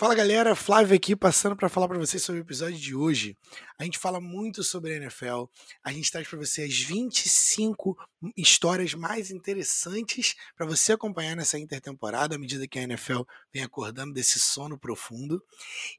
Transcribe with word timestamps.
Fala 0.00 0.14
galera, 0.14 0.56
Flávio 0.56 0.96
aqui 0.96 1.14
passando 1.14 1.54
para 1.54 1.68
falar 1.68 1.86
para 1.86 1.98
vocês 1.98 2.22
sobre 2.22 2.40
o 2.40 2.42
episódio 2.42 2.78
de 2.78 2.94
hoje. 2.94 3.36
A 3.78 3.84
gente 3.84 3.98
fala 3.98 4.18
muito 4.18 4.64
sobre 4.64 4.94
a 4.94 4.96
NFL, 4.96 5.44
a 5.84 5.92
gente 5.92 6.10
traz 6.10 6.26
para 6.26 6.38
você 6.38 6.62
as 6.62 6.80
25 6.80 7.98
histórias 8.34 8.94
mais 8.94 9.30
interessantes 9.30 10.36
para 10.56 10.64
você 10.64 10.94
acompanhar 10.94 11.36
nessa 11.36 11.58
intertemporada 11.58 12.34
à 12.34 12.38
medida 12.38 12.66
que 12.66 12.78
a 12.78 12.82
NFL 12.82 13.24
vem 13.52 13.62
acordando 13.62 14.14
desse 14.14 14.40
sono 14.40 14.78
profundo. 14.78 15.44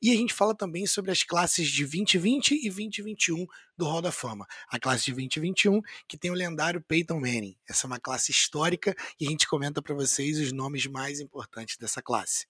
E 0.02 0.10
a 0.10 0.16
gente 0.16 0.34
fala 0.34 0.56
também 0.56 0.88
sobre 0.88 1.12
as 1.12 1.22
classes 1.22 1.70
de 1.70 1.84
2020 1.84 2.56
e 2.56 2.70
2021 2.72 3.46
do 3.78 3.86
Hall 3.86 4.02
da 4.02 4.12
Fama. 4.12 4.48
A 4.70 4.80
classe 4.80 5.06
de 5.06 5.12
2021 5.12 5.80
que 6.08 6.18
tem 6.18 6.32
o 6.32 6.34
lendário 6.34 6.82
Peyton 6.82 7.20
Manning. 7.20 7.56
Essa 7.70 7.86
é 7.86 7.88
uma 7.88 8.00
classe 8.00 8.32
histórica 8.32 8.96
e 9.20 9.28
a 9.28 9.30
gente 9.30 9.48
comenta 9.48 9.80
para 9.80 9.94
vocês 9.94 10.40
os 10.40 10.52
nomes 10.52 10.88
mais 10.88 11.20
importantes 11.20 11.78
dessa 11.78 12.02
classe. 12.02 12.48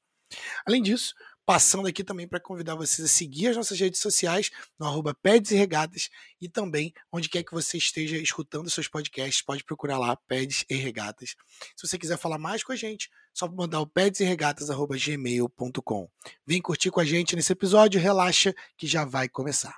Além 0.66 0.82
disso, 0.82 1.14
Passando 1.46 1.88
aqui 1.88 2.04
também 2.04 2.28
para 2.28 2.40
convidar 2.40 2.76
vocês 2.76 3.06
a 3.06 3.12
seguir 3.12 3.48
as 3.48 3.58
nossas 3.58 3.80
redes 3.80 4.00
sociais 4.00 4.52
no 4.80 4.86
arroba 4.86 5.12
Peds 5.14 5.52
e 5.52 5.56
Regatas 5.56 6.10
e 6.40 6.48
também 6.48 6.94
onde 7.12 7.28
quer 7.30 7.44
que 7.44 7.52
você 7.52 7.78
esteja 7.78 8.16
escutando 8.18 8.70
seus 8.70 8.88
podcasts, 8.88 9.42
pode 9.42 9.64
procurar 9.64 9.98
lá 9.98 10.16
Peds 10.16 10.64
e 10.70 10.76
Regatas. 10.76 11.36
Se 11.76 11.88
você 11.88 11.98
quiser 11.98 12.18
falar 12.18 12.38
mais 12.38 12.64
com 12.64 12.72
a 12.72 12.76
gente, 12.76 13.10
só 13.34 13.48
mandar 13.48 13.82
o 13.82 13.88
pedsregatas.gmail.com. 13.88 16.08
Vem 16.46 16.62
curtir 16.62 16.92
com 16.92 17.00
a 17.00 17.06
gente 17.06 17.36
nesse 17.36 17.54
episódio, 17.54 18.00
relaxa 18.00 18.54
que 18.78 18.86
já 18.86 19.04
vai 19.06 19.28
começar. 19.28 19.76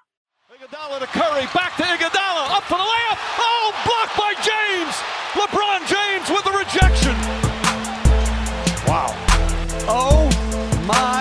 Iguodala 0.56 1.00
to 1.00 1.08
Curry, 1.08 1.48
back 1.54 1.78
to 1.78 1.84
Iguodala, 1.84 2.58
up 2.58 2.68
for 2.68 2.78
the 2.78 2.84
layup. 2.84 3.18
Oh, 3.38 3.72
blocked 3.86 4.18
by 4.18 4.34
James. 4.42 4.96
LeBron 5.36 5.86
James 5.88 6.30
with 6.30 6.44
the 6.46 6.52
rejection. 6.52 7.16
Wow. 8.88 9.16
Oh 9.90 10.30
my 10.88 11.13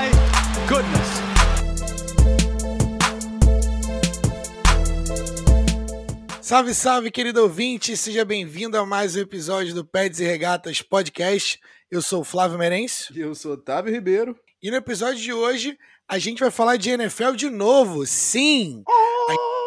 Salve, 6.42 6.74
salve, 6.74 7.12
querido 7.12 7.40
ouvinte, 7.40 7.96
seja 7.96 8.24
bem-vindo 8.24 8.76
a 8.76 8.84
mais 8.84 9.14
um 9.14 9.20
episódio 9.20 9.72
do 9.76 9.84
Peds 9.84 10.18
e 10.18 10.24
Regatas 10.24 10.82
Podcast. 10.82 11.60
Eu 11.88 12.02
sou 12.02 12.22
o 12.22 12.24
Flávio 12.24 12.58
Merencio. 12.58 13.16
E 13.16 13.20
eu 13.20 13.32
sou 13.32 13.52
Otávio 13.52 13.94
Ribeiro. 13.94 14.36
E 14.60 14.68
no 14.68 14.76
episódio 14.76 15.22
de 15.22 15.32
hoje 15.32 15.78
a 16.08 16.18
gente 16.18 16.40
vai 16.40 16.50
falar 16.50 16.78
de 16.78 16.90
NFL 16.90 17.34
de 17.36 17.48
novo. 17.48 18.04
Sim! 18.04 18.82
Oh! 18.88 19.61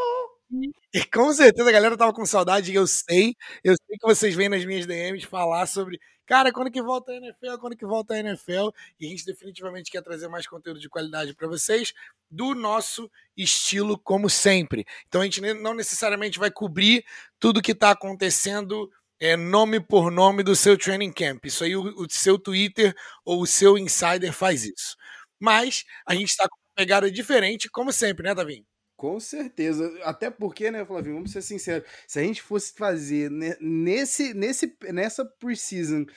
E 0.94 1.04
com 1.06 1.32
certeza 1.34 1.70
a 1.70 1.72
galera 1.74 1.98
tava 1.98 2.14
com 2.14 2.26
saudade, 2.26 2.74
eu 2.74 2.88
sei. 2.88 3.36
Eu 3.64 3.76
sei 3.76 3.98
que 3.98 4.08
vocês 4.08 4.36
vêm 4.36 4.50
nas 4.50 4.64
minhas 4.66 4.86
DMs 4.86 5.26
falar 5.28 5.66
sobre 5.68 6.00
Cara, 6.28 6.52
quando 6.52 6.72
que 6.72 6.82
volta 6.82 7.12
a 7.12 7.16
NFL? 7.18 7.58
Quando 7.60 7.76
que 7.78 7.86
volta 7.86 8.16
a 8.16 8.20
NFL? 8.20 8.70
E 9.00 9.06
a 9.06 9.10
gente 9.10 9.26
definitivamente 9.26 9.92
quer 9.92 10.02
trazer 10.02 10.28
mais 10.28 10.48
conteúdo 10.48 10.80
de 10.80 10.90
qualidade 10.90 11.36
para 11.36 11.48
vocês, 11.48 11.94
do 12.32 12.56
nosso 12.56 13.12
estilo, 13.38 13.96
como 14.00 14.28
sempre. 14.28 14.86
Então 15.08 15.22
a 15.22 15.26
gente 15.26 15.40
não 15.54 15.76
necessariamente 15.76 16.40
vai 16.40 16.50
cobrir 16.50 17.06
tudo 17.40 17.62
que 17.62 17.74
está 17.74 17.92
acontecendo 17.92 18.90
é, 19.20 19.38
nome 19.38 19.80
por 19.80 20.10
nome 20.10 20.42
do 20.42 20.56
seu 20.56 20.76
training 20.78 21.12
camp. 21.14 21.46
Isso 21.46 21.64
aí 21.64 21.76
o, 21.76 21.84
o 21.96 22.08
seu 22.10 22.40
Twitter 22.40 22.96
ou 23.24 23.42
o 23.42 23.46
seu 23.48 23.78
insider 23.78 24.34
faz 24.34 24.64
isso. 24.66 24.96
Mas 25.40 25.84
a 26.08 26.16
gente 26.16 26.30
está 26.30 26.48
com 26.50 26.56
uma 26.56 26.74
pegada 26.76 27.12
diferente, 27.12 27.70
como 27.70 27.92
sempre, 27.94 28.24
né, 28.28 28.34
Davi? 28.34 28.66
Com 29.06 29.20
certeza. 29.20 29.94
Até 30.02 30.32
porque, 30.32 30.72
né, 30.72 30.84
Flavinho, 30.84 31.18
vamos 31.18 31.32
ser 31.32 31.44
sinceros, 31.44 31.88
se 32.08 32.18
a 32.18 32.24
gente 32.24 32.42
fosse 32.42 32.74
fazer 32.74 33.30
nesse, 33.62 34.34
nesse, 34.34 34.76
nessa 34.92 35.24
preseason 35.24 36.08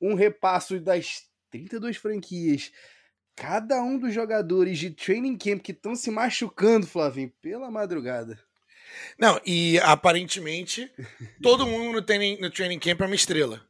um 0.00 0.14
repasso 0.14 0.78
das 0.78 1.24
32 1.50 1.96
franquias, 1.96 2.70
cada 3.34 3.82
um 3.82 3.98
dos 3.98 4.14
jogadores 4.14 4.78
de 4.78 4.92
training 4.92 5.36
camp 5.36 5.60
que 5.60 5.72
estão 5.72 5.96
se 5.96 6.08
machucando, 6.08 6.86
Flavinho, 6.86 7.32
pela 7.42 7.68
madrugada. 7.68 8.38
Não, 9.18 9.40
e 9.44 9.80
aparentemente 9.80 10.88
todo 11.42 11.66
mundo 11.66 11.94
no 11.94 12.02
training, 12.02 12.40
no 12.40 12.48
training 12.48 12.78
camp 12.78 13.00
é 13.00 13.06
uma 13.06 13.16
estrela. 13.16 13.60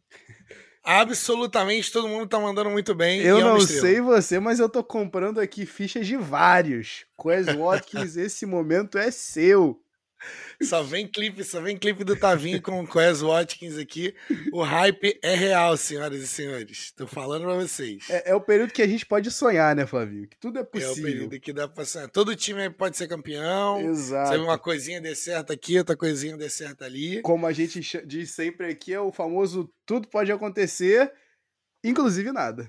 Absolutamente 0.86 1.90
todo 1.90 2.06
mundo 2.06 2.28
tá 2.28 2.38
mandando 2.38 2.70
muito 2.70 2.94
bem. 2.94 3.20
Eu 3.20 3.38
é 3.38 3.42
não 3.42 3.60
sei 3.60 4.00
você, 4.00 4.38
mas 4.38 4.60
eu 4.60 4.68
tô 4.68 4.84
comprando 4.84 5.40
aqui 5.40 5.66
fichas 5.66 6.06
de 6.06 6.16
vários. 6.16 7.04
Quest 7.20 7.56
Watkins, 7.58 8.14
esse 8.16 8.46
momento 8.46 8.96
é 8.96 9.10
seu. 9.10 9.82
Só 10.62 10.82
vem 10.82 11.06
clipe, 11.06 11.44
só 11.44 11.60
vem 11.60 11.76
clipe 11.76 12.02
do 12.02 12.16
Tavinho 12.16 12.60
com 12.62 12.80
o 12.80 12.86
Quez 12.86 13.20
Watkins 13.20 13.76
aqui. 13.76 14.14
O 14.52 14.62
hype 14.62 15.18
é 15.22 15.34
real, 15.34 15.76
senhoras 15.76 16.22
e 16.22 16.26
senhores. 16.26 16.92
Tô 16.92 17.06
falando 17.06 17.42
pra 17.42 17.54
vocês. 17.54 18.08
É, 18.08 18.30
é, 18.30 18.34
o 18.34 18.40
período 18.40 18.72
que 18.72 18.82
a 18.82 18.86
gente 18.86 19.04
pode 19.04 19.30
sonhar, 19.30 19.76
né, 19.76 19.86
Flavio? 19.86 20.26
Que 20.26 20.36
tudo 20.38 20.58
é 20.58 20.64
possível. 20.64 20.94
É 20.94 20.98
o 20.98 21.02
período 21.02 21.40
que 21.40 21.52
dá 21.52 21.68
pra 21.68 21.84
sonhar. 21.84 22.08
Todo 22.08 22.34
time 22.34 22.70
pode 22.70 22.96
ser 22.96 23.06
campeão. 23.06 23.80
Exato. 23.80 24.32
Se 24.32 24.38
uma 24.38 24.58
coisinha 24.58 25.00
der 25.00 25.14
certo 25.14 25.52
aqui, 25.52 25.78
outra 25.78 25.96
coisinha 25.96 26.36
der 26.36 26.50
certo 26.50 26.84
ali. 26.84 27.20
Como 27.22 27.46
a 27.46 27.52
gente 27.52 27.80
diz 28.06 28.30
sempre 28.30 28.68
aqui, 28.68 28.94
é 28.94 29.00
o 29.00 29.12
famoso 29.12 29.70
tudo 29.84 30.08
pode 30.08 30.32
acontecer, 30.32 31.12
inclusive 31.84 32.32
nada. 32.32 32.68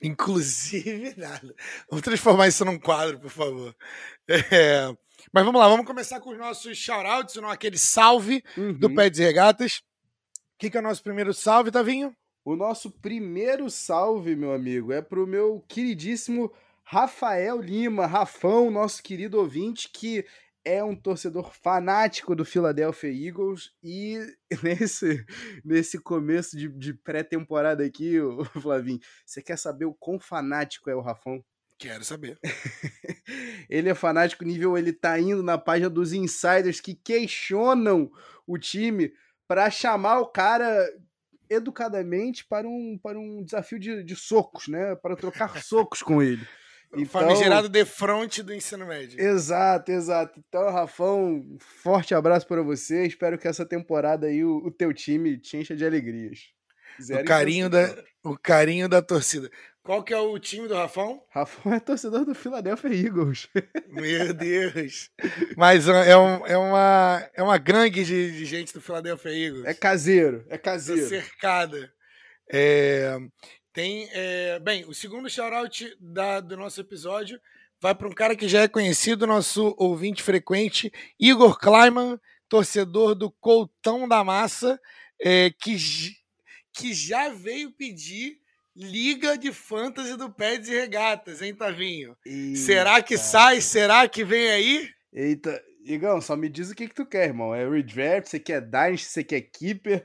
Inclusive 0.02 1.14
nada. 1.16 1.54
Vamos 1.88 2.02
transformar 2.02 2.48
isso 2.48 2.64
num 2.64 2.78
quadro, 2.78 3.18
por 3.18 3.30
favor. 3.30 3.74
É... 4.28 4.94
Mas 5.32 5.44
vamos 5.44 5.60
lá, 5.60 5.68
vamos 5.68 5.84
começar 5.84 6.20
com 6.20 6.30
os 6.30 6.38
nossos 6.38 6.78
shoutouts, 6.78 7.34
não 7.36 7.50
aquele 7.50 7.76
salve 7.76 8.42
uhum. 8.56 8.72
do 8.72 8.94
Pé 8.94 9.10
de 9.10 9.22
Regatas. 9.22 9.82
O 10.54 10.58
que, 10.58 10.70
que 10.70 10.76
é 10.76 10.80
o 10.80 10.82
nosso 10.82 11.02
primeiro 11.02 11.34
salve, 11.34 11.70
Tavinho? 11.70 12.14
O 12.44 12.56
nosso 12.56 12.90
primeiro 12.90 13.68
salve, 13.68 14.34
meu 14.34 14.52
amigo, 14.52 14.92
é 14.92 15.02
pro 15.02 15.26
meu 15.26 15.64
queridíssimo 15.68 16.50
Rafael 16.84 17.60
Lima, 17.60 18.06
Rafão, 18.06 18.70
nosso 18.70 19.02
querido 19.02 19.38
ouvinte, 19.38 19.90
que 19.92 20.24
é 20.64 20.82
um 20.84 20.94
torcedor 20.94 21.52
fanático 21.54 22.34
do 22.34 22.44
Philadelphia 22.44 23.10
Eagles 23.10 23.72
e 23.82 24.18
nesse, 24.62 25.24
nesse 25.64 25.98
começo 25.98 26.56
de, 26.56 26.68
de 26.68 26.94
pré-temporada 26.94 27.84
aqui, 27.84 28.16
Flavinho, 28.60 29.00
você 29.24 29.42
quer 29.42 29.56
saber 29.56 29.86
o 29.86 29.94
quão 29.94 30.18
fanático 30.18 30.90
é 30.90 30.94
o 30.94 31.00
Rafão? 31.00 31.42
Quero 31.78 32.04
saber. 32.04 32.38
ele 33.70 33.88
é 33.88 33.94
fanático 33.94 34.44
nível, 34.44 34.76
ele 34.76 34.92
tá 34.92 35.18
indo 35.18 35.42
na 35.42 35.56
página 35.56 35.88
dos 35.88 36.12
insiders 36.12 36.78
que 36.78 36.94
questionam 36.94 38.10
o 38.46 38.58
time 38.58 39.12
para 39.48 39.70
chamar 39.70 40.20
o 40.20 40.26
cara 40.26 40.86
educadamente 41.48 42.44
para 42.46 42.68
um, 42.68 42.98
para 43.02 43.18
um 43.18 43.42
desafio 43.42 43.78
de, 43.78 44.04
de 44.04 44.14
socos, 44.14 44.68
né? 44.68 44.94
Para 44.94 45.16
trocar 45.16 45.60
socos 45.62 46.02
com 46.02 46.22
ele. 46.22 46.46
Então, 46.92 47.06
Famigerado 47.06 47.68
de 47.68 47.84
frente 47.84 48.42
do 48.42 48.52
ensino 48.52 48.84
médio. 48.86 49.20
Exato, 49.20 49.92
exato. 49.92 50.42
Então, 50.48 50.70
Rafão, 50.70 51.56
forte 51.82 52.14
abraço 52.14 52.46
para 52.46 52.62
você. 52.62 53.06
Espero 53.06 53.38
que 53.38 53.46
essa 53.46 53.64
temporada 53.64 54.26
aí 54.26 54.44
o, 54.44 54.56
o 54.56 54.70
teu 54.70 54.92
time 54.92 55.38
te 55.38 55.56
encha 55.56 55.76
de 55.76 55.84
alegrias. 55.84 56.48
Zero 57.00 57.22
o 57.22 57.24
carinho, 57.24 57.70
da, 57.70 58.04
o 58.24 58.36
carinho 58.36 58.88
da 58.88 59.00
torcida. 59.00 59.50
Qual 59.82 60.02
que 60.02 60.12
é 60.12 60.18
o 60.18 60.38
time 60.38 60.68
do 60.68 60.74
Rafão? 60.74 61.22
Rafão 61.30 61.72
é 61.72 61.80
torcedor 61.80 62.24
do 62.24 62.34
Philadelphia 62.34 62.92
Eagles. 62.92 63.48
Meu 63.88 64.34
Deus. 64.34 65.10
Mas 65.56 65.88
é, 65.88 66.16
um, 66.16 66.46
é, 66.46 66.56
uma, 66.58 67.30
é 67.34 67.42
uma 67.42 67.56
gangue 67.56 68.04
de, 68.04 68.32
de, 68.32 68.44
gente 68.44 68.74
do 68.74 68.80
Philadelphia 68.80 69.30
Eagles. 69.30 69.64
É 69.64 69.72
caseiro, 69.72 70.44
é 70.50 70.58
caseiro. 70.58 71.08
cercada. 71.08 71.90
É, 72.52 73.16
tem, 73.72 74.08
é, 74.12 74.58
bem, 74.58 74.84
o 74.84 74.92
segundo 74.92 75.30
shoutout 75.30 75.96
da, 76.00 76.40
do 76.40 76.56
nosso 76.56 76.80
episódio 76.80 77.40
vai 77.80 77.94
para 77.94 78.08
um 78.08 78.12
cara 78.12 78.34
que 78.34 78.48
já 78.48 78.62
é 78.62 78.68
conhecido, 78.68 79.26
nosso 79.26 79.74
ouvinte 79.78 80.22
frequente, 80.22 80.92
Igor 81.18 81.58
Kleiman, 81.58 82.18
torcedor 82.48 83.14
do 83.14 83.30
Coltão 83.30 84.08
da 84.08 84.24
Massa, 84.24 84.78
é, 85.20 85.50
que, 85.50 85.76
que 86.72 86.92
já 86.92 87.28
veio 87.28 87.70
pedir 87.70 88.38
Liga 88.74 89.38
de 89.38 89.52
Fantasy 89.52 90.16
do 90.16 90.30
Pés 90.30 90.68
e 90.68 90.72
Regatas, 90.72 91.40
hein, 91.42 91.54
Tavinho? 91.54 92.16
Eita. 92.26 92.58
Será 92.58 93.02
que 93.02 93.16
sai? 93.16 93.60
Será 93.60 94.08
que 94.08 94.24
vem 94.24 94.50
aí? 94.50 94.88
Eita, 95.12 95.62
Igão, 95.84 96.20
só 96.20 96.36
me 96.36 96.48
diz 96.48 96.70
o 96.70 96.74
que, 96.74 96.88
que 96.88 96.94
tu 96.94 97.06
quer, 97.06 97.28
irmão. 97.28 97.54
É 97.54 97.68
redraft, 97.68 98.28
você 98.28 98.40
quer 98.40 98.60
Dynasty, 98.60 99.06
você 99.06 99.24
quer 99.24 99.40
Keeper? 99.42 100.04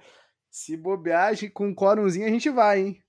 Se 0.50 0.78
bobeagem 0.78 1.50
com 1.50 1.68
um 1.68 1.76
quórumzinho 1.76 2.26
a 2.26 2.30
gente 2.30 2.50
vai, 2.50 2.82
hein? 2.82 3.05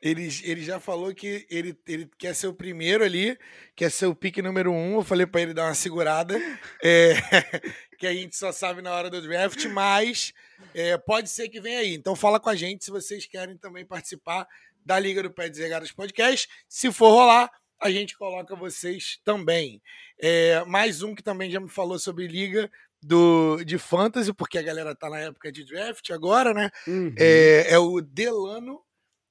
Ele, 0.00 0.28
ele 0.44 0.62
já 0.62 0.78
falou 0.78 1.12
que 1.12 1.46
ele, 1.50 1.76
ele 1.86 2.08
quer 2.16 2.34
ser 2.34 2.46
o 2.46 2.54
primeiro 2.54 3.02
ali, 3.02 3.36
quer 3.74 3.90
ser 3.90 4.06
o 4.06 4.14
pique 4.14 4.40
número 4.40 4.72
um. 4.72 4.94
Eu 4.94 5.04
falei 5.04 5.26
para 5.26 5.40
ele 5.40 5.52
dar 5.52 5.64
uma 5.64 5.74
segurada, 5.74 6.40
é, 6.82 7.14
que 7.98 8.06
a 8.06 8.14
gente 8.14 8.36
só 8.36 8.52
sabe 8.52 8.80
na 8.80 8.92
hora 8.92 9.10
do 9.10 9.20
draft, 9.20 9.64
mas 9.66 10.32
é, 10.72 10.96
pode 10.96 11.28
ser 11.28 11.48
que 11.48 11.60
venha 11.60 11.80
aí. 11.80 11.94
Então 11.94 12.14
fala 12.14 12.38
com 12.38 12.48
a 12.48 12.54
gente 12.54 12.84
se 12.84 12.90
vocês 12.90 13.26
querem 13.26 13.56
também 13.56 13.84
participar 13.84 14.46
da 14.84 14.98
Liga 14.98 15.22
do 15.22 15.30
Pé 15.30 15.48
Desregados 15.48 15.90
Podcast. 15.90 16.48
Se 16.68 16.92
for 16.92 17.10
rolar, 17.10 17.50
a 17.80 17.90
gente 17.90 18.16
coloca 18.16 18.54
vocês 18.56 19.20
também. 19.24 19.82
É, 20.20 20.64
mais 20.64 21.02
um 21.02 21.14
que 21.14 21.22
também 21.22 21.50
já 21.50 21.60
me 21.60 21.68
falou 21.68 21.98
sobre 21.98 22.26
Liga 22.26 22.70
do, 23.02 23.62
de 23.64 23.78
Fantasy, 23.78 24.32
porque 24.32 24.58
a 24.58 24.62
galera 24.62 24.94
tá 24.94 25.08
na 25.08 25.20
época 25.20 25.52
de 25.52 25.64
draft 25.64 26.10
agora, 26.10 26.52
né? 26.52 26.70
Uhum. 26.86 27.14
É, 27.18 27.72
é, 27.72 27.78
o 27.78 28.00
Delano 28.00 28.80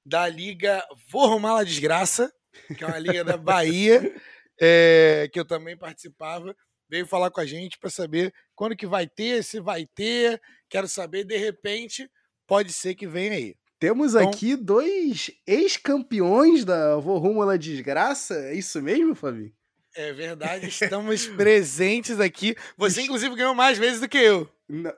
da 0.08 0.26
Liga 0.26 0.82
Vou 1.10 1.24
Arrumar 1.24 1.60
a 1.60 1.64
Desgraça. 1.64 2.32
que 2.76 2.82
é 2.82 2.86
uma 2.86 2.98
liga 2.98 3.22
da 3.22 3.36
Bahia, 3.36 4.00
é, 4.60 5.28
que 5.30 5.38
eu 5.38 5.44
também 5.44 5.76
participava, 5.76 6.56
veio 6.88 7.06
falar 7.06 7.30
com 7.30 7.40
a 7.40 7.46
gente 7.46 7.78
para 7.78 7.90
saber 7.90 8.32
quando 8.56 8.74
que 8.74 8.86
vai 8.86 9.06
ter, 9.06 9.44
se 9.44 9.60
vai 9.60 9.86
ter. 9.86 10.40
Quero 10.68 10.88
saber, 10.88 11.24
de 11.24 11.36
repente, 11.36 12.10
pode 12.46 12.72
ser 12.72 12.94
que 12.94 13.06
venha 13.06 13.32
aí. 13.32 13.54
Temos 13.78 14.14
então, 14.14 14.28
aqui 14.28 14.56
dois 14.56 15.30
ex-campeões 15.46 16.64
da 16.64 16.96
Vou 16.96 17.18
Rumo 17.18 17.42
à 17.42 17.56
Desgraça. 17.56 18.34
É 18.34 18.54
isso 18.54 18.82
mesmo, 18.82 19.14
Fabinho? 19.14 19.52
É 19.94 20.12
verdade, 20.12 20.66
estamos 20.68 21.26
presentes 21.26 22.18
aqui. 22.18 22.56
Você, 22.76 23.02
inclusive, 23.02 23.36
ganhou 23.36 23.54
mais 23.54 23.78
vezes 23.78 24.00
do 24.00 24.08
que 24.08 24.18
eu. 24.18 24.50
Não. 24.68 24.92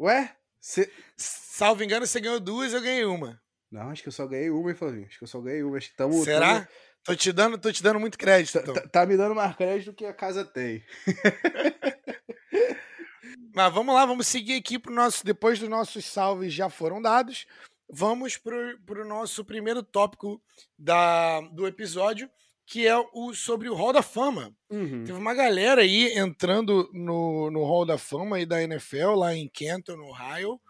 Ué? 0.00 0.34
Cê... 0.60 0.90
Salvo 1.16 1.84
engano, 1.84 2.06
você 2.06 2.20
ganhou 2.20 2.40
duas, 2.40 2.72
eu 2.72 2.80
ganhei 2.80 3.04
uma. 3.04 3.40
Não, 3.74 3.90
acho 3.90 4.02
que 4.02 4.08
eu 4.08 4.12
só 4.12 4.24
ganhei 4.24 4.50
uma, 4.50 4.70
hein, 4.70 4.76
Flavinho? 4.76 5.06
Acho 5.08 5.18
que 5.18 5.24
eu 5.24 5.28
só 5.28 5.40
ganhei 5.40 5.64
uma. 5.64 5.76
Acho 5.76 5.90
que 5.90 5.96
tamo, 5.96 6.22
Será? 6.22 6.60
Tamo... 6.60 6.68
Tô 7.02 7.16
te 7.16 7.32
dando, 7.32 7.58
tô 7.58 7.72
te 7.72 7.82
dando 7.82 7.98
muito 7.98 8.16
crédito. 8.16 8.56
Então. 8.56 8.72
Tá, 8.72 8.86
tá, 8.86 9.04
me 9.04 9.16
dando 9.16 9.34
mais 9.34 9.56
crédito 9.56 9.86
do 9.86 9.96
que 9.96 10.06
a 10.06 10.14
casa 10.14 10.44
tem. 10.44 10.80
Mas 13.52 13.74
vamos 13.74 13.92
lá, 13.92 14.06
vamos 14.06 14.28
seguir 14.28 14.54
aqui 14.54 14.78
pro 14.78 14.94
nosso. 14.94 15.24
Depois 15.24 15.58
dos 15.58 15.68
nossos 15.68 16.04
salves 16.04 16.54
já 16.54 16.70
foram 16.70 17.02
dados, 17.02 17.48
vamos 17.90 18.36
pro, 18.36 18.78
pro 18.86 19.04
nosso 19.04 19.44
primeiro 19.44 19.82
tópico 19.82 20.40
da, 20.78 21.40
do 21.40 21.66
episódio, 21.66 22.30
que 22.64 22.86
é 22.86 22.96
o 23.12 23.34
sobre 23.34 23.68
o 23.68 23.74
Hall 23.74 23.92
da 23.92 24.02
Fama. 24.02 24.54
Uhum. 24.70 25.02
Teve 25.04 25.18
uma 25.18 25.34
galera 25.34 25.82
aí 25.82 26.16
entrando 26.16 26.88
no, 26.92 27.50
no 27.50 27.64
Hall 27.64 27.84
da 27.84 27.98
Fama 27.98 28.36
aí 28.36 28.46
da 28.46 28.62
NFL, 28.62 29.14
lá 29.16 29.34
em 29.34 29.48
Kenton, 29.48 29.96
no 29.96 30.10
Ohio, 30.10 30.60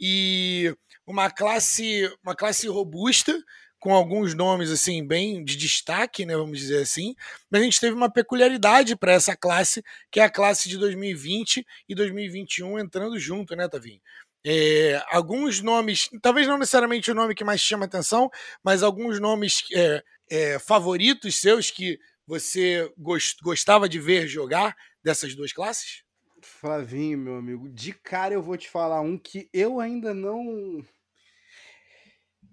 e 0.00 0.74
uma 1.06 1.30
classe, 1.30 2.10
uma 2.22 2.34
classe 2.34 2.68
robusta, 2.68 3.36
com 3.78 3.94
alguns 3.94 4.34
nomes 4.34 4.70
assim 4.70 5.06
bem 5.06 5.44
de 5.44 5.56
destaque, 5.56 6.24
né, 6.26 6.36
vamos 6.36 6.58
dizer 6.58 6.82
assim, 6.82 7.14
mas 7.50 7.60
a 7.60 7.64
gente 7.64 7.80
teve 7.80 7.94
uma 7.94 8.10
peculiaridade 8.10 8.96
para 8.96 9.12
essa 9.12 9.36
classe, 9.36 9.82
que 10.10 10.18
é 10.18 10.24
a 10.24 10.30
classe 10.30 10.68
de 10.68 10.76
2020 10.78 11.64
e 11.88 11.94
2021 11.94 12.78
entrando 12.78 13.18
junto, 13.18 13.54
né, 13.54 13.68
Tavinho? 13.68 14.00
É, 14.44 15.02
alguns 15.10 15.60
nomes, 15.60 16.08
talvez 16.22 16.46
não 16.46 16.58
necessariamente 16.58 17.10
o 17.10 17.14
nome 17.14 17.34
que 17.34 17.44
mais 17.44 17.60
chama 17.60 17.84
atenção, 17.84 18.30
mas 18.62 18.82
alguns 18.82 19.20
nomes 19.20 19.64
é, 19.74 20.02
é, 20.30 20.58
favoritos 20.58 21.36
seus 21.36 21.70
que 21.70 21.98
você 22.26 22.90
gost, 22.96 23.36
gostava 23.42 23.88
de 23.88 23.98
ver 23.98 24.26
jogar 24.28 24.74
dessas 25.02 25.34
duas 25.34 25.52
classes? 25.52 26.05
Flavinho, 26.46 27.18
meu 27.18 27.36
amigo, 27.36 27.68
de 27.68 27.92
cara 27.92 28.32
eu 28.32 28.42
vou 28.42 28.56
te 28.56 28.70
falar 28.70 29.00
um 29.00 29.18
que 29.18 29.48
eu 29.52 29.80
ainda 29.80 30.14
não. 30.14 30.82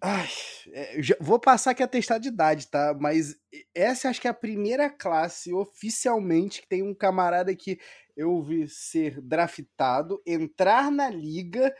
Ai, 0.01 0.27
é, 0.73 0.99
vou 1.21 1.39
passar 1.39 1.71
aqui 1.71 1.81
a 1.81 1.87
testar 1.87 2.17
de 2.17 2.27
idade, 2.27 2.67
tá? 2.67 2.93
Mas 2.99 3.37
essa 3.73 4.09
acho 4.09 4.19
que 4.19 4.27
é 4.27 4.31
a 4.31 4.33
primeira 4.33 4.89
classe 4.89 5.53
oficialmente 5.53 6.61
que 6.61 6.67
tem 6.67 6.83
um 6.83 6.93
camarada 6.93 7.55
que 7.55 7.79
eu 8.17 8.41
vi 8.41 8.67
ser 8.67 9.21
draftado, 9.21 10.21
entrar 10.25 10.91
na 10.91 11.09
liga 11.09 11.73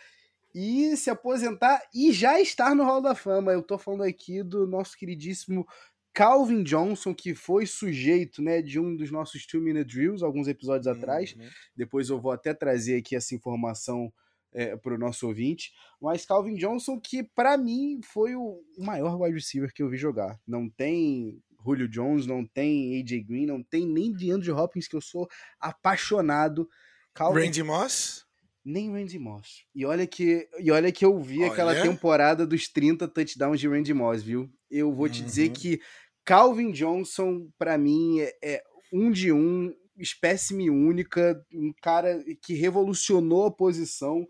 e 0.56 0.96
se 0.96 1.10
aposentar 1.10 1.82
e 1.94 2.12
já 2.14 2.40
estar 2.40 2.76
no 2.76 2.84
Hall 2.84 3.02
da 3.02 3.16
Fama. 3.16 3.52
Eu 3.52 3.64
tô 3.64 3.78
falando 3.78 4.04
aqui 4.04 4.44
do 4.44 4.66
nosso 4.68 4.96
queridíssimo 4.98 5.68
Calvin 6.14 6.64
Johnson, 6.64 7.14
que 7.14 7.34
foi 7.34 7.66
sujeito 7.66 8.42
né, 8.42 8.62
de 8.62 8.80
um 8.80 8.96
dos 8.96 9.10
nossos 9.10 9.46
Two 9.46 9.62
Minute 9.62 9.88
Drills 9.88 10.24
alguns 10.24 10.48
episódios 10.48 10.86
uhum. 10.86 10.94
atrás. 10.94 11.36
Depois 11.76 12.10
eu 12.10 12.20
vou 12.20 12.32
até 12.32 12.54
trazer 12.54 12.98
aqui 12.98 13.16
essa 13.16 13.34
informação 13.34 14.14
é, 14.54 14.76
para 14.78 14.94
o 14.94 14.98
nosso 14.98 15.28
ouvinte. 15.28 15.72
Mas 16.00 16.26
Calvin 16.26 16.56
Johnson, 16.56 17.00
que 17.00 17.24
para 17.24 17.58
mim 17.58 18.00
foi 18.04 18.36
o 18.36 18.62
maior 18.78 19.20
wide 19.20 19.36
receiver 19.36 19.74
que 19.74 19.82
eu 19.82 19.90
vi 19.90 19.98
jogar. 19.98 20.40
Não 20.48 20.70
tem 20.70 21.42
Julio 21.66 21.88
Jones, 21.88 22.28
não 22.28 22.46
tem 22.46 23.00
AJ 23.00 23.24
Green, 23.26 23.46
não 23.46 23.64
tem 23.64 23.88
nem 23.88 24.12
DeAndre 24.12 24.52
Hopkins, 24.52 24.88
que 24.88 24.96
eu 24.96 25.02
sou 25.02 25.28
apaixonado. 25.60 26.70
Calvin... 27.14 27.46
Randy 27.46 27.64
Moss? 27.64 28.26
Nem 28.66 28.92
Randy 28.92 29.20
Moss. 29.20 29.66
E 29.76 29.86
olha 29.86 30.08
que, 30.08 30.48
e 30.60 30.72
olha 30.72 30.92
que 30.92 31.04
eu 31.04 31.20
vi 31.20 31.40
olha. 31.40 31.52
aquela 31.52 31.82
temporada 31.82 32.48
dos 32.48 32.70
30 32.70 33.08
touchdowns 33.10 33.60
de 33.60 33.68
Randy 33.68 33.94
Moss, 33.94 34.24
viu? 34.24 34.50
Eu 34.72 34.94
vou 34.94 35.10
te 35.10 35.20
uhum. 35.20 35.26
dizer 35.26 35.50
que 35.50 35.82
Calvin 36.26 36.72
Johnson, 36.72 37.50
para 37.58 37.78
mim, 37.78 38.20
é, 38.20 38.38
é, 38.42 38.64
um 38.92 39.12
de 39.12 39.32
um, 39.32 39.74
espécime 39.98 40.70
única, 40.70 41.46
um 41.54 41.74
cara 41.82 42.24
que 42.42 42.54
revolucionou 42.54 43.46
a 43.46 43.52
posição. 43.52 44.28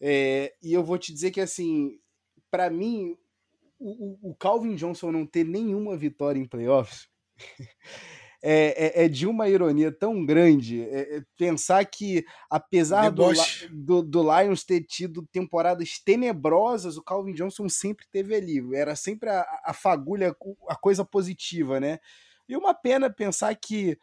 É, 0.00 0.54
e 0.62 0.72
eu 0.72 0.82
vou 0.82 0.98
te 0.98 1.12
dizer 1.12 1.30
que, 1.30 1.40
assim, 1.40 1.98
para 2.50 2.70
mim, 2.70 3.16
o, 3.78 4.30
o, 4.30 4.34
Calvin 4.34 4.74
Johnson 4.74 5.12
não 5.12 5.26
ter 5.26 5.44
nenhuma 5.44 5.96
vitória 5.96 6.38
em 6.38 6.46
playoffs 6.46 7.08
é, 8.42 9.02
é, 9.02 9.04
é, 9.04 9.08
de 9.08 9.26
uma 9.26 9.48
ironia 9.48 9.92
tão 9.92 10.24
grande 10.24 10.82
é, 10.82 11.16
é 11.16 11.22
pensar 11.36 11.84
que, 11.84 12.24
apesar 12.48 13.10
do, 13.10 13.30
do, 13.70 14.02
do, 14.02 14.22
Lions 14.22 14.64
ter 14.64 14.82
tido 14.82 15.26
temporadas 15.30 15.98
tenebrosas, 16.02 16.96
o 16.96 17.02
Calvin 17.02 17.34
Johnson 17.34 17.68
sempre 17.68 18.06
teve 18.10 18.34
ali. 18.34 18.62
Era 18.74 18.96
sempre 18.96 19.28
a, 19.28 19.44
a 19.64 19.74
fagulha, 19.74 20.34
a 20.68 20.76
coisa 20.76 21.04
positiva, 21.04 21.78
né? 21.78 21.98
E 22.48 22.56
uma 22.56 22.74
pena 22.74 23.10
pensar 23.10 23.54
que 23.54 23.98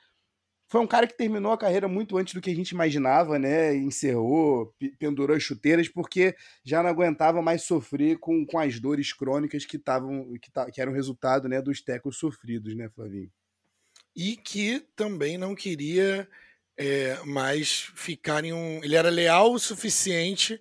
foi 0.69 0.81
um 0.81 0.87
cara 0.87 1.07
que 1.07 1.17
terminou 1.17 1.51
a 1.51 1.57
carreira 1.57 1.87
muito 1.87 2.17
antes 2.17 2.33
do 2.33 2.41
que 2.41 2.49
a 2.49 2.55
gente 2.55 2.71
imaginava, 2.71 3.39
né? 3.39 3.73
Encerrou, 3.75 4.73
pendurou 4.99 5.35
as 5.35 5.41
chuteiras, 5.41 5.87
porque 5.87 6.35
já 6.63 6.83
não 6.83 6.89
aguentava 6.89 7.41
mais 7.41 7.63
sofrer 7.63 8.19
com, 8.19 8.45
com 8.45 8.59
as 8.59 8.79
dores 8.79 9.13
crônicas 9.13 9.65
que, 9.65 9.79
tavam, 9.79 10.33
que, 10.41 10.51
que 10.71 10.81
eram 10.81 10.91
resultado 10.91 11.47
né, 11.47 11.61
dos 11.61 11.81
tecos 11.81 12.17
sofridos, 12.17 12.75
né, 12.75 12.89
Flavinho? 12.89 13.31
E 14.17 14.35
que 14.35 14.79
também 14.95 15.37
não 15.37 15.53
queria 15.53 16.27
é, 16.75 17.23
mais 17.23 17.91
ficar 17.95 18.43
em 18.43 18.51
um. 18.51 18.83
Ele 18.83 18.95
era 18.95 19.11
leal 19.11 19.53
o 19.53 19.59
suficiente 19.59 20.59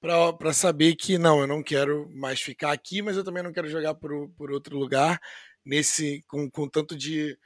para 0.00 0.52
saber 0.54 0.96
que 0.96 1.18
não, 1.18 1.40
eu 1.40 1.46
não 1.46 1.62
quero 1.62 2.10
mais 2.10 2.40
ficar 2.40 2.72
aqui, 2.72 3.02
mas 3.02 3.16
eu 3.16 3.24
também 3.24 3.42
não 3.42 3.52
quero 3.52 3.68
jogar 3.68 3.94
por, 3.94 4.30
por 4.30 4.50
outro 4.50 4.78
lugar 4.78 5.20
nesse 5.64 6.22
com, 6.26 6.50
com 6.50 6.66
tanto 6.66 6.96
de 6.96 7.38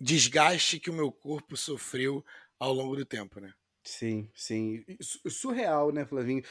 desgaste 0.00 0.80
que 0.80 0.90
o 0.90 0.94
meu 0.94 1.12
corpo 1.12 1.56
sofreu 1.56 2.24
ao 2.58 2.72
longo 2.72 2.96
do 2.96 3.04
tempo, 3.04 3.40
né? 3.40 3.52
Sim, 3.84 4.28
sim. 4.34 4.84
Surreal, 5.28 5.92
né, 5.92 6.04
Flavinho? 6.04 6.42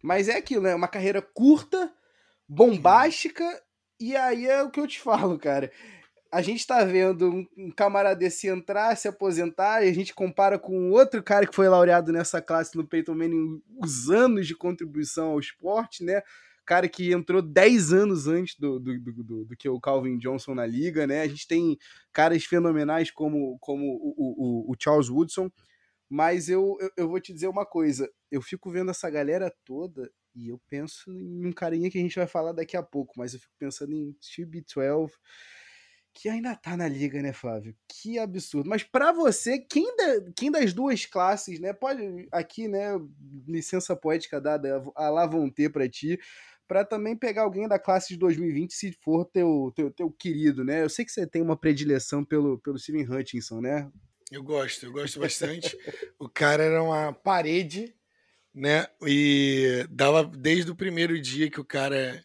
Mas 0.00 0.28
é 0.28 0.36
aquilo, 0.36 0.62
né? 0.62 0.74
Uma 0.74 0.88
carreira 0.88 1.20
curta, 1.20 1.92
bombástica, 2.48 3.44
e 3.98 4.16
aí 4.16 4.46
é 4.46 4.62
o 4.62 4.70
que 4.70 4.78
eu 4.78 4.86
te 4.86 4.98
falo, 5.02 5.36
cara 5.36 5.72
a 6.34 6.42
gente 6.42 6.66
tá 6.66 6.84
vendo 6.84 7.30
um, 7.30 7.46
um, 7.56 7.70
camarada 7.70 8.16
desse 8.16 8.48
entrar, 8.48 8.96
se 8.96 9.06
aposentar, 9.06 9.84
e 9.84 9.88
a 9.88 9.94
gente 9.94 10.12
compara 10.12 10.58
com 10.58 10.90
outro 10.90 11.22
cara 11.22 11.46
que 11.46 11.54
foi 11.54 11.68
laureado 11.68 12.12
nessa 12.12 12.42
classe 12.42 12.76
no 12.76 12.84
Peyton 12.84 13.14
Manning, 13.14 13.62
os 13.80 14.10
anos 14.10 14.44
de 14.48 14.56
contribuição 14.56 15.30
ao 15.30 15.38
esporte, 15.38 16.02
né? 16.02 16.22
Cara 16.66 16.88
que 16.88 17.12
entrou 17.12 17.40
10 17.40 17.92
anos 17.92 18.26
antes 18.26 18.58
do, 18.58 18.80
do, 18.80 18.98
do, 18.98 19.12
do, 19.12 19.44
do 19.44 19.56
que 19.56 19.68
o 19.68 19.78
Calvin 19.78 20.18
Johnson 20.18 20.56
na 20.56 20.66
liga, 20.66 21.06
né? 21.06 21.20
A 21.20 21.28
gente 21.28 21.46
tem 21.46 21.78
caras 22.12 22.44
fenomenais 22.44 23.12
como, 23.12 23.56
como 23.60 23.84
o, 23.84 24.66
o, 24.66 24.72
o 24.72 24.74
Charles 24.76 25.08
Woodson, 25.08 25.48
mas 26.10 26.48
eu, 26.48 26.76
eu, 26.80 26.90
eu 26.96 27.08
vou 27.08 27.20
te 27.20 27.32
dizer 27.32 27.46
uma 27.46 27.64
coisa, 27.64 28.10
eu 28.28 28.42
fico 28.42 28.72
vendo 28.72 28.90
essa 28.90 29.08
galera 29.08 29.54
toda 29.64 30.10
e 30.34 30.48
eu 30.48 30.60
penso 30.68 31.12
em 31.12 31.46
um 31.46 31.52
carinha 31.52 31.88
que 31.88 31.98
a 31.98 32.00
gente 32.00 32.16
vai 32.16 32.26
falar 32.26 32.50
daqui 32.50 32.76
a 32.76 32.82
pouco, 32.82 33.12
mas 33.16 33.34
eu 33.34 33.38
fico 33.38 33.54
pensando 33.56 33.92
em 33.92 34.12
TB12, 34.20 35.12
que 36.14 36.28
ainda 36.28 36.54
tá 36.54 36.76
na 36.76 36.86
liga, 36.86 37.20
né, 37.20 37.32
Flávio? 37.32 37.76
Que 37.88 38.18
absurdo. 38.18 38.70
Mas 38.70 38.84
para 38.84 39.12
você, 39.12 39.58
quem, 39.58 39.96
da, 39.96 40.32
quem 40.36 40.50
das 40.50 40.72
duas 40.72 41.04
classes, 41.04 41.58
né? 41.58 41.72
Pode 41.72 42.28
aqui, 42.30 42.68
né? 42.68 42.92
Licença 43.48 43.96
poética 43.96 44.40
dada, 44.40 44.82
a 44.94 45.10
lá 45.10 45.26
vão 45.26 45.50
ter 45.50 45.70
para 45.70 45.88
ti, 45.88 46.18
para 46.68 46.84
também 46.84 47.16
pegar 47.16 47.42
alguém 47.42 47.66
da 47.66 47.78
classe 47.78 48.08
de 48.08 48.16
2020, 48.16 48.72
se 48.72 48.92
for 48.92 49.24
teu, 49.24 49.72
teu, 49.74 49.90
teu 49.90 50.10
querido, 50.10 50.64
né? 50.64 50.82
Eu 50.82 50.88
sei 50.88 51.04
que 51.04 51.10
você 51.10 51.26
tem 51.26 51.42
uma 51.42 51.56
predileção 51.56 52.24
pelo, 52.24 52.58
pelo 52.60 52.78
Steven 52.78 53.10
Hutchinson, 53.10 53.60
né? 53.60 53.90
Eu 54.30 54.42
gosto, 54.42 54.86
eu 54.86 54.92
gosto 54.92 55.18
bastante. 55.18 55.76
o 56.18 56.28
cara 56.28 56.62
era 56.62 56.82
uma 56.82 57.12
parede, 57.12 57.92
né? 58.54 58.86
E 59.02 59.84
dava 59.90 60.24
desde 60.24 60.70
o 60.70 60.76
primeiro 60.76 61.20
dia 61.20 61.50
que 61.50 61.60
o 61.60 61.64
cara 61.64 62.24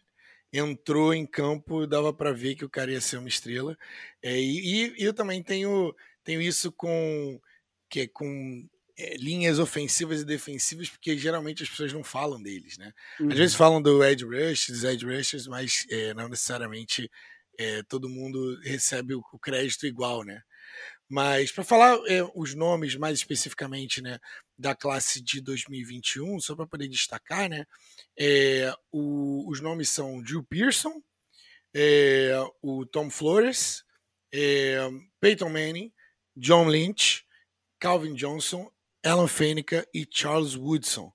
entrou 0.52 1.14
em 1.14 1.26
campo, 1.26 1.86
dava 1.86 2.12
para 2.12 2.32
ver 2.32 2.54
que 2.54 2.64
o 2.64 2.70
cara 2.70 2.90
ia 2.90 3.00
ser 3.00 3.18
uma 3.18 3.28
estrela. 3.28 3.76
É, 4.22 4.38
e, 4.38 4.94
e, 4.98 5.04
eu 5.04 5.12
também 5.12 5.42
tenho, 5.42 5.94
tenho 6.24 6.40
isso 6.42 6.72
com, 6.72 7.40
que 7.88 8.00
é 8.00 8.08
com 8.08 8.68
é, 8.98 9.16
linhas 9.16 9.58
ofensivas 9.58 10.20
e 10.20 10.24
defensivas, 10.24 10.88
porque 10.88 11.16
geralmente 11.16 11.62
as 11.62 11.68
pessoas 11.68 11.92
não 11.92 12.02
falam 12.02 12.42
deles, 12.42 12.76
né? 12.78 12.92
Uhum. 13.20 13.28
Às 13.30 13.38
vezes 13.38 13.52
uhum. 13.54 13.58
falam 13.58 13.82
do 13.82 14.04
edge 14.04 14.24
rush, 14.24 14.68
dos 14.68 14.84
edge 14.84 15.06
rushers, 15.06 15.46
mas 15.46 15.86
é, 15.90 16.14
não 16.14 16.28
necessariamente 16.28 17.10
todo 17.90 18.08
mundo 18.08 18.58
recebe 18.62 19.14
o, 19.14 19.22
o 19.34 19.38
crédito 19.38 19.86
igual, 19.86 20.24
né? 20.24 20.42
Mas 21.10 21.50
para 21.50 21.64
falar 21.64 21.98
é, 22.06 22.22
os 22.36 22.54
nomes 22.54 22.94
mais 22.94 23.18
especificamente 23.18 24.00
né, 24.00 24.20
da 24.56 24.76
classe 24.76 25.20
de 25.20 25.40
2021, 25.40 26.38
só 26.38 26.54
para 26.54 26.68
poder 26.68 26.86
destacar, 26.86 27.48
né, 27.48 27.66
é, 28.16 28.72
o, 28.92 29.44
os 29.50 29.60
nomes 29.60 29.88
são 29.90 30.22
Drew 30.22 30.44
Pearson, 30.44 31.02
é, 31.74 32.30
o 32.62 32.86
Tom 32.86 33.10
Flores, 33.10 33.84
Peyton 35.20 35.48
Manning, 35.48 35.92
John 36.36 36.68
Lynch, 36.68 37.24
Calvin 37.80 38.14
Johnson, 38.14 38.70
Alan 39.04 39.26
Faneca 39.26 39.84
e 39.92 40.06
Charles 40.08 40.54
Woodson. 40.54 41.12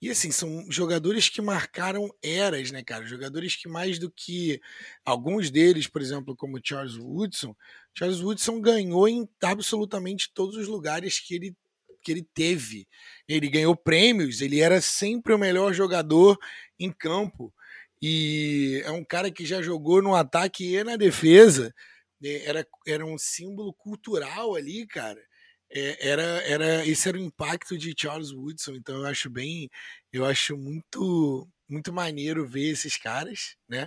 E 0.00 0.10
assim, 0.10 0.30
são 0.30 0.64
jogadores 0.70 1.28
que 1.28 1.42
marcaram 1.42 2.08
eras, 2.22 2.70
né, 2.70 2.84
cara? 2.84 3.04
Jogadores 3.04 3.56
que 3.56 3.68
mais 3.68 3.98
do 3.98 4.10
que 4.10 4.60
alguns 5.04 5.50
deles, 5.50 5.88
por 5.88 6.00
exemplo, 6.00 6.36
como 6.36 6.60
Charles 6.62 6.96
Woodson, 6.96 7.54
Charles 7.96 8.20
Woodson 8.20 8.60
ganhou 8.60 9.08
em 9.08 9.28
absolutamente 9.42 10.30
todos 10.32 10.56
os 10.56 10.68
lugares 10.68 11.18
que 11.18 11.34
ele 11.34 11.56
que 12.00 12.12
ele 12.12 12.26
teve. 12.32 12.86
Ele 13.26 13.48
ganhou 13.50 13.76
prêmios, 13.76 14.40
ele 14.40 14.60
era 14.60 14.80
sempre 14.80 15.34
o 15.34 15.38
melhor 15.38 15.72
jogador 15.74 16.38
em 16.78 16.92
campo. 16.92 17.52
E 18.00 18.80
é 18.84 18.90
um 18.92 19.04
cara 19.04 19.30
que 19.30 19.44
já 19.44 19.60
jogou 19.60 20.00
no 20.00 20.14
ataque 20.14 20.74
e 20.76 20.84
na 20.84 20.96
defesa. 20.96 21.74
É, 22.22 22.44
era, 22.48 22.66
era 22.86 23.04
um 23.04 23.18
símbolo 23.18 23.74
cultural 23.74 24.54
ali, 24.54 24.86
cara. 24.86 25.20
É, 25.70 26.08
era, 26.10 26.22
era, 26.22 26.86
esse 26.86 27.08
era 27.08 27.18
o 27.18 27.20
impacto 27.20 27.76
de 27.76 27.94
Charles 27.96 28.32
Woodson, 28.32 28.72
então 28.72 28.96
eu 28.96 29.06
acho 29.06 29.28
bem, 29.28 29.68
eu 30.12 30.24
acho 30.24 30.56
muito, 30.56 31.48
muito 31.68 31.92
maneiro 31.92 32.46
ver 32.46 32.70
esses 32.70 32.96
caras, 32.96 33.56
né? 33.68 33.86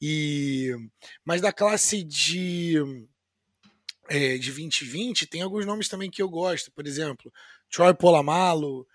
E, 0.00 0.74
mas 1.24 1.40
da 1.42 1.52
classe 1.52 2.02
de, 2.02 2.76
é, 4.08 4.38
de 4.38 4.50
2020 4.50 5.26
tem 5.26 5.42
alguns 5.42 5.66
nomes 5.66 5.88
também 5.88 6.10
que 6.10 6.22
eu 6.22 6.28
gosto, 6.28 6.72
por 6.72 6.86
exemplo, 6.86 7.32
Troy 7.70 7.94
Polamalu, 7.94 8.86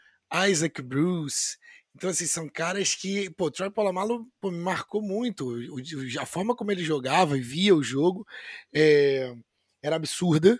Isaac 0.49 0.81
Bruce, 0.81 1.57
então, 1.95 2.09
assim, 2.09 2.25
são 2.25 2.49
caras 2.49 2.95
que, 2.95 3.29
pô, 3.31 3.51
Troy 3.51 3.69
Polamalu 3.69 4.27
pô, 4.41 4.49
me 4.49 4.57
marcou 4.57 5.01
muito. 5.01 5.47
O, 5.47 5.77
a 6.19 6.25
forma 6.25 6.55
como 6.55 6.71
ele 6.71 6.83
jogava 6.83 7.37
e 7.37 7.41
via 7.41 7.75
o 7.75 7.83
jogo 7.83 8.25
é, 8.73 9.35
era 9.81 9.95
absurda. 9.95 10.59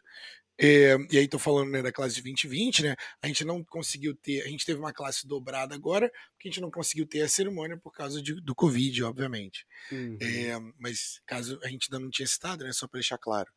É, 0.60 0.96
e 1.12 1.18
aí 1.18 1.28
tô 1.28 1.40
falando 1.40 1.72
né, 1.72 1.82
da 1.82 1.92
classe 1.92 2.16
de 2.16 2.22
2020, 2.22 2.84
né? 2.84 2.96
A 3.22 3.28
gente 3.28 3.44
não 3.44 3.64
conseguiu 3.64 4.16
ter, 4.16 4.42
a 4.44 4.48
gente 4.48 4.66
teve 4.66 4.80
uma 4.80 4.94
classe 4.94 5.28
dobrada 5.28 5.74
agora, 5.74 6.12
porque 6.32 6.48
a 6.48 6.52
gente 6.52 6.62
não 6.62 6.70
conseguiu 6.70 7.08
ter 7.08 7.22
a 7.22 7.30
cerimônia 7.30 7.78
por 7.78 7.92
causa 7.92 8.22
de, 8.22 8.36
do 8.40 8.54
Covid, 8.54 9.04
obviamente. 9.04 9.66
Uhum. 9.92 10.18
É, 10.22 10.60
mas 10.78 11.22
caso 11.26 11.60
a 11.64 11.68
gente 11.68 11.88
ainda 11.92 12.04
não 12.04 12.12
tinha 12.12 12.28
citado, 12.28 12.64
né? 12.64 12.72
Só 12.72 12.88
para 12.88 13.00
deixar 13.00 13.18
claro. 13.18 13.50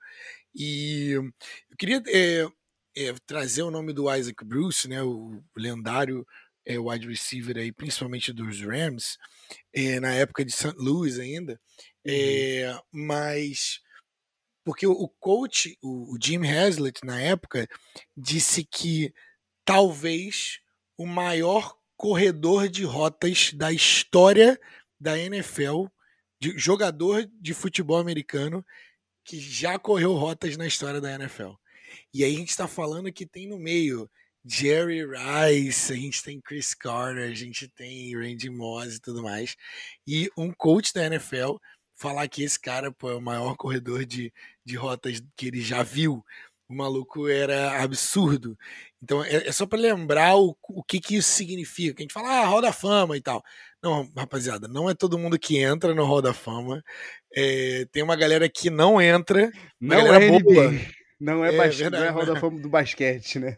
E 0.54 1.10
eu 1.10 1.76
queria 1.78 2.02
é, 2.96 3.12
trazer 3.26 3.62
o 3.62 3.70
nome 3.70 3.92
do 3.92 4.12
Isaac 4.14 4.42
Bruce, 4.44 4.88
né? 4.88 5.02
O 5.02 5.42
lendário 5.54 6.26
é, 6.64 6.78
wide 6.78 7.06
receiver 7.06 7.58
aí, 7.58 7.70
principalmente 7.72 8.32
dos 8.32 8.60
Rams, 8.62 9.18
na 10.00 10.14
época 10.14 10.44
de 10.44 10.50
St. 10.50 10.74
Louis 10.78 11.18
ainda. 11.18 11.60
É, 12.04 12.74
mas 12.90 13.80
porque 14.66 14.84
o 14.84 15.08
coach, 15.20 15.78
o 15.80 16.18
Jim 16.20 16.44
Haslett, 16.44 16.98
na 17.04 17.20
época, 17.20 17.68
disse 18.16 18.64
que 18.64 19.14
talvez 19.64 20.58
o 20.98 21.06
maior 21.06 21.78
corredor 21.96 22.68
de 22.68 22.82
rotas 22.82 23.52
da 23.52 23.70
história 23.70 24.60
da 24.98 25.16
NFL, 25.16 25.84
de 26.40 26.58
jogador 26.58 27.30
de 27.40 27.54
futebol 27.54 27.98
americano 27.98 28.66
que 29.24 29.38
já 29.38 29.78
correu 29.78 30.14
rotas 30.14 30.56
na 30.56 30.66
história 30.66 31.00
da 31.00 31.14
NFL. 31.14 31.52
E 32.12 32.24
aí 32.24 32.34
a 32.34 32.38
gente 32.38 32.50
está 32.50 32.66
falando 32.66 33.12
que 33.12 33.24
tem 33.24 33.46
no 33.46 33.60
meio 33.60 34.10
Jerry 34.44 35.04
Rice, 35.04 35.92
a 35.92 35.96
gente 35.96 36.24
tem 36.24 36.40
Chris 36.40 36.74
Carter, 36.74 37.30
a 37.30 37.34
gente 37.34 37.68
tem 37.68 38.16
Randy 38.16 38.50
Moss 38.50 38.96
e 38.96 39.00
tudo 39.00 39.22
mais. 39.22 39.54
E 40.04 40.28
um 40.36 40.52
coach 40.52 40.92
da 40.92 41.06
NFL 41.06 41.54
falar 41.96 42.28
que 42.28 42.42
esse 42.42 42.60
cara 42.60 42.92
pô, 42.92 43.10
é 43.10 43.14
o 43.14 43.20
maior 43.20 43.56
corredor 43.56 44.04
de, 44.04 44.32
de 44.64 44.76
rotas 44.76 45.22
que 45.36 45.46
ele 45.48 45.60
já 45.60 45.82
viu. 45.82 46.24
O 46.68 46.74
maluco 46.74 47.28
era 47.28 47.82
absurdo. 47.82 48.58
Então 49.02 49.24
é, 49.24 49.48
é 49.48 49.52
só 49.52 49.66
para 49.66 49.78
lembrar 49.78 50.36
o, 50.36 50.56
o 50.68 50.82
que, 50.82 51.00
que 51.00 51.16
isso 51.16 51.30
significa. 51.30 52.00
A 52.00 52.02
gente 52.02 52.12
fala, 52.12 52.40
ah, 52.40 52.46
Roda 52.46 52.72
Fama 52.72 53.16
e 53.16 53.20
tal. 53.20 53.42
Não, 53.82 54.10
rapaziada, 54.16 54.66
não 54.66 54.90
é 54.90 54.94
todo 54.94 55.18
mundo 55.18 55.38
que 55.38 55.58
entra 55.58 55.94
no 55.94 56.04
Roda 56.04 56.34
Fama. 56.34 56.82
É, 57.32 57.86
tem 57.92 58.02
uma 58.02 58.16
galera 58.16 58.48
que 58.48 58.68
não 58.68 59.00
entra. 59.00 59.50
Não 59.80 60.12
é 60.12 60.28
boa. 60.28 60.72
Não 61.20 61.44
é, 61.44 61.54
é 61.54 61.90
não 61.90 62.04
é 62.04 62.08
Roda 62.10 62.38
Fama 62.38 62.60
do 62.60 62.68
basquete, 62.68 63.38
né? 63.38 63.56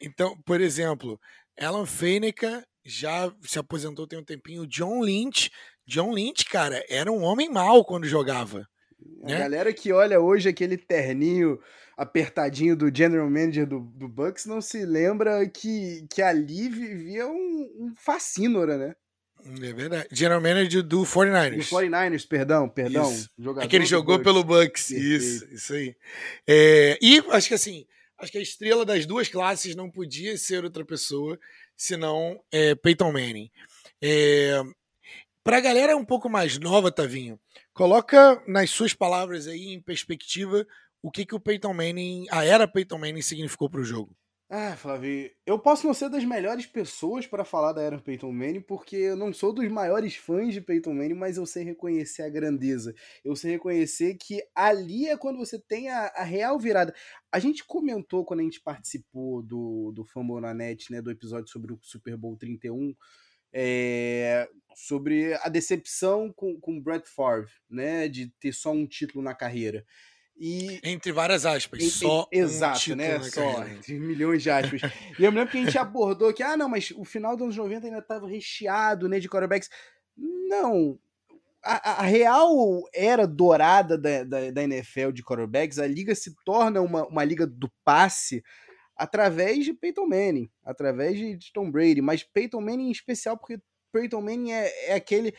Então, 0.00 0.36
por 0.44 0.60
exemplo, 0.60 1.20
Alan 1.58 1.86
Faneca 1.86 2.66
já 2.84 3.32
se 3.42 3.58
aposentou 3.58 4.06
tem 4.06 4.18
um 4.18 4.24
tempinho. 4.24 4.66
John 4.66 5.02
Lynch. 5.02 5.50
John 5.86 6.12
Lynch, 6.12 6.44
cara, 6.44 6.84
era 6.88 7.10
um 7.10 7.22
homem 7.22 7.50
mau 7.50 7.84
quando 7.84 8.06
jogava. 8.06 8.66
A 9.22 9.28
né? 9.28 9.38
galera 9.38 9.72
que 9.72 9.92
olha 9.92 10.20
hoje 10.20 10.48
aquele 10.48 10.76
terninho 10.76 11.58
apertadinho 11.96 12.74
do 12.74 12.94
general 12.94 13.28
manager 13.28 13.66
do, 13.66 13.80
do 13.80 14.08
Bucks 14.08 14.46
não 14.46 14.60
se 14.60 14.86
lembra 14.86 15.46
que, 15.46 16.06
que 16.10 16.22
ali 16.22 16.68
vivia 16.68 17.26
um, 17.26 17.70
um 17.78 17.94
fascínora, 17.94 18.78
né? 18.78 18.94
É 19.62 19.72
verdade. 19.72 20.08
General 20.10 20.40
manager 20.40 20.82
do 20.82 21.02
49ers. 21.02 21.56
Do 21.56 21.76
49ers, 21.76 22.28
perdão, 22.28 22.68
perdão. 22.68 23.14
Jogador 23.38 23.64
é 23.64 23.68
que 23.68 23.76
ele 23.76 23.86
jogou 23.86 24.16
Bucks. 24.16 24.24
pelo 24.24 24.44
Bucks. 24.44 24.90
Isso, 24.90 25.46
isso 25.52 25.72
aí. 25.74 25.94
É, 26.46 26.98
e 27.00 27.18
acho 27.30 27.48
que 27.48 27.54
assim, 27.54 27.86
acho 28.18 28.32
que 28.32 28.38
a 28.38 28.42
estrela 28.42 28.84
das 28.84 29.06
duas 29.06 29.28
classes 29.28 29.74
não 29.74 29.90
podia 29.90 30.36
ser 30.36 30.64
outra 30.64 30.84
pessoa 30.84 31.38
senão 31.76 32.38
é, 32.52 32.74
Peyton 32.74 33.12
Manning. 33.12 33.50
É, 34.02 34.62
Para 35.42 35.56
a 35.56 35.60
galera 35.60 35.96
um 35.96 36.04
pouco 36.04 36.28
mais 36.28 36.58
nova, 36.58 36.92
Tavinho, 36.92 37.40
coloca 37.72 38.42
nas 38.46 38.70
suas 38.70 38.92
palavras 38.92 39.46
aí 39.46 39.72
em 39.72 39.80
perspectiva 39.80 40.66
o 41.02 41.10
que, 41.10 41.24
que 41.24 41.34
o 41.34 41.40
Peyton 41.40 41.72
Manning, 41.72 42.26
a 42.30 42.44
era 42.44 42.68
Peyton 42.68 42.98
Manning 42.98 43.22
significou 43.22 43.70
para 43.70 43.80
o 43.80 43.84
jogo. 43.84 44.14
Ah, 44.52 44.76
Flávio, 44.76 45.30
eu 45.46 45.60
posso 45.60 45.86
não 45.86 45.94
ser 45.94 46.10
das 46.10 46.24
melhores 46.24 46.66
pessoas 46.66 47.24
para 47.24 47.44
falar 47.44 47.72
da 47.72 47.82
era 47.82 48.00
Peyton 48.00 48.32
Manning, 48.32 48.60
porque 48.60 48.96
eu 48.96 49.16
não 49.16 49.32
sou 49.32 49.52
dos 49.52 49.68
maiores 49.70 50.16
fãs 50.16 50.52
de 50.52 50.60
Peyton 50.60 50.92
Manning, 50.92 51.14
mas 51.14 51.36
eu 51.36 51.46
sei 51.46 51.62
reconhecer 51.62 52.22
a 52.22 52.28
grandeza. 52.28 52.92
Eu 53.24 53.36
sei 53.36 53.52
reconhecer 53.52 54.16
que 54.16 54.42
ali 54.52 55.06
é 55.06 55.16
quando 55.16 55.38
você 55.38 55.56
tem 55.56 55.88
a, 55.88 56.06
a 56.16 56.24
real 56.24 56.58
virada. 56.58 56.92
A 57.30 57.38
gente 57.38 57.64
comentou 57.64 58.24
quando 58.24 58.40
a 58.40 58.42
gente 58.42 58.60
participou 58.60 59.40
do, 59.40 59.92
do 59.94 60.04
Fumble 60.04 60.40
na 60.40 60.52
Net, 60.52 60.90
né, 60.90 61.00
do 61.00 61.12
episódio 61.12 61.48
sobre 61.48 61.72
o 61.72 61.78
Super 61.80 62.16
Bowl 62.16 62.36
31, 62.36 62.92
é, 63.52 64.48
sobre 64.74 65.34
a 65.42 65.48
decepção 65.48 66.32
com, 66.32 66.58
com 66.60 66.80
Brett 66.80 67.08
Favre, 67.08 67.50
né, 67.68 68.08
de 68.08 68.28
ter 68.40 68.52
só 68.52 68.72
um 68.72 68.86
título 68.86 69.22
na 69.22 69.34
carreira. 69.34 69.84
E, 70.42 70.80
Entre 70.82 71.12
várias 71.12 71.44
aspas, 71.44 71.84
só 71.92 72.26
exato, 72.32 72.92
um 72.92 72.96
né? 72.96 73.22
Só, 73.24 73.62
milhões 73.90 74.42
de 74.42 74.48
aspas. 74.48 74.80
e 75.18 75.22
eu 75.22 75.30
me 75.30 75.38
lembro 75.38 75.52
que 75.52 75.58
a 75.58 75.64
gente 75.64 75.76
abordou 75.76 76.32
que, 76.32 76.42
ah, 76.42 76.56
não, 76.56 76.66
mas 76.66 76.90
o 76.92 77.04
final 77.04 77.36
dos 77.36 77.44
anos 77.44 77.56
90 77.58 77.86
ainda 77.86 77.98
estava 77.98 78.26
recheado 78.26 79.06
né, 79.06 79.20
de 79.20 79.28
quarterbacks. 79.28 79.68
Não. 80.16 80.98
A, 81.62 82.00
a, 82.00 82.02
real 82.04 82.48
era 82.94 83.26
dourada 83.26 83.98
da, 83.98 84.24
da, 84.24 84.50
da, 84.50 84.62
NFL 84.62 85.10
de 85.12 85.22
quarterbacks, 85.22 85.78
a 85.78 85.86
liga 85.86 86.14
se 86.14 86.34
torna 86.42 86.80
uma, 86.80 87.06
uma 87.06 87.22
liga 87.22 87.46
do 87.46 87.70
passe 87.84 88.42
através 88.96 89.62
de 89.66 89.74
Peyton 89.74 90.06
Manning, 90.06 90.50
através 90.64 91.18
de 91.18 91.52
Tom 91.52 91.70
Brady, 91.70 92.00
mas 92.00 92.22
Peyton 92.22 92.62
Manning 92.62 92.88
em 92.88 92.90
especial 92.90 93.36
porque 93.36 93.60
Peyton 93.92 94.20
Manning 94.20 94.52
é, 94.52 94.90
é 94.90 94.94
aquele 94.94 95.34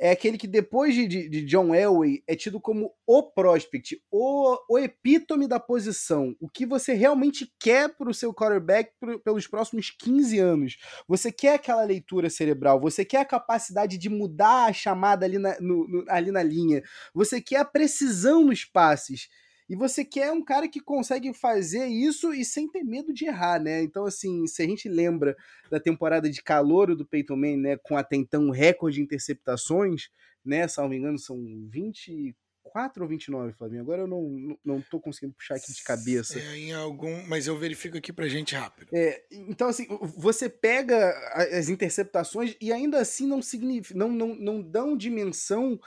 é 0.00 0.12
aquele 0.12 0.38
que 0.38 0.46
depois 0.46 0.94
de, 0.94 1.06
de, 1.06 1.44
John 1.44 1.74
Elway 1.74 2.24
é 2.26 2.34
tido 2.34 2.58
como 2.58 2.90
o 3.06 3.22
prospect, 3.22 4.02
o, 4.10 4.56
o 4.66 4.78
epítome 4.78 5.46
da 5.46 5.60
posição, 5.60 6.34
o 6.40 6.48
que 6.48 6.64
você 6.64 6.94
realmente 6.94 7.52
quer 7.60 7.94
para 7.94 8.08
o 8.08 8.14
seu 8.14 8.32
quarterback 8.32 8.92
pro, 8.98 9.20
pelos 9.20 9.46
próximos 9.46 9.90
15 9.90 10.38
anos. 10.38 10.78
Você 11.06 11.30
quer 11.30 11.56
aquela 11.56 11.84
leitura 11.84 12.30
cerebral, 12.30 12.80
você 12.80 13.04
quer 13.04 13.18
a 13.18 13.26
capacidade 13.26 13.98
de 13.98 14.08
mudar 14.08 14.70
a 14.70 14.72
chamada 14.72 15.26
ali 15.26 15.36
na, 15.38 15.60
no, 15.60 15.86
no, 15.86 16.04
ali 16.08 16.32
na 16.32 16.42
linha, 16.42 16.82
você 17.12 17.38
quer 17.38 17.58
a 17.58 17.64
precisão 17.64 18.42
nos 18.42 18.64
passes. 18.64 19.28
E 19.70 19.76
você 19.76 20.04
quer 20.04 20.32
um 20.32 20.42
cara 20.44 20.66
que 20.66 20.80
consegue 20.80 21.32
fazer 21.32 21.86
isso 21.86 22.34
e 22.34 22.44
sem 22.44 22.68
ter 22.68 22.82
medo 22.82 23.14
de 23.14 23.26
errar, 23.26 23.60
né? 23.60 23.80
Então, 23.80 24.04
assim, 24.04 24.44
se 24.48 24.60
a 24.60 24.66
gente 24.66 24.88
lembra 24.88 25.36
da 25.70 25.78
temporada 25.78 26.28
de 26.28 26.42
calor 26.42 26.92
do 26.96 27.06
Peyton 27.06 27.36
Manning, 27.36 27.56
né, 27.56 27.76
com 27.76 27.96
até 27.96 28.16
então 28.16 28.48
um 28.48 28.50
recorde 28.50 28.96
de 28.96 29.02
interceptações, 29.02 30.08
né, 30.44 30.66
se 30.66 30.80
não 30.80 30.88
me 30.88 30.96
engano, 30.96 31.16
são 31.20 31.36
24 31.68 33.04
ou 33.04 33.08
29, 33.08 33.52
Flavinho. 33.52 33.82
Agora 33.82 34.02
eu 34.02 34.08
não, 34.08 34.58
não 34.64 34.80
tô 34.80 34.98
conseguindo 34.98 35.34
puxar 35.34 35.54
aqui 35.54 35.72
de 35.72 35.84
cabeça. 35.84 36.40
É, 36.40 36.56
em 36.56 36.72
algum, 36.72 37.24
mas 37.28 37.46
eu 37.46 37.56
verifico 37.56 37.96
aqui 37.96 38.12
pra 38.12 38.26
gente 38.26 38.56
rápido. 38.56 38.88
É, 38.92 39.22
então, 39.30 39.68
assim, 39.68 39.86
você 40.16 40.48
pega 40.48 41.12
as 41.56 41.68
interceptações 41.68 42.56
e 42.60 42.72
ainda 42.72 42.98
assim 42.98 43.24
não 43.24 43.40
significa, 43.40 43.96
não, 43.96 44.10
não, 44.10 44.34
não 44.34 44.60
dão 44.60 44.96
dimensão 44.96 45.78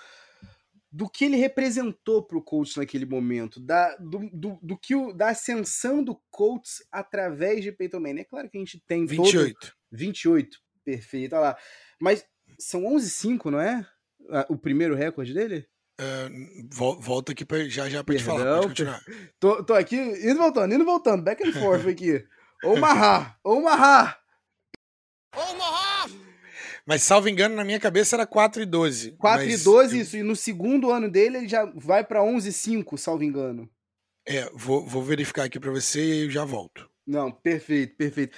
do 0.94 1.10
que 1.10 1.26
ele 1.26 1.38
representou 1.38 2.22
para 2.22 2.38
o 2.38 2.42
Colts 2.42 2.76
naquele 2.76 3.04
momento, 3.04 3.60
da, 3.60 3.96
do, 3.96 4.30
do, 4.32 4.60
do, 4.62 4.78
que 4.78 4.96
o, 4.96 5.12
da 5.12 5.30
ascensão 5.30 6.04
do 6.04 6.22
Colts 6.30 6.86
através 6.92 7.64
de 7.64 7.72
Peyton 7.72 8.00
Manning. 8.00 8.22
É 8.22 8.26
claro 8.26 8.48
que 8.48 8.58
a 8.58 8.62
gente 8.62 8.80
tem 8.86 9.04
28. 9.04 9.60
Todo, 9.60 9.74
28, 9.92 10.60
perfeito, 10.86 11.34
olha 11.34 11.42
lá. 11.42 11.58
Mas 12.00 12.24
são 12.60 12.84
11-5, 12.84 13.50
não 13.50 13.60
é? 13.60 13.84
O 14.48 14.56
primeiro 14.56 14.94
recorde 14.94 15.34
dele? 15.34 15.68
Uh, 16.00 17.00
volta 17.00 17.32
aqui 17.32 17.44
pra, 17.44 17.68
já 17.68 17.90
já 17.90 18.04
pra 18.04 18.14
Perdão, 18.14 18.36
te 18.36 18.40
falar. 18.40 18.56
Pode 18.58 18.68
continuar. 18.68 19.02
Tô, 19.40 19.64
tô 19.64 19.74
aqui 19.74 19.96
indo 19.96 20.30
e 20.30 20.34
voltando, 20.36 20.76
indo 20.76 20.84
e 20.84 20.86
voltando, 20.86 21.24
back 21.24 21.44
and 21.44 21.54
forth 21.54 21.88
aqui. 21.88 22.24
Omaha! 22.64 23.36
Omaha! 23.44 24.16
Omaha! 25.36 25.63
Mas, 26.86 27.04
salvo 27.04 27.30
engano, 27.30 27.56
na 27.56 27.64
minha 27.64 27.80
cabeça 27.80 28.16
era 28.16 28.28
4 28.28 28.62
e 28.62 28.66
12. 28.66 29.12
4 29.14 29.50
e 29.50 29.58
12, 29.58 29.96
eu... 29.96 30.02
isso. 30.02 30.18
E 30.18 30.24
no 30.24 30.36
segundo 30.36 30.92
ano 30.92 31.10
dele, 31.10 31.38
ele 31.38 31.48
já 31.48 31.66
vai 31.76 32.04
pra 32.04 32.24
11 32.24 32.50
e 32.50 32.54
5, 32.54 32.98
salvo 32.98 33.24
engano. 33.24 33.70
É, 34.26 34.50
vou, 34.54 34.86
vou 34.86 35.04
verificar 35.04 35.44
aqui 35.44 35.60
pra 35.60 35.72
você 35.72 36.00
e 36.00 36.12
aí 36.12 36.24
eu 36.26 36.30
já 36.30 36.46
volto. 36.46 36.90
Não, 37.06 37.32
perfeito, 37.32 37.96
perfeito. 37.96 38.38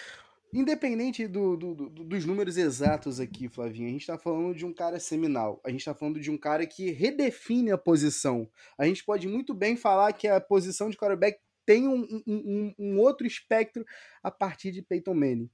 Independente 0.53 1.27
do, 1.27 1.57
do, 1.57 1.75
do, 1.75 1.89
dos 1.89 2.25
números 2.25 2.55
exatos 2.57 3.19
aqui, 3.19 3.49
Flavinho, 3.49 3.89
a 3.89 3.91
gente 3.91 4.07
tá 4.07 4.17
falando 4.17 4.55
de 4.55 4.65
um 4.65 4.73
cara 4.73 4.99
seminal. 4.99 5.59
A 5.65 5.69
gente 5.69 5.83
tá 5.83 5.93
falando 5.93 6.19
de 6.19 6.31
um 6.31 6.37
cara 6.37 6.65
que 6.65 6.91
redefine 6.91 7.71
a 7.71 7.77
posição. 7.77 8.49
A 8.77 8.85
gente 8.85 9.03
pode 9.03 9.27
muito 9.27 9.53
bem 9.53 9.75
falar 9.75 10.13
que 10.13 10.27
a 10.27 10.39
posição 10.39 10.89
de 10.89 10.97
quarterback 10.97 11.39
tem 11.65 11.87
um, 11.87 12.07
um, 12.25 12.73
um 12.77 12.99
outro 12.99 13.27
espectro 13.27 13.83
a 14.23 14.31
partir 14.31 14.71
de 14.71 14.81
Peyton 14.81 15.13
Manning. 15.13 15.49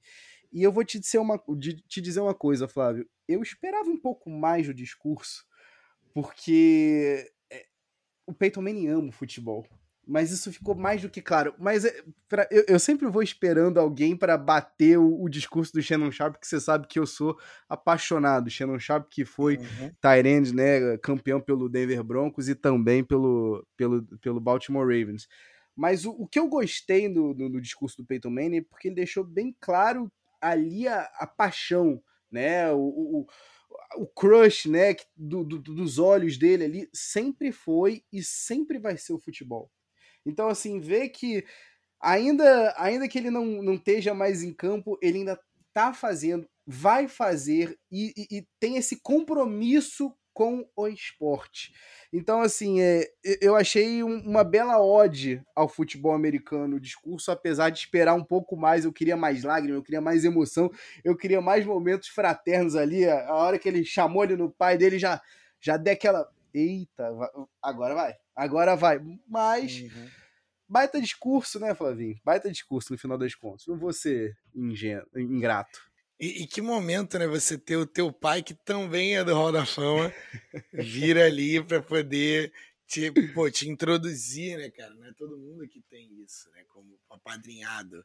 E 0.52 0.62
eu 0.62 0.70
vou 0.70 0.84
te 0.84 0.98
dizer, 0.98 1.18
uma, 1.18 1.42
te 1.88 2.00
dizer 2.00 2.20
uma 2.20 2.34
coisa, 2.34 2.68
Flávio. 2.68 3.08
Eu 3.26 3.42
esperava 3.42 3.88
um 3.88 3.98
pouco 3.98 4.28
mais 4.28 4.66
do 4.66 4.74
discurso, 4.74 5.44
porque 6.12 7.30
é, 7.50 7.66
o 8.26 8.34
Peyton 8.34 8.60
Manning 8.60 8.88
ama 8.88 9.08
o 9.08 9.12
futebol. 9.12 9.66
Mas 10.04 10.32
isso 10.32 10.52
ficou 10.52 10.74
mais 10.74 11.00
do 11.00 11.08
que 11.08 11.22
claro. 11.22 11.54
Mas 11.58 11.84
é, 11.84 12.02
pra, 12.28 12.46
eu, 12.50 12.64
eu, 12.66 12.78
sempre 12.78 13.06
vou 13.08 13.22
esperando 13.22 13.78
alguém 13.78 14.16
para 14.16 14.36
bater 14.36 14.98
o, 14.98 15.22
o, 15.22 15.28
discurso 15.28 15.72
do 15.72 15.80
Shannon 15.80 16.10
Sharp, 16.10 16.36
que 16.40 16.46
você 16.46 16.60
sabe 16.60 16.88
que 16.88 16.98
eu 16.98 17.06
sou 17.06 17.38
apaixonado. 17.68 18.50
Shannon 18.50 18.80
Sharp, 18.80 19.08
que 19.08 19.24
foi 19.24 19.58
uhum. 19.58 19.92
Tyrande, 20.00 20.52
né, 20.52 20.98
campeão 20.98 21.40
pelo 21.40 21.68
Denver 21.68 22.02
Broncos 22.02 22.48
e 22.48 22.54
também 22.56 23.04
pelo, 23.04 23.64
pelo, 23.76 24.02
pelo 24.18 24.40
Baltimore 24.40 24.82
Ravens. 24.82 25.28
Mas 25.74 26.04
o, 26.04 26.10
o 26.10 26.26
que 26.26 26.38
eu 26.38 26.48
gostei 26.48 27.08
no, 27.08 27.60
discurso 27.60 27.96
do 27.98 28.04
Peyton 28.04 28.30
Manning 28.30 28.58
é 28.58 28.62
porque 28.62 28.88
ele 28.88 28.96
deixou 28.96 29.24
bem 29.24 29.54
claro 29.60 30.10
ali 30.42 30.88
a, 30.88 31.02
a 31.18 31.26
paixão, 31.26 32.02
né? 32.30 32.70
O, 32.72 32.80
o, 32.80 33.26
o 33.96 34.06
crush, 34.06 34.66
né? 34.66 34.96
Do, 35.16 35.44
do, 35.44 35.58
dos 35.58 35.98
olhos 35.98 36.36
dele 36.36 36.64
ali 36.64 36.90
sempre 36.92 37.52
foi 37.52 38.04
e 38.12 38.22
sempre 38.22 38.78
vai 38.78 38.96
ser 38.96 39.12
o 39.12 39.20
futebol. 39.20 39.70
Então, 40.26 40.48
assim, 40.48 40.80
ver 40.80 41.08
que 41.10 41.44
ainda, 42.00 42.74
ainda 42.76 43.08
que 43.08 43.18
ele 43.18 43.30
não, 43.30 43.44
não 43.62 43.74
esteja 43.74 44.12
mais 44.12 44.42
em 44.42 44.52
campo, 44.52 44.98
ele 45.00 45.18
ainda 45.18 45.40
tá 45.72 45.94
fazendo, 45.94 46.46
vai 46.66 47.08
fazer 47.08 47.78
e, 47.90 48.12
e, 48.16 48.38
e 48.38 48.46
tem 48.60 48.76
esse 48.76 49.00
compromisso 49.00 50.14
com 50.32 50.66
o 50.74 50.88
esporte. 50.88 51.72
Então, 52.12 52.40
assim, 52.40 52.80
é, 52.80 53.10
eu 53.40 53.56
achei 53.56 54.02
um, 54.02 54.18
uma 54.20 54.44
bela 54.44 54.82
ode 54.82 55.42
ao 55.54 55.68
futebol 55.68 56.12
americano 56.12 56.76
o 56.76 56.80
discurso, 56.80 57.30
apesar 57.30 57.70
de 57.70 57.78
esperar 57.78 58.14
um 58.14 58.24
pouco 58.24 58.56
mais. 58.56 58.84
Eu 58.84 58.92
queria 58.92 59.16
mais 59.16 59.42
lágrimas, 59.42 59.76
eu 59.76 59.82
queria 59.82 60.00
mais 60.00 60.24
emoção, 60.24 60.70
eu 61.04 61.16
queria 61.16 61.40
mais 61.40 61.64
momentos 61.64 62.08
fraternos 62.08 62.76
ali. 62.76 63.08
A, 63.08 63.34
hora 63.34 63.58
que 63.58 63.68
ele 63.68 63.84
chamou 63.84 64.24
ele 64.24 64.36
no 64.36 64.50
pai 64.50 64.76
dele, 64.76 64.98
já, 64.98 65.20
já 65.60 65.76
deu 65.76 65.92
aquela. 65.92 66.28
Eita, 66.54 67.08
agora 67.62 67.94
vai, 67.94 68.14
agora 68.36 68.76
vai. 68.76 69.00
Mas. 69.26 69.80
Uhum. 69.80 70.08
Baita 70.68 71.02
discurso, 71.02 71.60
né, 71.60 71.74
Flavinho? 71.74 72.18
Baita 72.24 72.50
discurso 72.50 72.94
no 72.94 72.98
final 72.98 73.18
das 73.18 73.34
contas. 73.34 73.66
Não 73.66 73.76
vou 73.76 73.92
ser 73.92 74.34
ingênuo, 74.54 75.06
ingrato. 75.14 75.91
E, 76.22 76.44
e, 76.44 76.46
que 76.46 76.62
momento, 76.62 77.18
né? 77.18 77.26
Você 77.26 77.58
ter 77.58 77.76
o 77.76 77.84
teu 77.84 78.12
pai, 78.12 78.44
que 78.44 78.54
também 78.54 79.16
é 79.16 79.24
do 79.24 79.34
Hall 79.34 79.50
da 79.50 79.66
Fama, 79.66 80.14
vir 80.72 81.18
ali 81.18 81.60
para 81.60 81.82
poder 81.82 82.52
te, 82.86 83.10
pô, 83.34 83.50
te 83.50 83.68
introduzir, 83.68 84.56
né, 84.56 84.70
cara? 84.70 84.94
Não 84.94 85.04
é 85.08 85.12
todo 85.14 85.36
mundo 85.36 85.66
que 85.66 85.82
tem 85.90 86.08
isso, 86.24 86.48
né? 86.52 86.62
Como 86.68 86.96
apadrinhado. 87.10 88.04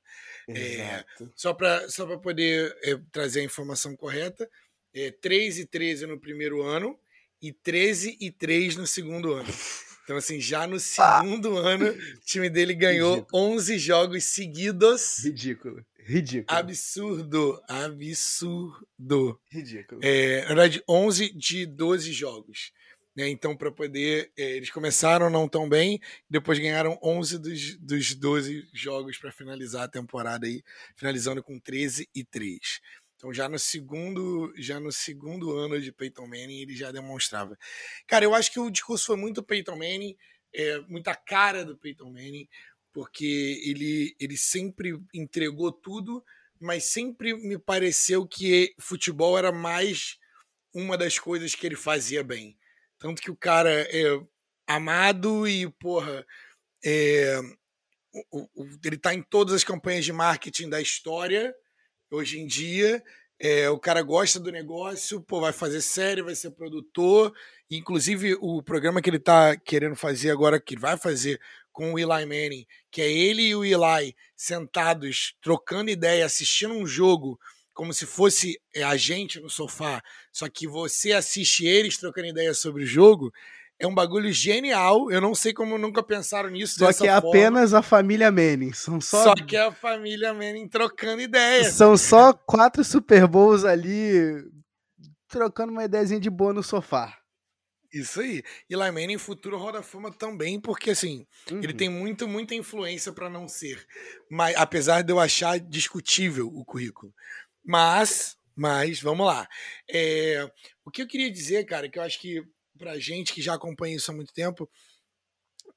É, 0.49 1.05
só 1.35 1.53
para 1.53 1.87
só 1.91 2.17
poder 2.17 2.75
é, 2.81 2.99
trazer 3.11 3.41
a 3.41 3.43
informação 3.43 3.95
correta, 3.95 4.49
é, 4.95 5.11
3 5.11 5.59
e 5.59 5.65
13 5.67 6.07
no 6.07 6.19
primeiro 6.19 6.63
ano 6.63 6.99
e 7.39 7.53
13 7.53 8.17
e 8.19 8.31
3 8.31 8.77
no 8.77 8.87
segundo 8.87 9.31
ano. 9.33 9.53
Então, 10.03 10.17
assim, 10.17 10.41
já 10.41 10.65
no 10.65 10.79
segundo 10.79 11.59
ah. 11.59 11.69
ano, 11.69 11.91
o 11.91 12.19
time 12.25 12.49
dele 12.49 12.73
ganhou 12.73 13.17
Ridículo. 13.17 13.43
11 13.43 13.77
jogos 13.77 14.23
seguidos. 14.23 15.19
Ridículo. 15.23 15.85
Ridículo. 16.07 16.57
Absurdo. 16.57 17.61
Absurdo. 17.67 19.41
Ridículo. 19.51 19.99
É, 20.01 20.43
na 20.43 20.47
verdade, 20.47 20.81
11 20.87 21.33
de 21.33 21.65
12 21.65 22.13
jogos. 22.13 22.71
Né? 23.13 23.27
Então, 23.27 23.57
para 23.57 23.69
poder. 23.69 24.31
É, 24.37 24.55
eles 24.55 24.69
começaram 24.69 25.29
não 25.29 25.49
tão 25.49 25.67
bem, 25.67 25.99
depois 26.29 26.59
ganharam 26.59 26.97
11 27.03 27.39
dos, 27.39 27.75
dos 27.77 28.15
12 28.15 28.69
jogos 28.73 29.17
para 29.17 29.33
finalizar 29.33 29.83
a 29.83 29.89
temporada 29.89 30.47
aí, 30.47 30.63
finalizando 30.95 31.43
com 31.43 31.59
13 31.59 32.07
e 32.15 32.23
3. 32.23 32.79
Então 33.17 33.33
já 33.33 33.49
no 33.49 33.57
segundo, 33.57 34.53
já 34.55 34.79
no 34.79 34.91
segundo 34.91 35.57
ano 35.57 35.81
de 35.81 35.91
Peyton 35.91 36.27
Manning 36.27 36.61
ele 36.61 36.75
já 36.75 36.91
demonstrava. 36.91 37.57
Cara, 38.05 38.23
eu 38.23 38.35
acho 38.35 38.51
que 38.51 38.59
o 38.59 38.69
discurso 38.69 39.07
foi 39.07 39.17
muito 39.17 39.41
Peyton 39.41 39.75
Manning, 39.75 40.15
é, 40.53 40.79
muita 40.81 41.15
cara 41.15 41.65
do 41.65 41.75
Peyton 41.75 42.11
Manning 42.11 42.47
porque 42.97 43.61
ele, 43.63 44.15
ele 44.19 44.35
sempre 44.35 44.99
entregou 45.13 45.71
tudo, 45.71 46.25
mas 46.59 46.85
sempre 46.85 47.35
me 47.35 47.55
pareceu 47.55 48.25
que 48.27 48.73
futebol 48.79 49.37
era 49.37 49.51
mais 49.51 50.17
uma 50.73 50.97
das 50.97 51.19
coisas 51.19 51.53
que 51.53 51.67
ele 51.67 51.75
fazia 51.75 52.23
bem. 52.23 52.57
Tanto 52.97 53.21
que 53.21 53.29
o 53.29 53.35
cara 53.35 53.69
é 53.71 54.19
amado 54.65 55.47
e, 55.47 55.69
porra, 55.73 56.25
é, 56.83 57.39
o, 58.31 58.49
o, 58.55 58.67
ele 58.83 58.97
tá 58.97 59.13
em 59.13 59.21
todas 59.21 59.53
as 59.53 59.63
campanhas 59.63 60.03
de 60.03 60.11
marketing 60.11 60.67
da 60.67 60.81
história 60.81 61.53
hoje 62.09 62.39
em 62.39 62.47
dia. 62.47 63.03
É, 63.39 63.69
o 63.69 63.77
cara 63.77 64.01
gosta 64.01 64.39
do 64.39 64.51
negócio, 64.51 65.21
pô, 65.21 65.39
vai 65.39 65.53
fazer 65.53 65.81
série, 65.81 66.23
vai 66.23 66.33
ser 66.33 66.49
produtor. 66.49 67.31
Inclusive, 67.69 68.35
o 68.41 68.63
programa 68.63 69.03
que 69.03 69.09
ele 69.11 69.19
tá 69.19 69.55
querendo 69.55 69.95
fazer 69.95 70.31
agora, 70.31 70.59
que 70.59 70.75
vai 70.75 70.97
fazer 70.97 71.39
com 71.77 71.93
o 71.93 71.99
Eli 71.99 72.25
Manning, 72.25 72.65
que 72.89 73.03
é 73.03 73.07
ele 73.07 73.43
e 73.43 73.55
o 73.55 73.63
Eli 73.63 74.15
sentados, 74.35 75.35
trocando 75.39 75.91
ideia, 75.91 76.25
assistindo 76.25 76.73
um 76.73 76.87
jogo 76.87 77.39
como 77.71 77.93
se 77.93 78.07
fosse 78.07 78.59
é, 78.73 78.81
a 78.81 78.97
gente 78.97 79.39
no 79.39 79.47
sofá, 79.47 80.01
só 80.31 80.49
que 80.49 80.67
você 80.67 81.11
assiste 81.11 81.67
eles 81.67 81.95
trocando 81.95 82.29
ideia 82.29 82.51
sobre 82.55 82.81
o 82.81 82.87
jogo, 82.87 83.31
é 83.77 83.85
um 83.85 83.93
bagulho 83.93 84.33
genial. 84.33 85.11
Eu 85.11 85.21
não 85.21 85.35
sei 85.35 85.53
como 85.53 85.77
nunca 85.77 86.01
pensaram 86.01 86.49
nisso. 86.49 86.79
Só 86.79 86.91
que 86.91 87.07
é 87.07 87.21
forma. 87.21 87.29
apenas 87.29 87.75
a 87.75 87.83
família 87.83 88.31
Manning. 88.31 88.73
São 88.73 88.99
só... 88.99 89.25
só 89.25 89.35
que 89.35 89.55
é 89.55 89.61
a 89.61 89.71
família 89.71 90.33
Manning 90.33 90.67
trocando 90.67 91.21
ideia. 91.21 91.65
São 91.65 91.95
só 91.95 92.33
quatro 92.33 92.83
Super 92.83 93.27
Bowls 93.27 93.63
ali 93.63 94.43
trocando 95.27 95.71
uma 95.71 95.83
ideiazinha 95.83 96.19
de 96.19 96.31
boa 96.31 96.53
no 96.53 96.63
sofá. 96.63 97.15
Isso 97.99 98.21
aí. 98.21 98.43
E 98.69 98.75
em 98.75 99.17
futuro 99.17 99.57
roda 99.57 99.81
fama 99.81 100.11
também, 100.11 100.59
porque 100.59 100.91
assim, 100.91 101.25
uhum. 101.51 101.61
ele 101.63 101.73
tem 101.73 101.89
muito, 101.89 102.27
muita 102.27 102.55
influência 102.55 103.11
para 103.11 103.29
não 103.29 103.47
ser. 103.47 103.85
Mas, 104.29 104.55
apesar 104.55 105.01
de 105.01 105.11
eu 105.11 105.19
achar 105.19 105.59
discutível 105.59 106.47
o 106.47 106.63
currículo. 106.63 107.13
Mas, 107.63 108.37
mas, 108.55 109.01
vamos 109.01 109.25
lá. 109.25 109.47
É, 109.89 110.49
o 110.85 110.91
que 110.91 111.01
eu 111.01 111.07
queria 111.07 111.31
dizer, 111.31 111.65
cara, 111.65 111.89
que 111.89 111.97
eu 111.99 112.03
acho 112.03 112.19
que 112.19 112.43
pra 112.77 112.99
gente 112.99 113.33
que 113.33 113.41
já 113.41 113.55
acompanha 113.55 113.95
isso 113.95 114.11
há 114.11 114.13
muito 114.13 114.31
tempo, 114.31 114.69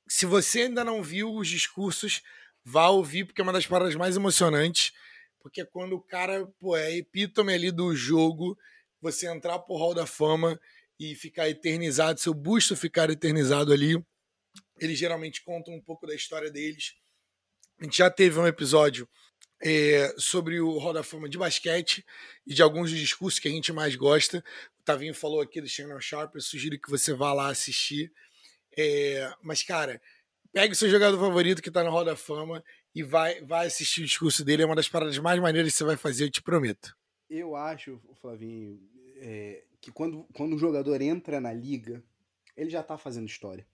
se 0.06 0.26
você 0.26 0.62
ainda 0.62 0.84
não 0.84 1.02
viu 1.02 1.32
os 1.34 1.48
discursos, 1.48 2.22
vá 2.64 2.88
ouvir, 2.88 3.24
porque 3.24 3.40
é 3.40 3.44
uma 3.44 3.52
das 3.52 3.66
paradas 3.66 3.94
mais 3.94 4.16
emocionantes. 4.16 4.92
Porque 5.40 5.62
é 5.62 5.64
quando 5.64 5.94
o 5.94 6.00
cara, 6.00 6.46
pô, 6.58 6.76
é 6.76 6.96
epítome 6.96 7.54
ali 7.54 7.70
do 7.70 7.94
jogo, 7.96 8.58
você 9.00 9.26
entrar 9.26 9.58
pro 9.60 9.76
Hall 9.76 9.94
da 9.94 10.06
Fama 10.06 10.60
e 11.00 11.14
ficar 11.14 11.48
eternizado, 11.48 12.20
seu 12.20 12.34
busto 12.34 12.76
ficar 12.76 13.08
eternizado 13.08 13.72
ali. 13.72 13.98
Eles 14.78 14.98
geralmente 14.98 15.42
contam 15.42 15.72
um 15.72 15.80
pouco 15.80 16.06
da 16.06 16.14
história 16.14 16.50
deles. 16.50 16.94
A 17.80 17.84
gente 17.84 17.96
já 17.96 18.10
teve 18.10 18.38
um 18.38 18.46
episódio 18.46 19.08
é, 19.62 20.14
sobre 20.18 20.60
o 20.60 20.76
Roda 20.76 21.02
Fama 21.02 21.26
de 21.26 21.38
basquete 21.38 22.04
e 22.46 22.52
de 22.52 22.60
alguns 22.60 22.90
dos 22.90 23.00
discursos 23.00 23.40
que 23.40 23.48
a 23.48 23.50
gente 23.50 23.72
mais 23.72 23.96
gosta. 23.96 24.44
O 24.78 24.82
Tavinho 24.82 25.14
falou 25.14 25.40
aqui 25.40 25.62
do 25.62 25.66
Shannon 25.66 26.00
Sharp, 26.00 26.34
eu 26.34 26.42
sugiro 26.42 26.78
que 26.78 26.90
você 26.90 27.14
vá 27.14 27.32
lá 27.32 27.48
assistir. 27.48 28.12
É, 28.76 29.32
mas, 29.42 29.62
cara, 29.62 30.02
pegue 30.52 30.74
o 30.74 30.76
seu 30.76 30.90
jogador 30.90 31.18
favorito 31.18 31.62
que 31.62 31.70
está 31.70 31.82
no 31.82 31.90
Roda 31.90 32.14
Fama 32.14 32.62
e 32.94 33.02
vai, 33.02 33.40
vai 33.40 33.66
assistir 33.66 34.02
o 34.02 34.06
discurso 34.06 34.44
dele. 34.44 34.64
É 34.64 34.66
uma 34.66 34.76
das 34.76 34.88
paradas 34.88 35.16
mais 35.16 35.40
maneiras 35.40 35.72
que 35.72 35.78
você 35.78 35.84
vai 35.84 35.96
fazer, 35.96 36.24
eu 36.24 36.30
te 36.30 36.42
prometo. 36.42 36.94
Eu 37.30 37.56
acho, 37.56 37.98
Flavinho, 38.20 38.78
é, 39.16 39.64
que 39.80 39.90
quando, 39.90 40.24
quando 40.34 40.54
o 40.54 40.58
jogador 40.58 41.00
entra 41.00 41.40
na 41.40 41.52
liga, 41.52 42.02
ele 42.56 42.70
já 42.70 42.82
tá 42.82 42.98
fazendo 42.98 43.28
história. 43.28 43.66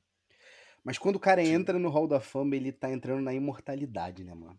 Mas 0.85 0.99
quando 0.99 1.17
o 1.17 1.21
cara 1.21 1.45
Sim. 1.45 1.53
entra 1.53 1.79
no 1.79 1.89
Hall 1.89 2.07
da 2.07 2.21
Fama, 2.21 2.55
ele 2.55 2.71
tá 2.71 2.91
entrando 2.91 3.21
na 3.21 3.35
imortalidade, 3.35 4.23
né, 4.23 4.35
mano? 4.35 4.59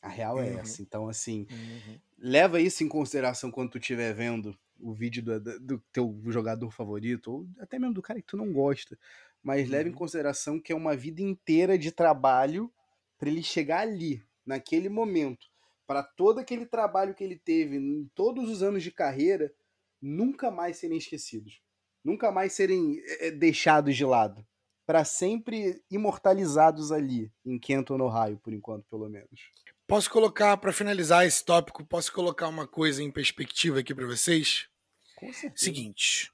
A 0.00 0.08
real 0.08 0.40
é 0.40 0.52
uhum. 0.52 0.58
essa. 0.58 0.80
Então, 0.80 1.08
assim, 1.08 1.46
uhum. 1.50 1.98
leva 2.18 2.60
isso 2.60 2.82
em 2.82 2.88
consideração 2.88 3.50
quando 3.50 3.72
tu 3.72 3.78
estiver 3.78 4.14
vendo 4.14 4.58
o 4.78 4.94
vídeo 4.94 5.22
do, 5.22 5.60
do, 5.60 5.78
teu 5.92 6.18
jogador 6.28 6.70
favorito, 6.70 7.30
ou 7.30 7.48
até 7.58 7.78
mesmo 7.78 7.92
do 7.92 8.00
cara 8.00 8.20
que 8.20 8.26
tu 8.26 8.38
não 8.38 8.50
gosta. 8.50 8.98
Mas 9.42 9.66
uhum. 9.66 9.72
leva 9.72 9.88
em 9.88 9.92
uhum. 9.92 9.98
consideração 9.98 10.58
que 10.58 10.72
é 10.72 10.74
uma 10.74 10.96
vida 10.96 11.20
inteira 11.20 11.76
de 11.76 11.92
trabalho 11.92 12.72
para 13.18 13.28
ele 13.28 13.42
chegar 13.42 13.80
ali, 13.80 14.22
naquele 14.46 14.88
momento. 14.88 15.46
Para 15.86 16.02
todo 16.02 16.38
aquele 16.38 16.64
trabalho 16.64 17.14
que 17.14 17.22
ele 17.22 17.36
teve 17.36 17.76
em 17.76 18.10
todos 18.14 18.48
os 18.48 18.62
anos 18.62 18.82
de 18.82 18.90
carreira, 18.90 19.52
nunca 20.00 20.50
mais 20.50 20.76
serem 20.76 20.98
esquecidos. 20.98 21.60
Nunca 22.04 22.32
mais 22.32 22.52
serem 22.52 23.00
é, 23.20 23.30
deixados 23.30 23.96
de 23.96 24.04
lado. 24.04 24.44
Para 24.86 25.04
sempre 25.04 25.82
imortalizados 25.90 26.90
ali, 26.90 27.30
em 27.44 27.58
Kenton, 27.58 28.00
Ohio, 28.00 28.38
por 28.38 28.52
enquanto, 28.52 28.84
pelo 28.90 29.08
menos. 29.08 29.40
Posso 29.86 30.10
colocar, 30.10 30.56
para 30.56 30.72
finalizar 30.72 31.26
esse 31.26 31.44
tópico, 31.44 31.84
posso 31.84 32.12
colocar 32.12 32.48
uma 32.48 32.66
coisa 32.66 33.02
em 33.02 33.10
perspectiva 33.10 33.80
aqui 33.80 33.94
para 33.94 34.06
vocês? 34.06 34.68
Com 35.16 35.32
certeza. 35.32 35.64
Seguinte. 35.64 36.32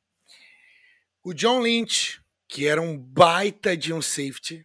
O 1.23 1.35
John 1.35 1.61
Lynch, 1.61 2.23
que 2.49 2.67
era 2.67 2.81
um 2.81 2.97
baita 2.97 3.77
de 3.77 3.93
um 3.93 4.01
safety, 4.01 4.65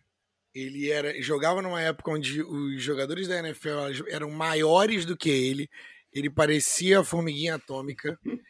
ele 0.54 0.92
era 0.92 1.20
jogava 1.22 1.62
numa 1.62 1.82
época 1.82 2.12
onde 2.12 2.42
os 2.42 2.82
jogadores 2.82 3.28
da 3.28 3.40
NFL 3.40 4.06
eram 4.10 4.30
maiores 4.30 5.06
do 5.06 5.18
que 5.18 5.30
ele. 5.30 5.70
Ele 6.14 6.30
parecia 6.30 7.00
a 7.00 7.04
formiguinha 7.04 7.56
atômica. 7.56 8.20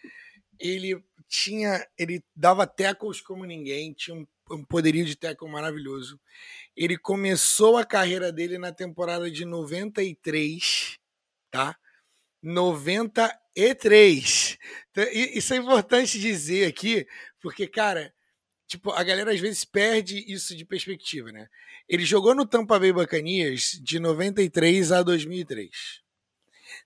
ele 0.62 1.04
tinha, 1.28 1.86
ele 1.98 2.24
dava 2.36 2.68
tackles 2.68 3.22
como 3.22 3.46
ninguém, 3.46 3.94
tinha 3.94 4.16
um, 4.16 4.28
um 4.52 4.64
poderio 4.64 5.06
de 5.06 5.16
tackle 5.16 5.50
maravilhoso. 5.50 6.20
Ele 6.76 6.98
começou 6.98 7.78
a 7.78 7.86
carreira 7.86 8.32
dele 8.32 8.58
na 8.58 8.72
temporada 8.72 9.32
de 9.32 9.46
93, 9.46 10.98
tá? 11.50 11.76
93. 12.44 14.58
Então, 14.92 15.04
isso 15.12 15.54
é 15.54 15.58
importante 15.58 16.20
dizer 16.20 16.68
aqui, 16.68 17.08
porque, 17.42 17.68
cara, 17.68 18.14
tipo, 18.68 18.92
a 18.92 19.04
galera 19.04 19.32
às 19.32 19.40
vezes 19.40 19.66
perde 19.66 20.24
isso 20.32 20.56
de 20.56 20.66
perspectiva, 20.66 21.32
né? 21.32 21.48
Ele 21.88 22.06
jogou 22.06 22.36
no 22.36 22.46
Tampa 22.46 22.80
Bay 22.80 22.94
Buccaneers 22.94 23.80
de 23.82 24.00
93 24.00 24.92
a 24.92 25.04
2003. 25.04 26.02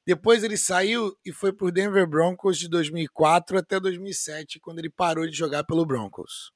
Depois 0.06 0.44
ele 0.44 0.56
saiu 0.56 1.18
e 1.26 1.32
foi 1.32 1.52
pro 1.52 1.72
Denver 1.72 2.08
Broncos 2.08 2.60
de 2.60 2.70
2004 2.70 3.58
até 3.58 3.80
2007, 3.80 4.60
quando 4.60 4.78
ele 4.78 4.90
parou 4.90 5.28
de 5.28 5.36
jogar 5.36 5.64
pelo 5.64 5.86
Broncos. 5.86 6.52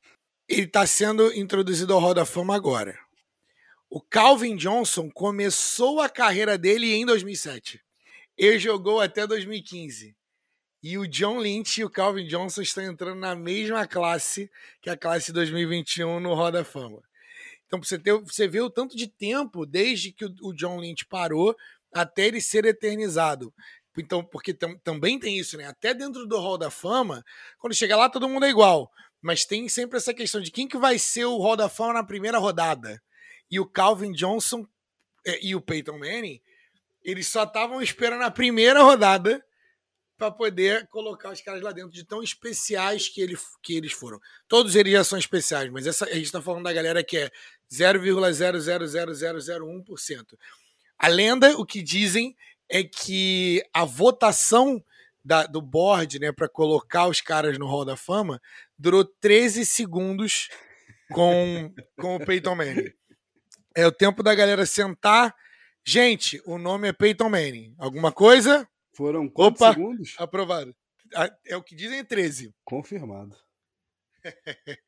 Ele 0.48 0.64
está 0.64 0.86
sendo 0.86 1.34
introduzido 1.34 1.94
ao 1.94 2.00
Hall 2.00 2.14
da 2.14 2.26
Fama 2.26 2.56
agora. 2.56 2.98
O 3.90 4.00
Calvin 4.00 4.56
Johnson 4.56 5.10
começou 5.10 6.00
a 6.00 6.08
carreira 6.08 6.60
dele 6.60 6.94
em 6.94 7.06
2007. 7.06 7.82
Ele 8.38 8.60
jogou 8.60 9.02
até 9.02 9.26
2015. 9.26 10.16
E 10.82 10.98
o 10.98 11.08
John 11.08 11.40
Lynch 11.40 11.82
e 11.82 11.84
o 11.84 11.90
Calvin 11.90 12.28
Johnson 12.28 12.62
estão 12.62 12.84
entrando 12.84 13.20
na 13.20 13.36
mesma 13.36 13.88
classe 13.88 14.50
que 14.82 14.92
a 14.92 14.96
classe 14.96 15.34
2021 15.34 16.20
no 16.20 16.36
Roda 16.36 16.64
Fama. 16.64 17.02
Então 17.66 17.82
você, 17.82 18.00
ter, 18.00 18.14
você 18.14 18.48
vê 18.48 18.62
o 18.62 18.70
tanto 18.70 18.96
de 18.96 19.08
tempo 19.08 19.66
desde 19.66 20.12
que 20.12 20.26
o 20.26 20.54
John 20.54 20.80
Lynch 20.80 21.06
parou 21.06 21.56
até 21.94 22.28
ele 22.28 22.42
ser 22.42 22.66
eternizado. 22.66 23.54
Então, 23.98 24.24
porque 24.24 24.54
tam, 24.54 24.78
também 24.78 25.20
tem 25.20 25.38
isso, 25.38 25.58
né? 25.58 25.66
Até 25.66 25.94
dentro 25.94 26.26
do 26.26 26.40
Hall 26.40 26.58
da 26.58 26.70
Fama, 26.70 27.24
quando 27.58 27.76
chega 27.76 27.98
lá, 27.98 28.10
todo 28.10 28.30
mundo 28.30 28.46
é 28.46 28.50
igual. 28.50 28.90
Mas 29.22 29.46
tem 29.46 29.68
sempre 29.68 29.98
essa 29.98 30.14
questão 30.14 30.40
de 30.40 30.52
quem 30.52 30.68
que 30.68 30.78
vai 30.78 30.98
ser 30.98 31.26
o 31.26 31.38
Hall 31.38 31.58
da 31.58 31.68
Fama 31.68 31.94
na 31.94 32.04
primeira 32.04 32.38
rodada 32.38 33.02
e 33.52 33.60
o 33.60 33.66
Calvin 33.66 34.14
Johnson 34.14 34.66
é, 35.26 35.46
e 35.46 35.54
o 35.56 35.62
Peyton 35.62 35.98
Manning, 35.98 36.40
eles 37.04 37.28
só 37.28 37.44
estavam 37.44 37.82
esperando 37.82 38.24
a 38.24 38.32
primeira 38.32 38.82
rodada 38.82 39.44
para 40.18 40.32
poder 40.32 40.88
colocar 40.88 41.32
os 41.32 41.42
caras 41.42 41.62
lá 41.62 41.72
dentro 41.72 41.92
de 41.92 42.04
tão 42.04 42.22
especiais 42.22 43.08
que, 43.08 43.22
ele, 43.22 43.38
que 43.64 43.76
eles 43.76 43.94
foram. 43.94 44.20
Todos 44.48 44.76
eles 44.76 44.92
já 44.92 45.04
são 45.04 45.18
especiais, 45.18 45.72
mas 45.72 45.88
essa, 45.88 46.06
a 46.06 46.14
gente 46.14 46.26
está 46.26 46.42
falando 46.42 46.66
da 46.66 46.74
galera 46.74 47.04
que 47.04 47.18
é 47.18 47.32
0,00001%. 47.72 50.38
A 51.00 51.08
lenda, 51.08 51.58
o 51.58 51.66
que 51.66 51.82
dizem 51.82 52.36
é 52.70 52.84
que 52.84 53.64
a 53.74 53.86
votação 53.86 54.84
da, 55.24 55.46
do 55.46 55.62
board 55.62 56.20
né, 56.20 56.32
para 56.32 56.50
colocar 56.50 57.08
os 57.08 57.22
caras 57.22 57.58
no 57.58 57.66
Hall 57.68 57.86
da 57.86 57.96
Fama 57.96 58.42
durou 58.78 59.06
13 59.06 59.66
segundos 59.66 60.50
com, 61.12 61.74
com 61.98 62.16
o 62.18 62.26
Peyton 62.26 62.56
Manning. 62.56 62.94
É 63.76 63.88
o 63.88 63.92
tempo 63.92 64.22
da 64.22 64.36
galera 64.36 64.66
sentar. 64.66 65.34
Gente, 65.86 66.42
o 66.46 66.58
nome 66.58 66.90
é 66.90 66.94
Peyton 66.94 67.30
Manning. 67.30 67.74
Alguma 67.78 68.12
coisa? 68.12 68.68
Foram 68.94 69.30
quantos 69.30 69.62
Opa, 69.62 69.74
segundos? 69.74 70.16
Aprovado. 70.18 70.76
É 71.46 71.56
o 71.56 71.64
que 71.64 71.76
dizem 71.76 72.04
13. 72.04 72.54
Confirmado. 72.66 73.36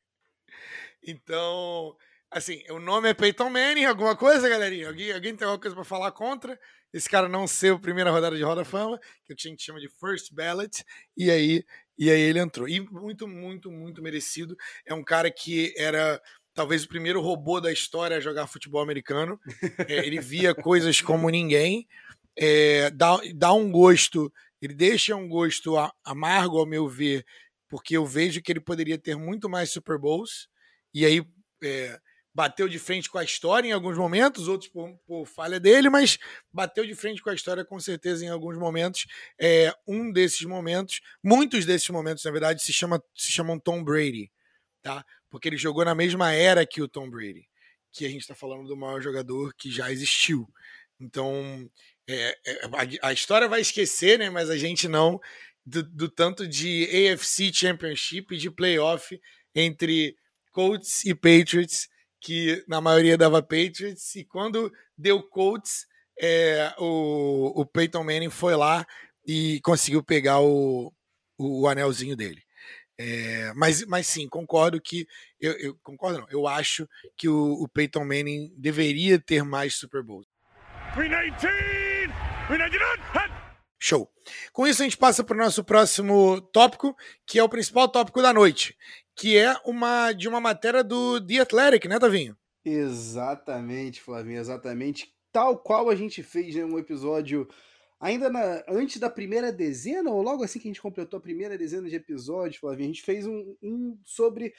então, 1.02 1.96
assim, 2.32 2.62
o 2.70 2.78
nome 2.78 3.10
é 3.10 3.14
Peyton 3.14 3.50
Manning. 3.50 3.84
Alguma 3.84 4.16
coisa, 4.16 4.48
galerinha? 4.48 4.88
Alguém, 4.88 5.12
alguém 5.12 5.36
tem 5.36 5.46
alguma 5.46 5.60
coisa 5.60 5.74
para 5.74 5.84
falar 5.84 6.12
contra? 6.12 6.58
Esse 6.92 7.08
cara 7.08 7.28
não 7.28 7.46
ser 7.46 7.74
a 7.74 7.78
primeira 7.78 8.10
rodada 8.10 8.36
de 8.36 8.42
Roda 8.42 8.64
Fama, 8.64 8.98
que 9.24 9.32
a 9.32 9.36
gente 9.36 9.62
chama 9.62 9.80
de 9.80 9.88
First 9.88 10.32
Ballot. 10.32 10.84
E 11.16 11.30
aí, 11.30 11.64
e 11.98 12.10
aí 12.10 12.20
ele 12.20 12.38
entrou. 12.38 12.68
E 12.68 12.80
muito, 12.80 13.28
muito, 13.28 13.70
muito 13.70 14.02
merecido. 14.02 14.56
É 14.84 14.92
um 14.92 15.04
cara 15.04 15.30
que 15.30 15.74
era 15.76 16.20
talvez 16.54 16.84
o 16.84 16.88
primeiro 16.88 17.20
robô 17.20 17.60
da 17.60 17.72
história 17.72 18.16
a 18.16 18.20
jogar 18.20 18.46
futebol 18.46 18.82
americano. 18.82 19.38
É, 19.88 20.06
ele 20.06 20.20
via 20.20 20.54
coisas 20.54 21.00
como 21.00 21.30
ninguém. 21.30 21.86
É, 22.36 22.90
dá, 22.90 23.20
dá 23.34 23.52
um 23.52 23.70
gosto, 23.70 24.32
ele 24.60 24.74
deixa 24.74 25.14
um 25.14 25.28
gosto 25.28 25.74
amargo, 26.04 26.58
ao 26.58 26.66
meu 26.66 26.88
ver, 26.88 27.26
porque 27.68 27.94
eu 27.94 28.06
vejo 28.06 28.40
que 28.40 28.50
ele 28.50 28.60
poderia 28.60 28.96
ter 28.96 29.16
muito 29.16 29.48
mais 29.48 29.70
Super 29.70 29.98
Bowls. 29.98 30.48
E 30.94 31.04
aí 31.04 31.22
é, 31.62 31.98
bateu 32.34 32.68
de 32.68 32.78
frente 32.78 33.10
com 33.10 33.18
a 33.18 33.24
história 33.24 33.68
em 33.68 33.72
alguns 33.72 33.96
momentos, 33.96 34.48
outros 34.48 34.70
por, 34.70 34.96
por, 35.06 35.26
falha 35.26 35.60
dele, 35.60 35.90
mas 35.90 36.18
bateu 36.52 36.86
de 36.86 36.94
frente 36.94 37.22
com 37.22 37.30
a 37.30 37.34
história 37.34 37.64
com 37.64 37.78
certeza 37.78 38.24
em 38.24 38.28
alguns 38.28 38.56
momentos. 38.56 39.06
É, 39.38 39.74
um 39.86 40.10
desses 40.10 40.42
momentos, 40.42 41.00
muitos 41.22 41.66
desses 41.66 41.88
momentos, 41.90 42.24
na 42.24 42.30
verdade, 42.30 42.62
se, 42.62 42.72
chama, 42.72 43.02
se 43.14 43.30
chamam 43.30 43.58
Tom 43.58 43.82
Brady. 43.84 44.30
Tá? 44.82 45.04
porque 45.32 45.48
ele 45.48 45.56
jogou 45.56 45.82
na 45.82 45.94
mesma 45.94 46.30
era 46.30 46.66
que 46.66 46.82
o 46.82 46.86
Tom 46.86 47.08
Brady, 47.08 47.48
que 47.90 48.04
a 48.04 48.08
gente 48.08 48.20
está 48.20 48.34
falando 48.34 48.68
do 48.68 48.76
maior 48.76 49.00
jogador 49.00 49.54
que 49.54 49.70
já 49.70 49.90
existiu. 49.90 50.46
Então, 51.00 51.68
é, 52.06 52.38
é, 52.46 52.66
a, 53.02 53.08
a, 53.08 53.12
história 53.14 53.48
vai 53.48 53.62
esquecer, 53.62 54.18
né? 54.18 54.28
Mas 54.28 54.50
a 54.50 54.58
gente 54.58 54.86
não 54.86 55.18
do, 55.64 55.82
do, 55.82 56.08
tanto 56.10 56.46
de 56.46 56.86
AFC 57.10 57.50
Championship 57.50 58.36
de 58.36 58.50
playoff 58.50 59.18
entre 59.54 60.14
Colts 60.50 61.02
e 61.06 61.14
Patriots, 61.14 61.88
que 62.22 62.64
na 62.68 62.80
maioria 62.80 63.18
dava 63.18 63.42
Patriots, 63.42 64.14
e 64.14 64.24
quando 64.24 64.72
deu 64.96 65.20
Colts, 65.20 65.86
é, 66.18 66.72
o, 66.78 67.60
o 67.60 67.66
Peyton 67.66 68.04
Manning 68.04 68.30
foi 68.30 68.54
lá 68.54 68.86
e 69.26 69.60
conseguiu 69.62 70.04
pegar 70.04 70.40
o, 70.40 70.92
o, 71.36 71.62
o 71.62 71.68
anelzinho 71.68 72.16
dele. 72.16 72.40
É, 72.96 73.52
mas, 73.56 73.84
mas 73.86 74.06
sim, 74.06 74.28
concordo 74.28 74.80
que. 74.80 75.04
Eu, 75.40 75.52
eu, 75.58 75.76
concordo, 75.82 76.20
não. 76.20 76.28
Eu 76.30 76.46
acho 76.46 76.88
que 77.16 77.28
o, 77.28 77.54
o 77.54 77.68
Peyton 77.68 78.04
Manning 78.04 78.54
deveria 78.56 79.18
ter 79.18 79.42
mais 79.42 79.74
Super 79.74 80.04
Bowls. 80.04 80.26
Show. 83.80 84.08
Com 84.52 84.64
isso, 84.64 84.80
a 84.80 84.84
gente 84.84 84.96
passa 84.96 85.24
para 85.24 85.34
o 85.34 85.38
nosso 85.38 85.64
próximo 85.64 86.40
tópico, 86.52 86.96
que 87.26 87.40
é 87.40 87.42
o 87.42 87.48
principal 87.48 87.88
tópico 87.88 88.22
da 88.22 88.32
noite, 88.32 88.76
que 89.16 89.36
é 89.36 89.54
uma 89.64 90.12
de 90.12 90.28
uma 90.28 90.40
matéria 90.40 90.82
do 90.82 91.20
The 91.20 91.40
Athletic, 91.40 91.86
né, 91.86 91.98
Tavinho? 91.98 92.36
Exatamente, 92.64 94.00
Flavinho, 94.00 94.38
exatamente. 94.38 95.12
Tal 95.32 95.58
qual 95.58 95.90
a 95.90 95.94
gente 95.94 96.22
fez 96.22 96.54
né, 96.54 96.64
um 96.64 96.78
episódio 96.78 97.48
ainda 98.00 98.28
na, 98.28 98.62
antes 98.68 98.98
da 98.98 99.08
primeira 99.08 99.52
dezena, 99.52 100.10
ou 100.10 100.22
logo 100.22 100.42
assim 100.42 100.58
que 100.58 100.68
a 100.68 100.70
gente 100.70 100.82
completou 100.82 101.18
a 101.18 101.22
primeira 101.22 101.56
dezena 101.56 101.88
de 101.88 101.96
episódios, 101.96 102.56
Flavinho, 102.56 102.90
a 102.90 102.92
gente 102.92 103.02
fez 103.02 103.26
um, 103.26 103.56
um 103.62 103.98
sobre 104.04 104.52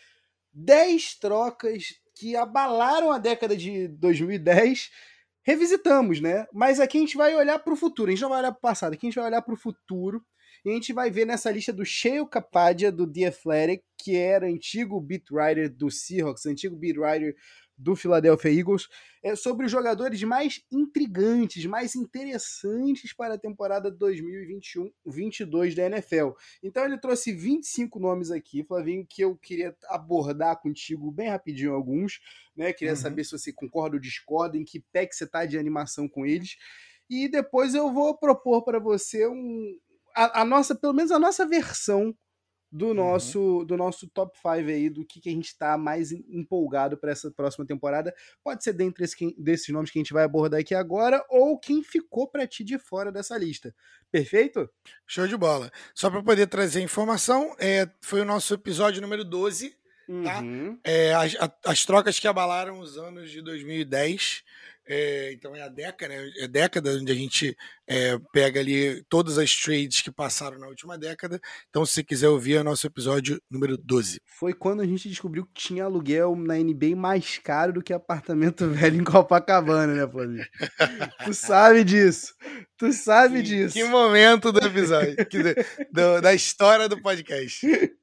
10 0.53 1.15
trocas 1.19 1.95
que 2.15 2.35
abalaram 2.35 3.11
a 3.11 3.17
década 3.17 3.55
de 3.55 3.87
2010. 3.87 4.91
Revisitamos, 5.45 6.21
né? 6.21 6.45
Mas 6.53 6.79
aqui 6.79 6.97
a 6.97 7.01
gente 7.01 7.17
vai 7.17 7.35
olhar 7.35 7.59
para 7.59 7.73
o 7.73 7.77
futuro, 7.77 8.09
a 8.09 8.11
gente 8.11 8.21
não 8.21 8.29
vai 8.29 8.39
olhar 8.39 8.51
para 8.51 8.59
o 8.59 8.61
passado, 8.61 8.93
aqui 8.93 9.05
a 9.05 9.09
gente 9.09 9.19
vai 9.19 9.25
olhar 9.25 9.41
para 9.41 9.53
o 9.53 9.57
futuro. 9.57 10.23
E 10.65 10.69
a 10.69 10.73
gente 10.73 10.93
vai 10.93 11.11
ver 11.11 11.25
nessa 11.25 11.51
lista 11.51 11.73
do 11.73 11.85
Sheil 11.85 12.25
Capadia, 12.25 12.91
do 12.91 13.05
The 13.05 13.25
Athletic, 13.25 13.83
que 13.97 14.15
era 14.15 14.47
antigo 14.47 14.99
beat 15.01 15.29
writer 15.31 15.69
do 15.69 15.91
Seahawks, 15.91 16.45
antigo 16.45 16.75
beat 16.75 16.97
writer 16.97 17.35
do 17.77 17.95
Philadelphia 17.95 18.51
Eagles, 18.51 18.87
é 19.21 19.35
sobre 19.35 19.65
os 19.65 19.71
jogadores 19.71 20.21
mais 20.23 20.61
intrigantes, 20.71 21.65
mais 21.65 21.95
interessantes 21.95 23.13
para 23.13 23.33
a 23.33 23.37
temporada 23.37 23.91
2021-22 23.91 25.75
da 25.75 25.85
NFL. 25.85 26.31
Então 26.61 26.85
ele 26.85 26.97
trouxe 26.97 27.33
25 27.33 27.99
nomes 27.99 28.31
aqui, 28.31 28.63
Flavinho, 28.63 29.05
que 29.07 29.23
eu 29.23 29.35
queria 29.35 29.75
abordar 29.87 30.61
contigo 30.61 31.11
bem 31.11 31.29
rapidinho 31.29 31.73
alguns, 31.73 32.19
né? 32.55 32.71
Queria 32.73 32.93
uhum. 32.93 32.99
saber 32.99 33.23
se 33.23 33.31
você 33.31 33.51
concorda 33.51 33.95
ou 33.95 34.01
discorda, 34.01 34.57
em 34.57 34.63
que 34.63 34.79
pé 34.91 35.05
que 35.05 35.15
você 35.15 35.23
está 35.23 35.45
de 35.45 35.57
animação 35.57 36.07
com 36.07 36.25
eles. 36.25 36.57
E 37.09 37.27
depois 37.27 37.73
eu 37.75 37.91
vou 37.91 38.17
propor 38.17 38.63
para 38.63 38.79
você 38.79 39.27
um, 39.27 39.77
a, 40.15 40.41
a 40.41 40.45
nossa, 40.45 40.75
pelo 40.75 40.93
menos 40.93 41.11
a 41.11 41.19
nossa 41.19 41.45
versão 41.45 42.15
do 42.73 42.87
uhum. 42.87 42.93
nosso 42.95 43.63
do 43.65 43.77
nosso 43.77 44.07
top 44.07 44.35
5 44.35 44.47
aí, 44.49 44.89
do 44.89 45.05
que, 45.05 45.21
que 45.21 45.29
a 45.29 45.31
gente 45.31 45.45
está 45.45 45.77
mais 45.77 46.11
empolgado 46.11 46.97
para 46.97 47.11
essa 47.11 47.29
próxima 47.29 47.65
temporada. 47.65 48.13
Pode 48.43 48.63
ser 48.63 48.73
dentre 48.73 49.03
esse, 49.03 49.35
desses 49.37 49.69
nomes 49.69 49.91
que 49.91 49.99
a 49.99 50.01
gente 50.01 50.13
vai 50.13 50.23
abordar 50.23 50.59
aqui 50.59 50.73
agora, 50.73 51.23
ou 51.29 51.59
quem 51.59 51.83
ficou 51.83 52.27
para 52.27 52.47
ti 52.47 52.63
de 52.63 52.79
fora 52.79 53.11
dessa 53.11 53.37
lista. 53.37 53.73
Perfeito? 54.11 54.67
Show 55.05 55.27
de 55.27 55.37
bola. 55.37 55.71
Só 55.93 56.09
para 56.09 56.23
poder 56.23 56.47
trazer 56.47 56.81
informação, 56.81 57.55
é, 57.59 57.87
foi 58.01 58.21
o 58.21 58.25
nosso 58.25 58.55
episódio 58.55 59.01
número 59.01 59.23
12. 59.23 59.75
Tá? 60.23 60.41
Uhum. 60.41 60.77
É, 60.83 61.13
as, 61.13 61.37
as 61.63 61.85
trocas 61.85 62.19
que 62.19 62.27
abalaram 62.27 62.79
os 62.79 62.97
anos 62.97 63.31
de 63.31 63.41
2010 63.41 64.43
é, 64.87 65.31
então 65.33 65.55
é 65.55 65.61
a 65.61 65.69
década, 65.69 66.13
né? 66.13 66.29
é 66.37 66.43
a 66.43 66.47
década 66.47 66.91
onde 66.91 67.11
a 67.11 67.15
gente 67.15 67.55
é, 67.87 68.17
pega 68.33 68.59
ali 68.59 69.03
todas 69.09 69.37
as 69.37 69.55
trades 69.55 70.01
que 70.01 70.11
passaram 70.11 70.59
na 70.59 70.67
última 70.67 70.97
década. 70.97 71.39
Então, 71.69 71.85
se 71.85 71.93
você 71.93 72.03
quiser 72.03 72.29
ouvir, 72.29 72.57
é 72.57 72.63
nosso 72.63 72.85
episódio 72.85 73.41
número 73.49 73.77
12. 73.77 74.21
Foi 74.25 74.53
quando 74.53 74.81
a 74.81 74.85
gente 74.85 75.07
descobriu 75.07 75.45
que 75.45 75.53
tinha 75.53 75.85
aluguel 75.85 76.35
na 76.35 76.55
NBA 76.55 76.95
mais 76.95 77.37
caro 77.37 77.73
do 77.73 77.81
que 77.81 77.93
apartamento 77.93 78.67
velho 78.71 78.99
em 78.99 79.03
Copacabana, 79.03 79.93
né, 79.93 80.11
Flávio? 80.11 80.45
tu 81.23 81.33
sabe 81.33 81.83
disso. 81.83 82.33
Tu 82.77 82.91
sabe 82.91 83.37
que, 83.37 83.43
disso. 83.43 83.73
Que 83.73 83.83
momento 83.85 84.51
do 84.51 84.59
episódio, 84.65 85.15
do, 85.91 86.21
da 86.21 86.33
história 86.33 86.89
do 86.89 87.01
podcast. 87.01 87.65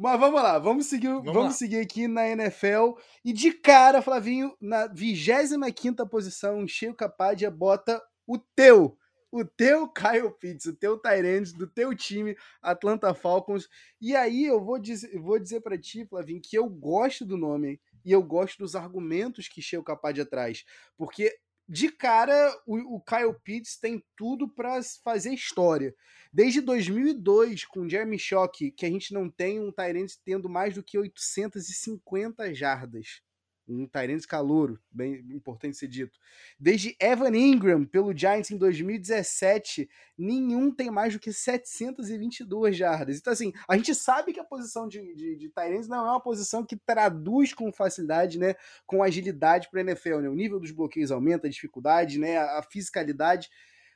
Mas 0.00 0.20
vamos 0.20 0.40
lá, 0.40 0.58
vamos 0.60 0.86
seguir, 0.86 1.08
vamos, 1.08 1.32
vamos 1.32 1.54
seguir 1.56 1.80
aqui 1.80 2.06
na 2.06 2.28
NFL. 2.28 2.96
E 3.24 3.32
de 3.32 3.52
cara, 3.52 4.00
Flavinho, 4.00 4.56
na 4.60 4.86
25 4.86 6.08
posição, 6.08 6.66
Cheio 6.68 6.94
Capadia 6.94 7.50
bota 7.50 8.00
o 8.24 8.38
teu, 8.38 8.96
o 9.30 9.44
teu 9.44 9.88
Kyle 9.88 10.30
Pitts, 10.38 10.66
o 10.66 10.76
teu 10.76 10.96
Tyrande 10.96 11.52
do 11.52 11.66
teu 11.66 11.94
time, 11.96 12.36
Atlanta 12.62 13.12
Falcons. 13.12 13.68
E 14.00 14.14
aí 14.14 14.44
eu 14.44 14.64
vou 14.64 14.78
dizer, 14.78 15.18
vou 15.18 15.38
dizer 15.38 15.60
para 15.62 15.76
ti, 15.76 16.06
Flavinho, 16.06 16.40
que 16.40 16.56
eu 16.56 16.68
gosto 16.68 17.24
do 17.24 17.36
nome 17.36 17.80
e 18.04 18.12
eu 18.12 18.22
gosto 18.22 18.58
dos 18.58 18.76
argumentos 18.76 19.48
que 19.48 19.60
Cheio 19.60 19.82
Capadia 19.82 20.24
traz, 20.24 20.64
porque 20.96 21.36
de 21.68 21.90
cara, 21.90 22.50
o, 22.66 22.96
o 22.96 23.00
Kyle 23.00 23.34
Pitts 23.44 23.78
tem 23.78 24.02
tudo 24.16 24.48
para 24.48 24.80
fazer 25.04 25.34
história. 25.34 25.94
Desde 26.32 26.60
2002, 26.60 27.64
com 27.66 27.80
o 27.80 27.88
Jeremy 27.88 28.18
Shock, 28.18 28.70
que 28.72 28.86
a 28.86 28.90
gente 28.90 29.12
não 29.12 29.30
tem 29.30 29.60
um 29.60 29.72
Tyrant 29.72 30.10
tendo 30.24 30.48
mais 30.48 30.74
do 30.74 30.82
que 30.82 30.98
850 30.98 32.54
jardas 32.54 33.20
um 33.68 33.86
Tyrande 33.86 34.26
calouro, 34.26 34.80
bem 34.90 35.16
importante 35.30 35.76
ser 35.76 35.88
dito. 35.88 36.18
Desde 36.58 36.96
Evan 36.98 37.36
Ingram, 37.36 37.84
pelo 37.84 38.16
Giants 38.16 38.50
em 38.50 38.56
2017, 38.56 39.88
nenhum 40.16 40.72
tem 40.72 40.90
mais 40.90 41.12
do 41.12 41.18
que 41.18 41.32
722 41.32 42.76
jardas. 42.76 43.18
Então, 43.18 43.32
assim, 43.32 43.52
a 43.68 43.76
gente 43.76 43.94
sabe 43.94 44.32
que 44.32 44.40
a 44.40 44.44
posição 44.44 44.88
de, 44.88 45.14
de, 45.14 45.36
de 45.36 45.52
não 45.88 46.06
é 46.06 46.10
uma 46.10 46.20
posição 46.20 46.64
que 46.64 46.76
traduz 46.76 47.52
com 47.52 47.72
facilidade, 47.72 48.38
né, 48.38 48.54
com 48.86 49.02
agilidade 49.02 49.68
para 49.70 49.80
a 49.80 49.84
NFL. 49.84 50.20
Né? 50.20 50.28
O 50.28 50.34
nível 50.34 50.58
dos 50.58 50.70
bloqueios 50.70 51.10
aumenta, 51.10 51.46
a 51.46 51.50
dificuldade, 51.50 52.18
né, 52.18 52.38
a, 52.38 52.58
a 52.58 52.62
fiscalidade. 52.62 53.48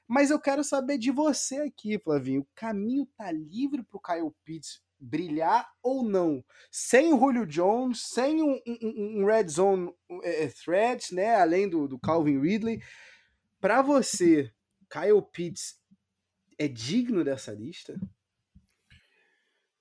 Mas 0.06 0.30
eu 0.30 0.38
quero 0.38 0.62
saber 0.62 0.98
de 0.98 1.10
você 1.10 1.56
aqui, 1.56 1.98
Flavinho. 1.98 2.42
O 2.42 2.48
caminho 2.54 3.06
tá 3.16 3.32
livre 3.32 3.82
para 3.82 3.96
o 3.96 4.00
Kyle 4.00 4.36
Pitts 4.44 4.82
brilhar 5.02 5.68
ou 5.82 6.04
não. 6.04 6.44
Sem 6.70 7.12
o 7.12 7.18
Julio 7.18 7.44
Jones, 7.44 8.02
sem 8.02 8.40
um, 8.42 8.60
um, 8.66 9.22
um 9.22 9.26
red 9.26 9.48
zone 9.48 9.92
é, 10.22 10.44
é, 10.44 10.48
threat, 10.48 11.12
né? 11.14 11.34
Além 11.34 11.68
do, 11.68 11.88
do 11.88 11.98
Calvin 11.98 12.40
Ridley. 12.40 12.80
Para 13.60 13.82
você, 13.82 14.52
Kyle 14.88 15.22
Pitts 15.32 15.80
é 16.58 16.68
digno 16.68 17.24
dessa 17.24 17.52
lista? 17.52 17.98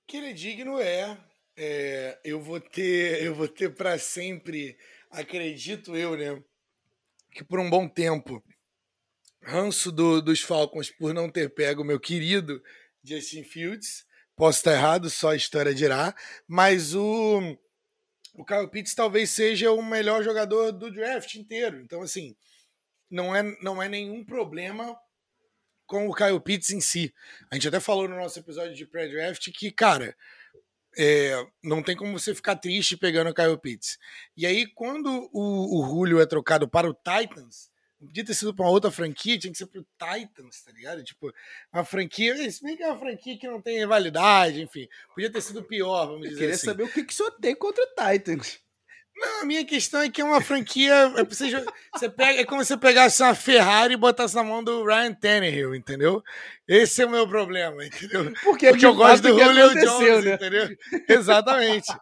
Que 0.06 0.16
ele 0.16 0.30
é 0.30 0.32
digno 0.32 0.80
é. 0.80 1.18
é 1.56 2.20
eu 2.24 2.40
vou 2.40 2.60
ter, 2.60 3.22
eu 3.24 3.34
vou 3.34 3.48
ter 3.48 3.74
para 3.74 3.98
sempre, 3.98 4.76
acredito 5.10 5.96
eu, 5.96 6.16
né? 6.16 6.42
Que 7.30 7.44
por 7.44 7.60
um 7.60 7.70
bom 7.70 7.88
tempo, 7.88 8.42
ranço 9.42 9.90
do, 9.90 10.20
dos 10.20 10.40
Falcons 10.40 10.90
por 10.90 11.14
não 11.14 11.30
ter 11.30 11.54
pego 11.54 11.84
meu 11.84 11.98
querido 11.98 12.62
Justin 13.02 13.42
Fields 13.42 14.04
Posso 14.36 14.58
estar 14.58 14.72
errado, 14.72 15.10
só 15.10 15.30
a 15.30 15.36
história 15.36 15.74
dirá. 15.74 16.14
Mas 16.46 16.94
o, 16.94 17.40
o 18.34 18.44
Kyle 18.44 18.68
Pitts 18.68 18.94
talvez 18.94 19.30
seja 19.30 19.70
o 19.70 19.82
melhor 19.82 20.22
jogador 20.22 20.72
do 20.72 20.90
draft 20.90 21.34
inteiro. 21.34 21.80
Então, 21.80 22.02
assim, 22.02 22.34
não 23.10 23.34
é, 23.34 23.42
não 23.62 23.82
é 23.82 23.88
nenhum 23.88 24.24
problema 24.24 24.96
com 25.86 26.08
o 26.08 26.14
Kyle 26.14 26.40
Pitts 26.40 26.70
em 26.70 26.80
si. 26.80 27.12
A 27.50 27.54
gente 27.54 27.68
até 27.68 27.78
falou 27.78 28.08
no 28.08 28.16
nosso 28.16 28.38
episódio 28.38 28.74
de 28.74 28.86
pré-draft 28.86 29.50
que, 29.52 29.70
cara, 29.70 30.16
é, 30.96 31.46
não 31.62 31.82
tem 31.82 31.96
como 31.96 32.18
você 32.18 32.34
ficar 32.34 32.56
triste 32.56 32.96
pegando 32.96 33.30
o 33.30 33.34
Kyle 33.34 33.58
Pitts. 33.58 33.98
E 34.36 34.46
aí, 34.46 34.66
quando 34.66 35.28
o, 35.32 35.80
o 35.80 35.86
Julio 35.86 36.20
é 36.20 36.26
trocado 36.26 36.68
para 36.68 36.88
o 36.88 36.94
Titans, 36.94 37.71
podia 38.06 38.24
ter 38.24 38.34
sido 38.34 38.54
pra 38.54 38.64
uma 38.64 38.70
outra 38.72 38.90
franquia, 38.90 39.38
tinha 39.38 39.52
que 39.52 39.58
ser 39.58 39.66
pro 39.66 39.86
Titans, 39.98 40.62
tá 40.62 40.72
ligado? 40.72 41.02
Tipo, 41.02 41.32
uma 41.72 41.84
franquia, 41.84 42.50
se 42.50 42.62
bem 42.62 42.76
que 42.76 42.82
é 42.82 42.88
uma 42.88 42.98
franquia 42.98 43.38
que 43.38 43.46
não 43.46 43.60
tem 43.60 43.78
rivalidade, 43.78 44.60
enfim, 44.62 44.88
podia 45.14 45.30
ter 45.30 45.40
sido 45.40 45.62
pior, 45.62 46.06
vamos 46.06 46.22
dizer 46.22 46.34
Eu 46.34 46.38
queria 46.38 46.54
assim. 46.54 46.66
saber 46.66 46.82
o 46.84 46.88
que, 46.88 47.04
que 47.04 47.12
o 47.12 47.16
senhor 47.16 47.30
tem 47.40 47.54
contra 47.54 47.82
o 47.84 47.88
Titans. 47.88 48.60
Não, 49.14 49.42
a 49.42 49.44
minha 49.44 49.64
questão 49.64 50.00
é 50.00 50.08
que 50.08 50.20
é 50.20 50.24
uma 50.24 50.40
franquia. 50.40 50.92
É, 51.16 51.24
você, 51.24 51.64
você 51.92 52.08
pega, 52.08 52.40
é 52.40 52.44
como 52.44 52.62
se 52.62 52.68
você 52.68 52.76
pegasse 52.78 53.22
uma 53.22 53.34
Ferrari 53.34 53.94
e 53.94 53.96
botasse 53.96 54.34
na 54.34 54.42
mão 54.42 54.64
do 54.64 54.84
Ryan 54.84 55.12
Tannehill, 55.12 55.74
entendeu? 55.74 56.24
Esse 56.66 57.02
é 57.02 57.06
o 57.06 57.10
meu 57.10 57.28
problema, 57.28 57.84
entendeu? 57.84 58.32
Porque, 58.42 58.70
Porque 58.70 58.86
eu 58.86 58.94
gosto 58.94 59.22
do 59.22 59.38
Julio 59.38 59.74
Jones, 59.74 60.24
né? 60.24 60.34
entendeu? 60.34 60.68
Exatamente. 61.08 61.92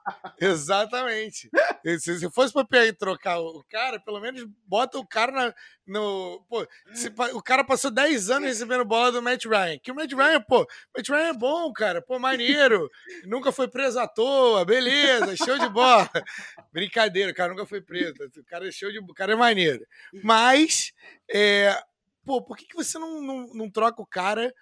Exatamente. 0.41 1.51
Se, 1.99 2.19
se 2.19 2.31
fosse 2.31 2.53
pra 2.53 2.65
pegar 2.65 2.87
e 2.87 2.93
trocar 2.93 3.41
o 3.41 3.65
cara, 3.69 3.99
pelo 3.99 4.21
menos 4.21 4.45
bota 4.67 4.99
o 4.99 5.07
cara 5.07 5.33
na, 5.33 5.55
no. 5.91 6.41
Pô, 6.49 6.67
se, 6.95 7.13
o 7.35 7.43
cara 7.43 7.65
passou 7.65 7.91
10 7.91 8.31
anos 8.31 8.49
recebendo 8.49 8.85
bola 8.85 9.11
do 9.11 9.21
Matt 9.21 9.45
Ryan. 9.45 9.79
Que 9.79 9.91
o 9.91 9.95
Matt 9.95 10.13
Ryan, 10.13 10.41
pô, 10.41 10.67
Matt 10.97 11.09
Ryan 11.09 11.29
é 11.29 11.33
bom, 11.33 11.73
cara. 11.73 12.01
Pô, 12.01 12.19
maneiro. 12.19 12.89
Nunca 13.25 13.51
foi 13.51 13.69
preso 13.69 13.99
à 13.99 14.07
toa, 14.07 14.65
beleza, 14.65 15.37
show 15.37 15.59
de 15.59 15.69
bola. 15.69 16.09
Brincadeira, 16.73 17.33
o 17.33 17.35
cara 17.35 17.51
nunca 17.51 17.67
foi 17.67 17.81
preso. 17.81 18.15
O 18.39 18.45
cara 18.45 18.69
é 18.69 18.71
show 18.71 18.91
de 18.91 19.01
O 19.01 19.15
cara 19.15 19.33
é 19.33 19.37
maneiro. 19.37 19.85
Mas, 20.23 20.93
é, 21.29 21.77
pô, 22.25 22.41
por 22.41 22.57
que, 22.57 22.67
que 22.67 22.77
você 22.77 22.99
não, 22.99 23.21
não, 23.21 23.55
não 23.55 23.71
troca 23.71 24.01
o 24.01 24.07
cara 24.07 24.55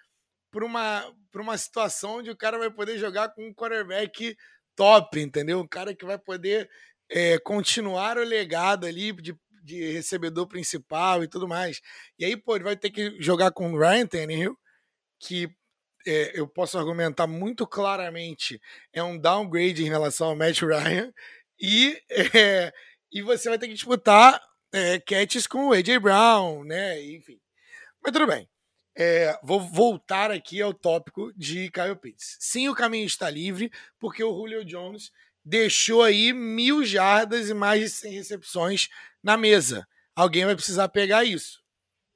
por 0.50 0.64
uma, 0.64 1.04
por 1.30 1.42
uma 1.42 1.58
situação 1.58 2.16
onde 2.16 2.30
o 2.30 2.36
cara 2.36 2.58
vai 2.58 2.70
poder 2.70 2.96
jogar 2.96 3.28
com 3.28 3.46
um 3.46 3.54
quarterback 3.54 4.34
top, 4.74 5.20
entendeu? 5.20 5.60
Um 5.60 5.68
cara 5.68 5.94
que 5.94 6.06
vai 6.06 6.18
poder 6.18 6.70
é, 7.10 7.38
continuar 7.38 8.16
o 8.18 8.24
legado 8.24 8.86
ali 8.86 9.12
de, 9.12 9.36
de 9.68 9.92
recebedor 9.92 10.46
principal 10.46 11.22
e 11.22 11.28
tudo 11.28 11.46
mais. 11.46 11.80
E 12.18 12.24
aí, 12.24 12.36
pô, 12.36 12.56
ele 12.56 12.64
vai 12.64 12.76
ter 12.76 12.90
que 12.90 13.20
jogar 13.20 13.50
com 13.52 13.72
o 13.72 13.78
Ryan 13.78 14.06
Tannehill, 14.06 14.58
que 15.20 15.48
é, 16.06 16.38
eu 16.38 16.48
posso 16.48 16.78
argumentar 16.78 17.26
muito 17.26 17.66
claramente 17.66 18.60
é 18.92 19.02
um 19.02 19.18
downgrade 19.18 19.84
em 19.84 19.88
relação 19.88 20.28
ao 20.28 20.36
Matt 20.36 20.62
Ryan, 20.62 21.12
e, 21.60 22.00
é, 22.34 22.72
e 23.12 23.22
você 23.22 23.48
vai 23.48 23.58
ter 23.58 23.68
que 23.68 23.74
disputar 23.74 24.42
é, 24.72 24.98
catches 25.00 25.46
com 25.46 25.68
o 25.68 25.72
A.J. 25.72 25.98
Brown, 25.98 26.64
né? 26.64 27.02
Enfim. 27.02 27.38
Mas 28.02 28.12
tudo 28.12 28.26
bem. 28.26 28.48
É, 28.96 29.38
vou 29.44 29.60
voltar 29.60 30.30
aqui 30.30 30.60
ao 30.60 30.74
tópico 30.74 31.32
de 31.36 31.70
Kyle 31.70 31.94
Pitts. 31.94 32.36
Sim, 32.40 32.68
o 32.68 32.74
caminho 32.74 33.06
está 33.06 33.30
livre, 33.30 33.70
porque 33.98 34.24
o 34.24 34.34
Julio 34.34 34.64
Jones 34.64 35.12
deixou 35.44 36.02
aí 36.02 36.32
mil 36.32 36.84
jardas 36.84 37.48
e 37.48 37.54
mais 37.54 37.80
de 37.80 37.90
100 37.90 38.12
recepções 38.12 38.88
na 39.28 39.36
mesa. 39.36 39.86
Alguém 40.16 40.46
vai 40.46 40.54
precisar 40.54 40.88
pegar 40.88 41.22
isso. 41.22 41.60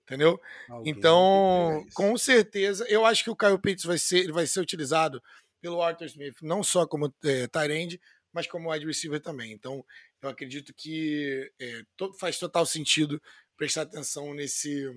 Entendeu? 0.04 0.40
Alguém 0.68 0.92
então, 0.92 1.84
com 1.94 2.16
certeza, 2.16 2.86
eu 2.88 3.04
acho 3.04 3.22
que 3.22 3.30
o 3.30 3.36
Kyle 3.36 3.60
Pitts 3.60 3.84
vai 3.84 3.98
ser, 3.98 4.32
vai 4.32 4.46
ser 4.46 4.60
utilizado 4.60 5.22
pelo 5.60 5.82
Arthur 5.82 6.06
Smith, 6.06 6.36
não 6.42 6.62
só 6.62 6.86
como 6.86 7.14
é, 7.24 7.46
Tyrande, 7.46 8.00
mas 8.32 8.46
como 8.46 8.72
wide 8.72 8.86
receiver 8.86 9.20
também. 9.20 9.52
Então, 9.52 9.84
eu 10.22 10.28
acredito 10.30 10.72
que 10.74 11.52
é, 11.60 11.82
to, 11.96 12.12
faz 12.18 12.38
total 12.38 12.64
sentido 12.64 13.20
prestar 13.56 13.82
atenção 13.82 14.34
nesse, 14.34 14.90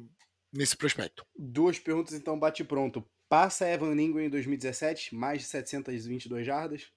nesse 0.51 0.75
prospecto. 0.75 1.23
Duas 1.37 1.77
perguntas, 1.77 2.13
então, 2.13 2.39
bate 2.39 2.63
pronto. 2.63 3.05
Passa 3.29 3.67
Evan 3.67 3.93
Ingram 4.01 4.23
em 4.23 4.29
2017, 4.29 5.13
mais 5.13 5.41
de 5.41 5.47
722 5.47 6.45
jardas? 6.45 6.87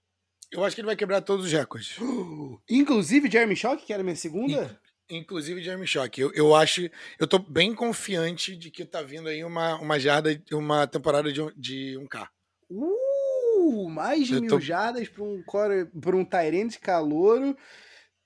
Eu 0.50 0.64
acho 0.64 0.74
que 0.74 0.80
ele 0.80 0.86
vai 0.86 0.96
quebrar 0.96 1.20
todos 1.20 1.46
os 1.46 1.52
recordes. 1.52 1.96
inclusive 2.70 3.30
Jeremy 3.30 3.56
Shock, 3.56 3.84
que 3.84 3.92
era 3.92 4.02
minha 4.02 4.16
segunda? 4.16 4.80
Inclusive 5.10 5.62
Jeremy 5.62 5.86
Shock. 5.86 6.20
Eu, 6.20 6.32
eu 6.34 6.54
acho. 6.54 6.88
Eu 7.18 7.26
tô 7.26 7.38
bem 7.38 7.74
confiante 7.74 8.56
de 8.56 8.70
que 8.70 8.84
tá 8.84 9.02
vindo 9.02 9.28
aí 9.28 9.44
uma, 9.44 9.76
uma 9.80 9.98
jarda, 9.98 10.40
uma 10.52 10.86
temporada 10.86 11.32
de, 11.32 11.40
de 11.56 11.98
1K. 11.98 12.28
Uh, 12.70 13.88
mais 13.88 14.26
de 14.26 14.34
eu 14.34 14.40
mil 14.40 14.50
tô... 14.50 14.60
jardas 14.60 15.08
para 15.08 15.24
um, 15.24 15.42
pra 16.00 16.16
um 16.16 16.24
Tyrande 16.24 16.78
calouro. 16.78 17.56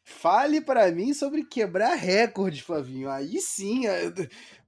Fale 0.05 0.61
para 0.61 0.91
mim 0.91 1.15
sobre 1.15 1.45
quebrar 1.45 1.95
recorde, 1.95 2.63
Flavinho. 2.63 3.09
Aí 3.09 3.41
sim, 3.41 3.85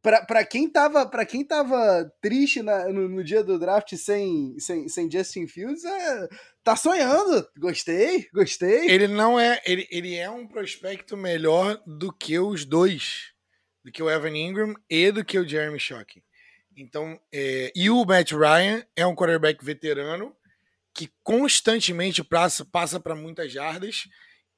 para 0.04 0.44
quem 0.44 0.68
tava 0.68 1.06
para 1.06 1.24
quem 1.24 1.42
tava 1.42 2.12
triste 2.20 2.60
na, 2.60 2.92
no, 2.92 3.08
no, 3.08 3.24
dia 3.24 3.42
do 3.42 3.58
draft 3.58 3.96
sem, 3.96 4.54
sem, 4.58 4.86
sem 4.86 5.10
Justin 5.10 5.46
Fields, 5.46 5.82
é, 5.82 6.28
tá 6.62 6.76
sonhando. 6.76 7.48
Gostei, 7.56 8.28
gostei. 8.30 8.90
Ele 8.90 9.08
não 9.08 9.40
é, 9.40 9.62
ele, 9.64 9.88
ele 9.90 10.14
é 10.14 10.28
um 10.28 10.46
prospecto 10.46 11.16
melhor 11.16 11.82
do 11.86 12.12
que 12.12 12.38
os 12.38 12.66
dois, 12.66 13.32
do 13.82 13.90
que 13.90 14.02
o 14.02 14.10
Evan 14.10 14.36
Ingram 14.36 14.74
e 14.90 15.10
do 15.10 15.24
que 15.24 15.38
o 15.38 15.48
Jeremy 15.48 15.80
Shockey. 15.80 16.22
Então, 16.76 17.18
é, 17.32 17.72
e 17.74 17.88
o 17.88 18.04
Matt 18.04 18.32
Ryan 18.32 18.84
é 18.94 19.06
um 19.06 19.14
quarterback 19.14 19.64
veterano 19.64 20.36
que 20.92 21.10
constantemente 21.22 22.22
passa 22.22 22.62
passa 22.62 23.00
para 23.00 23.16
muitas 23.16 23.50
jardas 23.50 24.06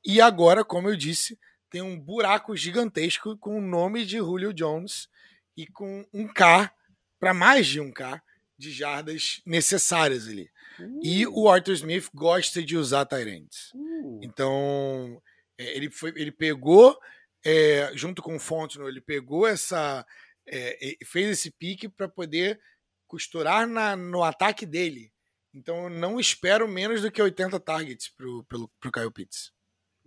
e 0.04 0.20
agora, 0.20 0.64
como 0.64 0.88
eu 0.88 0.96
disse, 0.96 1.38
tem 1.70 1.82
um 1.82 1.96
buraco 1.96 2.56
gigantesco 2.56 3.36
com 3.38 3.58
o 3.58 3.62
nome 3.62 4.04
de 4.04 4.16
Julio 4.16 4.52
Jones 4.52 5.08
e 5.56 5.66
com 5.66 6.06
um 6.12 6.26
K 6.28 6.70
para 7.18 7.32
mais 7.32 7.66
de 7.66 7.80
um 7.80 7.90
K 7.90 8.22
de 8.58 8.70
jardas 8.70 9.40
necessárias 9.44 10.28
ali. 10.28 10.50
Uh. 10.78 11.00
E 11.02 11.26
o 11.26 11.48
Arthur 11.48 11.72
Smith 11.74 12.08
gosta 12.14 12.62
de 12.62 12.76
usar 12.76 13.06
Tyrants. 13.06 13.72
Uh. 13.74 14.20
Então, 14.22 15.22
é, 15.58 15.76
ele, 15.76 15.90
foi, 15.90 16.12
ele 16.16 16.32
pegou, 16.32 16.98
é, 17.44 17.90
junto 17.94 18.22
com 18.22 18.36
o 18.36 18.40
Fontenot, 18.40 18.88
ele 18.88 19.00
pegou 19.00 19.46
essa. 19.46 20.04
É, 20.48 20.96
fez 21.04 21.28
esse 21.28 21.50
pique 21.50 21.88
para 21.88 22.08
poder 22.08 22.60
costurar 23.08 23.66
na, 23.66 23.96
no 23.96 24.22
ataque 24.22 24.64
dele. 24.64 25.12
Então, 25.52 25.84
eu 25.84 25.90
não 25.90 26.20
espero 26.20 26.68
menos 26.68 27.02
do 27.02 27.10
que 27.10 27.20
80 27.20 27.58
targets 27.60 28.08
pro, 28.08 28.44
pelo, 28.44 28.68
pro 28.78 28.92
Kyle 28.92 29.10
Pitts. 29.10 29.52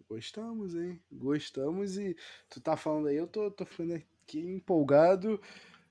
Gostamos, 0.07 0.75
hein? 0.75 1.01
Gostamos 1.11 1.97
e 1.97 2.15
tu 2.49 2.61
tá 2.61 2.77
falando 2.77 3.07
aí, 3.07 3.17
eu 3.17 3.27
tô, 3.27 3.51
tô 3.51 3.65
ficando 3.65 4.01
aqui 4.29 4.39
empolgado. 4.39 5.41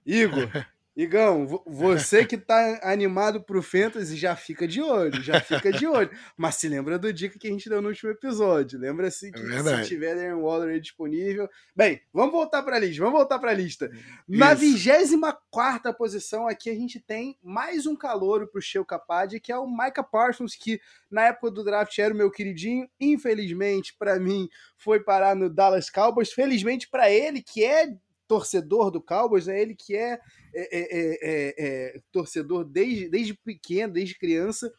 Igor, 0.07 0.49
Igão, 0.99 1.47
você 1.65 2.27
que 2.27 2.37
tá 2.37 2.81
animado 2.83 3.41
pro 3.41 3.63
Fantasy 3.63 4.17
já 4.17 4.35
fica 4.35 4.67
de 4.67 4.83
olho, 4.83 5.23
já 5.23 5.41
fica 5.41 5.71
de 5.71 5.87
olho. 5.87 6.11
Mas 6.37 6.57
se 6.57 6.69
lembra 6.69 6.99
do 6.99 7.13
dica 7.13 7.39
que 7.39 7.47
a 7.47 7.51
gente 7.53 7.69
deu 7.69 7.81
no 7.81 7.89
último 7.89 8.11
episódio. 8.11 8.81
Lembra-se 8.81 9.31
que 9.31 9.41
é 9.41 9.63
se 9.63 9.89
tiver 9.89 10.17
Darren 10.17 10.43
Waller 10.43 10.71
aí 10.71 10.81
disponível. 10.81 11.49
Bem, 11.73 12.03
vamos 12.13 12.33
voltar 12.33 12.65
pra 12.65 12.81
lista, 12.81 13.01
vamos 13.01 13.17
voltar 13.17 13.39
pra 13.39 13.53
lista. 13.53 13.89
Na 14.27 14.55
24 14.55 15.95
posição 15.95 16.49
aqui 16.49 16.69
a 16.69 16.75
gente 16.75 16.99
tem 16.99 17.39
mais 17.41 17.87
um 17.87 17.95
calouro 17.95 18.49
pro 18.49 18.61
Sheu 18.61 18.85
Capad, 18.85 19.39
que 19.39 19.53
é 19.53 19.57
o 19.57 19.71
Micah 19.71 20.03
Parsons, 20.03 20.57
que 20.57 20.81
na 21.09 21.29
época 21.29 21.53
do 21.53 21.63
draft 21.63 21.97
era 21.97 22.13
o 22.13 22.17
meu 22.17 22.29
queridinho. 22.29 22.91
Infelizmente, 23.01 23.95
para 23.97 24.19
mim, 24.19 24.49
foi 24.77 24.99
parar 24.99 25.37
no 25.37 25.49
Dallas 25.49 25.89
Cowboys. 25.89 26.33
Felizmente 26.33 26.89
para 26.89 27.09
ele, 27.09 27.41
que 27.41 27.65
é 27.65 27.95
torcedor 28.29 28.91
do 28.91 29.01
Cowboys, 29.01 29.47
né? 29.47 29.61
ele 29.61 29.75
que 29.75 29.97
é, 29.97 30.21
é, 30.55 30.69
é, 30.71 31.55
é, 31.59 32.01
torcedor 32.13 32.65
desde, 32.65 33.09
desde 33.09 33.35
pequeno, 33.35 33.95
desde 33.95 34.17
criança. 34.17 34.73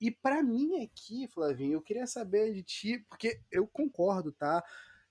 E 0.00 0.10
para 0.10 0.42
mim 0.42 0.84
aqui, 0.84 1.26
Flavinho, 1.28 1.74
eu 1.74 1.82
queria 1.82 2.06
saber 2.06 2.52
de 2.52 2.62
ti, 2.62 3.04
porque 3.08 3.40
eu 3.50 3.66
concordo, 3.66 4.32
tá? 4.32 4.62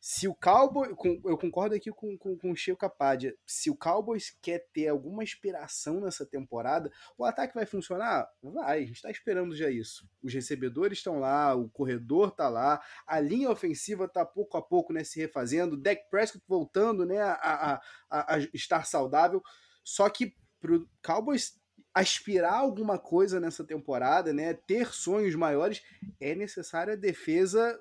Se 0.01 0.27
o 0.27 0.35
Cowboys. 0.35 0.95
Eu 1.25 1.37
concordo 1.37 1.75
aqui 1.75 1.91
com, 1.91 2.17
com, 2.17 2.37
com 2.37 2.51
o 2.51 2.55
Chico 2.55 2.77
Capadia. 2.77 3.35
Se 3.45 3.69
o 3.69 3.75
Cowboys 3.75 4.35
quer 4.41 4.65
ter 4.73 4.87
alguma 4.87 5.23
inspiração 5.23 5.99
nessa 5.99 6.25
temporada, 6.25 6.89
o 7.17 7.25
ataque 7.25 7.53
vai 7.53 7.65
funcionar? 7.65 8.29
Vai, 8.41 8.77
a 8.77 8.85
gente 8.85 8.95
está 8.95 9.11
esperando 9.11 9.55
já 9.55 9.69
isso. 9.69 10.07
Os 10.23 10.33
recebedores 10.33 10.99
estão 10.99 11.19
lá, 11.19 11.53
o 11.53 11.69
corredor 11.69 12.29
está 12.29 12.47
lá, 12.47 12.81
a 13.05 13.19
linha 13.19 13.51
ofensiva 13.51 14.05
está 14.05 14.25
pouco 14.25 14.57
a 14.57 14.61
pouco 14.61 14.93
né, 14.93 15.03
se 15.03 15.19
refazendo, 15.19 15.75
Dak 15.75 16.09
Prescott 16.09 16.43
voltando 16.47 17.05
né, 17.05 17.19
a, 17.19 17.33
a, 17.33 17.81
a, 18.09 18.35
a 18.35 18.39
estar 18.53 18.85
saudável. 18.85 19.43
Só 19.83 20.09
que 20.09 20.33
para 20.61 20.75
o 20.75 20.87
Cowboys 21.03 21.59
aspirar 21.93 22.53
alguma 22.53 22.97
coisa 22.97 23.39
nessa 23.39 23.65
temporada, 23.65 24.31
né, 24.31 24.53
ter 24.53 24.93
sonhos 24.93 25.35
maiores, 25.35 25.81
é 26.21 26.35
necessária 26.35 26.93
a 26.93 26.97
defesa 26.97 27.77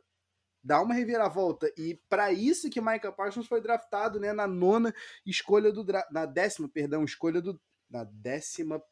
dá 0.62 0.81
uma 0.81 0.94
reviravolta. 0.94 1.73
E 1.77 2.01
para 2.09 2.33
isso 2.33 2.71
que 2.71 2.81
Michael 2.81 3.12
Parsons 3.12 3.47
foi 3.47 3.61
draftado, 3.61 4.18
né, 4.21 4.33
na 4.33 4.47
nona 4.47 4.94
escolha 5.25 5.73
do 5.73 5.85
draft, 5.85 6.11
na 6.11 6.27
décima, 6.27 6.68
perdão, 6.68 7.05
escolha 7.05 7.40
do 7.40 7.61
na 7.90 8.05
décima 8.05 8.83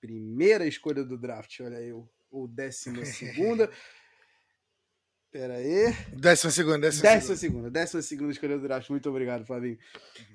primeira 0.00 0.66
escolha 0.66 1.04
do 1.04 1.18
draft, 1.18 1.60
olha 1.60 1.78
aí, 1.78 1.92
ou 2.30 2.48
décima 2.48 3.04
segunda. 3.04 3.70
Pera 5.32 5.54
aí. 5.54 5.92
Décima 6.14 6.50
segunda, 6.50 6.78
décima, 6.78 7.02
décima 7.02 7.36
segunda. 7.36 7.38
segunda. 7.38 7.70
Décima 7.70 8.02
segunda 8.02 8.32
escolha 8.32 8.58
do 8.58 8.62
draft. 8.64 8.90
Muito 8.90 9.08
obrigado, 9.08 9.46
Flavinho. 9.46 9.78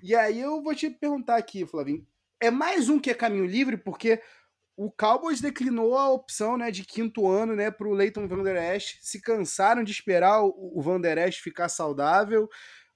E 0.01 0.15
aí 0.15 0.41
eu 0.41 0.61
vou 0.63 0.73
te 0.73 0.89
perguntar 0.89 1.37
aqui, 1.37 1.67
Flavinho. 1.67 2.05
É 2.39 2.49
mais 2.49 2.89
um 2.89 2.99
que 2.99 3.11
é 3.11 3.13
caminho 3.13 3.45
livre, 3.45 3.77
porque 3.77 4.19
o 4.77 4.91
Cowboys 4.91 5.41
declinou 5.41 5.97
a 5.97 6.07
opção 6.11 6.55
né, 6.55 6.69
de 6.69 6.85
quinto 6.85 7.27
ano 7.27 7.55
né, 7.55 7.71
para 7.71 7.87
o 7.87 7.93
Leighton 7.93 8.27
Van 8.27 8.43
Der 8.43 8.75
Esch. 8.75 8.99
Se 9.01 9.19
cansaram 9.19 9.83
de 9.83 9.91
esperar 9.91 10.43
o, 10.43 10.79
Van 10.79 11.01
Der 11.01 11.17
Esch 11.17 11.39
ficar 11.39 11.67
saudável. 11.67 12.47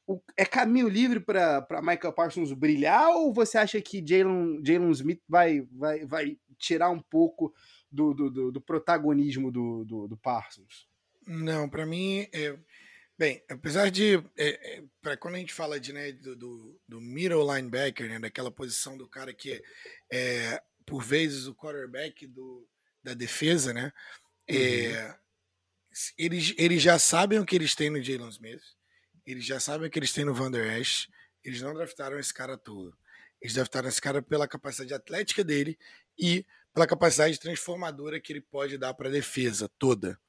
O, 0.05 0.21
é 0.37 0.45
caminho 0.45 0.87
livre 0.87 1.19
para 1.19 1.81
Michael 1.81 2.13
Parsons 2.13 2.53
brilhar 2.53 3.09
ou 3.09 3.33
você 3.33 3.57
acha 3.57 3.81
que 3.81 4.05
Jalen 4.05 4.91
Smith 4.91 5.21
vai, 5.27 5.61
vai, 5.71 6.05
vai 6.05 6.37
tirar 6.59 6.91
um 6.91 7.01
pouco 7.01 7.51
do, 7.91 8.13
do, 8.13 8.29
do, 8.29 8.51
do 8.51 8.61
protagonismo 8.61 9.51
do, 9.51 9.83
do, 9.83 10.07
do, 10.07 10.17
Parsons? 10.17 10.87
Não, 11.25 11.67
para 11.67 11.87
mim, 11.87 12.27
é, 12.31 12.59
bem, 13.17 13.43
apesar 13.49 13.89
de 13.89 14.17
é, 14.37 14.77
é, 14.77 14.83
para 15.01 15.17
quando 15.17 15.35
a 15.35 15.39
gente 15.39 15.53
fala 15.53 15.79
de 15.79 15.91
né, 15.91 16.11
do, 16.11 16.35
do, 16.35 16.79
do 16.87 17.01
middle 17.01 17.55
linebacker, 17.55 18.07
né, 18.07 18.19
daquela 18.19 18.51
posição 18.51 18.95
do 18.95 19.07
cara 19.07 19.33
que 19.33 19.59
é, 20.11 20.61
por 20.91 21.01
vezes, 21.01 21.47
o 21.47 21.55
quarterback 21.55 22.27
do, 22.27 22.67
da 23.01 23.13
defesa, 23.13 23.73
né? 23.73 23.93
Uhum. 24.49 24.57
É, 24.57 25.17
eles, 26.17 26.53
eles 26.57 26.81
já 26.81 26.99
sabem 26.99 27.39
o 27.39 27.45
que 27.45 27.55
eles 27.55 27.73
têm 27.73 27.89
no 27.89 28.03
Jalen 28.03 28.27
Smith, 28.27 28.61
eles 29.25 29.45
já 29.45 29.57
sabem 29.57 29.87
o 29.87 29.89
que 29.89 29.97
eles 29.97 30.11
têm 30.11 30.25
no 30.25 30.33
Van 30.33 30.51
Der 30.51 30.77
Esch, 30.77 31.07
eles 31.45 31.61
não 31.61 31.73
draftaram 31.73 32.19
esse 32.19 32.33
cara 32.33 32.57
todo. 32.57 32.93
Eles 33.41 33.53
draftaram 33.53 33.87
esse 33.87 34.01
cara 34.01 34.21
pela 34.21 34.49
capacidade 34.49 34.93
atlética 34.93 35.45
dele 35.45 35.79
e 36.19 36.45
pela 36.73 36.85
capacidade 36.85 37.39
transformadora 37.39 38.19
que 38.19 38.33
ele 38.33 38.41
pode 38.41 38.77
dar 38.77 38.93
para 38.93 39.07
a 39.07 39.13
defesa 39.13 39.69
toda. 39.79 40.19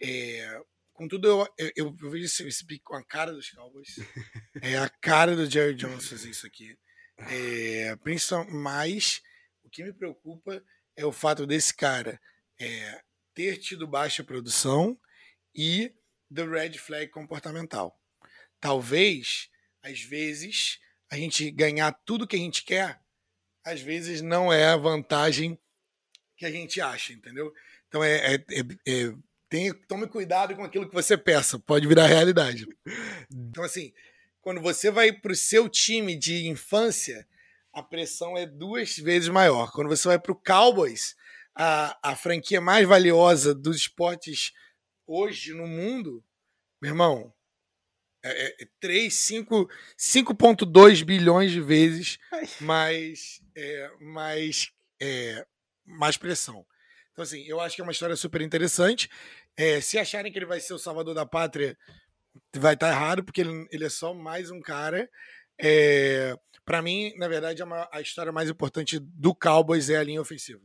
É, 0.00 0.62
contudo, 0.92 1.26
eu, 1.26 1.48
eu, 1.58 1.96
eu, 2.00 2.10
vejo 2.10 2.26
esse, 2.26 2.46
esse 2.46 2.64
pique 2.64 2.84
com 2.84 2.94
a 2.94 3.02
cara 3.02 3.32
dos 3.32 3.50
Cowboys. 3.50 3.96
É 4.62 4.78
a 4.78 4.88
cara 4.88 5.34
do 5.34 5.50
Jerry 5.50 5.74
Jones 5.74 6.08
fazer 6.08 6.30
isso 6.30 6.46
aqui. 6.46 6.78
É, 7.18 7.96
principalmente 7.96 8.52
mais 8.52 9.22
o 9.66 9.70
que 9.70 9.82
me 9.82 9.92
preocupa 9.92 10.62
é 10.96 11.04
o 11.04 11.12
fato 11.12 11.44
desse 11.44 11.74
cara 11.74 12.20
é, 12.58 13.02
ter 13.34 13.58
tido 13.58 13.86
baixa 13.86 14.22
produção 14.22 14.98
e 15.54 15.92
the 16.32 16.44
red 16.44 16.74
flag 16.74 17.08
comportamental. 17.08 18.00
Talvez, 18.60 19.50
às 19.82 20.00
vezes, 20.00 20.78
a 21.10 21.16
gente 21.16 21.50
ganhar 21.50 21.92
tudo 22.04 22.26
que 22.26 22.36
a 22.36 22.38
gente 22.38 22.64
quer, 22.64 23.00
às 23.64 23.80
vezes 23.80 24.22
não 24.22 24.52
é 24.52 24.66
a 24.66 24.76
vantagem 24.76 25.58
que 26.36 26.46
a 26.46 26.50
gente 26.50 26.80
acha, 26.80 27.12
entendeu? 27.12 27.52
Então 27.88 28.04
é, 28.04 28.34
é, 28.34 28.34
é, 28.34 29.06
é 29.56 29.74
tome 29.88 30.06
cuidado 30.06 30.54
com 30.54 30.62
aquilo 30.62 30.88
que 30.88 30.94
você 30.94 31.16
peça, 31.16 31.58
pode 31.58 31.86
virar 31.88 32.06
realidade. 32.06 32.66
Então, 33.30 33.64
assim, 33.64 33.92
quando 34.40 34.60
você 34.60 34.90
vai 34.90 35.12
para 35.12 35.32
o 35.32 35.36
seu 35.36 35.68
time 35.68 36.14
de 36.14 36.46
infância, 36.46 37.26
a 37.76 37.82
pressão 37.82 38.38
é 38.38 38.46
duas 38.46 38.96
vezes 38.96 39.28
maior. 39.28 39.70
Quando 39.70 39.88
você 39.88 40.08
vai 40.08 40.18
para 40.18 40.32
o 40.32 40.40
Cowboys, 40.42 41.14
a, 41.54 41.98
a 42.02 42.16
franquia 42.16 42.58
mais 42.58 42.88
valiosa 42.88 43.54
dos 43.54 43.76
esportes 43.76 44.54
hoje 45.06 45.52
no 45.52 45.66
mundo, 45.66 46.24
meu 46.80 46.92
irmão, 46.92 47.34
é, 48.24 48.62
é 48.62 48.68
3, 48.80 49.12
5, 49.12 49.68
5,2 49.98 51.04
bilhões 51.04 51.50
de 51.50 51.60
vezes 51.60 52.18
mais, 52.62 53.42
é, 53.54 53.90
mais, 54.00 54.72
é, 54.98 55.46
mais 55.84 56.16
pressão. 56.16 56.66
Então, 57.12 57.22
assim, 57.22 57.44
eu 57.44 57.60
acho 57.60 57.76
que 57.76 57.82
é 57.82 57.84
uma 57.84 57.92
história 57.92 58.16
super 58.16 58.40
interessante. 58.40 59.10
É, 59.54 59.82
se 59.82 59.98
acharem 59.98 60.32
que 60.32 60.38
ele 60.38 60.46
vai 60.46 60.60
ser 60.60 60.72
o 60.72 60.78
salvador 60.78 61.14
da 61.14 61.26
pátria, 61.26 61.76
vai 62.56 62.72
estar 62.72 62.88
errado, 62.88 63.22
porque 63.22 63.42
ele, 63.42 63.68
ele 63.70 63.84
é 63.84 63.90
só 63.90 64.14
mais 64.14 64.50
um 64.50 64.62
cara. 64.62 65.10
É, 65.58 66.36
para 66.64 66.82
mim, 66.82 67.14
na 67.16 67.28
verdade, 67.28 67.62
a, 67.62 67.88
a, 67.92 68.00
história 68.00 68.32
mais 68.32 68.50
importante 68.50 68.98
do 68.98 69.34
Cowboys 69.34 69.88
é 69.88 69.96
a 69.96 70.02
linha 70.02 70.20
ofensiva. 70.20 70.60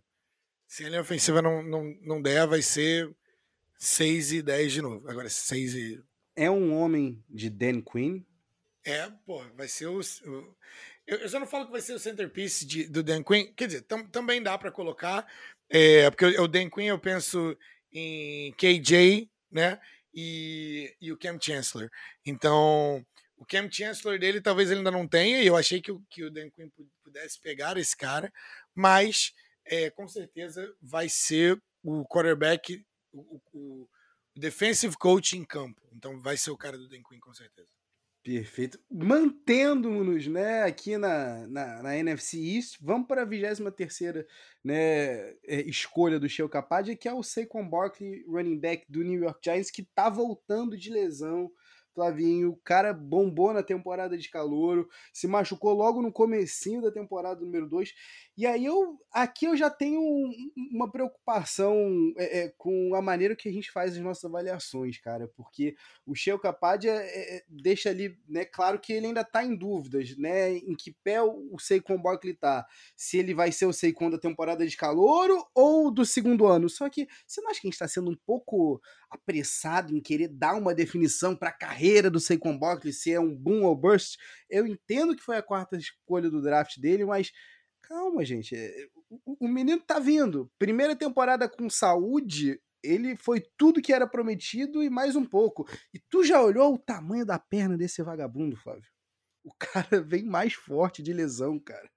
Se 0.67 0.85
a 0.85 0.89
linha 0.89 1.01
ofensiva 1.01 1.41
não, 1.41 1.61
não, 1.61 1.95
não 2.01 2.21
der, 2.21 2.47
vai 2.47 2.61
ser 2.61 3.13
6 3.77 4.33
e 4.33 4.41
10 4.41 4.73
de 4.73 4.81
novo. 4.81 5.09
Agora, 5.09 5.29
6 5.29 5.75
e. 5.75 6.03
É 6.35 6.49
um 6.49 6.73
homem 6.73 7.23
de 7.29 7.49
Dan 7.49 7.81
Quinn? 7.81 8.23
É, 8.83 9.09
pô, 9.25 9.43
vai 9.55 9.67
ser 9.67 9.87
o. 9.87 9.99
o 9.99 10.55
eu, 11.05 11.17
eu 11.17 11.29
só 11.29 11.39
não 11.39 11.47
falo 11.47 11.65
que 11.65 11.71
vai 11.71 11.81
ser 11.81 11.93
o 11.93 11.99
centerpiece 11.99 12.65
de, 12.65 12.87
do 12.87 13.03
Dan 13.03 13.23
Quinn. 13.23 13.53
Quer 13.53 13.67
dizer, 13.67 13.81
tam, 13.81 14.05
também 14.07 14.41
dá 14.41 14.57
para 14.57 14.71
colocar. 14.71 15.27
É, 15.69 16.09
porque 16.09 16.25
o 16.25 16.47
Dan 16.47 16.69
Quinn 16.69 16.87
eu 16.87 16.99
penso 16.99 17.55
em 17.91 18.53
KJ, 18.53 19.29
né? 19.51 19.79
e, 20.13 20.93
e 21.01 21.11
o 21.11 21.17
Cam 21.17 21.37
Chancellor. 21.39 21.89
Então, 22.25 23.05
o 23.41 23.45
Cam 23.45 23.67
Chancellor 23.71 24.19
dele 24.19 24.39
talvez 24.39 24.69
ele 24.69 24.81
ainda 24.81 24.91
não 24.91 25.07
tenha, 25.07 25.41
e 25.41 25.47
eu 25.47 25.57
achei 25.57 25.81
que, 25.81 25.91
o, 25.91 25.99
que 26.11 26.23
o 26.23 26.29
Dan 26.29 26.51
Quinn 26.51 26.69
pudesse 27.03 27.41
pegar 27.41 27.75
esse 27.75 27.97
cara, 27.97 28.31
mas 28.75 29.33
é, 29.65 29.89
com 29.89 30.07
certeza 30.07 30.71
vai 30.79 31.09
ser 31.09 31.59
o 31.83 32.05
quarterback, 32.05 32.85
o, 33.11 33.41
o, 33.51 33.89
o 34.35 34.39
defensive 34.39 34.95
coach 34.95 35.35
em 35.35 35.43
campo. 35.43 35.81
Então 35.91 36.21
vai 36.21 36.37
ser 36.37 36.51
o 36.51 36.57
cara 36.57 36.77
do 36.77 36.87
Dan 36.87 37.01
Quinn, 37.01 37.19
com 37.19 37.33
certeza. 37.33 37.71
Perfeito. 38.23 38.79
Mantendo-nos 38.91 40.27
né, 40.27 40.61
aqui 40.61 40.95
na, 40.95 41.47
na, 41.47 41.81
na, 41.81 41.97
NFC 41.97 42.37
East, 42.37 42.77
vamos 42.79 43.07
para 43.07 43.23
a 43.23 43.25
23 43.25 44.23
né, 44.63 45.31
é, 45.47 45.61
escolha 45.65 46.19
do 46.19 46.29
Sheo 46.29 46.47
Kapadia, 46.47 46.95
que 46.95 47.07
é 47.07 47.13
o 47.13 47.23
Saquon 47.23 47.67
Barkley, 47.67 48.23
running 48.27 48.59
back 48.59 48.85
do 48.87 49.03
New 49.03 49.19
York 49.19 49.39
Giants, 49.43 49.71
que 49.71 49.81
está 49.81 50.09
voltando 50.09 50.77
de 50.77 50.91
lesão 50.91 51.51
Flavinho, 51.93 52.57
cara 52.63 52.93
bombou 52.93 53.53
na 53.53 53.61
temporada 53.61 54.17
de 54.17 54.29
calouro, 54.29 54.87
se 55.13 55.27
machucou 55.27 55.73
logo 55.73 56.01
no 56.01 56.11
comecinho 56.11 56.81
da 56.81 56.91
temporada 56.91 57.41
número 57.41 57.67
2. 57.67 57.93
E 58.37 58.45
aí 58.45 58.65
eu 58.65 58.97
aqui 59.11 59.45
eu 59.45 59.57
já 59.57 59.69
tenho 59.69 60.01
uma 60.71 60.89
preocupação 60.89 62.13
é, 62.17 62.43
é, 62.43 62.53
com 62.57 62.95
a 62.95 63.01
maneira 63.01 63.35
que 63.35 63.49
a 63.49 63.51
gente 63.51 63.69
faz 63.69 63.93
as 63.93 63.99
nossas 63.99 64.23
avaliações, 64.23 64.97
cara, 64.99 65.27
porque 65.35 65.75
o 66.05 66.15
Sheo 66.15 66.39
Kapadia 66.39 66.91
é, 66.91 67.37
é, 67.37 67.43
deixa 67.49 67.89
ali, 67.89 68.17
né, 68.27 68.45
claro 68.45 68.79
que 68.79 68.93
ele 68.93 69.07
ainda 69.07 69.23
tá 69.23 69.43
em 69.43 69.53
dúvidas, 69.53 70.15
né, 70.17 70.53
em 70.53 70.73
que 70.75 70.95
pé 71.03 71.21
o 71.21 71.57
Seikon 71.59 72.01
Barkley 72.01 72.33
tá, 72.33 72.65
se 72.95 73.17
ele 73.17 73.33
vai 73.33 73.51
ser 73.51 73.65
o 73.65 73.73
Seikon 73.73 74.09
da 74.09 74.17
temporada 74.17 74.65
de 74.65 74.77
calouro 74.77 75.45
ou 75.53 75.91
do 75.91 76.05
segundo 76.05 76.47
ano. 76.47 76.69
Só 76.69 76.89
que 76.89 77.07
você 77.27 77.41
não 77.41 77.49
acha 77.49 77.59
que 77.59 77.67
a 77.67 77.69
gente 77.69 77.75
está 77.75 77.87
sendo 77.87 78.11
um 78.11 78.17
pouco 78.25 78.81
apressado 79.09 79.93
em 79.93 80.01
querer 80.01 80.29
dar 80.29 80.55
uma 80.55 80.73
definição 80.73 81.35
para 81.35 81.49
a 81.49 81.57
carreira 81.57 82.09
do 82.09 82.19
Saquon 82.19 82.57
Barkley, 82.57 82.93
se 82.93 83.11
é 83.11 83.19
um 83.19 83.35
boom 83.35 83.63
ou 83.63 83.75
burst. 83.75 84.17
Eu 84.49 84.65
entendo 84.65 85.15
que 85.15 85.21
foi 85.21 85.35
a 85.35 85.43
quarta 85.43 85.75
escolha 85.75 86.29
do 86.29 86.41
draft 86.41 86.79
dele, 86.79 87.03
mas 87.03 87.31
calma, 87.91 88.23
gente. 88.23 88.55
É, 88.55 88.87
o 89.25 89.47
menino 89.47 89.81
tá 89.81 89.99
vindo. 89.99 90.49
Primeira 90.57 90.95
temporada 90.95 91.49
com 91.49 91.69
saúde, 91.69 92.61
ele 92.81 93.17
foi 93.17 93.43
tudo 93.57 93.81
que 93.81 93.91
era 93.91 94.07
prometido 94.07 94.81
e 94.81 94.89
mais 94.89 95.15
um 95.15 95.25
pouco. 95.25 95.67
E 95.93 95.99
tu 95.99 96.23
já 96.23 96.41
olhou 96.41 96.73
o 96.73 96.79
tamanho 96.79 97.25
da 97.25 97.37
perna 97.37 97.77
desse 97.77 98.01
vagabundo, 98.01 98.55
Flávio? 98.55 98.89
O 99.43 99.51
cara 99.59 100.01
vem 100.01 100.23
mais 100.23 100.53
forte 100.53 101.03
de 101.03 101.11
lesão, 101.11 101.59
cara 101.59 101.89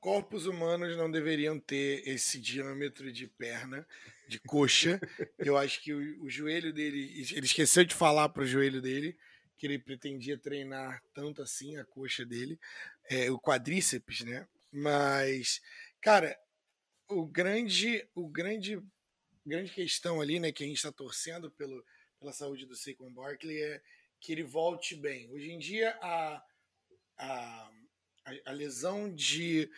corpos 0.00 0.46
humanos 0.46 0.96
não 0.96 1.10
deveriam 1.10 1.60
ter 1.60 2.02
esse 2.08 2.40
diâmetro 2.40 3.12
de 3.12 3.26
perna, 3.26 3.86
de 4.26 4.40
coxa. 4.40 4.98
Eu 5.38 5.54
acho 5.54 5.82
que 5.82 5.92
o, 5.92 6.24
o 6.24 6.30
joelho 6.30 6.72
dele, 6.72 7.26
ele 7.30 7.44
esqueceu 7.44 7.84
de 7.84 7.94
falar 7.94 8.30
para 8.30 8.42
o 8.42 8.46
joelho 8.46 8.80
dele 8.80 9.18
que 9.58 9.66
ele 9.66 9.78
pretendia 9.78 10.38
treinar 10.38 11.02
tanto 11.12 11.42
assim 11.42 11.76
a 11.76 11.84
coxa 11.84 12.24
dele, 12.24 12.58
é, 13.10 13.30
o 13.30 13.38
quadríceps, 13.38 14.24
né? 14.24 14.48
Mas, 14.72 15.60
cara, 16.00 16.38
o 17.08 17.26
grande, 17.26 18.08
o 18.14 18.28
grande, 18.28 18.80
grande 19.44 19.72
questão 19.72 20.20
ali, 20.20 20.38
né, 20.38 20.52
que 20.52 20.64
a 20.64 20.66
gente 20.66 20.76
está 20.76 20.92
torcendo 20.92 21.50
pelo, 21.50 21.84
pela 22.18 22.32
saúde 22.32 22.66
do 22.66 22.76
Saquon 22.76 23.12
Barkley 23.12 23.62
é 23.62 23.82
que 24.20 24.32
ele 24.32 24.42
volte 24.42 24.94
bem. 24.94 25.30
Hoje 25.30 25.50
em 25.50 25.58
dia 25.58 25.98
a, 26.02 26.44
a 27.18 27.70
a, 28.44 28.52
lesão 28.52 29.12
de, 29.12 29.70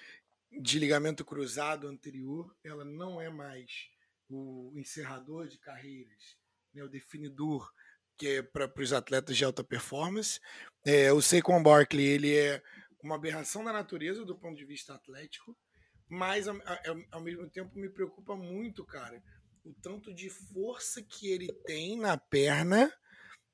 de 0.51 0.79
ligamento 0.79 1.25
cruzado 1.25 1.89
anterior, 1.89 2.55
ela 2.63 2.85
não 2.85 3.21
é 3.21 3.29
mais 3.29 3.71
o 4.29 4.73
encerrador 4.77 5.47
de 5.47 5.59
carreiras, 5.59 6.37
né, 6.73 6.83
o 6.83 6.89
definidor 6.89 7.71
que 8.17 8.29
é 8.29 8.43
para 8.43 8.71
os 8.79 8.93
atletas 8.93 9.37
de 9.37 9.45
alta 9.45 9.65
performance. 9.65 10.39
É, 10.85 11.13
o 11.13 11.21
Saquon 11.21 11.63
Barkley 11.63 12.07
ele 12.07 12.37
é 12.37 12.63
uma 13.03 13.17
aberração 13.17 13.65
da 13.65 13.73
natureza 13.73 14.25
do 14.25 14.39
ponto 14.39 14.57
de 14.57 14.65
vista 14.65 14.95
atlético, 14.95 15.57
mas 16.09 16.47
ao, 16.47 16.57
ao, 16.57 17.03
ao 17.13 17.21
mesmo 17.21 17.49
tempo 17.51 17.79
me 17.79 17.89
preocupa 17.89 18.37
muito, 18.37 18.85
cara, 18.85 19.23
o 19.65 19.73
tanto 19.75 20.13
de 20.15 20.29
força 20.29 21.03
que 21.03 21.29
ele 21.29 21.53
tem 21.65 21.99
na 21.99 22.17
perna 22.17 22.93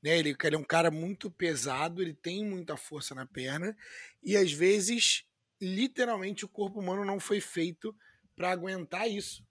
né? 0.02 0.18
Ele, 0.18 0.36
ele 0.42 0.56
é 0.56 0.58
um 0.58 0.64
cara 0.64 0.90
muito 0.90 1.30
pesado, 1.30 2.00
ele 2.00 2.14
tem 2.14 2.44
muita 2.44 2.76
força 2.76 3.14
na 3.14 3.26
perna 3.26 3.76
e 4.22 4.36
às 4.36 4.52
vezes, 4.52 5.24
literalmente, 5.60 6.44
o 6.44 6.48
corpo 6.48 6.80
humano 6.80 7.04
não 7.04 7.18
foi 7.18 7.40
feito 7.40 7.94
para 8.36 8.50
aguentar 8.50 9.08
isso, 9.10 9.44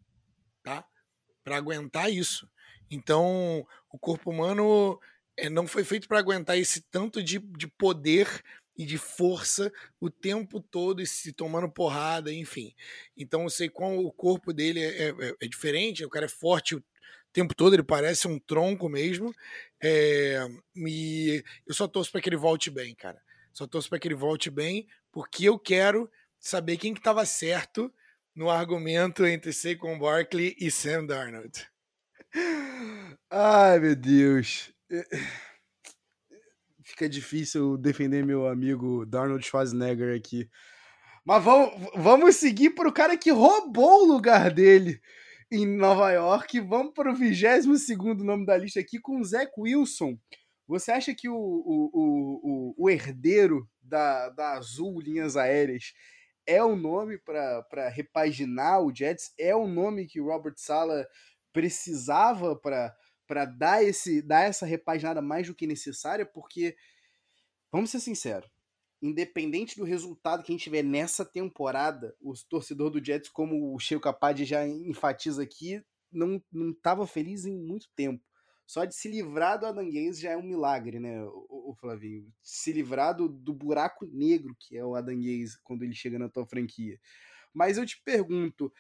tá? 0.63 0.85
Para 1.43 1.57
aguentar 1.57 2.11
isso. 2.11 2.49
Então, 2.89 3.67
o 3.91 3.99
corpo 3.99 4.29
humano 4.29 4.99
é, 5.35 5.49
não 5.49 5.67
foi 5.67 5.83
feito 5.83 6.07
para 6.07 6.19
aguentar 6.19 6.57
esse 6.57 6.81
tanto 6.81 7.21
de, 7.21 7.39
de 7.39 7.67
poder 7.67 8.41
e 8.77 8.85
de 8.85 8.97
força 8.97 9.71
o 9.99 10.09
tempo 10.09 10.61
todo, 10.61 11.01
e 11.01 11.07
se 11.07 11.33
tomando 11.33 11.69
porrada, 11.69 12.31
enfim. 12.31 12.75
Então, 13.15 13.43
eu 13.43 13.49
sei 13.49 13.69
como 13.69 14.05
o 14.05 14.11
corpo 14.11 14.53
dele 14.53 14.81
é, 14.81 15.09
é, 15.09 15.35
é 15.41 15.47
diferente, 15.47 16.05
o 16.05 16.09
cara 16.09 16.25
é 16.25 16.29
forte 16.29 16.75
o 16.75 16.83
tempo 17.33 17.55
todo, 17.55 17.73
ele 17.73 17.83
parece 17.83 18.27
um 18.27 18.39
tronco 18.39 18.87
mesmo. 18.87 19.33
É, 19.81 20.39
e 20.75 21.43
eu 21.65 21.73
só 21.73 21.87
torço 21.87 22.11
para 22.11 22.21
que 22.21 22.29
ele 22.29 22.37
volte 22.37 22.69
bem, 22.69 22.93
cara. 22.95 23.21
Só 23.51 23.65
torço 23.65 23.89
para 23.89 23.99
que 23.99 24.07
ele 24.07 24.15
volte 24.15 24.49
bem, 24.49 24.87
porque 25.11 25.45
eu 25.45 25.57
quero 25.57 26.09
saber 26.39 26.77
quem 26.77 26.93
que 26.93 26.99
estava 26.99 27.25
certo 27.25 27.91
no 28.35 28.49
argumento 28.49 29.25
entre 29.25 29.51
Saquon 29.51 29.97
Barkley 29.97 30.55
e 30.59 30.69
Sam 30.69 31.05
Darnold. 31.07 31.67
Ai, 33.31 33.79
meu 33.79 33.95
Deus. 33.95 34.71
Fica 36.97 37.07
difícil 37.07 37.77
defender 37.77 38.25
meu 38.25 38.47
amigo 38.47 39.05
Darnold 39.05 39.45
Schwarzenegger 39.45 40.17
aqui. 40.17 40.49
Mas 41.23 41.43
vamos, 41.43 41.91
vamos 41.93 42.35
seguir 42.37 42.71
o 42.75 42.91
cara 42.91 43.15
que 43.15 43.29
roubou 43.29 44.01
o 44.01 44.13
lugar 44.13 44.51
dele 44.51 44.99
em 45.51 45.63
Nova 45.63 46.11
York. 46.11 46.59
Vamos 46.59 46.95
para 46.95 47.11
o 47.11 47.15
22 47.15 47.87
nome 48.25 48.47
da 48.47 48.57
lista 48.57 48.79
aqui 48.79 48.99
com 48.99 49.19
o 49.19 49.23
Zach 49.23 49.51
Wilson. 49.55 50.17
Você 50.67 50.91
acha 50.91 51.13
que 51.13 51.29
o, 51.29 51.35
o, 51.35 51.91
o, 51.93 52.75
o, 52.75 52.89
herdeiro 52.89 53.69
da, 53.79 54.29
da 54.29 54.53
Azul 54.53 54.99
Linhas 54.99 55.37
Aéreas 55.37 55.93
é 56.47 56.63
o 56.63 56.75
nome 56.75 57.19
para 57.19 57.89
repaginar 57.89 58.81
o 58.81 58.91
Jets? 58.91 59.35
É 59.37 59.55
o 59.55 59.67
nome 59.67 60.07
que 60.07 60.19
o 60.19 60.25
Robert 60.25 60.55
Sala 60.57 61.07
precisava 61.53 62.55
para 62.55 62.91
dar, 63.45 63.83
esse, 63.83 64.21
dar 64.21 64.43
essa 64.43 64.65
repaginada 64.65 65.21
mais 65.21 65.47
do 65.47 65.55
que 65.55 65.67
necessária? 65.67 66.25
Porque, 66.25 66.75
vamos 67.71 67.89
ser 67.89 67.99
sinceros, 67.99 68.49
independente 69.01 69.77
do 69.77 69.83
resultado 69.83 70.43
que 70.43 70.51
a 70.51 70.53
gente 70.53 70.63
tiver 70.63 70.83
nessa 70.83 71.23
temporada, 71.25 72.15
o 72.19 72.33
torcedor 72.49 72.89
do 72.89 73.03
Jets, 73.03 73.29
como 73.29 73.73
o 73.73 73.79
Cheio 73.79 73.99
Capaz 73.99 74.39
já 74.47 74.67
enfatiza 74.67 75.43
aqui, 75.43 75.83
não 76.11 76.41
estava 76.71 77.05
feliz 77.05 77.45
em 77.45 77.55
muito 77.57 77.89
tempo. 77.95 78.23
Só 78.65 78.83
de 78.83 78.93
se 78.93 79.07
livrar 79.07 79.57
do 79.57 79.65
Adanguês 79.65 80.19
já 80.19 80.31
é 80.31 80.37
um 80.37 80.43
milagre, 80.43 80.99
né, 80.99 81.23
o, 81.23 81.71
o 81.71 81.75
Flavinho? 81.79 82.29
Se 82.43 82.73
livrar 82.73 83.15
do, 83.15 83.29
do, 83.29 83.53
buraco 83.53 84.05
negro 84.05 84.53
que 84.59 84.77
é 84.77 84.83
o 84.83 84.93
Adanguês 84.93 85.55
quando 85.63 85.83
ele 85.83 85.93
chega 85.93 86.19
na 86.19 86.27
tua 86.27 86.45
franquia. 86.45 86.99
Mas 87.53 87.77
eu 87.77 87.85
te 87.85 88.01
pergunto, 88.03 88.71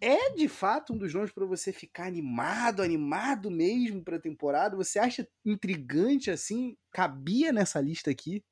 é 0.00 0.30
de 0.34 0.48
fato 0.48 0.92
um 0.92 0.98
dos 0.98 1.12
nomes 1.14 1.32
para 1.32 1.46
você 1.46 1.72
ficar 1.72 2.06
animado, 2.06 2.82
animado 2.82 3.50
mesmo 3.50 4.02
para 4.02 4.16
a 4.16 4.20
temporada? 4.20 4.76
Você 4.76 4.98
acha 4.98 5.26
intrigante 5.44 6.30
assim? 6.30 6.76
Cabia 6.92 7.52
nessa 7.52 7.80
lista 7.80 8.10
aqui? 8.10 8.42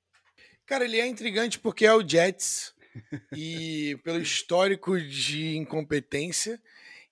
Cara, 0.67 0.85
ele 0.85 1.01
é 1.01 1.07
intrigante 1.07 1.59
porque 1.59 1.87
é 1.87 1.95
o 1.95 2.07
Jets 2.07 2.75
e 3.37 3.99
pelo 4.05 4.21
histórico 4.21 5.01
de 5.01 5.57
incompetência 5.57 6.61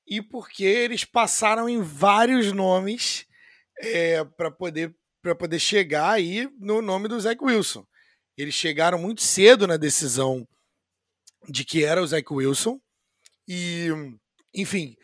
e 0.06 0.22
porque 0.22 0.64
eles 0.64 1.04
passaram 1.04 1.68
em 1.68 1.80
vários 1.80 2.52
nomes 2.52 3.26
é, 3.78 4.24
para 4.24 4.50
poder 4.50 4.94
para 5.22 5.34
poder 5.34 5.58
chegar 5.58 6.12
aí 6.12 6.48
no 6.56 6.80
nome 6.80 7.08
do 7.08 7.18
Zach 7.18 7.42
Wilson. 7.42 7.84
Eles 8.36 8.54
chegaram 8.54 8.96
muito 8.96 9.22
cedo 9.22 9.66
na 9.66 9.76
decisão 9.76 10.46
de 11.48 11.64
que 11.64 11.82
era 11.82 12.00
o 12.00 12.06
Zach 12.06 12.24
Wilson 12.32 12.80
e, 13.48 13.88
enfim, 14.54 14.96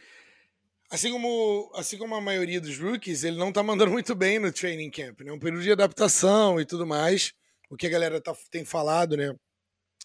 assim 0.90 1.10
como 1.10 1.70
assim 1.74 1.98
como 1.98 2.14
a 2.14 2.20
maioria 2.20 2.60
dos 2.60 2.78
rookies, 2.78 3.24
ele 3.24 3.36
não 3.36 3.50
está 3.50 3.62
mandando 3.62 3.90
muito 3.92 4.14
bem 4.14 4.38
no 4.38 4.52
training 4.52 4.90
camp, 4.90 5.20
né? 5.20 5.32
Um 5.32 5.38
período 5.38 5.62
de 5.62 5.72
adaptação 5.72 6.60
e 6.60 6.64
tudo 6.64 6.86
mais 6.86 7.34
o 7.72 7.76
que 7.76 7.86
a 7.86 7.90
galera 7.90 8.20
tá, 8.20 8.36
tem 8.50 8.66
falado, 8.66 9.16
né? 9.16 9.34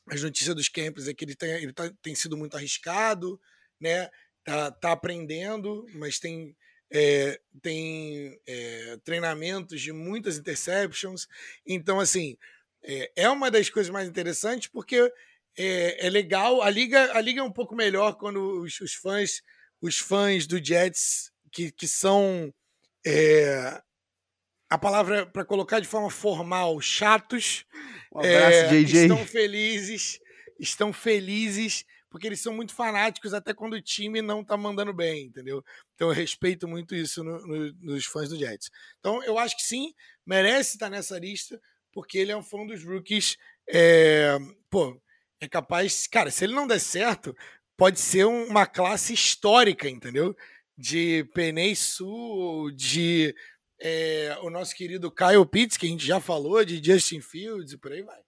As 0.10 0.24
notícias 0.24 0.56
dos 0.56 0.70
campos 0.70 1.06
é 1.06 1.14
que 1.14 1.26
ele, 1.26 1.36
tem, 1.36 1.50
ele 1.50 1.74
tá, 1.74 1.92
tem 2.02 2.16
sido 2.16 2.38
muito 2.38 2.56
arriscado, 2.56 3.38
né? 3.78 4.10
Tá, 4.42 4.72
tá 4.72 4.94
aprendendo, 4.94 5.86
mas 5.94 6.18
tem, 6.18 6.56
é, 6.90 7.38
tem 7.62 8.40
é, 8.48 8.98
treinamentos 9.04 9.82
de 9.82 9.92
muitas 9.92 10.38
interceptions. 10.38 11.28
Então, 11.66 12.00
assim, 12.00 12.38
é, 12.82 13.12
é, 13.18 13.30
uma 13.30 13.52
das 13.52 13.70
coisas 13.70 13.92
mais 13.92 14.08
interessantes 14.08 14.70
porque 14.70 15.12
é, 15.58 16.06
é, 16.06 16.10
legal. 16.10 16.62
A 16.62 16.70
liga, 16.70 17.12
a 17.18 17.22
liga 17.22 17.42
é 17.42 17.44
um 17.44 17.52
pouco 17.52 17.76
melhor 17.76 18.16
quando 18.16 18.62
os, 18.62 18.80
os 18.80 18.94
fãs, 18.94 19.42
os 19.82 19.98
fãs 19.98 20.46
do 20.46 20.64
Jets 20.64 21.32
que, 21.52 21.72
que 21.72 21.88
são 21.88 22.54
É, 23.06 23.82
a 24.70 24.78
palavra 24.78 25.26
para 25.26 25.46
colocar 25.46 25.80
de 25.80 25.88
forma 25.88 26.10
formal, 26.10 26.80
chatos. 26.82 27.66
Um 28.14 28.20
abraço, 28.20 28.58
é, 28.58 28.70
JJ. 28.70 29.02
Estão 29.02 29.26
felizes, 29.26 30.20
estão 30.60 30.94
felizes 30.94 31.86
porque 32.10 32.28
eles 32.28 32.40
são 32.40 32.54
muito 32.54 32.74
fanáticos 32.74 33.34
até 33.34 33.54
quando 33.54 33.74
o 33.74 33.82
time 33.82 34.22
não 34.22 34.44
tá 34.44 34.56
mandando 34.58 34.94
bem, 34.94 35.26
entendeu? 35.26 35.64
Então 35.94 36.10
eu 36.10 36.14
respeito 36.14 36.68
muito 36.68 36.96
isso 36.96 37.24
no, 37.24 37.46
no, 37.46 37.74
nos 37.82 38.06
fãs 38.06 38.30
do 38.30 38.38
Jets. 38.38 38.70
Então 39.00 39.24
eu 39.24 39.38
acho 39.38 39.56
que 39.56 39.64
sim, 39.64 39.94
merece 40.26 40.76
estar 40.76 40.90
nessa 40.90 41.20
lista, 41.20 41.60
porque 41.92 42.18
ele 42.18 42.32
é 42.32 42.38
um 42.38 42.44
fã 42.44 42.66
dos 42.66 42.84
rookies. 42.84 43.38
É, 43.70 44.38
pô, 44.70 45.00
é 45.40 45.48
capaz. 45.48 46.08
Cara, 46.08 46.32
se 46.32 46.44
ele 46.44 46.54
não 46.54 46.68
der 46.68 46.80
certo, 46.80 47.36
pode 47.76 48.00
ser 48.00 48.26
uma 48.26 48.66
classe 48.66 49.14
histórica, 49.14 49.90
entendeu? 49.90 50.36
De 50.78 51.24
Penei 51.34 51.76
Sul, 51.76 52.72
de 52.72 53.36
é, 53.80 54.38
o 54.42 54.50
nosso 54.50 54.76
querido 54.76 55.12
Kyle 55.12 55.46
Pitts, 55.46 55.78
que 55.78 55.86
a 55.86 55.90
gente 55.90 56.06
já 56.06 56.20
falou, 56.20 56.64
de 56.66 56.84
Justin 56.84 57.22
Fields 57.22 57.74
e 57.74 57.78
por 57.78 57.92
aí 57.92 58.02
vai. 58.02 58.20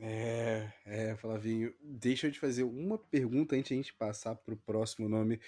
É, 0.00 0.72
é, 0.86 1.16
Flavinho, 1.16 1.74
deixa 1.82 2.28
eu 2.28 2.32
te 2.32 2.38
fazer 2.38 2.62
uma 2.62 2.96
pergunta 2.96 3.56
antes 3.56 3.68
de 3.68 3.74
a 3.74 3.76
gente 3.76 3.94
passar 3.94 4.34
para 4.36 4.54
o 4.54 4.58
próximo 4.58 5.08
nome 5.08 5.40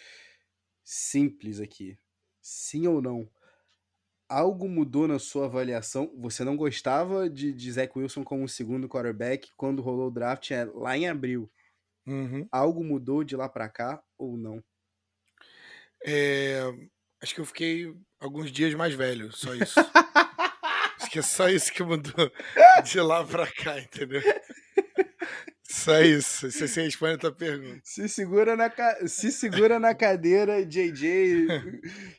simples 0.82 1.60
aqui. 1.60 1.96
Sim 2.40 2.86
ou 2.86 3.00
não? 3.00 3.30
Algo 4.30 4.68
mudou 4.68 5.08
na 5.08 5.18
sua 5.18 5.46
avaliação? 5.46 6.12
Você 6.16 6.44
não 6.44 6.56
gostava 6.56 7.28
de, 7.28 7.52
de 7.52 7.72
Zach 7.72 7.92
Wilson 7.98 8.22
como 8.22 8.48
segundo 8.48 8.88
quarterback 8.88 9.50
quando 9.56 9.82
rolou 9.82 10.06
o 10.06 10.10
draft 10.10 10.52
é, 10.52 10.64
lá 10.66 10.96
em 10.96 11.08
abril. 11.08 11.50
Uhum. 12.06 12.46
Algo 12.52 12.84
mudou 12.84 13.24
de 13.24 13.34
lá 13.34 13.48
para 13.48 13.68
cá 13.68 14.00
ou 14.16 14.36
não? 14.36 14.62
É, 16.06 16.60
acho 17.20 17.34
que 17.34 17.40
eu 17.40 17.44
fiquei 17.44 17.92
alguns 18.20 18.52
dias 18.52 18.72
mais 18.74 18.94
velho, 18.94 19.32
só 19.32 19.52
isso. 19.52 19.74
acho 20.96 21.10
que 21.10 21.18
é 21.18 21.22
só 21.22 21.48
isso 21.48 21.72
que 21.72 21.82
mudou 21.82 22.30
de 22.84 23.00
lá 23.00 23.24
pra 23.24 23.50
cá, 23.50 23.80
entendeu? 23.80 24.22
Só 25.70 26.00
isso. 26.00 26.50
Se 26.50 26.66
você 26.66 26.82
responde 26.82 27.14
a 27.14 27.18
tua 27.18 27.32
pergunta. 27.32 27.80
Se 27.84 28.08
segura 28.08 28.56
na, 28.56 28.68
ca... 28.68 29.06
Se 29.06 29.30
segura 29.30 29.78
na 29.78 29.94
cadeira, 29.94 30.66
JJ, 30.66 31.46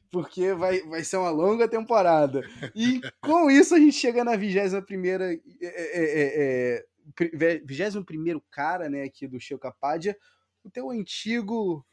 porque 0.09 0.53
vai, 0.53 0.79
vai 0.83 1.03
ser 1.03 1.17
uma 1.17 1.29
longa 1.29 1.67
temporada. 1.67 2.41
E 2.73 3.01
com 3.19 3.51
isso 3.51 3.75
a 3.75 3.77
gente 3.77 3.91
chega 3.91 4.23
na 4.23 4.37
21 4.37 4.81
primeira. 4.83 5.33
É, 5.33 5.37
é, 5.61 6.85
é, 7.19 7.61
21 7.65 8.41
cara, 8.49 8.89
né, 8.89 9.03
aqui 9.03 9.27
do 9.27 9.37
Show 9.37 9.59
Capadia, 9.59 10.17
o 10.63 10.69
teu 10.69 10.89
antigo 10.89 11.85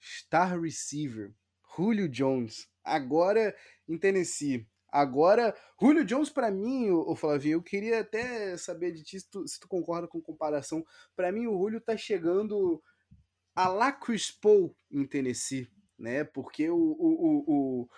star 0.00 0.58
receiver, 0.58 1.30
Julio 1.76 2.08
Jones, 2.08 2.68
agora 2.82 3.54
em 3.86 3.98
Tennessee. 3.98 4.66
Agora, 4.88 5.54
Julio 5.80 6.04
Jones, 6.04 6.30
para 6.30 6.50
mim, 6.50 6.90
o 6.90 7.14
Flavinho, 7.14 7.54
eu 7.54 7.62
queria 7.62 8.00
até 8.00 8.56
saber 8.56 8.92
de 8.92 9.02
ti 9.02 9.20
se 9.20 9.30
tu, 9.30 9.46
se 9.46 9.58
tu 9.58 9.68
concorda 9.68 10.06
com 10.06 10.20
comparação. 10.20 10.84
Para 11.14 11.32
mim, 11.32 11.46
o 11.46 11.58
Julio 11.58 11.80
tá 11.80 11.96
chegando 11.96 12.82
a 13.54 13.68
la 13.68 13.92
Chris 13.92 14.30
Paul 14.30 14.74
em 14.90 15.06
Tennessee, 15.06 15.68
né? 15.98 16.24
Porque 16.24 16.68
o, 16.70 16.76
o, 16.76 17.44
o, 17.46 17.88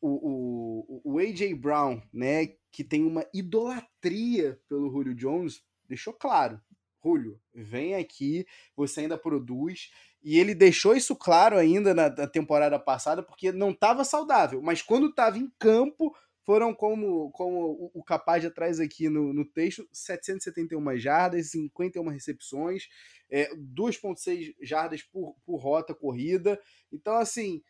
o, 0.00 1.00
o, 1.02 1.12
o 1.12 1.18
AJ 1.18 1.54
Brown, 1.54 2.02
né, 2.12 2.46
que 2.70 2.84
tem 2.84 3.04
uma 3.04 3.26
idolatria 3.32 4.60
pelo 4.68 4.90
Julio 4.90 5.14
Jones, 5.14 5.62
deixou 5.88 6.12
claro. 6.12 6.60
Julio, 7.02 7.40
vem 7.54 7.94
aqui, 7.94 8.44
você 8.74 9.00
ainda 9.00 9.16
produz. 9.16 9.90
E 10.26 10.40
ele 10.40 10.56
deixou 10.56 10.96
isso 10.96 11.14
claro 11.14 11.56
ainda 11.56 11.94
na, 11.94 12.10
na 12.10 12.26
temporada 12.26 12.80
passada, 12.80 13.22
porque 13.22 13.52
não 13.52 13.70
estava 13.70 14.02
saudável. 14.02 14.60
Mas 14.60 14.82
quando 14.82 15.06
estava 15.06 15.38
em 15.38 15.48
campo, 15.56 16.12
foram 16.44 16.74
como, 16.74 17.30
como 17.30 17.92
o, 17.94 18.02
capaz 18.02 18.40
de 18.42 18.48
atrás 18.48 18.80
aqui 18.80 19.08
no, 19.08 19.32
no 19.32 19.44
texto, 19.44 19.88
771 19.92 20.98
jardas, 20.98 21.52
51 21.52 22.08
recepções, 22.08 22.88
é, 23.30 23.54
2.6 23.54 24.52
jardas 24.60 25.00
por, 25.00 25.36
por 25.44 25.58
rota 25.58 25.94
corrida. 25.94 26.60
Então, 26.90 27.14
assim, 27.14 27.62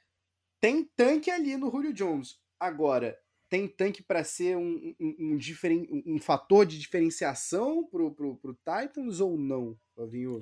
tem 0.58 0.82
tanque 0.96 1.30
ali 1.30 1.58
no 1.58 1.70
Julio 1.70 1.92
Jones. 1.92 2.40
Agora, 2.58 3.18
tem 3.50 3.68
tanque 3.68 4.02
para 4.02 4.24
ser 4.24 4.56
um, 4.56 4.94
um, 4.98 5.16
um, 5.20 5.36
diferen, 5.36 5.86
um, 6.06 6.18
fator 6.18 6.64
de 6.64 6.78
diferenciação 6.78 7.86
pro, 7.86 8.14
pro, 8.14 8.34
pro 8.38 8.54
Titans 8.54 9.20
ou 9.20 9.36
não, 9.36 9.78
Flavinho? 9.94 10.40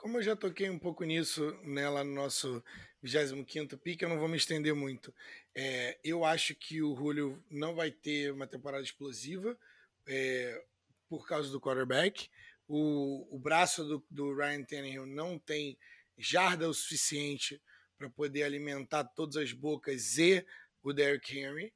Como 0.00 0.16
eu 0.16 0.22
já 0.22 0.34
toquei 0.34 0.70
um 0.70 0.78
pouco 0.78 1.04
nisso 1.04 1.54
né, 1.62 1.86
lá 1.86 2.02
no 2.02 2.14
nosso 2.14 2.64
25 3.02 3.76
pick, 3.76 4.00
eu 4.00 4.08
não 4.08 4.18
vou 4.18 4.28
me 4.28 4.36
estender 4.38 4.74
muito. 4.74 5.14
É, 5.54 5.98
eu 6.02 6.24
acho 6.24 6.54
que 6.54 6.80
o 6.80 6.96
Julio 6.96 7.44
não 7.50 7.74
vai 7.74 7.90
ter 7.90 8.32
uma 8.32 8.46
temporada 8.46 8.82
explosiva 8.82 9.58
é, 10.06 10.64
por 11.06 11.28
causa 11.28 11.50
do 11.50 11.60
quarterback. 11.60 12.30
O, 12.66 13.28
o 13.30 13.38
braço 13.38 13.84
do, 13.84 14.02
do 14.10 14.34
Ryan 14.34 14.64
Tannehill 14.64 15.04
não 15.04 15.38
tem 15.38 15.76
jarda 16.16 16.66
o 16.66 16.72
suficiente 16.72 17.60
para 17.98 18.08
poder 18.08 18.44
alimentar 18.44 19.04
todas 19.04 19.36
as 19.36 19.52
bocas 19.52 20.16
e 20.16 20.42
o 20.82 20.94
Derrick 20.94 21.38
Henry. 21.38 21.74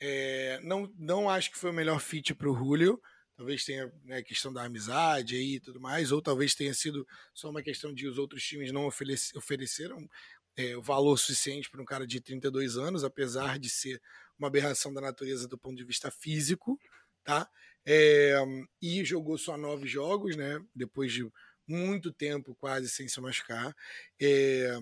É, 0.00 0.60
não, 0.62 0.90
não 0.98 1.28
acho 1.28 1.50
que 1.50 1.58
foi 1.58 1.68
o 1.68 1.74
melhor 1.74 2.00
fit 2.00 2.34
para 2.34 2.50
o 2.50 2.56
Julio. 2.56 2.98
Talvez 3.36 3.64
tenha 3.64 3.92
né, 4.04 4.22
questão 4.22 4.52
da 4.52 4.64
amizade 4.64 5.36
aí 5.36 5.56
e 5.56 5.60
tudo 5.60 5.78
mais, 5.78 6.10
ou 6.10 6.22
talvez 6.22 6.54
tenha 6.54 6.72
sido 6.72 7.06
só 7.34 7.50
uma 7.50 7.62
questão 7.62 7.92
de 7.92 8.08
os 8.08 8.16
outros 8.16 8.42
times 8.42 8.72
não 8.72 8.86
oferecer, 8.86 9.36
ofereceram 9.36 10.08
é, 10.56 10.76
o 10.76 10.80
valor 10.80 11.18
suficiente 11.18 11.68
para 11.68 11.82
um 11.82 11.84
cara 11.84 12.06
de 12.06 12.20
32 12.20 12.78
anos, 12.78 13.04
apesar 13.04 13.58
de 13.58 13.68
ser 13.68 14.00
uma 14.38 14.48
aberração 14.48 14.92
da 14.92 15.00
natureza 15.00 15.46
do 15.46 15.58
ponto 15.58 15.76
de 15.76 15.84
vista 15.84 16.10
físico, 16.10 16.80
tá? 17.22 17.48
É, 17.84 18.34
e 18.80 19.04
jogou 19.04 19.36
só 19.36 19.56
nove 19.56 19.86
jogos, 19.86 20.34
né? 20.34 20.58
Depois 20.74 21.12
de 21.12 21.30
muito 21.68 22.12
tempo 22.12 22.54
quase 22.54 22.88
sem 22.88 23.06
se 23.06 23.20
machucar. 23.20 23.74
É, 24.20 24.78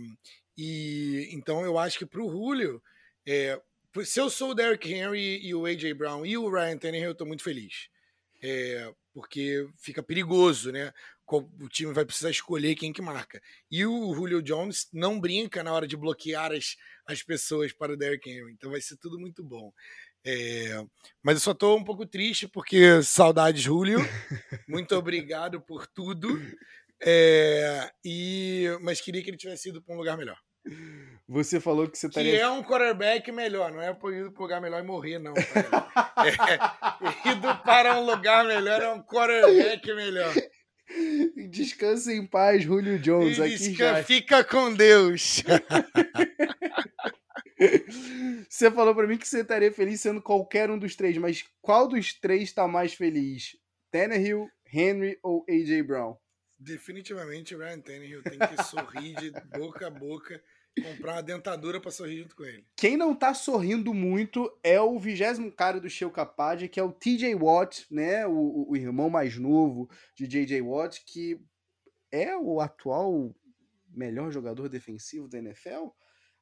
e 0.57 1.29
então 1.33 1.65
eu 1.65 1.77
acho 1.77 1.99
que 1.99 2.07
para 2.07 2.23
o 2.23 2.31
Julio, 2.31 2.83
é, 3.27 3.61
se 4.05 4.21
eu 4.21 4.31
sou 4.31 4.51
o 4.51 4.55
Derrick 4.55 4.93
Henry 4.93 5.45
e 5.45 5.55
o 5.55 5.67
AJ 5.67 5.93
Brown 5.95 6.25
e 6.25 6.37
o 6.37 6.49
Ryan 6.49 6.79
Tannehill, 6.79 7.07
eu 7.07 7.13
estou 7.13 7.27
muito 7.27 7.43
feliz. 7.43 7.89
É, 8.47 8.93
porque 9.15 9.67
fica 9.79 10.03
perigoso, 10.03 10.71
né? 10.71 10.93
O 11.27 11.69
time 11.71 11.95
vai 11.95 12.05
precisar 12.05 12.29
escolher 12.31 12.75
quem 12.75 12.93
que 12.93 13.01
marca. 13.01 13.41
E 13.71 13.87
o 13.87 14.15
Julio 14.15 14.43
Jones 14.43 14.87
não 14.93 15.19
brinca 15.19 15.63
na 15.63 15.73
hora 15.73 15.87
de 15.87 15.97
bloquear 15.97 16.53
as, 16.53 16.77
as 17.07 17.23
pessoas 17.23 17.73
para 17.73 17.95
o 17.95 17.97
Derrick 17.97 18.29
Henry. 18.29 18.53
Então 18.53 18.71
vai 18.71 18.83
ser 18.83 18.99
tudo 18.99 19.19
muito 19.19 19.43
bom. 19.43 19.73
É, 20.27 20.85
mas 21.23 21.37
eu 21.37 21.41
só 21.41 21.53
estou 21.53 21.79
um 21.79 21.85
pouco 21.85 22.05
triste 22.05 22.47
porque 22.47 23.03
saudades, 23.03 23.63
Julio. 23.63 23.99
Muito 24.69 24.95
obrigado 24.95 25.61
por 25.61 25.87
tudo. 25.87 26.29
É, 27.03 27.91
e 28.05 28.67
mas 28.83 29.01
queria 29.01 29.23
que 29.23 29.31
ele 29.31 29.39
tivesse 29.39 29.71
ido 29.71 29.83
para 29.83 29.95
um 29.95 29.99
lugar 29.99 30.19
melhor. 30.19 30.39
Você 31.27 31.59
falou 31.59 31.89
que 31.89 31.97
você 31.97 32.07
estaria. 32.07 32.33
Que 32.33 32.39
é 32.39 32.49
um 32.49 32.63
quarterback 32.63 33.33
melhor, 33.33 33.73
não 33.73 33.81
é 33.81 33.91
ir 33.91 33.95
para 33.95 34.11
um 34.11 34.31
lugar 34.39 34.61
melhor 34.61 34.81
e 34.81 34.87
morrer, 34.87 35.19
não. 35.19 35.33
é, 35.35 37.31
ido 37.31 37.57
para 37.65 37.99
um 37.99 38.05
lugar 38.05 38.45
melhor 38.45 38.83
é 38.83 38.93
um 38.93 39.03
quarterback 39.03 39.87
melhor. 39.95 40.35
Descansa 41.51 42.13
em 42.13 42.27
paz, 42.27 42.63
Julio 42.63 42.99
Jones. 42.99 43.41
aqui. 43.41 43.75
Fica 44.05 44.45
com 44.45 44.75
Deus. 44.75 45.43
você 48.47 48.71
falou 48.71 48.95
para 48.95 49.07
mim 49.07 49.17
que 49.17 49.27
você 49.27 49.41
estaria 49.41 49.73
feliz 49.73 50.03
sendo 50.03 50.21
qualquer 50.21 50.71
um 50.71 50.79
dos 50.79 50.95
três, 50.95 51.17
mas 51.17 51.43
qual 51.63 51.89
dos 51.89 52.13
três 52.13 52.43
está 52.45 52.69
mais 52.69 52.93
feliz? 52.93 53.57
Tannehill, 53.91 54.47
Henry 54.71 55.19
ou 55.23 55.43
AJ 55.49 55.87
Brown? 55.87 56.17
Definitivamente 56.59 57.55
o 57.55 57.59
Ryan 57.59 57.81
Tannehill 57.81 58.23
tem 58.23 58.39
que 58.39 58.63
sorrir 58.65 59.15
de 59.17 59.31
boca 59.57 59.87
a 59.87 59.91
boca 59.91 60.43
comprar 60.83 61.15
uma 61.15 61.23
dentadura 61.23 61.81
para 61.81 61.91
sorrir 61.91 62.23
junto 62.23 62.37
com 62.37 62.45
ele. 62.45 62.67
Quem 62.77 62.97
não 62.97 63.15
tá 63.15 63.33
sorrindo 63.33 63.95
muito 63.95 64.51
é 64.63 64.81
o 64.81 64.99
vigésimo 64.99 65.51
cara 65.51 65.81
do 65.81 65.89
Show 65.89 66.11
Capad, 66.11 66.69
que 66.69 66.81
é 66.81 66.83
o 66.83 66.93
TJ 66.93 67.35
Watt, 67.35 67.87
né? 67.91 68.27
O, 68.27 68.67
o, 68.69 68.77
irmão 68.77 69.09
mais 69.09 69.39
novo 69.39 69.89
de 70.15 70.27
JJ 70.27 70.61
Watt, 70.63 71.05
que 71.05 71.41
é 72.11 72.37
o 72.37 72.61
atual 72.61 73.35
melhor 73.89 74.31
jogador 74.31 74.69
defensivo 74.69 75.29
da 75.29 75.39
NFL. 75.39 75.89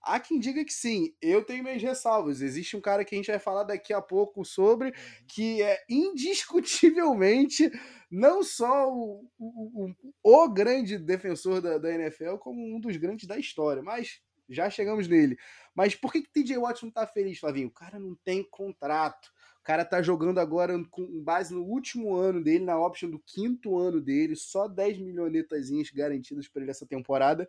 Há 0.03 0.19
quem 0.19 0.39
diga 0.39 0.65
que 0.65 0.73
sim, 0.73 1.15
eu 1.23 1.45
tenho 1.45 1.63
minhas 1.63 1.81
ressalvas. 1.81 2.43
Existe 2.43 2.77
um 2.77 2.81
cara 2.81 3.05
que 3.05 3.15
a 3.15 3.19
gente 3.19 3.31
vai 3.31 3.39
falar 3.39 3.63
daqui 3.63 3.93
a 3.93 4.03
pouco 4.03 4.45
sobre, 4.45 4.89
uhum. 4.89 4.95
que 5.29 5.63
é 5.63 5.79
indiscutivelmente 5.89 7.71
não 8.11 8.43
só 8.43 8.93
o, 8.93 9.25
o, 9.39 9.95
o, 10.23 10.45
o 10.45 10.49
grande 10.49 10.99
defensor 10.99 11.61
da, 11.61 11.79
da, 11.79 11.95
NFL, 11.95 12.37
como 12.37 12.77
um 12.77 12.81
dos 12.81 12.97
grandes 12.97 13.27
da 13.29 13.39
história. 13.39 13.83
Mas 13.83 14.21
já 14.49 14.69
chegamos 14.69 15.07
nele. 15.07 15.39
Mas 15.75 15.95
por 15.95 16.13
que, 16.13 16.23
que 16.23 16.33
TJ 16.33 16.59
Watt 16.59 16.83
não 16.83 16.91
tá 16.91 17.07
feliz, 17.07 17.39
Flavinho? 17.39 17.69
O 17.69 17.73
cara 17.73 17.99
não 17.99 18.17
tem 18.25 18.43
contrato. 18.43 19.31
O 19.61 19.65
cara 19.65 19.85
tá 19.85 20.03
jogando 20.03 20.41
agora 20.41 20.75
com 20.91 21.23
base 21.23 21.55
no 21.55 21.63
último 21.63 22.17
ano 22.17 22.43
dele, 22.43 22.65
na 22.65 22.77
option 22.77 23.09
do 23.09 23.23
quinto 23.25 23.79
ano 23.79 24.01
dele, 24.01 24.35
só 24.35 24.67
10 24.67 24.99
milhonetazinhas 24.99 25.89
garantidas 25.91 26.49
para 26.49 26.63
ele 26.63 26.73
essa 26.73 26.85
temporada. 26.85 27.49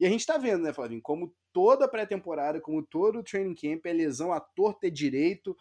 E 0.00 0.06
a 0.06 0.08
gente 0.08 0.24
tá 0.24 0.38
vendo, 0.38 0.62
né, 0.62 0.72
Flavinho, 0.72 1.02
como 1.02 1.30
toda 1.52 1.86
pré-temporada, 1.86 2.58
como 2.58 2.82
todo 2.82 3.22
training 3.22 3.54
camp, 3.54 3.84
é 3.84 3.92
lesão 3.92 4.32
à 4.32 4.40
torta 4.40 4.86
e 4.86 4.90
direito, 4.90 5.54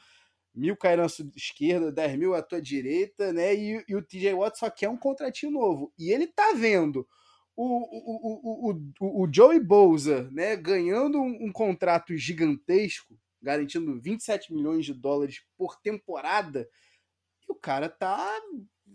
mil 0.56 0.78
caindo 0.78 1.02
à 1.02 1.10
sua 1.10 1.30
esquerda, 1.36 1.92
10 1.92 2.18
mil 2.18 2.34
à 2.34 2.42
tua 2.42 2.62
direita, 2.62 3.34
né? 3.34 3.54
E, 3.54 3.84
e, 3.86 3.96
o 3.96 4.02
TJ 4.02 4.34
Watt 4.34 4.58
só 4.58 4.70
quer 4.70 4.88
um 4.88 4.98
contratinho 4.98 5.52
novo. 5.52 5.94
E 6.00 6.12
ele 6.12 6.26
tá 6.26 6.54
vendo 6.54 7.06
o, 7.54 7.66
o, 7.66 8.72
o, 8.72 8.82
o, 9.02 9.24
o 9.24 9.30
Joey 9.32 9.60
Bouza, 9.60 10.30
né, 10.32 10.56
ganhando 10.56 11.20
um, 11.20 11.48
um 11.48 11.52
contrato 11.52 12.16
gigantesco, 12.16 13.20
garantindo 13.42 14.00
27 14.00 14.54
milhões 14.54 14.86
de 14.86 14.94
dólares 14.94 15.44
por 15.58 15.76
temporada, 15.82 16.70
e 17.48 17.52
o 17.52 17.56
cara 17.56 17.90
tá 17.90 18.40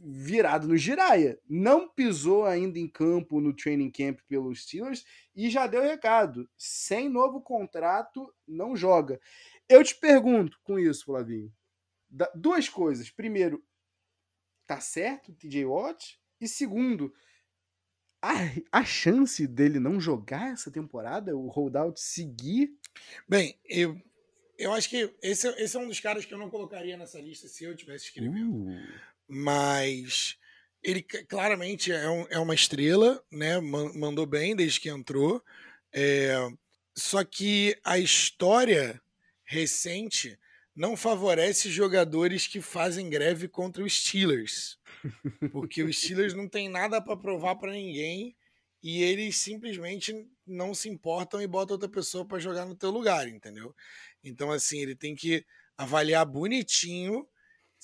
virado 0.04 0.68
no 0.68 0.76
giraia. 0.76 1.38
Não 1.48 1.88
pisou 1.88 2.44
ainda 2.44 2.78
em 2.78 2.86
campo 2.86 3.40
no 3.40 3.54
training 3.54 3.90
camp 3.90 4.20
pelos 4.28 4.62
Steelers 4.62 5.04
e 5.34 5.48
já 5.48 5.66
deu 5.66 5.82
recado. 5.82 6.48
Sem 6.56 7.08
novo 7.08 7.40
contrato, 7.40 8.32
não 8.46 8.76
joga. 8.76 9.18
Eu 9.68 9.82
te 9.82 9.94
pergunto 9.94 10.60
com 10.62 10.78
isso, 10.78 11.06
Flavinho. 11.06 11.50
Duas 12.34 12.68
coisas. 12.68 13.10
Primeiro, 13.10 13.64
tá 14.66 14.78
certo 14.80 15.32
o 15.32 15.34
TJ 15.34 15.64
Watt? 15.64 16.20
E 16.40 16.46
segundo, 16.46 17.12
a, 18.20 18.34
a 18.70 18.84
chance 18.84 19.46
dele 19.46 19.80
não 19.80 19.98
jogar 19.98 20.52
essa 20.52 20.70
temporada, 20.70 21.34
o 21.34 21.48
holdout 21.48 21.98
seguir? 21.98 22.76
Bem, 23.26 23.58
eu, 23.64 23.98
eu 24.58 24.72
acho 24.72 24.90
que 24.90 25.14
esse, 25.22 25.48
esse 25.60 25.76
é 25.76 25.80
um 25.80 25.88
dos 25.88 26.00
caras 26.00 26.26
que 26.26 26.34
eu 26.34 26.38
não 26.38 26.50
colocaria 26.50 26.96
nessa 26.96 27.18
lista 27.18 27.48
se 27.48 27.64
eu 27.64 27.74
tivesse 27.74 28.06
escrevendo. 28.06 28.68
Uh 28.68 29.13
mas 29.28 30.36
ele 30.82 31.02
claramente 31.02 31.90
é, 31.90 32.08
um, 32.08 32.26
é 32.28 32.38
uma 32.38 32.54
estrela, 32.54 33.22
né? 33.32 33.58
Mandou 33.60 34.26
bem 34.26 34.54
desde 34.54 34.80
que 34.80 34.90
entrou. 34.90 35.42
É, 35.92 36.36
só 36.96 37.24
que 37.24 37.76
a 37.84 37.98
história 37.98 39.00
recente 39.44 40.38
não 40.76 40.96
favorece 40.96 41.70
jogadores 41.70 42.46
que 42.46 42.60
fazem 42.60 43.08
greve 43.08 43.48
contra 43.48 43.82
os 43.82 44.00
Steelers. 44.00 44.78
Porque 45.52 45.82
os 45.82 46.00
Steelers 46.00 46.34
não 46.34 46.48
tem 46.48 46.68
nada 46.68 47.00
para 47.00 47.16
provar 47.16 47.56
para 47.56 47.72
ninguém 47.72 48.36
e 48.82 49.02
eles 49.02 49.36
simplesmente 49.36 50.12
não 50.46 50.74
se 50.74 50.88
importam 50.88 51.40
e 51.40 51.46
botam 51.46 51.74
outra 51.74 51.88
pessoa 51.88 52.26
para 52.26 52.38
jogar 52.38 52.66
no 52.66 52.74
teu 52.74 52.90
lugar, 52.90 53.26
entendeu? 53.28 53.74
Então 54.22 54.50
assim, 54.50 54.80
ele 54.80 54.94
tem 54.94 55.14
que 55.14 55.44
avaliar 55.76 56.26
bonitinho 56.26 57.26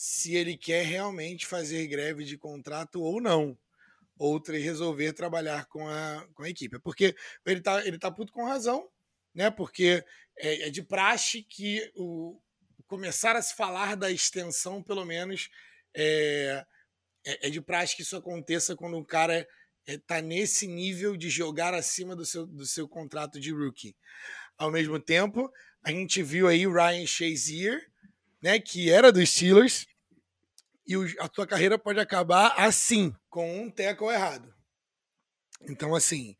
se 0.03 0.35
ele 0.35 0.57
quer 0.57 0.83
realmente 0.87 1.47
fazer 1.47 1.87
greve 1.87 2.25
de 2.25 2.39
contrato 2.39 3.03
ou 3.03 3.21
não. 3.21 3.55
Ou 4.17 4.41
resolver 4.49 5.13
trabalhar 5.13 5.67
com 5.67 5.87
a, 5.87 6.27
com 6.33 6.43
a 6.43 6.49
equipe. 6.49 6.79
Porque 6.79 7.15
ele 7.45 7.61
tá, 7.61 7.87
ele 7.87 7.99
tá 7.99 8.11
puto 8.11 8.33
com 8.33 8.47
razão, 8.47 8.89
né? 9.35 9.51
Porque 9.51 10.03
é, 10.39 10.69
é 10.69 10.71
de 10.71 10.83
praxe 10.83 11.43
que 11.43 11.93
o, 11.95 12.41
começar 12.87 13.37
a 13.37 13.43
se 13.43 13.55
falar 13.55 13.95
da 13.95 14.11
extensão, 14.11 14.83
pelo 14.83 15.05
menos, 15.05 15.51
é, 15.93 16.65
é, 17.23 17.49
é 17.49 17.51
de 17.51 17.61
praxe 17.61 17.95
que 17.95 18.01
isso 18.01 18.17
aconteça 18.17 18.75
quando 18.75 18.97
o 18.97 19.05
cara 19.05 19.47
está 19.87 20.17
é, 20.17 20.23
nesse 20.23 20.67
nível 20.67 21.15
de 21.15 21.29
jogar 21.29 21.75
acima 21.75 22.17
do 22.17 22.25
seu, 22.25 22.47
do 22.47 22.65
seu 22.65 22.89
contrato 22.89 23.39
de 23.39 23.53
rookie. 23.53 23.95
Ao 24.57 24.71
mesmo 24.71 24.99
tempo, 24.99 25.53
a 25.85 25.91
gente 25.91 26.23
viu 26.23 26.49
aí 26.49 26.67
o 26.67 26.73
Ryan 26.73 27.07
Shazier, 27.07 27.87
né, 28.41 28.59
que 28.59 28.91
era 28.91 29.13
dos 29.13 29.29
Steelers, 29.29 29.90
e 30.91 31.17
a 31.21 31.29
tua 31.29 31.47
carreira 31.47 31.79
pode 31.79 32.01
acabar 32.01 32.55
assim, 32.57 33.15
com 33.29 33.63
um 33.63 33.71
teco 33.71 34.11
errado. 34.11 34.53
Então, 35.69 35.95
assim, 35.95 36.37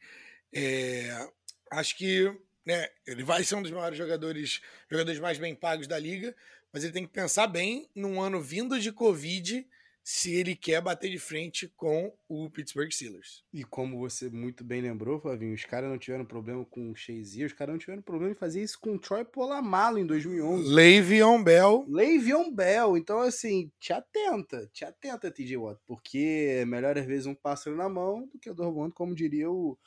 é, 0.53 1.29
acho 1.71 1.97
que 1.97 2.25
né, 2.67 2.89
ele 3.07 3.23
vai 3.23 3.45
ser 3.45 3.55
um 3.55 3.63
dos 3.63 3.71
maiores 3.71 3.97
jogadores, 3.97 4.61
jogadores 4.91 5.21
mais 5.21 5.39
bem 5.39 5.55
pagos 5.55 5.87
da 5.87 5.99
liga, 5.99 6.35
mas 6.73 6.83
ele 6.83 6.93
tem 6.93 7.07
que 7.07 7.13
pensar 7.13 7.47
bem 7.47 7.89
num 7.95 8.21
ano 8.21 8.41
vindo 8.41 8.79
de 8.81 8.93
Covid 8.93 9.67
se 10.03 10.35
ele 10.35 10.57
quer 10.57 10.81
bater 10.81 11.11
de 11.11 11.19
frente 11.19 11.69
com 11.77 12.13
o 12.29 12.51
Pittsburgh 12.51 12.91
Steelers. 12.91 13.45
E 13.53 13.63
como 13.65 13.99
você 13.99 14.29
muito 14.29 14.65
bem 14.65 14.81
lembrou, 14.81 15.21
Flavinho, 15.21 15.55
os 15.55 15.65
caras 15.65 15.91
não 15.91 15.99
tiveram 15.99 16.25
problema 16.25 16.65
com 16.65 16.91
o 16.91 16.95
Shazier, 16.95 17.47
os 17.47 17.53
caras 17.53 17.75
não 17.75 17.79
tiveram 17.79 18.03
problema 18.03 18.33
em 18.33 18.37
fazer 18.37 18.63
isso 18.63 18.79
com 18.81 18.95
o 18.95 18.99
Troy 18.99 19.25
Polamalu 19.25 19.99
em 19.99 20.07
2011. 20.07 20.73
Le'Veon 20.73 21.43
Bell. 21.43 21.85
Le'Veon 21.89 22.53
Bell. 22.53 22.97
Então, 22.97 23.21
assim, 23.21 23.71
te 23.79 23.93
atenta, 23.93 24.69
te 24.73 24.85
atenta, 24.85 25.31
TJ 25.31 25.57
Watt, 25.57 25.81
porque 25.87 26.59
é 26.61 26.65
melhor 26.65 26.97
às 26.99 27.07
vezes 27.07 27.27
um 27.27 27.35
pássaro 27.35 27.77
na 27.77 27.89
mão 27.89 28.29
do 28.33 28.39
que 28.39 28.53
dois 28.53 28.73
voando, 28.73 28.95
como 28.95 29.15
diria 29.15 29.51
o 29.51 29.79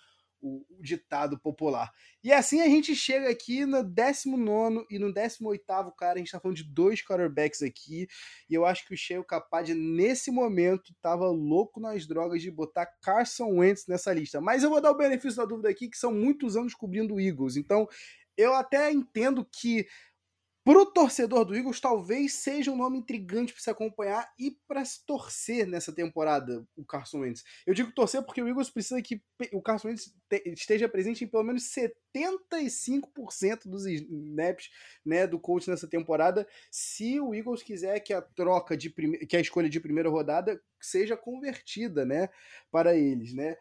o, 0.43 0.65
o, 0.69 0.83
ditado 0.83 1.39
popular. 1.39 1.89
E 2.21 2.33
assim 2.33 2.61
a 2.61 2.65
gente 2.65 2.93
chega 2.93 3.29
aqui 3.29 3.65
no 3.65 3.81
19 3.81 4.85
e 4.91 4.99
no 4.99 5.11
18, 5.13 5.63
cara. 5.97 6.15
A 6.15 6.17
gente 6.17 6.31
tá 6.31 6.39
falando 6.39 6.57
de 6.57 6.65
dois 6.65 7.01
quarterbacks 7.01 7.61
aqui. 7.61 8.07
E 8.49 8.53
eu 8.53 8.65
acho 8.65 8.85
que 8.85 8.93
o 8.93 8.97
Sheil 8.97 9.23
Capaz, 9.23 9.69
nesse 9.69 10.29
momento, 10.29 10.93
tava 11.01 11.27
louco 11.27 11.79
nas 11.79 12.05
drogas 12.05 12.41
de 12.41 12.51
botar 12.51 12.85
Carson 13.01 13.59
Wentz 13.59 13.87
nessa 13.87 14.13
lista. 14.13 14.41
Mas 14.41 14.63
eu 14.63 14.69
vou 14.69 14.81
dar 14.81 14.91
o 14.91 14.97
benefício 14.97 15.37
da 15.37 15.45
dúvida 15.45 15.69
aqui, 15.69 15.89
que 15.89 15.97
são 15.97 16.13
muitos 16.13 16.57
anos 16.57 16.75
cobrindo 16.75 17.19
Eagles. 17.19 17.55
Então 17.55 17.87
eu 18.35 18.53
até 18.53 18.91
entendo 18.91 19.45
que 19.45 19.87
Pro 20.63 20.85
torcedor 20.85 21.43
do 21.43 21.53
Eagles, 21.53 21.81
talvez 21.81 22.35
seja 22.35 22.71
um 22.71 22.77
nome 22.77 22.97
intrigante 22.97 23.51
para 23.51 23.61
se 23.61 23.69
acompanhar 23.69 24.31
e 24.39 24.51
para 24.65 24.85
se 24.85 25.05
torcer 25.05 25.67
nessa 25.67 25.91
temporada, 25.91 26.65
o 26.77 26.85
Carson 26.85 27.19
Wentz. 27.19 27.43
Eu 27.67 27.73
digo 27.73 27.91
torcer 27.91 28.23
porque 28.23 28.41
o 28.41 28.47
Eagles 28.47 28.69
precisa 28.69 29.01
que 29.01 29.21
o 29.51 29.61
Carson 29.61 29.89
Wentz 29.89 30.15
esteja 30.45 30.87
presente 30.87 31.25
em 31.25 31.27
pelo 31.27 31.43
menos 31.43 31.63
75% 32.15 33.63
dos 33.65 33.85
snaps 33.85 34.69
né, 35.05 35.27
do 35.27 35.37
coach 35.37 35.69
nessa 35.69 35.87
temporada, 35.87 36.47
se 36.71 37.19
o 37.19 37.35
Eagles 37.35 37.61
quiser 37.61 37.99
que 37.99 38.13
a 38.13 38.21
troca 38.21 38.77
de 38.77 38.89
prime... 38.89 39.17
que 39.17 39.35
a 39.35 39.41
escolha 39.41 39.69
de 39.69 39.81
primeira 39.81 40.09
rodada 40.09 40.61
seja 40.79 41.17
convertida, 41.17 42.05
né, 42.05 42.29
para 42.71 42.95
eles, 42.95 43.33
né? 43.33 43.57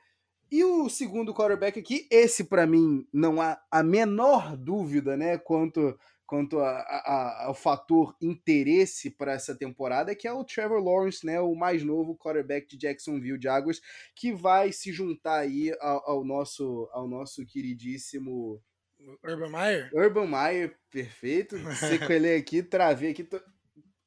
E 0.52 0.62
o 0.62 0.88
segundo 0.90 1.32
quarterback 1.32 1.80
aqui, 1.80 2.06
esse 2.10 2.44
para 2.44 2.66
mim 2.66 3.08
não 3.10 3.40
há 3.40 3.58
a 3.70 3.82
menor 3.82 4.54
dúvida, 4.54 5.16
né, 5.16 5.38
quanto 5.38 5.98
quanto 6.32 6.60
a, 6.60 6.78
a, 6.78 7.44
ao 7.48 7.54
fator 7.54 8.16
interesse 8.18 9.10
para 9.10 9.32
essa 9.32 9.54
temporada, 9.54 10.14
que 10.14 10.26
é 10.26 10.32
o 10.32 10.42
Trevor 10.42 10.82
Lawrence, 10.82 11.26
né, 11.26 11.38
o 11.38 11.54
mais 11.54 11.82
novo 11.84 12.16
quarterback 12.16 12.66
de 12.66 12.78
Jacksonville 12.78 13.38
Jaguars, 13.38 13.82
que 14.16 14.32
vai 14.32 14.72
se 14.72 14.90
juntar 14.94 15.40
aí 15.40 15.76
ao, 15.78 16.10
ao 16.10 16.24
nosso 16.24 16.88
ao 16.90 17.06
nosso 17.06 17.44
queridíssimo 17.44 18.58
Urban 19.22 19.50
Meyer. 19.50 19.90
Urban 19.92 20.26
Meyer, 20.26 20.74
perfeito. 20.90 21.54
Sequelei 21.76 22.38
aqui, 22.38 22.62
travei 22.62 23.10
aqui. 23.10 23.24
Tô... 23.24 23.38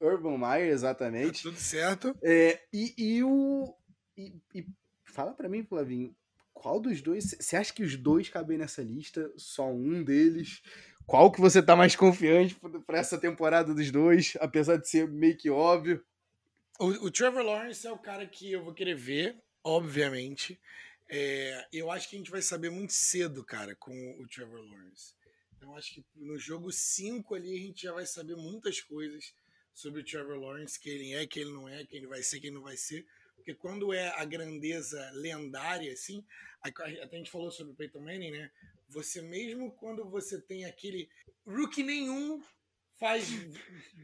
Urban 0.01 0.39
Meyer, 0.39 0.69
exatamente. 0.69 1.43
Tá 1.43 1.49
tudo 1.49 1.59
certo. 1.59 2.17
É, 2.23 2.59
e, 2.73 2.91
e 2.97 3.23
o. 3.23 3.71
E, 4.17 4.34
e 4.55 4.65
fala 5.03 5.32
para 5.32 5.47
mim, 5.47 5.63
Flavinho, 5.63 6.15
qual 6.51 6.80
dos 6.80 7.03
dois. 7.03 7.36
Você 7.39 7.55
acha 7.55 7.71
que 7.71 7.84
os 7.84 7.95
dois 7.95 8.30
cabem 8.30 8.57
nessa 8.57 8.82
lista? 8.82 9.32
Só 9.38 9.71
um 9.71 10.03
deles? 10.03 10.63
Qual 11.08 11.32
que 11.32 11.39
você 11.39 11.62
tá 11.62 11.76
mais 11.76 11.95
confiante 11.95 12.56
para 12.86 12.97
essa 12.97 13.18
temporada 13.18 13.74
dos 13.74 13.91
dois, 13.91 14.36
apesar 14.39 14.78
de 14.78 14.89
ser 14.89 15.08
meio 15.08 15.38
que 15.38 15.49
óbvio? 15.49 16.03
O, 16.80 16.88
o, 17.06 17.12
Trevor 17.12 17.43
Lawrence 17.43 17.86
é 17.86 17.91
o 17.91 17.97
cara 17.97 18.26
que 18.26 18.51
eu 18.51 18.64
vou 18.64 18.74
querer 18.74 18.95
ver, 18.95 19.41
obviamente. 19.64 20.60
É, 21.08 21.68
eu 21.72 21.91
acho 21.91 22.10
que 22.10 22.16
a 22.16 22.20
gente 22.20 22.32
vai 22.32 22.41
saber 22.41 22.72
muito 22.72 22.91
cedo, 22.91 23.43
cara, 23.45 23.76
com 23.76 23.93
o 24.20 24.28
Trevor 24.28 24.60
Lawrence. 24.60 25.14
Então 25.56 25.76
acho 25.76 25.93
que 25.93 26.06
no 26.16 26.38
jogo 26.38 26.72
5 26.72 27.36
ali 27.36 27.56
a 27.56 27.60
gente 27.60 27.84
já 27.84 27.93
vai 27.93 28.06
saber 28.06 28.36
muitas 28.36 28.82
coisas 28.82 29.34
sobre 29.74 30.01
o 30.01 30.06
Trevor 30.06 30.38
Lawrence, 30.38 30.80
que 30.80 30.89
ele 30.89 31.14
é, 31.14 31.28
que 31.28 31.39
ele 31.39 31.51
não 31.51 31.70
é, 31.70 31.86
quem 31.86 31.99
ele 31.99 32.08
vai 32.08 32.24
ser, 32.24 32.39
quem 32.39 32.51
não 32.51 32.62
vai 32.62 32.78
ser. 32.78 33.06
Porque 33.36 33.53
quando 33.53 33.93
é 33.93 34.10
a 34.20 34.26
grandeza 34.26 34.99
lendária, 35.14 35.93
assim, 35.93 36.26
até 36.62 36.84
a 36.84 37.18
gente 37.18 37.30
falou 37.30 37.51
sobre 37.51 37.74
o 37.74 37.76
Peyton 37.76 37.99
Manning, 37.99 38.32
né? 38.32 38.51
Você 38.95 39.21
mesmo 39.21 39.71
quando 39.73 40.09
você 40.09 40.41
tem 40.41 40.63
aquele 40.63 41.09
rookie 41.45 41.83
nenhum 41.83 42.41
faz 42.97 43.27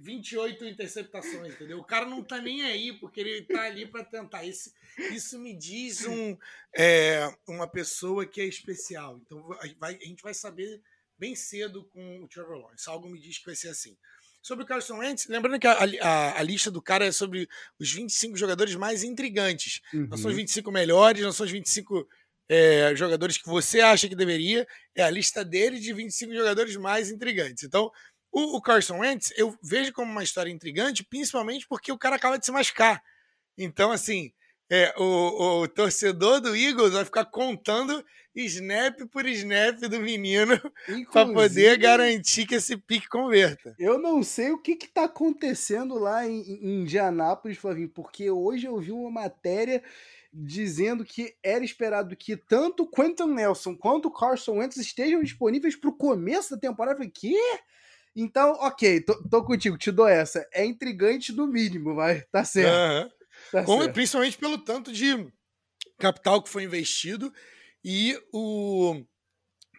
28 0.04 0.66
interceptações, 0.66 1.54
entendeu? 1.54 1.80
O 1.80 1.84
cara 1.86 2.06
não 2.06 2.22
tá 2.22 2.42
nem 2.42 2.62
aí, 2.64 2.92
porque 3.00 3.22
ele 3.22 3.42
tá 3.44 3.64
ali 3.64 3.88
para 3.88 4.04
tentar. 4.04 4.44
Isso, 4.44 4.70
isso 5.14 5.40
me 5.40 5.58
diz 5.58 6.06
um, 6.06 6.38
é, 6.76 7.34
uma 7.48 7.68
pessoa 7.70 8.26
que 8.26 8.42
é 8.42 8.46
especial. 8.46 9.18
Então 9.26 9.42
vai, 9.80 9.96
a 9.96 10.06
gente 10.06 10.22
vai 10.22 10.34
saber 10.34 10.82
bem 11.18 11.36
cedo 11.36 11.86
com 11.86 12.24
o 12.24 12.28
Trevor 12.28 12.58
Lawrence. 12.58 12.90
Algo 12.90 13.10
me 13.10 13.20
diz 13.20 13.38
que 13.38 13.46
vai 13.46 13.56
ser 13.56 13.70
assim. 13.70 13.98
Sobre 14.42 14.66
o 14.66 14.68
Carson 14.68 14.98
Wentz, 14.98 15.28
lembrando 15.28 15.60
que 15.60 15.68
a, 15.68 15.78
a, 16.02 16.40
a, 16.40 16.44
lista 16.44 16.72
do 16.72 16.82
cara 16.82 17.06
é 17.06 17.12
sobre 17.12 17.48
os 17.80 17.94
25 17.94 18.36
jogadores 18.36 18.76
mais 18.76 19.04
intrigantes. 19.04 19.82
Uhum. 19.94 20.08
Não 20.08 20.18
são 20.18 20.32
os 20.32 20.36
25 20.36 20.72
melhores, 20.72 21.22
não 21.22 21.32
são 21.32 21.46
os 21.46 21.52
25 21.52 22.10
é, 22.52 22.94
jogadores 22.96 23.38
que 23.38 23.48
você 23.48 23.80
acha 23.82 24.10
que 24.10 24.16
deveria, 24.16 24.68
é 24.96 25.04
a 25.04 25.10
lista 25.10 25.44
dele 25.46 25.80
de 25.80 25.94
25 25.94 26.34
jogadores 26.34 26.76
mais 26.76 27.10
intrigantes. 27.10 27.64
Então, 27.64 27.90
o, 28.32 28.58
o 28.58 28.62
Carson 28.62 29.00
Wentz 29.00 29.32
eu 29.38 29.56
vejo 29.64 29.94
como 29.94 30.12
uma 30.12 30.24
história 30.24 30.52
intrigante, 30.52 31.04
principalmente 31.06 31.66
porque 31.68 31.92
o 31.92 31.98
cara 31.98 32.18
acaba 32.18 32.38
de 32.38 32.46
se 32.46 32.52
machucar. 32.52 33.02
Então, 33.58 33.92
assim, 33.92 34.32
É, 34.74 34.94
o, 34.98 35.64
o 35.64 35.68
torcedor 35.68 36.40
do 36.42 36.56
Eagles 36.56 36.94
vai 36.94 37.04
ficar 37.06 37.26
contando 37.26 38.06
snap 38.36 38.98
por 39.12 39.26
snap 39.28 39.78
do 39.90 40.00
menino 40.00 40.56
para 41.12 41.28
poder 41.28 41.78
garantir 41.78 42.46
que 42.48 42.56
esse 42.56 42.78
pique 42.78 43.08
converta. 43.10 43.78
Eu 43.78 44.00
não 44.00 44.24
sei 44.24 44.52
o 44.52 44.62
que 44.62 44.74
está 44.74 45.06
acontecendo 45.06 45.96
lá 46.00 46.26
em, 46.26 46.42
em 46.42 46.82
Indianápolis, 46.84 47.58
Flavinho, 47.58 47.90
porque 47.90 48.30
hoje 48.32 48.66
eu 48.68 48.80
vi 48.80 48.92
uma 48.94 49.12
matéria 49.12 49.84
dizendo 50.34 51.04
que 51.04 51.36
era 51.44 51.64
esperado 51.64 52.16
que 52.16 52.38
tanto 52.38 52.90
Quentin 52.90 53.28
Nelson 53.28 53.76
quanto 53.76 54.12
Carson 54.12 54.58
Wentz 54.58 54.78
estejam 54.78 55.22
disponíveis 55.22 55.76
para 55.76 55.90
o 55.90 55.96
começo 55.96 56.52
da 56.52 56.58
temporada. 56.58 56.94
Eu 56.94 56.98
falei, 56.98 57.12
quê? 57.12 57.38
Então, 58.16 58.52
ok, 58.54 59.02
tô, 59.02 59.22
tô, 59.30 59.44
contigo, 59.44 59.78
te 59.78 59.92
dou 59.92 60.08
essa. 60.08 60.48
É 60.54 60.66
intrigante 60.66 61.32
no 61.34 61.48
mínimo, 61.48 61.96
vai, 61.96 62.22
tá 62.32 62.44
certo. 62.44 63.06
Uhum. 63.06 63.12
Tá 63.52 63.64
Como, 63.64 63.84
certo. 63.84 63.94
Principalmente 63.94 64.38
pelo 64.38 64.58
tanto 64.58 64.92
de 64.92 65.28
capital 65.98 66.42
que 66.42 66.50
foi 66.50 66.64
investido 66.64 67.34
e 67.84 68.20
o. 68.34 69.02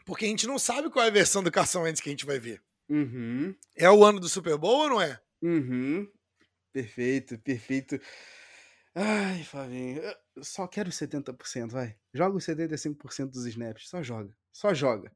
Porque 0.05 0.25
a 0.25 0.29
gente 0.29 0.47
não 0.47 0.59
sabe 0.59 0.91
qual 0.91 1.05
é 1.05 1.09
a 1.09 1.13
versão 1.13 1.43
do 1.43 1.51
Carson 1.51 1.83
Wentz 1.83 2.01
que 2.01 2.09
a 2.09 2.13
gente 2.13 2.27
vai 2.27 2.39
ver. 2.39 2.61
Uhum. 2.89 3.55
É 3.77 3.91
o 3.91 4.05
ano 4.05 4.19
do 4.19 4.29
Super 4.29 4.59
Bowl 4.59 4.83
ou 4.83 4.89
não 4.91 5.01
é? 5.01 5.21
Uhum. 5.41 6.09
Perfeito, 6.73 7.39
perfeito. 7.39 8.01
Ai, 8.95 9.43
Flavinho, 9.45 10.03
eu 10.03 10.15
só 10.41 10.67
quero 10.67 10.91
70%, 10.91 11.71
vai. 11.71 11.97
Joga 12.13 12.37
os 12.37 12.45
75% 12.47 13.31
dos 13.31 13.47
snaps, 13.47 13.89
só 13.89 14.03
joga, 14.03 14.35
só 14.53 14.73
joga. 14.73 15.13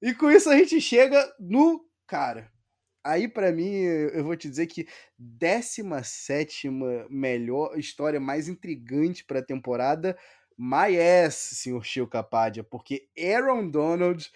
E 0.00 0.14
com 0.14 0.30
isso 0.30 0.50
a 0.50 0.56
gente 0.56 0.80
chega 0.80 1.34
no 1.40 1.88
cara. 2.06 2.50
Aí 3.04 3.28
para 3.28 3.52
mim, 3.52 3.72
eu 3.72 4.24
vou 4.24 4.36
te 4.36 4.48
dizer 4.48 4.66
que 4.66 4.88
17 5.18 6.68
melhor 7.08 7.78
história 7.78 8.18
mais 8.18 8.48
intrigante 8.48 9.24
para 9.24 9.38
a 9.38 9.44
temporada, 9.44 10.18
my 10.58 10.98
ass, 10.98 11.34
senhor 11.34 11.84
Chico 11.84 12.08
Capadia, 12.08 12.64
porque 12.64 13.08
Aaron 13.16 13.70
Donald, 13.70 14.28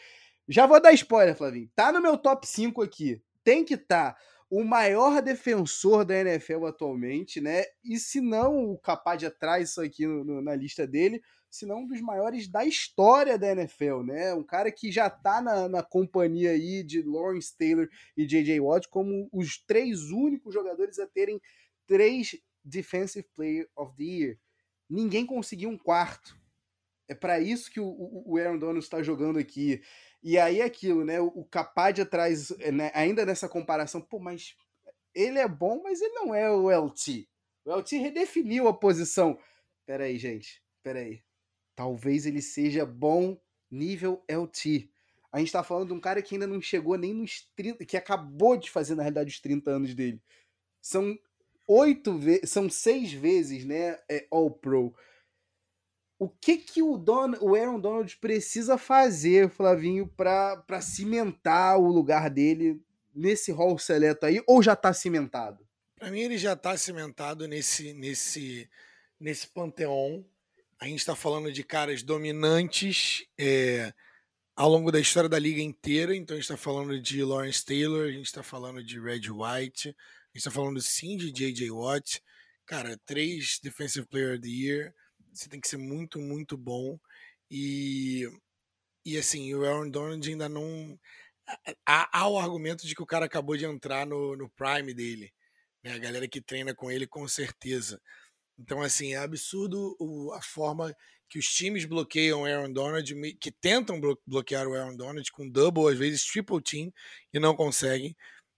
já 0.49 0.67
vou 0.67 0.81
dar 0.81 0.93
spoiler, 0.93 1.37
Flavinho, 1.37 1.71
tá 1.75 1.91
no 1.91 2.01
meu 2.01 2.17
top 2.17 2.47
5 2.47 2.83
aqui. 2.83 3.23
Tem 3.43 3.65
que 3.65 3.75
estar. 3.75 4.13
Tá 4.13 4.21
o 4.51 4.65
maior 4.65 5.23
defensor 5.23 6.05
da 6.05 6.19
NFL 6.19 6.67
atualmente, 6.67 7.41
né? 7.41 7.63
E 7.85 7.99
se 7.99 8.21
não 8.21 8.73
o 8.73 8.79
Capadia 8.79 9.31
traz 9.31 9.71
isso 9.71 9.81
aqui 9.81 10.07
no, 10.07 10.25
no, 10.25 10.43
na 10.43 10.57
lista 10.57 10.85
dele, 10.89 11.23
se 11.49 11.65
não 11.65 11.81
um 11.81 11.87
dos 11.87 12.01
maiores 12.01 12.49
da 12.49 12.65
história 12.65 13.39
da 13.39 13.53
NFL, 13.53 14.03
né? 14.03 14.35
Um 14.35 14.43
cara 14.43 14.73
que 14.73 14.91
já 14.91 15.09
tá 15.09 15.41
na, 15.41 15.69
na 15.69 15.83
companhia 15.85 16.51
aí 16.51 16.83
de 16.83 17.01
Lawrence 17.01 17.57
Taylor 17.57 17.89
e 18.17 18.27
J.J. 18.27 18.59
Watt 18.61 18.89
como 18.89 19.29
os 19.33 19.57
três 19.65 20.11
únicos 20.11 20.53
jogadores 20.53 20.99
a 20.99 21.07
terem 21.07 21.41
três 21.87 22.37
Defensive 22.65 23.27
Player 23.35 23.69
of 23.77 23.97
the 23.97 24.03
Year. 24.03 24.39
Ninguém 24.89 25.25
conseguiu 25.25 25.71
um 25.71 25.79
quarto. 25.79 26.37
É 27.09 27.15
para 27.15 27.41
isso 27.41 27.71
que 27.71 27.81
o, 27.81 28.25
o 28.27 28.37
Aaron 28.37 28.59
Donald 28.59 28.79
está 28.79 29.03
jogando 29.03 29.39
aqui. 29.39 29.81
E 30.23 30.39
aí 30.39 30.61
é 30.61 30.65
aquilo, 30.65 31.05
né? 31.05 31.21
O 31.21 31.45
Capadia 31.45 32.05
traz, 32.05 32.51
né, 32.73 32.91
ainda 32.95 33.25
nessa 33.25 33.49
comparação, 33.49 34.01
pô, 34.01 34.19
mas 34.19 34.55
ele 35.15 35.39
é 35.39 35.49
bom, 35.49 35.81
mas 35.83 36.01
ele 36.01 36.15
não 36.15 36.35
é 36.35 36.51
o 36.51 36.71
LT. 36.71 37.27
O 37.65 37.75
LT 37.75 37.97
redefiniu 37.97 38.69
a 38.69 38.75
posição. 38.75 39.39
Peraí, 39.87 40.19
gente, 40.19 40.63
peraí. 40.83 41.23
Talvez 41.75 42.27
ele 42.27 42.43
seja 42.43 42.85
bom 42.85 43.41
nível 43.71 44.23
LT. 44.29 44.91
A 45.33 45.39
gente 45.39 45.53
tá 45.53 45.63
falando 45.63 45.89
de 45.89 45.95
um 45.95 46.01
cara 46.01 46.21
que 46.21 46.35
ainda 46.35 46.47
não 46.47 46.61
chegou 46.61 46.99
nem 46.99 47.15
nos 47.15 47.49
30, 47.57 47.85
que 47.85 47.97
acabou 47.97 48.57
de 48.57 48.71
fazer, 48.71 48.95
na 48.95 49.03
realidade, 49.03 49.31
os 49.31 49.41
30 49.41 49.71
anos 49.71 49.95
dele. 49.95 50.21
São 50.83 51.19
oito 51.67 52.19
vezes, 52.19 52.51
são 52.51 52.69
seis 52.69 53.13
vezes, 53.13 53.65
né? 53.65 53.99
É 54.09 54.27
All 54.31 54.51
Pro 54.51 54.95
o 56.21 56.29
que 56.29 56.59
que 56.59 56.83
o, 56.83 56.99
Don, 56.99 57.33
o 57.41 57.55
Aaron 57.55 57.81
Donald 57.81 58.15
precisa 58.19 58.77
fazer, 58.77 59.49
Flavinho, 59.49 60.07
para 60.07 60.83
cimentar 60.83 61.79
o 61.79 61.89
lugar 61.91 62.29
dele 62.29 62.79
nesse 63.15 63.51
hall 63.51 63.79
seleto 63.79 64.27
aí, 64.27 64.43
ou 64.47 64.63
já 64.63 64.75
está 64.75 64.93
cimentado? 64.93 65.67
Para 65.99 66.11
mim, 66.11 66.21
ele 66.21 66.37
já 66.37 66.53
está 66.53 66.77
cimentado 66.77 67.49
nesse, 67.49 67.95
nesse, 67.95 68.69
nesse 69.19 69.47
panteão. 69.47 70.23
A 70.79 70.85
gente 70.85 70.99
está 70.99 71.17
falando 71.17 71.51
de 71.51 71.65
caras 71.65 72.03
dominantes 72.03 73.25
é, 73.39 73.91
ao 74.55 74.69
longo 74.69 74.93
da 74.93 75.01
história 75.01 75.29
da 75.29 75.39
liga 75.39 75.63
inteira. 75.63 76.15
Então, 76.15 76.35
a 76.35 76.39
gente 76.39 76.51
está 76.51 76.57
falando 76.59 77.01
de 77.01 77.25
Lawrence 77.25 77.65
Taylor, 77.65 78.07
a 78.07 78.13
gente 78.13 78.27
está 78.27 78.43
falando 78.43 78.85
de 78.85 79.01
Red 79.01 79.31
White, 79.31 79.89
a 79.89 79.93
gente 79.93 79.97
está 80.35 80.51
falando 80.51 80.83
sim 80.83 81.17
de 81.17 81.33
J.J. 81.33 81.71
Watt. 81.71 82.23
Cara, 82.67 83.01
três 83.07 83.59
Defensive 83.63 84.07
Player 84.07 84.35
of 84.35 84.43
the 84.43 84.49
Year 84.49 84.95
você 85.33 85.49
tem 85.49 85.61
que 85.61 85.69
ser 85.69 85.77
muito, 85.77 86.19
muito 86.19 86.57
bom. 86.57 86.99
E, 87.51 88.29
e 89.05 89.19
assim, 89.19 89.55
o 89.55 89.65
Aaron 89.65 89.91
Donald 89.91 90.29
ainda 90.29 90.49
não. 90.49 90.99
Há, 91.87 92.21
há 92.21 92.29
o 92.29 92.39
argumento 92.39 92.87
de 92.87 92.95
que 92.95 93.03
o 93.03 93.07
cara 93.07 93.27
acabou 93.27 93.57
de 93.57 93.65
entrar 93.65 94.07
no, 94.07 94.37
no 94.37 94.49
prime 94.51 94.95
dele. 94.95 95.33
Né? 95.83 95.93
A 95.93 95.99
galera 95.99 96.29
que 96.29 96.41
treina 96.41 96.75
com 96.75 96.91
ele, 96.91 97.07
com 97.07 97.27
certeza. 97.27 98.01
Então, 98.59 98.83
assim, 98.83 99.15
é 99.15 99.19
absurdo 99.19 99.97
a 100.35 100.43
forma 100.43 100.95
que 101.29 101.39
os 101.39 101.47
times 101.47 101.85
bloqueiam 101.85 102.43
o 102.43 102.45
Aaron 102.45 102.73
Donald, 102.73 103.15
que 103.41 103.53
tentam 103.53 104.01
bloquear 104.27 104.67
o 104.67 104.75
Aaron 104.75 104.97
Donald 104.97 105.31
com 105.33 105.49
double, 105.49 105.91
às 105.91 105.99
vezes 105.99 106.25
triple 106.25 106.63
team, 106.63 106.93
e 107.33 107.39
não 107.39 107.55
conseguem. 107.55 108.17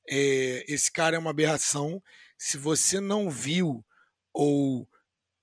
É, 0.09 0.65
esse 0.67 0.91
cara 0.91 1.17
é 1.17 1.19
uma 1.19 1.31
aberração. 1.31 2.03
Se 2.37 2.57
você 2.57 2.99
não 2.99 3.31
viu 3.31 3.85
ou 4.33 4.89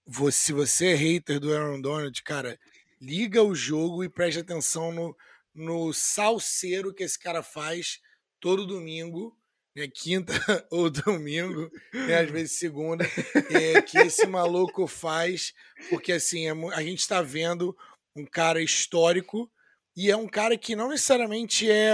você, 0.09 0.47
se 0.47 0.53
você 0.53 0.87
é 0.87 0.95
hater 0.95 1.39
do 1.39 1.53
Aaron 1.53 1.79
Donald, 1.79 2.23
cara, 2.23 2.59
liga 2.99 3.43
o 3.43 3.53
jogo 3.53 4.03
e 4.03 4.09
preste 4.09 4.39
atenção 4.39 4.91
no, 4.91 5.15
no 5.53 5.93
salseiro 5.93 6.93
que 6.93 7.03
esse 7.03 7.17
cara 7.17 7.43
faz 7.43 7.99
todo 8.39 8.65
domingo, 8.65 9.37
né, 9.75 9.87
quinta 9.87 10.33
ou 10.71 10.89
domingo, 10.89 11.71
né, 11.93 12.21
às 12.21 12.31
vezes 12.31 12.53
segunda, 12.53 13.05
é, 13.51 13.81
que 13.83 13.99
esse 13.99 14.25
maluco 14.25 14.87
faz, 14.87 15.53
porque 15.89 16.13
assim, 16.13 16.47
é, 16.47 16.51
a 16.73 16.81
gente 16.81 16.99
está 16.99 17.21
vendo 17.21 17.77
um 18.15 18.25
cara 18.25 18.63
histórico 18.63 19.49
e 19.95 20.09
é 20.09 20.17
um 20.17 20.27
cara 20.27 20.57
que 20.57 20.75
não 20.75 20.89
necessariamente 20.89 21.69
é 21.69 21.93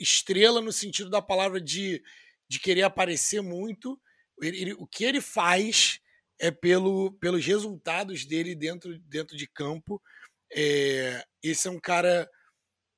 estrela 0.00 0.60
no 0.60 0.72
sentido 0.72 1.08
da 1.08 1.22
palavra 1.22 1.60
de, 1.60 2.02
de 2.48 2.58
querer 2.58 2.82
aparecer 2.82 3.42
muito. 3.42 4.00
Ele, 4.40 4.60
ele, 4.60 4.72
o 4.72 4.86
que 4.86 5.04
ele 5.04 5.20
faz 5.20 6.00
é 6.38 6.50
pelo, 6.50 7.12
pelos 7.12 7.44
resultados 7.44 8.24
dele 8.24 8.54
dentro, 8.54 8.98
dentro 9.00 9.36
de 9.36 9.46
campo. 9.46 10.00
É, 10.52 11.22
esse 11.42 11.68
é 11.68 11.70
um 11.70 11.80
cara, 11.80 12.26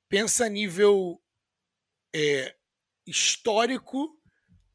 pensa 0.09 0.45
a 0.45 0.49
nível 0.49 1.21
é, 2.13 2.55
histórico, 3.05 4.17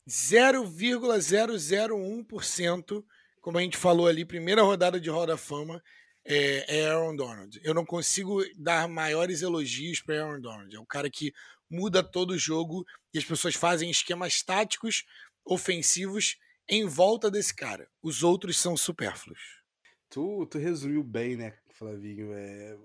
0,001%, 0.08 3.04
como 3.40 3.58
a 3.58 3.62
gente 3.62 3.76
falou 3.76 4.06
ali, 4.06 4.24
primeira 4.24 4.62
rodada 4.62 5.00
de 5.00 5.10
Roda 5.10 5.36
Fama, 5.36 5.82
é, 6.24 6.78
é 6.78 6.86
Aaron 6.86 7.16
Donald. 7.16 7.60
Eu 7.62 7.74
não 7.74 7.84
consigo 7.84 8.42
dar 8.56 8.88
maiores 8.88 9.42
elogios 9.42 10.00
para 10.00 10.22
Aaron 10.22 10.40
Donald. 10.40 10.74
É 10.74 10.80
um 10.80 10.86
cara 10.86 11.10
que 11.10 11.34
muda 11.68 12.02
todo 12.02 12.30
o 12.32 12.38
jogo 12.38 12.86
e 13.12 13.18
as 13.18 13.24
pessoas 13.24 13.54
fazem 13.54 13.90
esquemas 13.90 14.42
táticos, 14.42 15.04
ofensivos 15.44 16.38
em 16.68 16.86
volta 16.86 17.30
desse 17.30 17.54
cara. 17.54 17.88
Os 18.02 18.22
outros 18.22 18.58
são 18.58 18.76
supérfluos. 18.76 19.62
Tu, 20.08 20.46
tu 20.46 20.58
resumiu 20.58 21.02
bem, 21.02 21.36
né, 21.36 21.54
Flavinho? 21.70 22.32
É, 22.32 22.76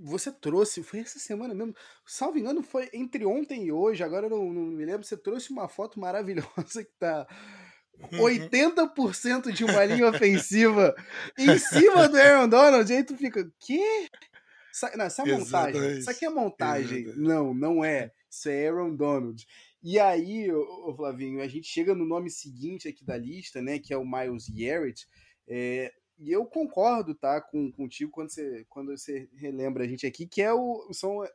você 0.00 0.32
trouxe, 0.32 0.82
foi 0.82 1.00
essa 1.00 1.18
semana 1.18 1.54
mesmo, 1.54 1.74
salvo 2.06 2.38
engano, 2.38 2.62
foi 2.62 2.88
entre 2.92 3.24
ontem 3.24 3.66
e 3.66 3.72
hoje, 3.72 4.02
agora 4.02 4.26
eu 4.26 4.30
não, 4.30 4.52
não 4.52 4.62
me 4.62 4.84
lembro, 4.84 5.04
você 5.04 5.16
trouxe 5.16 5.50
uma 5.50 5.68
foto 5.68 5.98
maravilhosa 5.98 6.84
que 6.84 6.92
tá 6.98 7.26
80% 8.12 9.52
de 9.52 9.64
uma 9.64 9.84
linha 9.84 10.08
ofensiva 10.08 10.94
em 11.36 11.58
cima 11.58 12.08
do 12.08 12.16
Aaron 12.18 12.48
Donald, 12.48 12.90
e 12.90 12.96
aí 12.96 13.04
tu 13.04 13.16
fica, 13.16 13.50
quê? 13.60 14.08
Não, 14.94 15.06
isso 15.06 15.22
é 15.22 15.24
montagem. 15.24 15.98
Isso 15.98 16.10
aqui 16.10 16.24
é 16.26 16.30
montagem. 16.30 16.98
Exatamente. 16.98 17.28
Não, 17.28 17.54
não 17.54 17.84
é. 17.84 18.12
Isso 18.30 18.48
é 18.50 18.68
Aaron 18.68 18.94
Donald. 18.94 19.46
E 19.88 20.00
aí, 20.00 20.50
ô, 20.52 20.92
Flavinho, 20.96 21.40
a 21.40 21.46
gente 21.46 21.68
chega 21.68 21.94
no 21.94 22.04
nome 22.04 22.28
seguinte 22.28 22.88
aqui 22.88 23.04
da 23.04 23.16
lista, 23.16 23.62
né? 23.62 23.78
Que 23.78 23.94
é 23.94 23.96
o 23.96 24.04
Miles 24.04 24.48
Garrett. 24.48 25.06
É, 25.46 25.92
e 26.18 26.32
eu 26.32 26.44
concordo, 26.44 27.14
tá, 27.14 27.40
com, 27.40 27.70
contigo 27.70 28.10
quando 28.10 28.30
você, 28.30 28.66
quando 28.68 28.90
você 28.98 29.28
relembra 29.36 29.84
a 29.84 29.86
gente 29.86 30.04
aqui, 30.04 30.26
que 30.26 30.42
é 30.42 30.52
o, 30.52 30.92
são 30.92 31.22
as, 31.22 31.30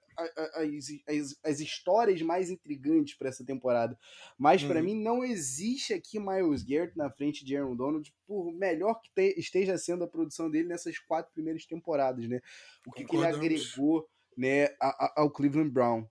as, 1.08 1.40
as 1.46 1.60
histórias 1.62 2.22
mais 2.22 2.50
intrigantes 2.50 3.18
para 3.18 3.30
essa 3.30 3.46
temporada. 3.46 3.98
Mas 4.38 4.62
para 4.62 4.80
uhum. 4.80 4.86
mim 4.86 5.02
não 5.02 5.24
existe 5.24 5.94
aqui 5.94 6.20
Miles 6.20 6.62
Garrett 6.62 6.98
na 6.98 7.10
frente 7.10 7.46
de 7.46 7.56
Aaron 7.56 7.78
Donald, 7.78 8.14
por 8.28 8.52
melhor 8.52 8.96
que 8.96 9.14
te, 9.16 9.40
esteja 9.40 9.78
sendo 9.78 10.04
a 10.04 10.10
produção 10.10 10.52
dele 10.52 10.68
nessas 10.68 11.00
quatro 11.00 11.32
primeiras 11.32 11.66
temporadas, 11.66 12.28
né? 12.28 12.42
O 12.86 12.92
que, 12.92 13.06
que 13.06 13.16
ele 13.16 13.28
agregou 13.28 14.06
né, 14.36 14.68
ao 15.16 15.32
Cleveland 15.32 15.70
Brown 15.70 16.06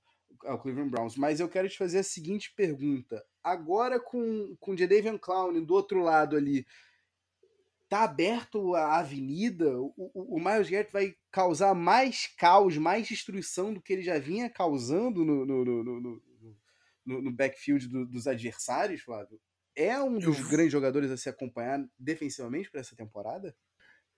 ao 0.45 0.59
Cleveland 0.59 0.91
Browns. 0.91 1.16
Mas 1.16 1.41
eu 1.41 1.49
quero 1.49 1.68
te 1.68 1.78
fazer 1.78 1.99
a 1.99 2.05
seguinte 2.05 2.53
pergunta. 2.55 3.24
Agora 3.43 3.99
com, 3.99 4.57
com 4.59 4.76
Jadavion 4.76 5.18
Clown 5.18 5.64
do 5.64 5.74
outro 5.74 6.03
lado 6.03 6.36
ali, 6.36 6.66
tá 7.88 8.05
aberto 8.05 8.74
a 8.74 8.99
avenida, 8.99 9.78
o, 9.80 9.93
o, 9.97 10.36
o 10.36 10.38
Miles 10.38 10.70
Garrett 10.70 10.93
vai 10.93 11.14
causar 11.30 11.74
mais 11.74 12.28
caos, 12.38 12.76
mais 12.76 13.09
destruição 13.09 13.74
do 13.74 13.82
que 13.82 13.93
ele 13.93 14.03
já 14.03 14.18
vinha 14.18 14.49
causando 14.49 15.24
no, 15.24 15.45
no, 15.45 15.64
no, 15.64 16.22
no, 17.05 17.22
no 17.22 17.32
backfield 17.32 17.88
do, 17.88 18.07
dos 18.07 18.28
adversários, 18.28 19.03
Flávio? 19.03 19.41
É 19.74 19.99
um 20.01 20.18
dos 20.18 20.38
eu... 20.38 20.49
grandes 20.49 20.72
jogadores 20.72 21.11
a 21.11 21.16
se 21.16 21.28
acompanhar 21.28 21.84
defensivamente 21.99 22.70
para 22.70 22.80
essa 22.80 22.95
temporada? 22.95 23.57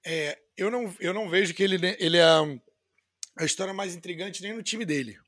É, 0.05 0.39
eu 0.57 0.71
não, 0.71 0.95
eu 1.01 1.15
não 1.15 1.29
vejo 1.29 1.55
que 1.55 1.63
ele, 1.63 1.79
ele 1.99 2.19
é 2.19 2.25
a 3.39 3.45
história 3.45 3.73
mais 3.73 3.95
intrigante 3.95 4.43
nem 4.43 4.53
no 4.53 4.63
time 4.63 4.85
dele. 4.85 5.19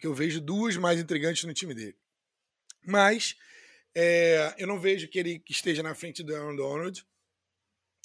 Porque 0.00 0.06
eu 0.06 0.14
vejo 0.14 0.40
duas 0.40 0.78
mais 0.78 0.98
intrigantes 0.98 1.44
no 1.44 1.52
time 1.52 1.74
dele. 1.74 1.94
Mas 2.86 3.36
é, 3.94 4.54
eu 4.56 4.66
não 4.66 4.80
vejo 4.80 5.06
que 5.06 5.18
ele 5.18 5.44
esteja 5.46 5.82
na 5.82 5.94
frente 5.94 6.22
do 6.22 6.34
Aaron 6.34 6.56
Donald. 6.56 7.06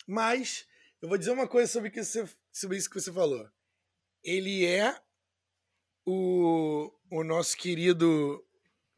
Mas 0.06 0.68
eu 1.02 1.08
vou 1.08 1.18
dizer 1.18 1.32
uma 1.32 1.48
coisa 1.48 1.72
sobre, 1.72 1.89
que 1.89 2.04
você, 2.04 2.28
sobre 2.52 2.76
isso 2.76 2.89
que 2.89 3.00
você 3.00 3.14
falou. 3.14 3.50
Ele 4.22 4.66
é 4.66 4.93
o, 6.06 6.91
o 7.10 7.24
nosso 7.24 7.56
querido. 7.56 8.46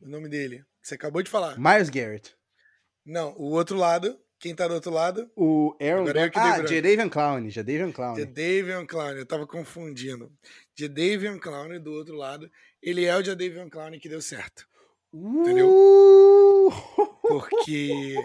O 0.01 0.07
nome 0.09 0.27
dele, 0.27 0.65
que 0.81 0.87
você 0.87 0.95
acabou 0.95 1.21
de 1.21 1.29
falar. 1.29 1.55
Miles 1.55 1.91
Garrett. 1.91 2.35
Não, 3.05 3.37
o 3.37 3.51
outro 3.51 3.77
lado. 3.77 4.19
Quem 4.39 4.53
tá 4.53 4.67
do 4.67 4.75
outro 4.75 4.91
lado? 4.91 5.29
O 5.35 5.75
Aaron 5.81 6.05
Donald. 6.05 6.31
Ah, 6.35 6.65
Jadavion 6.65 7.09
Clown. 7.09 7.49
Jadavion 7.49 7.91
Clown. 7.91 8.15
Jadavion 8.17 8.85
Clown. 8.85 9.11
Eu 9.11 9.25
tava 9.25 9.47
confundindo. 9.47 10.31
Jadavion 10.77 11.39
Clown 11.39 11.79
do 11.81 11.91
outro 11.91 12.15
lado. 12.15 12.49
Ele 12.81 13.05
é 13.05 13.15
o 13.15 13.23
Jadavion 13.23 13.69
Clown 13.69 13.99
que 13.99 14.07
deu 14.07 14.21
certo. 14.21 14.67
Entendeu? 15.11 15.69
Uh! 15.69 16.71
Porque 17.21 18.15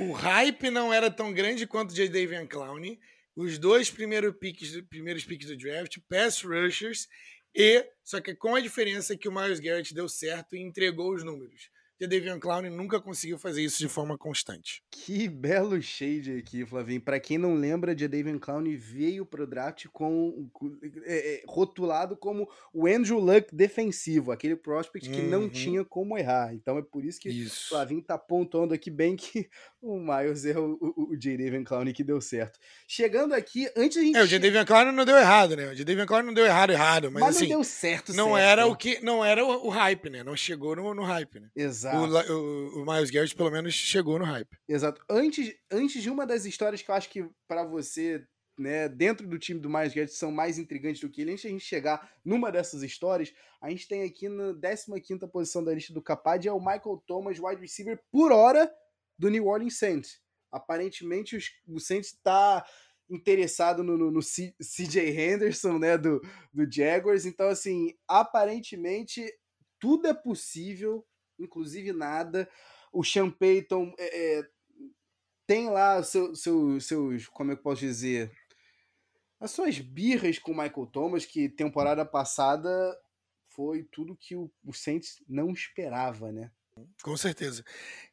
o 0.00 0.12
hype 0.12 0.70
não 0.70 0.92
era 0.92 1.10
tão 1.10 1.32
grande 1.32 1.66
quanto 1.66 1.90
o 1.90 1.96
Jadavion 1.96 2.46
Clown. 2.46 2.96
Os 3.34 3.58
dois 3.58 3.90
primeiros 3.90 4.36
piques, 4.38 4.80
primeiros 4.88 5.24
piques 5.24 5.48
do 5.48 5.56
draft, 5.56 5.98
pass 6.08 6.42
rushers, 6.42 7.08
e 7.54 7.84
só 8.04 8.20
que 8.20 8.34
com 8.34 8.54
a 8.54 8.60
diferença 8.60 9.16
que 9.16 9.28
o 9.28 9.32
Miles 9.32 9.58
Garrett 9.58 9.94
deu 9.94 10.08
certo 10.08 10.54
e 10.54 10.60
entregou 10.60 11.14
os 11.14 11.24
números. 11.24 11.70
The 12.02 12.08
Deviant 12.08 12.40
Clown 12.40 12.62
nunca 12.62 13.00
conseguiu 13.00 13.38
fazer 13.38 13.62
isso 13.62 13.78
de 13.78 13.88
forma 13.88 14.18
constante. 14.18 14.82
Que 14.90 15.28
belo 15.28 15.80
shade 15.80 16.32
aqui, 16.36 16.66
Flavinho. 16.66 17.00
Para 17.00 17.20
quem 17.20 17.38
não 17.38 17.54
lembra, 17.54 17.94
The 17.94 18.08
Deviant 18.08 18.40
Clown 18.40 18.64
veio 18.76 19.24
pro 19.24 19.46
draft 19.46 19.86
com, 19.92 20.50
é, 21.04 21.34
é, 21.34 21.42
rotulado 21.46 22.16
como 22.16 22.50
o 22.74 22.88
Andrew 22.88 23.20
Luck 23.20 23.54
defensivo, 23.54 24.32
aquele 24.32 24.56
prospect 24.56 25.08
que 25.08 25.20
uhum. 25.20 25.28
não 25.28 25.48
tinha 25.48 25.84
como 25.84 26.18
errar. 26.18 26.52
Então 26.52 26.76
é 26.76 26.82
por 26.82 27.04
isso 27.04 27.20
que 27.20 27.28
isso. 27.28 27.66
o 27.66 27.68
Flavinho 27.68 28.02
tá 28.02 28.18
pontuando 28.18 28.74
aqui 28.74 28.90
bem 28.90 29.14
que 29.14 29.48
o 29.80 29.96
Miles 30.00 30.44
é 30.44 30.58
o, 30.58 30.76
o, 30.80 31.12
o 31.12 31.16
J. 31.16 31.36
Davian 31.36 31.62
Clown 31.62 31.92
que 31.92 32.02
deu 32.02 32.20
certo. 32.20 32.58
Chegando 32.88 33.32
aqui, 33.32 33.70
antes 33.76 33.96
a 33.96 34.00
gente. 34.00 34.16
É, 34.16 34.22
o 34.22 34.26
J. 34.26 34.40
Davian 34.40 34.64
Clown 34.64 34.90
não 34.90 35.04
deu 35.04 35.16
errado, 35.16 35.54
né? 35.54 35.70
O 35.70 35.74
J. 35.76 35.84
Davian 35.84 36.06
Clown 36.06 36.22
não 36.24 36.34
deu 36.34 36.46
errado, 36.46 36.72
errado. 36.72 37.12
Mas, 37.12 37.22
mas 37.22 37.36
assim, 37.36 37.44
não 37.44 37.58
deu 37.58 37.64
certo, 37.64 38.12
Não 38.12 38.34
certo. 38.34 38.38
era 38.38 38.66
o 38.66 38.74
que. 38.74 39.00
Não 39.04 39.24
era 39.24 39.44
o, 39.44 39.68
o 39.68 39.68
hype, 39.68 40.10
né? 40.10 40.24
Não 40.24 40.34
chegou 40.34 40.74
no, 40.74 40.92
no 40.92 41.04
hype, 41.04 41.38
né? 41.38 41.48
Exato. 41.54 41.91
Exato. 41.92 42.32
O, 42.32 42.82
o, 42.82 42.86
Miles 42.86 43.10
Garrett, 43.10 43.34
pelo 43.34 43.50
menos, 43.50 43.74
chegou 43.74 44.18
no 44.18 44.24
hype. 44.24 44.56
Exato. 44.68 45.04
Antes, 45.08 45.54
antes 45.70 46.02
de 46.02 46.10
uma 46.10 46.26
das 46.26 46.44
histórias 46.44 46.82
que 46.82 46.90
eu 46.90 46.94
acho 46.94 47.08
que 47.08 47.28
para 47.46 47.64
você, 47.64 48.26
né, 48.58 48.88
dentro 48.88 49.26
do 49.26 49.38
time 49.38 49.60
do 49.60 49.68
Miles 49.68 49.94
Garrett, 49.94 50.12
são 50.12 50.30
mais 50.30 50.58
intrigantes 50.58 51.00
do 51.00 51.10
que 51.10 51.22
ele, 51.22 51.32
antes 51.32 51.42
de 51.42 51.48
a 51.48 51.50
gente 51.50 51.64
chegar 51.64 52.12
numa 52.24 52.50
dessas 52.50 52.82
histórias, 52.82 53.32
a 53.60 53.70
gente 53.70 53.88
tem 53.88 54.02
aqui 54.02 54.28
na 54.28 54.54
15 55.00 55.26
posição 55.32 55.62
da 55.62 55.74
lista 55.74 55.92
do 55.92 56.02
Capad, 56.02 56.46
é 56.46 56.52
o 56.52 56.58
Michael 56.58 57.02
Thomas, 57.06 57.38
wide 57.38 57.60
receiver, 57.60 58.00
por 58.10 58.32
hora, 58.32 58.72
do 59.18 59.28
New 59.28 59.46
Orleans 59.46 59.78
Saints. 59.78 60.20
Aparentemente, 60.50 61.36
os, 61.36 61.50
o 61.66 61.78
Saints 61.78 62.12
está 62.12 62.64
interessado 63.08 63.82
no, 63.82 63.96
no, 63.96 64.10
no 64.10 64.20
CJ 64.20 65.10
Henderson, 65.10 65.78
né, 65.78 65.98
do, 65.98 66.20
do 66.52 66.70
Jaguars. 66.70 67.26
Então, 67.26 67.48
assim, 67.48 67.94
aparentemente, 68.08 69.24
tudo 69.78 70.06
é 70.06 70.14
possível 70.14 71.04
inclusive 71.38 71.92
nada. 71.92 72.48
O 72.92 73.02
Sean 73.02 73.30
Payton 73.30 73.94
é, 73.98 74.38
é, 74.38 74.48
tem 75.46 75.70
lá 75.70 76.02
seu, 76.02 76.34
seu, 76.34 76.80
seus, 76.80 77.26
como 77.28 77.52
é 77.52 77.56
que 77.56 77.62
posso 77.62 77.80
dizer, 77.80 78.30
as 79.40 79.50
suas 79.50 79.78
birras 79.78 80.38
com 80.38 80.52
o 80.52 80.56
Michael 80.56 80.86
Thomas, 80.86 81.26
que 81.26 81.48
temporada 81.48 82.04
passada 82.04 82.96
foi 83.48 83.84
tudo 83.90 84.16
que 84.16 84.36
o, 84.36 84.50
o 84.64 84.72
Saints 84.72 85.22
não 85.28 85.50
esperava, 85.50 86.30
né? 86.30 86.50
Com 87.02 87.16
certeza. 87.16 87.64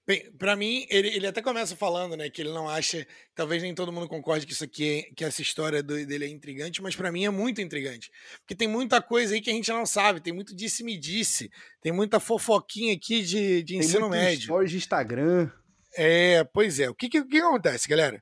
Bem, 0.09 0.27
para 0.39 0.55
mim, 0.55 0.87
ele, 0.89 1.07
ele 1.09 1.27
até 1.27 1.39
começa 1.39 1.75
falando, 1.75 2.17
né, 2.17 2.31
que 2.31 2.41
ele 2.41 2.49
não 2.49 2.67
acha, 2.67 3.05
talvez 3.35 3.61
nem 3.61 3.75
todo 3.75 3.91
mundo 3.91 4.07
concorde 4.07 4.43
que 4.43 4.53
isso 4.53 4.63
aqui, 4.63 5.05
é, 5.07 5.13
que 5.13 5.23
essa 5.23 5.39
história 5.39 5.83
do, 5.83 6.03
dele 6.03 6.25
é 6.25 6.27
intrigante, 6.27 6.81
mas 6.81 6.95
para 6.95 7.11
mim 7.11 7.25
é 7.25 7.29
muito 7.29 7.61
intrigante, 7.61 8.09
porque 8.39 8.55
tem 8.55 8.67
muita 8.67 9.03
coisa 9.03 9.35
aí 9.35 9.39
que 9.39 9.51
a 9.51 9.53
gente 9.53 9.69
não 9.69 9.85
sabe, 9.85 10.19
tem 10.19 10.33
muito 10.33 10.55
disse-me 10.55 10.97
disse, 10.97 11.51
tem 11.79 11.91
muita 11.91 12.19
fofoquinha 12.19 12.95
aqui 12.95 13.21
de, 13.21 13.61
de 13.61 13.77
ensino 13.77 14.09
médio. 14.09 14.45
Stories 14.45 14.71
de 14.71 14.77
Instagram. 14.77 15.51
É, 15.95 16.43
pois 16.43 16.79
é. 16.79 16.89
O 16.89 16.95
que, 16.95 17.07
que, 17.07 17.23
que 17.23 17.37
acontece, 17.37 17.87
galera? 17.87 18.19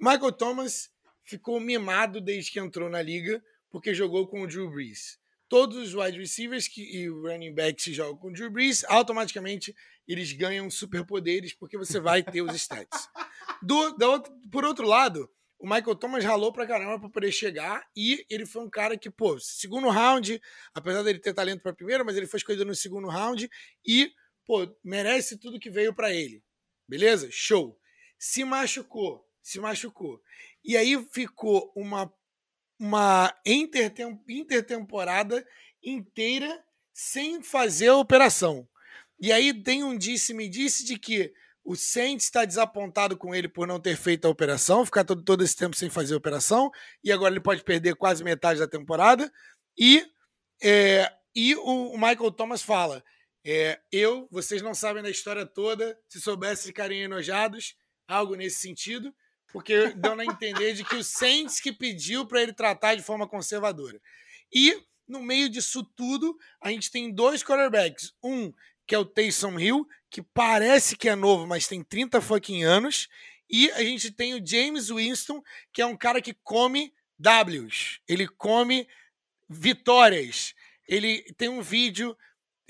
Michael 0.00 0.32
Thomas 0.32 0.88
ficou 1.22 1.60
mimado 1.60 2.18
desde 2.22 2.50
que 2.50 2.58
entrou 2.58 2.88
na 2.88 3.02
liga, 3.02 3.42
porque 3.70 3.92
jogou 3.92 4.26
com 4.26 4.40
o 4.40 4.46
Drew 4.46 4.70
Brees 4.70 5.19
todos 5.50 5.76
os 5.76 5.94
wide 5.94 6.16
receivers 6.16 6.68
que, 6.68 6.80
e 6.80 7.08
running 7.08 7.52
backs 7.52 7.84
que 7.84 7.92
jogam 7.92 8.16
com 8.16 8.28
o 8.28 8.32
Drew 8.32 8.48
Brees, 8.48 8.84
automaticamente 8.84 9.74
eles 10.06 10.32
ganham 10.32 10.70
superpoderes 10.70 11.52
porque 11.52 11.76
você 11.76 11.98
vai 11.98 12.22
ter 12.22 12.40
os 12.40 12.54
stats. 12.54 13.08
Do, 13.60 13.90
do, 13.90 14.22
por 14.50 14.64
outro 14.64 14.86
lado, 14.86 15.28
o 15.58 15.68
Michael 15.68 15.96
Thomas 15.96 16.24
ralou 16.24 16.52
pra 16.52 16.66
caramba 16.66 17.00
pra 17.00 17.10
poder 17.10 17.32
chegar 17.32 17.84
e 17.96 18.24
ele 18.30 18.46
foi 18.46 18.62
um 18.62 18.70
cara 18.70 18.96
que, 18.96 19.10
pô, 19.10 19.38
segundo 19.40 19.88
round, 19.88 20.40
apesar 20.72 21.02
dele 21.02 21.18
ter 21.18 21.34
talento 21.34 21.62
para 21.62 21.74
primeiro, 21.74 22.04
mas 22.04 22.16
ele 22.16 22.28
foi 22.28 22.38
escolhido 22.38 22.64
no 22.64 22.74
segundo 22.74 23.08
round 23.08 23.50
e, 23.84 24.12
pô, 24.46 24.72
merece 24.84 25.36
tudo 25.36 25.58
que 25.58 25.68
veio 25.68 25.92
para 25.92 26.14
ele. 26.14 26.42
Beleza? 26.88 27.28
Show. 27.28 27.76
Se 28.16 28.44
machucou, 28.44 29.28
se 29.42 29.58
machucou. 29.58 30.22
E 30.64 30.76
aí 30.76 31.04
ficou 31.12 31.72
uma 31.74 32.12
uma 32.80 33.30
intertem 33.44 34.18
intertemporada 34.26 35.46
inteira 35.84 36.64
sem 36.94 37.42
fazer 37.42 37.88
a 37.88 37.96
operação. 37.96 38.66
E 39.20 39.30
aí 39.30 39.52
tem 39.52 39.84
um 39.84 39.96
disse-me 39.96 40.48
disse 40.48 40.82
de 40.86 40.98
que 40.98 41.30
o 41.62 41.76
Saints 41.76 42.24
está 42.24 42.46
desapontado 42.46 43.18
com 43.18 43.34
ele 43.34 43.46
por 43.46 43.66
não 43.66 43.78
ter 43.78 43.96
feito 43.96 44.24
a 44.24 44.30
operação, 44.30 44.86
ficar 44.86 45.04
todo, 45.04 45.22
todo 45.22 45.44
esse 45.44 45.54
tempo 45.54 45.76
sem 45.76 45.90
fazer 45.90 46.14
a 46.14 46.16
operação, 46.16 46.70
e 47.04 47.12
agora 47.12 47.34
ele 47.34 47.40
pode 47.42 47.62
perder 47.62 47.94
quase 47.96 48.24
metade 48.24 48.58
da 48.58 48.66
temporada. 48.66 49.30
E, 49.78 50.02
é, 50.62 51.12
e 51.34 51.54
o, 51.56 51.92
o, 51.92 51.98
Michael 51.98 52.30
Thomas 52.30 52.62
fala: 52.62 53.04
é, 53.44 53.78
Eu, 53.92 54.26
vocês 54.30 54.62
não 54.62 54.72
sabem 54.72 55.02
da 55.02 55.10
história 55.10 55.44
toda, 55.44 55.98
se 56.08 56.18
soubessem 56.18 56.68
ficarem 56.68 57.02
enojados, 57.02 57.76
algo 58.08 58.34
nesse 58.34 58.62
sentido 58.62 59.14
porque 59.52 59.88
deu 59.90 60.12
a 60.18 60.24
entender 60.24 60.74
de 60.74 60.84
que 60.84 60.96
o 60.96 61.04
Saints 61.04 61.60
que 61.60 61.72
pediu 61.72 62.26
para 62.26 62.42
ele 62.42 62.52
tratar 62.52 62.94
de 62.94 63.02
forma 63.02 63.28
conservadora. 63.28 64.00
E 64.52 64.82
no 65.06 65.22
meio 65.22 65.48
disso 65.48 65.84
tudo, 65.96 66.38
a 66.60 66.70
gente 66.70 66.90
tem 66.90 67.12
dois 67.12 67.42
quarterbacks. 67.42 68.12
Um 68.22 68.52
que 68.86 68.94
é 68.94 68.98
o 68.98 69.04
Taysom 69.04 69.56
Hill, 69.58 69.86
que 70.10 70.20
parece 70.20 70.96
que 70.96 71.08
é 71.08 71.14
novo, 71.14 71.46
mas 71.46 71.68
tem 71.68 71.82
30 71.82 72.20
fucking 72.20 72.64
anos. 72.64 73.08
E 73.48 73.70
a 73.72 73.82
gente 73.82 74.10
tem 74.10 74.34
o 74.34 74.44
James 74.44 74.90
Winston, 74.90 75.42
que 75.72 75.80
é 75.80 75.86
um 75.86 75.96
cara 75.96 76.20
que 76.20 76.34
come 76.42 76.92
Ws. 77.18 78.00
Ele 78.08 78.26
come 78.26 78.88
vitórias. 79.48 80.54
Ele 80.88 81.22
tem 81.36 81.48
um 81.48 81.62
vídeo 81.62 82.16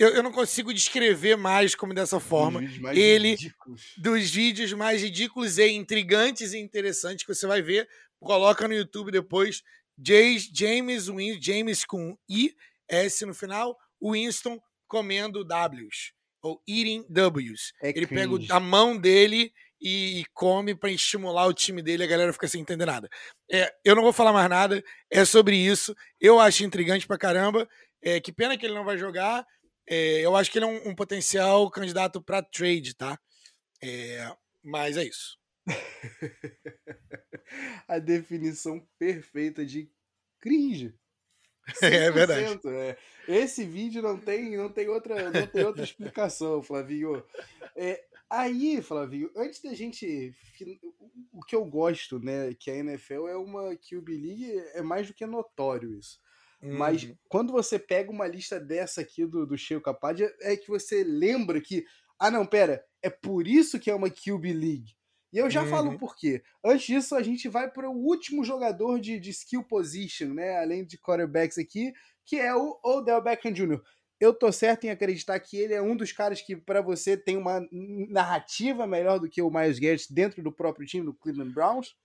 eu, 0.01 0.09
eu 0.15 0.23
não 0.23 0.33
consigo 0.33 0.73
descrever 0.73 1.37
mais 1.37 1.75
como 1.75 1.93
dessa 1.93 2.19
forma. 2.19 2.63
Ele, 2.95 3.33
ridículos. 3.33 3.83
dos 3.99 4.31
vídeos 4.31 4.73
mais 4.73 5.03
ridículos 5.03 5.59
e 5.59 5.69
intrigantes 5.69 6.55
e 6.55 6.59
interessantes 6.59 7.27
que 7.27 7.35
você 7.35 7.47
vai 7.47 7.61
ver, 7.61 7.87
coloca 8.19 8.67
no 8.67 8.73
YouTube 8.73 9.13
depois. 9.13 9.63
James 10.03 11.09
Winston, 11.09 11.39
James 11.43 11.85
com 11.85 12.17
I, 12.27 12.57
S 12.89 13.27
no 13.27 13.35
final, 13.35 13.77
Winston 14.03 14.59
comendo 14.89 15.45
Ws, 15.45 16.15
ou 16.43 16.63
eating 16.67 17.05
Ws. 17.11 17.75
É 17.83 17.91
Ele 17.91 18.07
cringe. 18.07 18.39
pega 18.39 18.55
a 18.57 18.61
mão 18.61 18.97
dele 18.97 19.53
e, 19.79 20.21
e 20.21 20.25
come 20.33 20.75
para 20.75 20.91
estimular 20.91 21.47
o 21.47 21.53
time 21.53 21.83
dele, 21.83 22.05
a 22.05 22.07
galera 22.07 22.33
fica 22.33 22.49
sem 22.49 22.63
entender 22.63 22.87
nada. 22.87 23.11
É, 23.53 23.71
eu 23.85 23.95
não 23.95 24.03
vou 24.03 24.15
falar 24.15 24.33
mais 24.33 24.49
nada, 24.49 24.83
é 25.11 25.27
sobre 25.27 25.57
isso. 25.57 25.95
Eu 26.19 26.41
acho 26.41 26.65
intrigante 26.65 27.07
pra 27.07 27.19
caramba. 27.19 27.69
É, 28.03 28.19
que 28.19 28.33
pena 28.33 28.57
que 28.57 28.65
ele 28.65 28.75
não 28.75 28.85
vai 28.85 28.97
jogar. 28.97 29.45
É, 29.87 30.21
eu 30.21 30.37
acho 30.37 30.51
que 30.51 30.59
ele 30.59 30.65
é 30.65 30.69
um, 30.69 30.91
um 30.91 30.95
potencial 30.95 31.71
candidato 31.71 32.23
para 32.23 32.43
trade, 32.43 32.95
tá? 32.95 33.19
É, 33.83 34.35
mas 34.63 34.97
é 34.97 35.05
isso. 35.05 35.39
a 37.89 37.99
definição 37.99 38.87
perfeita 38.99 39.65
de 39.65 39.91
cringe. 40.41 40.95
É 41.83 42.11
verdade. 42.11 42.59
É. 42.67 42.97
Esse 43.29 43.65
vídeo 43.65 44.03
não 44.03 44.19
tem, 44.19 44.57
não 44.57 44.69
tem 44.69 44.89
outra, 44.89 45.31
não 45.31 45.47
tem 45.47 45.65
outra 45.65 45.85
explicação, 45.85 46.61
Flavinho. 46.61 47.23
É, 47.77 48.03
Aí, 48.31 48.81
Flavio, 48.81 49.29
antes 49.35 49.61
da 49.61 49.75
gente. 49.75 50.33
O 51.33 51.43
que 51.43 51.57
eu 51.57 51.65
gosto, 51.65 52.21
né? 52.21 52.55
Que 52.55 52.71
a 52.71 52.77
NFL 52.77 53.27
é 53.27 53.37
uma 53.37 53.77
QB 53.77 54.17
League, 54.17 54.59
é 54.73 54.83
mais 54.83 55.09
do 55.09 55.15
que 55.15 55.27
notório 55.27 55.99
isso. 55.99 56.21
Uhum. 56.63 56.77
Mas 56.77 57.11
quando 57.29 57.53
você 57.53 57.79
pega 57.79 58.11
uma 58.11 58.27
lista 58.27 58.61
dessa 58.61 59.01
aqui 59.01 59.25
do, 59.25 59.47
do 59.47 59.57
Sheio 59.57 59.81
Capadia, 59.81 60.33
é 60.41 60.57
que 60.57 60.69
você 60.69 61.03
lembra 61.03 61.61
que. 61.61 61.85
Ah, 62.19 62.31
não, 62.31 62.45
pera, 62.45 62.85
é 63.03 63.09
por 63.09 63.49
isso 63.49 63.79
que 63.79 63.91
é 63.91 63.95
uma 63.95 64.11
QB 64.11 64.53
League. 64.53 64.95
E 65.33 65.39
eu 65.39 65.49
já 65.49 65.63
uhum. 65.63 65.71
falo 65.71 65.99
por 65.99 66.17
quê. 66.17 66.43
Antes 66.65 66.87
disso, 66.87 67.15
a 67.15 67.23
gente 67.23 67.49
vai 67.49 67.71
para 67.71 67.89
o 67.89 67.97
último 67.97 68.45
jogador 68.45 69.01
de, 69.01 69.19
de 69.19 69.31
skill 69.31 69.63
position, 69.63 70.35
né? 70.35 70.59
Além 70.59 70.85
de 70.85 70.99
quarterbacks 70.99 71.57
aqui, 71.57 71.93
que 72.27 72.37
é 72.37 72.55
o 72.55 72.79
Odell 72.85 73.23
Beckham 73.23 73.53
Jr. 73.53 73.81
Eu 74.19 74.35
tô 74.35 74.53
certo 74.53 74.85
em 74.85 74.91
acreditar 74.91 75.39
que 75.41 75.57
ele 75.57 75.73
é 75.73 75.81
um 75.81 75.97
dos 75.97 76.13
caras 76.13 76.43
que, 76.43 76.55
para 76.55 76.83
você, 76.83 77.17
tem 77.17 77.37
uma 77.37 77.67
narrativa 78.11 78.87
melhor 78.87 79.19
do 79.19 79.31
que 79.31 79.41
o 79.41 79.51
Miles 79.51 79.79
Garrett 79.79 80.13
dentro 80.13 80.43
do 80.43 80.53
próprio 80.53 80.87
time 80.87 81.07
do 81.07 81.15
Cleveland 81.15 81.55
Browns? 81.55 81.97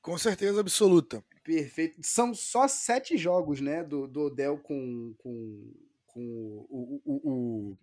Com 0.00 0.16
certeza 0.16 0.60
absoluta. 0.60 1.24
Perfeito. 1.46 2.00
São 2.02 2.34
só 2.34 2.66
sete 2.66 3.16
jogos, 3.16 3.60
né, 3.60 3.84
do, 3.84 4.08
do 4.08 4.22
Odell 4.22 4.58
com, 4.58 5.14
com, 5.16 5.72
com 6.04 6.20
o, 6.68 7.00
o, 7.04 7.30
o, 7.30 7.78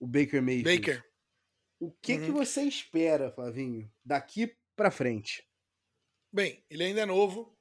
o 0.00 0.06
Baker 0.06 0.42
Mayfield. 0.42 0.80
Baker. 0.80 1.04
O 1.78 1.92
que, 1.92 2.14
uhum. 2.14 2.24
que 2.24 2.30
você 2.30 2.62
espera, 2.62 3.30
Flavinho, 3.30 3.92
daqui 4.02 4.56
para 4.74 4.90
frente? 4.90 5.46
Bem, 6.32 6.64
ele 6.70 6.84
ainda 6.84 7.02
é 7.02 7.06
novo. 7.06 7.54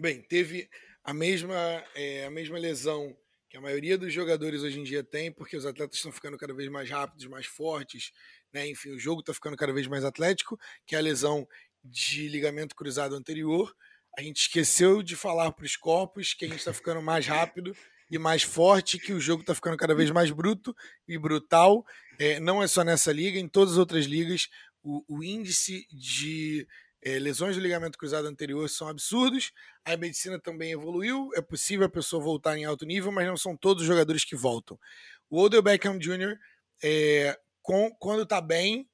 Bem, 0.00 0.20
teve 0.22 0.68
a 1.04 1.14
mesma, 1.14 1.54
é, 1.94 2.24
a 2.24 2.30
mesma 2.30 2.58
lesão 2.58 3.16
que 3.48 3.56
a 3.56 3.60
maioria 3.60 3.96
dos 3.96 4.12
jogadores 4.12 4.62
hoje 4.62 4.80
em 4.80 4.82
dia 4.82 5.04
tem, 5.04 5.30
porque 5.30 5.56
os 5.56 5.64
atletas 5.64 5.98
estão 5.98 6.10
ficando 6.10 6.36
cada 6.36 6.52
vez 6.52 6.68
mais 6.68 6.90
rápidos, 6.90 7.26
mais 7.26 7.46
fortes, 7.46 8.10
né? 8.52 8.66
Enfim, 8.66 8.90
o 8.90 8.98
jogo 8.98 9.20
está 9.20 9.32
ficando 9.32 9.56
cada 9.56 9.72
vez 9.72 9.86
mais 9.86 10.04
atlético, 10.04 10.58
que 10.84 10.96
é 10.96 10.98
a 10.98 11.02
lesão 11.02 11.46
de 11.84 12.28
ligamento 12.28 12.74
cruzado 12.74 13.14
anterior. 13.14 13.74
A 14.16 14.22
gente 14.22 14.42
esqueceu 14.42 15.02
de 15.02 15.16
falar 15.16 15.52
para 15.52 15.64
os 15.64 15.76
corpos 15.76 16.34
que 16.34 16.44
a 16.44 16.48
gente 16.48 16.58
está 16.58 16.72
ficando 16.72 17.00
mais 17.00 17.26
rápido 17.26 17.74
e 18.10 18.18
mais 18.18 18.42
forte, 18.42 18.98
que 18.98 19.12
o 19.12 19.20
jogo 19.20 19.40
está 19.40 19.54
ficando 19.54 19.76
cada 19.76 19.94
vez 19.94 20.10
mais 20.10 20.30
bruto 20.30 20.76
e 21.08 21.16
brutal. 21.16 21.84
É, 22.18 22.38
não 22.38 22.62
é 22.62 22.66
só 22.66 22.84
nessa 22.84 23.10
liga, 23.10 23.38
em 23.38 23.48
todas 23.48 23.72
as 23.72 23.78
outras 23.78 24.04
ligas, 24.04 24.48
o, 24.82 25.02
o 25.08 25.24
índice 25.24 25.86
de 25.90 26.66
é, 27.02 27.18
lesões 27.18 27.56
do 27.56 27.62
ligamento 27.62 27.96
cruzado 27.96 28.28
anterior 28.28 28.68
são 28.68 28.86
absurdos. 28.86 29.50
A 29.84 29.96
medicina 29.96 30.38
também 30.38 30.72
evoluiu, 30.72 31.30
é 31.34 31.40
possível 31.40 31.86
a 31.86 31.90
pessoa 31.90 32.22
voltar 32.22 32.56
em 32.58 32.64
alto 32.64 32.84
nível, 32.84 33.10
mas 33.10 33.26
não 33.26 33.36
são 33.36 33.56
todos 33.56 33.82
os 33.82 33.88
jogadores 33.88 34.24
que 34.24 34.36
voltam. 34.36 34.78
O 35.30 35.40
Odell 35.40 35.62
Beckham 35.62 35.98
Jr., 35.98 36.36
é, 36.84 37.38
com, 37.62 37.90
quando 37.98 38.24
está 38.24 38.40
bem, 38.40 38.88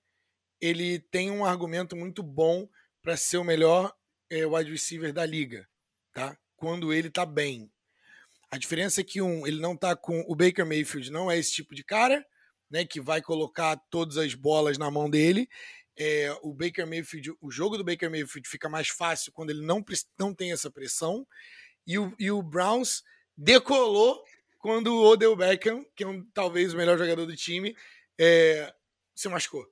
ele 0.60 0.98
tem 0.98 1.30
um 1.30 1.44
argumento 1.44 1.96
muito 1.96 2.22
bom 2.22 2.68
para 3.02 3.16
ser 3.16 3.38
o 3.38 3.44
melhor 3.44 3.92
é, 4.30 4.46
wide 4.46 4.70
receiver 4.70 5.12
da 5.12 5.24
liga, 5.24 5.68
tá? 6.12 6.36
Quando 6.56 6.92
ele 6.92 7.08
está 7.08 7.24
bem. 7.24 7.70
A 8.50 8.56
diferença 8.56 9.00
é 9.00 9.04
que 9.04 9.20
um, 9.20 9.46
ele 9.46 9.60
não 9.60 9.76
tá 9.76 9.94
com 9.94 10.24
o 10.26 10.34
Baker 10.34 10.64
Mayfield, 10.64 11.10
não 11.10 11.30
é 11.30 11.38
esse 11.38 11.52
tipo 11.52 11.74
de 11.74 11.84
cara, 11.84 12.24
né, 12.70 12.84
que 12.84 13.00
vai 13.00 13.20
colocar 13.20 13.76
todas 13.90 14.16
as 14.16 14.34
bolas 14.34 14.78
na 14.78 14.90
mão 14.90 15.08
dele. 15.08 15.48
É, 15.96 16.32
o 16.42 16.54
Baker 16.54 16.86
Mayfield, 16.86 17.32
o 17.40 17.50
jogo 17.50 17.76
do 17.76 17.84
Baker 17.84 18.10
Mayfield 18.10 18.48
fica 18.48 18.68
mais 18.68 18.88
fácil 18.88 19.32
quando 19.32 19.50
ele 19.50 19.64
não, 19.64 19.84
não 20.18 20.34
tem 20.34 20.52
essa 20.52 20.70
pressão. 20.70 21.26
E 21.86 21.98
o, 21.98 22.14
e 22.18 22.30
o 22.30 22.42
Browns 22.42 23.02
decolou 23.36 24.22
quando 24.58 24.94
o 24.94 25.04
Odell 25.04 25.36
Beckham, 25.36 25.84
que 25.94 26.04
é 26.04 26.06
um, 26.06 26.24
talvez 26.32 26.74
o 26.74 26.76
melhor 26.76 26.98
jogador 26.98 27.26
do 27.26 27.36
time, 27.36 27.76
é, 28.18 28.72
se 29.14 29.28
machucou. 29.28 29.66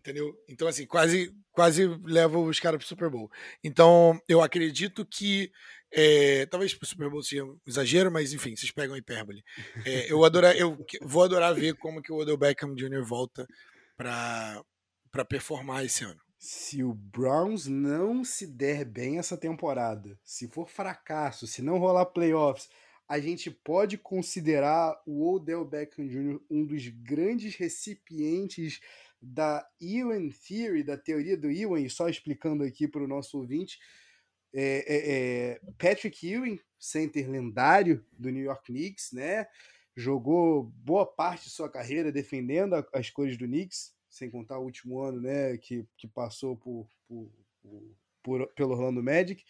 Entendeu? 0.00 0.36
Então, 0.48 0.68
assim, 0.68 0.86
quase, 0.86 1.34
quase 1.56 1.86
leva 2.04 2.38
os 2.38 2.60
caras 2.60 2.76
pro 2.76 2.86
Super 2.86 3.08
Bowl. 3.08 3.30
Então, 3.64 4.20
eu 4.28 4.42
acredito 4.42 5.06
que 5.06 5.50
é, 5.90 6.44
talvez 6.44 6.76
o 6.80 6.84
Super 6.84 7.08
Bowl 7.08 7.22
seja 7.22 7.44
um 7.46 7.58
exagero, 7.66 8.12
mas 8.12 8.34
enfim, 8.34 8.54
vocês 8.54 8.70
pegam 8.70 8.94
a 8.94 8.98
hipérbole. 8.98 9.42
É, 9.82 10.12
eu, 10.12 10.22
adorar, 10.22 10.54
eu 10.54 10.76
vou 11.00 11.24
adorar 11.24 11.54
ver 11.54 11.74
como 11.76 12.02
que 12.02 12.12
o 12.12 12.16
Odell 12.16 12.36
Beckham 12.36 12.74
Jr. 12.74 13.02
volta 13.02 13.48
para 13.96 15.24
performar 15.26 15.82
esse 15.82 16.04
ano. 16.04 16.20
Se 16.38 16.84
o 16.84 16.92
Browns 16.92 17.66
não 17.66 18.22
se 18.22 18.46
der 18.46 18.84
bem 18.84 19.18
essa 19.18 19.38
temporada, 19.38 20.18
se 20.22 20.46
for 20.48 20.68
fracasso, 20.68 21.46
se 21.46 21.62
não 21.62 21.78
rolar 21.78 22.04
playoffs, 22.04 22.68
a 23.08 23.18
gente 23.18 23.50
pode 23.50 23.96
considerar 23.96 25.00
o 25.06 25.34
Odell 25.34 25.64
Beckham 25.64 26.06
Jr. 26.06 26.38
um 26.50 26.66
dos 26.66 26.86
grandes 26.88 27.56
recipientes 27.56 28.80
da 29.20 29.66
Ewan 29.80 30.28
Theory, 30.30 30.82
da 30.82 30.96
teoria 30.96 31.36
do 31.36 31.50
Ewan, 31.50 31.80
e 31.80 31.90
só 31.90 32.08
explicando 32.08 32.64
aqui 32.64 32.86
para 32.86 33.02
o 33.02 33.08
nosso 33.08 33.38
ouvinte, 33.38 33.78
é, 34.52 34.84
é, 34.86 34.96
é, 34.96 35.60
Patrick 35.78 36.26
Ewing, 36.26 36.58
center 36.78 37.28
lendário 37.30 38.04
do 38.12 38.30
New 38.30 38.42
York 38.42 38.72
Knicks, 38.72 39.12
né? 39.12 39.46
Jogou 39.94 40.64
boa 40.64 41.06
parte 41.06 41.44
de 41.44 41.50
sua 41.50 41.70
carreira 41.70 42.12
defendendo 42.12 42.74
a, 42.74 42.86
as 42.94 43.10
cores 43.10 43.36
do 43.36 43.46
Knicks, 43.46 43.94
sem 44.08 44.30
contar 44.30 44.58
o 44.58 44.64
último 44.64 45.00
ano, 45.00 45.20
né? 45.20 45.56
Que, 45.58 45.86
que 45.96 46.06
passou 46.06 46.56
por, 46.56 46.88
por, 47.06 47.30
por, 48.22 48.46
pelo 48.54 48.72
Orlando 48.72 49.02
Magic. 49.02 49.44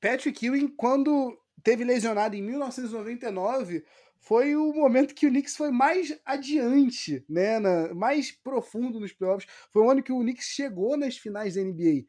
Patrick 0.00 0.44
Ewing, 0.44 0.68
quando 0.68 1.36
teve 1.62 1.82
lesionado 1.82 2.36
em 2.36 2.42
1999, 2.42 3.84
foi 4.20 4.56
o 4.56 4.72
momento 4.72 5.14
que 5.14 5.26
o 5.26 5.30
Knicks 5.30 5.56
foi 5.56 5.70
mais 5.70 6.18
adiante, 6.24 7.24
né, 7.28 7.58
na, 7.58 7.94
mais 7.94 8.32
profundo 8.32 8.98
nos 8.98 9.12
playoffs. 9.12 9.48
Foi 9.72 9.82
o 9.82 9.90
ano 9.90 10.02
que 10.02 10.12
o 10.12 10.20
Knicks 10.20 10.46
chegou 10.46 10.96
nas 10.96 11.16
finais 11.16 11.54
da 11.54 11.62
NBA. 11.62 12.04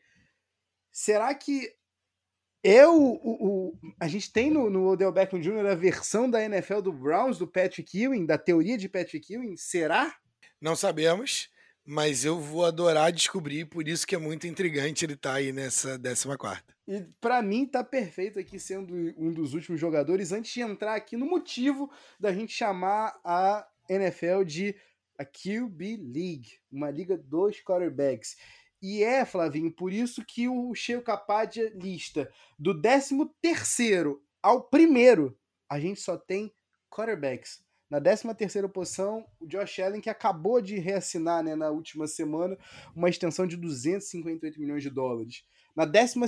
Será 0.92 1.34
que 1.36 1.72
é 2.64 2.88
o, 2.88 2.94
o, 2.94 3.48
o, 3.48 3.80
a 4.00 4.08
gente 4.08 4.32
tem 4.32 4.50
no, 4.50 4.70
no 4.70 4.88
Odell 4.88 5.12
Beckham 5.12 5.40
Jr. 5.40 5.68
a 5.68 5.76
versão 5.76 6.30
da 6.30 6.44
NFL 6.44 6.82
do 6.82 6.92
Browns, 6.92 7.38
do 7.38 7.48
Patrick 7.48 7.98
Ewing, 7.98 8.26
da 8.26 8.38
teoria 8.38 8.78
de 8.78 8.90
Patrick 8.90 9.34
Ewing? 9.34 9.56
Será? 9.56 10.14
Não 10.60 10.76
sabemos, 10.76 11.50
mas 11.88 12.26
eu 12.26 12.38
vou 12.38 12.66
adorar 12.66 13.14
descobrir, 13.14 13.64
por 13.64 13.88
isso 13.88 14.06
que 14.06 14.14
é 14.14 14.18
muito 14.18 14.46
intrigante 14.46 15.06
ele 15.06 15.14
estar 15.14 15.32
tá 15.32 15.36
aí 15.38 15.54
nessa 15.54 15.98
14 15.98 16.62
E 16.86 17.02
para 17.22 17.42
mim 17.42 17.66
tá 17.66 17.82
perfeito 17.82 18.38
aqui 18.38 18.60
sendo 18.60 18.94
um 19.18 19.32
dos 19.32 19.54
últimos 19.54 19.80
jogadores, 19.80 20.34
antes 20.34 20.52
de 20.52 20.60
entrar 20.60 20.96
aqui 20.96 21.16
no 21.16 21.26
motivo 21.26 21.90
da 22.20 22.34
gente 22.34 22.52
chamar 22.52 23.18
a 23.24 23.66
NFL 23.90 24.44
de 24.44 24.76
a 25.18 25.24
QB 25.24 25.96
League, 26.14 26.60
uma 26.70 26.92
liga 26.92 27.18
dos 27.18 27.62
quarterbacks. 27.62 28.36
E 28.82 29.02
é, 29.02 29.24
Flavinho, 29.24 29.72
por 29.72 29.94
isso 29.94 30.24
que 30.26 30.50
o 30.50 30.76
Cheio 30.76 31.02
Capadia 31.02 31.72
lista 31.74 32.30
do 32.60 32.80
13 32.82 33.16
ao 34.44 34.62
primeiro, 34.62 35.40
a 35.70 35.80
gente 35.80 36.02
só 36.02 36.18
tem 36.18 36.54
quarterbacks. 36.92 37.66
Na 37.90 38.02
13 38.02 38.68
posição, 38.74 39.26
o 39.40 39.48
Josh 39.48 39.80
Allen, 39.80 40.02
que 40.02 40.10
acabou 40.10 40.62
de 40.62 40.78
reassinar 40.78 41.42
né, 41.42 41.56
na 41.56 41.70
última 41.70 42.06
semana 42.06 42.58
uma 42.94 43.10
extensão 43.10 43.48
de 43.48 43.56
258 43.56 44.60
milhões 44.60 44.84
de 44.84 44.90
dólares. 44.90 45.44
Na 45.74 45.86
12 45.86 46.20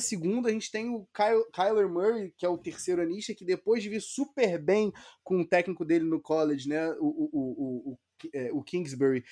a 0.45 0.51
gente 0.51 0.71
tem 0.71 0.89
o 0.89 1.07
Kyle, 1.13 1.43
Kyler 1.51 1.89
Murray, 1.89 2.33
que 2.37 2.45
é 2.45 2.49
o 2.49 2.57
terceiro 2.57 3.01
anista, 3.01 3.33
que 3.33 3.43
depois 3.43 3.81
de 3.83 3.89
vir 3.89 4.01
super 4.01 4.61
bem 4.61 4.93
com 5.23 5.41
o 5.41 5.47
técnico 5.47 5.83
dele 5.83 6.05
no 6.05 6.21
college, 6.21 6.69
né, 6.69 6.91
o, 6.99 7.07
o, 7.07 7.29
o, 7.33 7.91
o, 7.91 7.99
é, 8.33 8.51
o 8.53 8.63
Kingsbury, 8.63 9.23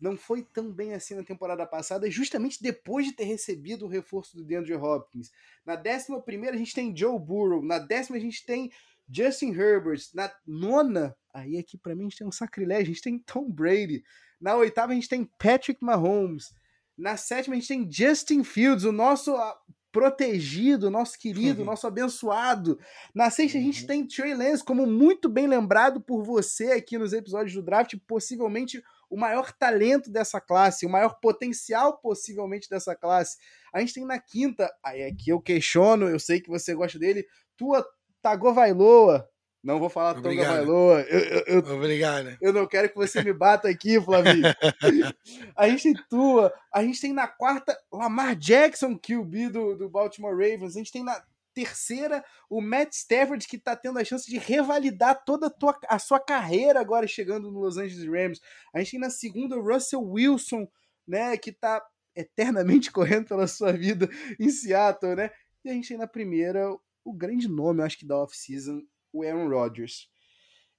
não 0.00 0.16
foi 0.16 0.42
tão 0.42 0.70
bem 0.70 0.92
assim 0.92 1.14
na 1.14 1.22
temporada 1.22 1.64
passada, 1.64 2.10
justamente 2.10 2.62
depois 2.62 3.06
de 3.06 3.12
ter 3.12 3.24
recebido 3.24 3.86
o 3.86 3.88
reforço 3.88 4.36
do 4.36 4.44
DeAndre 4.44 4.74
Hopkins. 4.74 5.30
Na 5.64 5.76
décima 5.76 6.20
primeira 6.20 6.56
a 6.56 6.58
gente 6.58 6.74
tem 6.74 6.94
Joe 6.94 7.18
Burrow, 7.18 7.64
na 7.64 7.78
décima 7.78 8.16
a 8.16 8.20
gente 8.20 8.44
tem 8.44 8.70
Justin 9.08 9.52
Herbert, 9.52 10.00
na 10.14 10.32
nona, 10.46 11.16
aí 11.32 11.58
aqui 11.58 11.76
para 11.76 11.94
mim 11.94 12.02
a 12.02 12.08
gente 12.08 12.18
tem 12.18 12.26
um 12.26 12.32
sacrilégio, 12.32 12.84
a 12.84 12.94
gente 12.94 13.02
tem 13.02 13.18
Tom 13.18 13.50
Brady. 13.50 14.02
Na 14.40 14.56
oitava 14.56 14.92
a 14.92 14.94
gente 14.94 15.08
tem 15.08 15.24
Patrick 15.38 15.82
Mahomes. 15.84 16.54
Na 16.96 17.16
sétima 17.16 17.54
a 17.54 17.58
gente 17.58 17.68
tem 17.68 17.90
Justin 17.90 18.44
Fields, 18.44 18.84
o 18.84 18.92
nosso 18.92 19.34
ah, 19.34 19.58
protegido, 19.94 20.90
nosso 20.90 21.16
querido, 21.16 21.60
uhum. 21.60 21.66
nosso 21.66 21.86
abençoado. 21.86 22.76
Na 23.14 23.30
sexta, 23.30 23.56
uhum. 23.56 23.62
a 23.62 23.66
gente 23.66 23.82
uhum. 23.82 23.86
tem 23.86 24.06
Trey 24.06 24.34
Lance, 24.34 24.64
como 24.64 24.84
muito 24.86 25.28
bem 25.28 25.46
lembrado 25.46 26.00
por 26.00 26.24
você 26.24 26.72
aqui 26.72 26.98
nos 26.98 27.12
episódios 27.12 27.54
do 27.54 27.62
draft, 27.62 27.94
possivelmente 28.06 28.82
o 29.08 29.16
maior 29.16 29.52
talento 29.52 30.10
dessa 30.10 30.40
classe, 30.40 30.84
o 30.84 30.90
maior 30.90 31.20
potencial 31.20 31.98
possivelmente 31.98 32.68
dessa 32.68 32.96
classe. 32.96 33.38
A 33.72 33.78
gente 33.78 33.94
tem 33.94 34.04
na 34.04 34.18
quinta, 34.18 34.68
aí 34.84 35.04
aqui 35.04 35.30
eu 35.30 35.40
questiono, 35.40 36.08
eu 36.08 36.18
sei 36.18 36.40
que 36.40 36.48
você 36.48 36.74
gosta 36.74 36.98
dele, 36.98 37.24
Tua 37.56 37.86
Tagovailoa. 38.24 39.28
Não 39.62 39.78
vou 39.78 39.90
falar 39.90 40.20
Tonga 40.20 40.44
Vailoa. 40.44 41.00
Eu, 41.02 41.20
eu, 41.20 41.44
eu, 41.46 41.74
Obrigado. 41.74 42.36
Eu 42.40 42.52
não 42.52 42.66
quero 42.66 42.88
que 42.88 42.96
você 42.96 43.22
me 43.22 43.32
bata 43.32 43.68
aqui, 43.68 44.00
Flavinho. 44.00 44.42
a 45.56 45.68
gente 45.68 45.82
tem 45.82 45.94
Tua. 46.08 46.52
A 46.72 46.82
gente 46.82 47.00
tem 47.00 47.12
na 47.12 47.26
quarta 47.26 47.78
Lamar 47.92 48.34
Jackson, 48.34 48.98
QB 48.98 49.48
do, 49.50 49.76
do 49.76 49.88
Baltimore 49.88 50.32
Ravens. 50.32 50.74
A 50.74 50.78
gente 50.78 50.92
tem 50.92 51.04
na 51.04 51.22
terceira, 51.54 52.24
o 52.50 52.60
Matt 52.60 52.92
Stafford, 52.92 53.46
que 53.46 53.56
está 53.56 53.76
tendo 53.76 53.98
a 53.98 54.04
chance 54.04 54.28
de 54.28 54.38
revalidar 54.38 55.22
toda 55.24 55.46
a, 55.46 55.50
tua, 55.50 55.78
a 55.88 55.98
sua 55.98 56.18
carreira 56.18 56.80
agora 56.80 57.06
chegando 57.06 57.50
no 57.50 57.60
Los 57.60 57.76
Angeles 57.76 58.06
Rams. 58.06 58.40
A 58.74 58.80
gente 58.80 58.92
tem 58.92 59.00
na 59.00 59.10
segunda 59.10 59.56
o 59.56 59.62
Russell 59.62 60.02
Wilson, 60.02 60.66
né, 61.06 61.36
que 61.36 61.50
está 61.50 61.80
eternamente 62.16 62.90
correndo 62.92 63.28
pela 63.28 63.46
sua 63.46 63.72
vida 63.72 64.08
em 64.38 64.48
Seattle, 64.50 65.14
né? 65.14 65.30
E 65.64 65.70
a 65.70 65.72
gente 65.72 65.88
tem 65.88 65.96
na 65.96 66.06
primeira 66.06 66.68
o 67.04 67.12
grande 67.12 67.48
nome, 67.48 67.82
acho 67.82 67.98
que 67.98 68.06
da 68.06 68.16
off-season, 68.16 68.82
o 69.12 69.22
Aaron 69.22 69.48
Rodgers. 69.48 70.08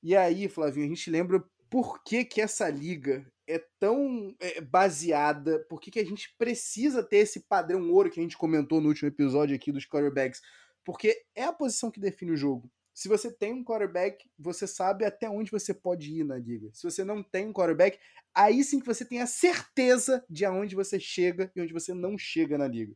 E 0.02 0.16
aí, 0.16 0.48
Flavinho, 0.50 0.86
a 0.86 0.90
gente 0.90 1.10
lembra 1.10 1.44
por 1.70 2.04
que, 2.04 2.26
que 2.26 2.42
essa 2.42 2.70
liga 2.70 3.26
é 3.48 3.64
tão 3.80 4.36
é, 4.40 4.62
baseada, 4.62 5.60
por 5.70 5.80
que, 5.80 5.92
que 5.92 6.00
a 6.00 6.06
gente 6.06 6.34
precisa 6.38 7.04
ter 7.04 7.18
esse 7.18 7.42
padrão 7.42 7.92
ouro 7.92 8.10
que 8.10 8.20
a 8.20 8.24
gente 8.24 8.38
comentou 8.38 8.82
no 8.82 8.88
último 8.88 9.08
episódio 9.08 9.56
aqui 9.56 9.72
dos 9.72 9.86
quarterbacks. 9.86 10.42
Porque 10.84 11.24
é 11.36 11.44
a 11.44 11.54
posição 11.54 11.92
que 11.92 12.00
define 12.00 12.32
o 12.32 12.38
jogo. 12.38 12.72
Se 12.94 13.10
você 13.10 13.30
tem 13.32 13.54
um 13.54 13.64
quarterback, 13.64 14.30
você 14.40 14.66
sabe 14.66 15.04
até 15.04 15.30
onde 15.30 15.52
você 15.52 15.74
pode 15.74 16.12
ir 16.12 16.24
na 16.24 16.38
liga. 16.38 16.70
Se 16.74 16.84
você 16.84 17.04
não 17.04 17.22
tem 17.22 17.48
um 17.48 17.54
quarterback, 17.54 18.00
aí 18.34 18.64
sim 18.64 18.80
que 18.80 18.86
você 18.86 19.04
tem 19.04 19.22
a 19.22 19.28
certeza 19.28 20.24
de 20.30 20.46
aonde 20.46 20.76
você 20.76 21.00
chega 21.00 21.52
e 21.56 21.62
onde 21.62 21.74
você 21.74 21.94
não 21.94 22.18
chega 22.18 22.58
na 22.58 22.68
liga. 22.68 22.96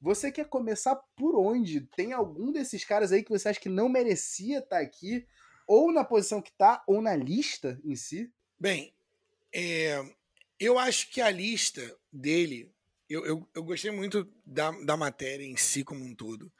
Você 0.00 0.30
quer 0.30 0.48
começar 0.48 0.94
por 1.16 1.36
onde? 1.36 1.80
Tem 1.80 2.12
algum 2.12 2.52
desses 2.52 2.84
caras 2.84 3.10
aí 3.10 3.22
que 3.22 3.30
você 3.30 3.48
acha 3.48 3.60
que 3.60 3.68
não 3.68 3.88
merecia 3.88 4.58
estar 4.58 4.78
aqui? 4.78 5.26
Ou 5.66 5.92
na 5.92 6.04
posição 6.04 6.40
que 6.40 6.50
está, 6.50 6.82
ou 6.86 7.02
na 7.02 7.16
lista 7.16 7.80
em 7.84 7.96
si? 7.96 8.32
Bem, 8.58 8.94
é, 9.52 10.02
eu 10.58 10.78
acho 10.78 11.10
que 11.10 11.20
a 11.20 11.30
lista 11.30 11.96
dele, 12.12 12.72
eu, 13.08 13.26
eu, 13.26 13.48
eu 13.54 13.62
gostei 13.62 13.90
muito 13.90 14.30
da, 14.46 14.70
da 14.70 14.96
matéria 14.96 15.44
em 15.44 15.56
si 15.56 15.84
como 15.84 16.04
um 16.04 16.14
todo. 16.14 16.50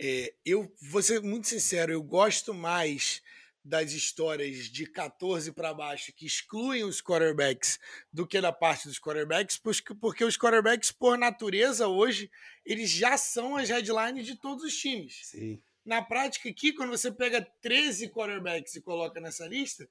É, 0.00 0.34
eu 0.44 0.72
vou 0.80 1.02
ser 1.02 1.20
muito 1.22 1.48
sincero, 1.48 1.92
eu 1.92 2.02
gosto 2.02 2.54
mais 2.54 3.22
das 3.68 3.92
histórias 3.92 4.66
de 4.66 4.86
14 4.86 5.52
para 5.52 5.74
baixo 5.74 6.12
que 6.12 6.26
excluem 6.26 6.84
os 6.84 7.00
quarterbacks 7.00 7.78
do 8.12 8.26
que 8.26 8.40
da 8.40 8.52
parte 8.52 8.88
dos 8.88 8.98
quarterbacks, 8.98 9.58
porque, 9.58 9.94
porque 9.94 10.24
os 10.24 10.36
quarterbacks, 10.36 10.90
por 10.90 11.18
natureza, 11.18 11.86
hoje, 11.86 12.30
eles 12.64 12.90
já 12.90 13.16
são 13.16 13.56
as 13.56 13.68
headlines 13.68 14.26
de 14.26 14.36
todos 14.36 14.64
os 14.64 14.76
times. 14.76 15.20
Sim. 15.24 15.62
Na 15.84 16.02
prática, 16.02 16.48
aqui, 16.48 16.72
quando 16.72 16.90
você 16.90 17.10
pega 17.10 17.40
13 17.60 18.08
quarterbacks 18.10 18.74
e 18.74 18.80
coloca 18.80 19.20
nessa 19.20 19.46
lista, 19.46 19.88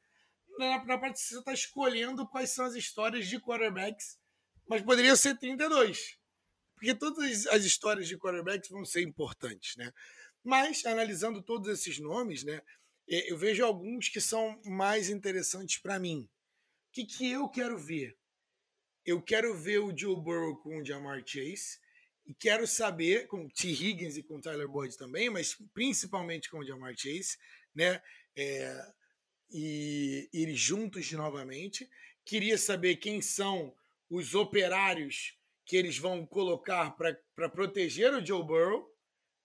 na, 0.58 0.84
na 0.86 0.98
prática 0.98 1.20
você 1.20 1.40
está 1.40 1.54
escolhendo 1.54 2.28
quais 2.28 2.50
são 2.50 2.66
as 2.66 2.76
histórias 2.76 3.28
de 3.28 3.40
quarterbacks, 3.40 4.18
mas 4.68 4.82
poderia 4.82 5.16
ser 5.16 5.38
32 5.38 6.18
porque 6.78 6.94
todas 6.94 7.48
as 7.48 7.66
histórias 7.66 8.08
de 8.08 8.18
quarterbacks 8.18 8.70
vão 8.70 8.86
ser 8.86 9.02
importantes, 9.02 9.76
né? 9.76 9.92
Mas, 10.44 10.86
analisando 10.86 11.42
todos 11.42 11.68
esses 11.70 12.00
nomes, 12.00 12.44
né, 12.44 12.62
eu 13.08 13.38
vejo 13.38 13.64
alguns 13.64 14.10
que 14.10 14.20
são 14.20 14.60
mais 14.66 15.10
interessantes 15.10 15.78
para 15.78 16.00
mim. 16.00 16.30
O 16.90 16.92
que, 16.92 17.06
que 17.06 17.32
eu 17.32 17.48
quero 17.48 17.78
ver? 17.78 18.18
Eu 19.06 19.22
quero 19.22 19.58
ver 19.58 19.80
o 19.80 19.98
Joe 19.98 20.16
Burrow 20.16 20.58
com 20.58 20.80
o 20.80 20.86
Jamar 20.86 21.24
Chase 21.26 21.80
e 22.26 22.34
quero 22.34 22.68
saber, 22.68 23.28
com 23.28 23.46
o 23.46 23.50
T. 23.50 23.70
Higgins 23.70 24.18
e 24.18 24.24
com 24.24 24.36
o 24.36 24.42
Tyler 24.42 24.68
Boyd 24.68 24.98
também, 24.98 25.30
mas 25.30 25.56
principalmente 25.74 26.50
com 26.50 26.60
o 26.60 26.66
Jamar 26.66 26.94
Chase, 26.98 27.38
né? 27.74 28.02
É, 28.36 28.94
e 29.50 30.30
eles 30.34 30.60
juntos 30.60 31.10
novamente. 31.14 31.90
Queria 32.26 32.58
saber 32.58 32.98
quem 32.98 33.22
são 33.22 33.74
os 34.10 34.36
operários 34.36 35.38
que 35.66 35.78
eles 35.78 35.98
vão 35.98 36.26
colocar 36.26 36.92
para 36.92 37.50
proteger 37.50 38.14
o 38.14 38.26
Joe 38.26 38.44
Burrow, 38.44 38.94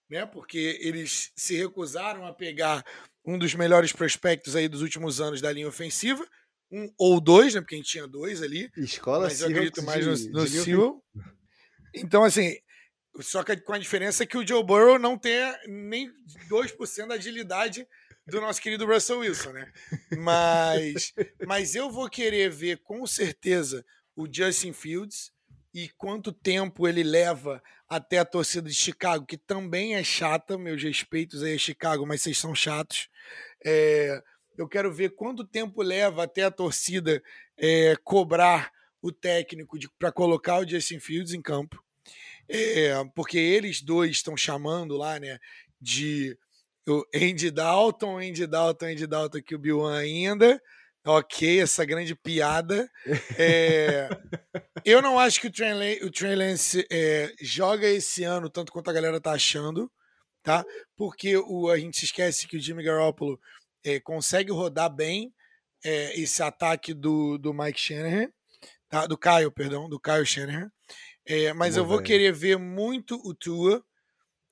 né? 0.09 0.27
Porque 0.27 0.79
eles 0.81 1.33
se 1.37 1.57
recusaram 1.57 2.27
a 2.27 2.33
pegar 2.33 2.85
um 3.25 3.39
dos 3.39 3.55
melhores 3.55 3.93
prospectos 3.93 4.57
aí 4.57 4.68
dos 4.68 4.83
últimos 4.83 5.20
anos 5.20 5.41
da 5.41 5.53
linha 5.53 5.68
ofensiva, 5.68 6.27
um 6.70 6.93
ou 6.99 7.20
dois, 7.20 7.55
né? 7.55 7.61
Porque 7.61 7.75
a 7.75 7.79
gente 7.79 7.91
tinha 7.91 8.07
dois 8.07 8.43
ali. 8.43 8.70
Escola 8.77 9.25
mas 9.25 9.41
eu 9.41 9.49
acredito 9.49 9.83
mais 9.83 10.07
no, 10.07 10.41
no 10.41 10.47
Sewell. 10.47 11.05
Então, 11.95 12.25
assim, 12.25 12.57
só 13.20 13.43
que 13.45 13.57
com 13.59 13.75
a 13.75 13.79
diferença 13.79 14.25
que 14.25 14.39
o 14.39 14.47
Joe 14.47 14.64
Burrow 14.64 14.99
não 14.99 15.18
tem 15.18 15.55
nem 15.68 16.11
2% 16.49 17.07
da 17.07 17.14
agilidade 17.14 17.87
do 18.27 18.41
nosso 18.41 18.61
querido 18.61 18.87
Russell 18.87 19.18
Wilson, 19.18 19.53
né? 19.53 19.73
Mas, 20.16 21.12
mas 21.47 21.75
eu 21.75 21.91
vou 21.91 22.09
querer 22.09 22.51
ver 22.51 22.79
com 22.79 23.07
certeza 23.07 23.85
o 24.16 24.27
Justin 24.33 24.73
Fields 24.73 25.33
e 25.75 25.89
quanto 25.97 26.33
tempo 26.33 26.87
ele 26.87 27.03
leva 27.03 27.62
até 27.89 28.18
a 28.18 28.25
torcida 28.25 28.68
de 28.68 28.75
Chicago, 28.75 29.27
que 29.27 29.37
também 29.37 29.95
é 29.95 30.05
chata, 30.05 30.59
meus 30.59 30.83
respeitos 30.83 31.43
aí 31.43 31.55
a 31.55 31.59
Chicago, 31.59 32.07
mas 32.07 32.23
vocês 32.23 32.39
são 32.39 32.55
chatos. 32.55 33.09
É, 33.64 34.23
eu 34.57 34.68
quero 34.68 34.93
ver 34.93 35.11
quanto 35.11 35.45
tempo 35.45 35.83
leva 35.83 36.25
até 36.25 36.45
a 36.45 36.51
torcida 36.51 37.23
é, 37.57 37.97
cobrar 38.05 38.70
o 39.01 39.11
técnico 39.11 39.79
para 39.99 40.12
colocar 40.12 40.59
o 40.59 40.68
Justin 40.68 41.01
Fields 41.01 41.33
em 41.33 41.43
campo. 41.43 41.83
É, 42.49 42.93
porque 43.14 43.39
eles 43.39 43.81
dois 43.81 44.11
estão 44.12 44.37
chamando 44.37 44.97
lá, 44.97 45.18
né, 45.18 45.39
de 45.81 46.37
o 46.89 47.05
Andy 47.14 47.51
Dalton, 47.51 48.18
Andy 48.18 48.47
Dalton, 48.47 48.87
Andy 48.87 49.07
Dalton 49.07 49.43
que 49.43 49.55
o 49.55 49.59
Bill 49.59 49.87
ainda, 49.87 50.61
Ok, 51.05 51.61
essa 51.61 51.84
grande 51.84 52.14
piada. 52.14 52.88
É, 53.36 54.09
eu 54.84 55.03
não 55.03 55.18
acho 55.18 55.40
que 55.40 55.48
o 55.48 55.53
Trey, 55.53 56.00
o 56.05 56.11
Trey 56.11 56.36
Lance 56.36 56.86
é, 56.90 57.32
joga 57.40 57.88
esse 57.88 58.22
ano 58.22 58.48
tanto 58.48 58.70
quanto 58.70 58.88
a 58.88 58.92
galera 58.92 59.20
tá 59.20 59.32
achando, 59.32 59.90
tá? 60.44 60.64
Porque 60.96 61.36
o, 61.36 61.68
a 61.68 61.76
gente 61.76 61.98
se 61.98 62.05
esquece 62.05 62.46
que 62.46 62.57
o 62.57 62.61
Jimmy 62.61 62.84
Garoppolo 62.84 63.38
é, 63.84 63.98
consegue 63.98 64.53
rodar 64.53 64.94
bem 64.94 65.34
é, 65.84 66.20
esse 66.20 66.40
ataque 66.40 66.94
do, 66.94 67.36
do 67.36 67.53
Mike 67.53 67.80
Shanahan, 67.80 68.28
tá? 68.88 69.05
do 69.05 69.18
Kyle, 69.18 69.50
perdão, 69.50 69.88
do 69.88 69.98
Kyle 69.98 70.24
Shanahan. 70.24 70.70
É, 71.26 71.53
mas 71.53 71.76
eu 71.76 71.84
vou 71.84 72.00
querer 72.00 72.32
ver 72.32 72.59
muito 72.59 73.20
o 73.24 73.34
Tua, 73.34 73.84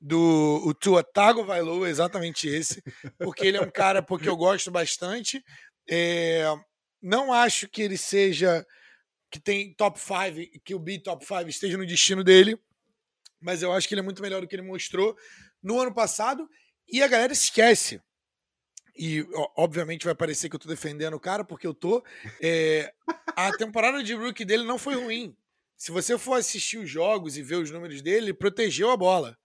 do 0.01 0.63
o 0.65 0.75
Tua 0.75 1.05
Tagovailoa, 1.05 1.89
exatamente 1.89 2.49
esse, 2.49 2.83
porque 3.19 3.47
ele 3.47 3.57
é 3.57 3.61
um 3.61 3.71
cara 3.71 4.03
porque 4.03 4.29
eu 4.29 4.37
gosto 4.37 4.71
bastante 4.71 5.43
é, 5.91 6.45
não 7.03 7.33
acho 7.33 7.69
que 7.69 7.83
ele 7.83 7.99
seja 7.99 8.65
que 9.31 9.41
tem 9.41 9.75
top 9.75 9.99
5, 9.99 10.61
que 10.65 10.75
o 10.75 10.79
B 10.79 10.99
top 10.99 11.25
5 11.25 11.49
esteja 11.49 11.77
no 11.77 11.87
destino 11.87 12.23
dele, 12.23 12.59
mas 13.41 13.63
eu 13.63 13.73
acho 13.73 13.89
que 13.89 13.95
ele 13.95 14.01
é 14.01 14.05
muito 14.05 14.23
melhor 14.23 14.41
do 14.41 14.47
que 14.47 14.55
ele 14.55 14.63
mostrou 14.63 15.17
no 15.63 15.81
ano 15.81 15.93
passado 15.93 16.49
e 16.89 17.03
a 17.03 17.09
galera 17.09 17.33
esquece. 17.33 18.01
E 18.97 19.27
obviamente 19.57 20.05
vai 20.05 20.15
parecer 20.15 20.49
que 20.49 20.57
eu 20.57 20.61
tô 20.61 20.69
defendendo 20.69 21.15
o 21.15 21.21
cara, 21.21 21.45
porque 21.45 21.67
eu 21.67 21.73
tô. 21.73 22.05
É, 22.43 22.93
a 23.35 23.51
temporada 23.57 24.03
de 24.03 24.15
rookie 24.15 24.45
dele 24.45 24.65
não 24.65 24.79
foi 24.79 24.95
ruim. 24.95 25.35
Se 25.77 25.91
você 25.91 26.19
for 26.19 26.35
assistir 26.35 26.79
os 26.79 26.91
jogos 26.91 27.37
e 27.37 27.43
ver 27.43 27.57
os 27.57 27.71
números 27.71 28.03
dele, 28.03 28.27
ele 28.27 28.35
protegeu 28.35 28.91
a 28.91 28.97
bola. 28.97 29.39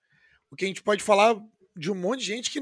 O 0.51 0.55
que 0.55 0.65
a 0.65 0.67
gente 0.67 0.83
pode 0.83 1.01
falar 1.03 1.39
de 1.75 1.89
um 1.89 1.95
monte 1.95 2.19
de 2.19 2.25
gente 2.25 2.51
que 2.51 2.59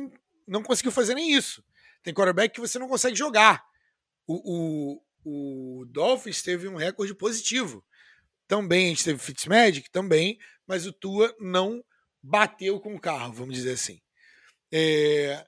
não 0.48 0.62
conseguiu 0.62 0.92
fazer 0.92 1.16
nem 1.16 1.32
isso. 1.32 1.64
Tem 2.04 2.14
quarterback 2.14 2.54
que 2.54 2.62
você 2.62 2.78
não 2.78 2.88
consegue 2.88 3.16
jogar. 3.16 3.66
O, 4.28 5.02
o, 5.26 5.82
o 5.82 5.86
Dolphins 5.86 6.42
teve 6.42 6.68
um 6.68 6.76
recorde 6.76 7.14
positivo. 7.14 7.84
Também 8.48 8.86
a 8.86 8.90
gente 8.90 9.04
teve 9.04 9.20
Fitzmagic, 9.20 9.90
também, 9.90 10.38
mas 10.68 10.86
o 10.86 10.94
Tua 10.94 11.36
não 11.40 11.84
bateu 12.22 12.80
com 12.80 12.96
o 12.96 13.00
carro, 13.00 13.34
vamos 13.34 13.56
dizer 13.56 13.74
assim. 13.74 14.02
É, 14.72 15.46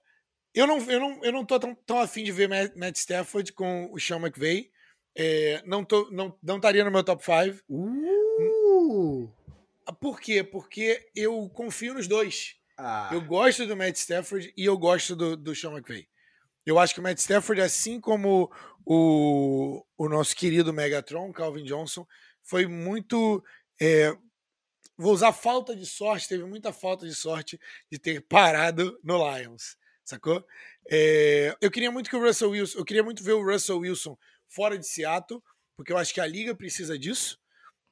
eu 0.54 0.66
não, 0.66 0.80
eu 0.90 1.00
não, 1.00 1.24
eu 1.24 1.32
não 1.32 1.46
tô 1.46 1.60
tão, 1.60 1.76
tão 1.76 2.00
afim 2.00 2.24
de 2.24 2.32
ver 2.32 2.48
Matt 2.48 2.96
Stafford 2.96 3.52
com 3.54 3.90
o 3.92 4.00
Sean 4.00 4.20
McVay. 4.20 4.72
É, 5.18 5.62
não, 5.66 5.84
tô, 5.84 6.10
não, 6.12 6.38
não 6.44 6.58
estaria 6.58 6.84
no 6.84 6.92
meu 6.92 7.04
top 7.04 7.24
5. 7.24 7.64
Uh! 7.70 9.32
Por 10.00 10.20
quê? 10.20 10.44
Porque 10.44 11.10
eu 11.16 11.50
confio 11.50 11.94
nos 11.94 12.08
dois. 12.08 12.56
Ah. 12.78 13.10
Eu 13.12 13.22
gosto 13.22 13.66
do 13.66 13.76
Matt 13.76 13.96
Stafford 13.96 14.54
e 14.56 14.66
eu 14.66 14.78
gosto 14.78 15.16
do, 15.16 15.38
do 15.38 15.56
Sean 15.56 15.72
McVay. 15.72 16.08
Eu 16.66 16.80
acho 16.80 16.94
que 16.94 17.00
o 17.00 17.04
Matt 17.04 17.20
Stafford, 17.20 17.62
assim 17.62 18.00
como 18.00 18.52
o, 18.86 19.84
o 19.98 20.10
nosso 20.10 20.36
querido 20.36 20.74
Megatron, 20.74 21.32
Calvin 21.32 21.64
Johnson, 21.64 22.06
foi 22.44 22.66
muito. 22.66 23.44
É, 23.80 24.16
vou 24.98 25.14
usar 25.14 25.34
falta 25.34 25.76
de 25.76 25.86
sorte, 25.86 26.30
teve 26.30 26.44
muita 26.46 26.72
falta 26.72 27.06
de 27.06 27.14
sorte 27.14 27.60
de 27.92 28.00
ter 28.00 28.22
parado 28.22 28.98
no 29.04 29.18
Lions, 29.18 29.78
sacou? 30.04 30.46
É, 30.90 31.56
eu 31.62 31.70
queria 31.70 31.92
muito 31.92 32.10
que 32.10 32.16
o 32.16 32.22
Russell 32.22 32.52
Wilson, 32.52 32.80
eu 32.80 32.86
queria 32.86 33.04
muito 33.04 33.24
ver 33.24 33.34
o 33.34 33.44
Russell 33.44 33.80
Wilson 33.80 34.18
fora 34.48 34.78
de 34.78 34.88
Seattle, 34.88 35.42
porque 35.76 35.92
eu 35.92 35.98
acho 35.98 36.14
que 36.14 36.22
a 36.22 36.28
liga 36.28 36.56
precisa 36.56 36.98
disso. 36.98 37.40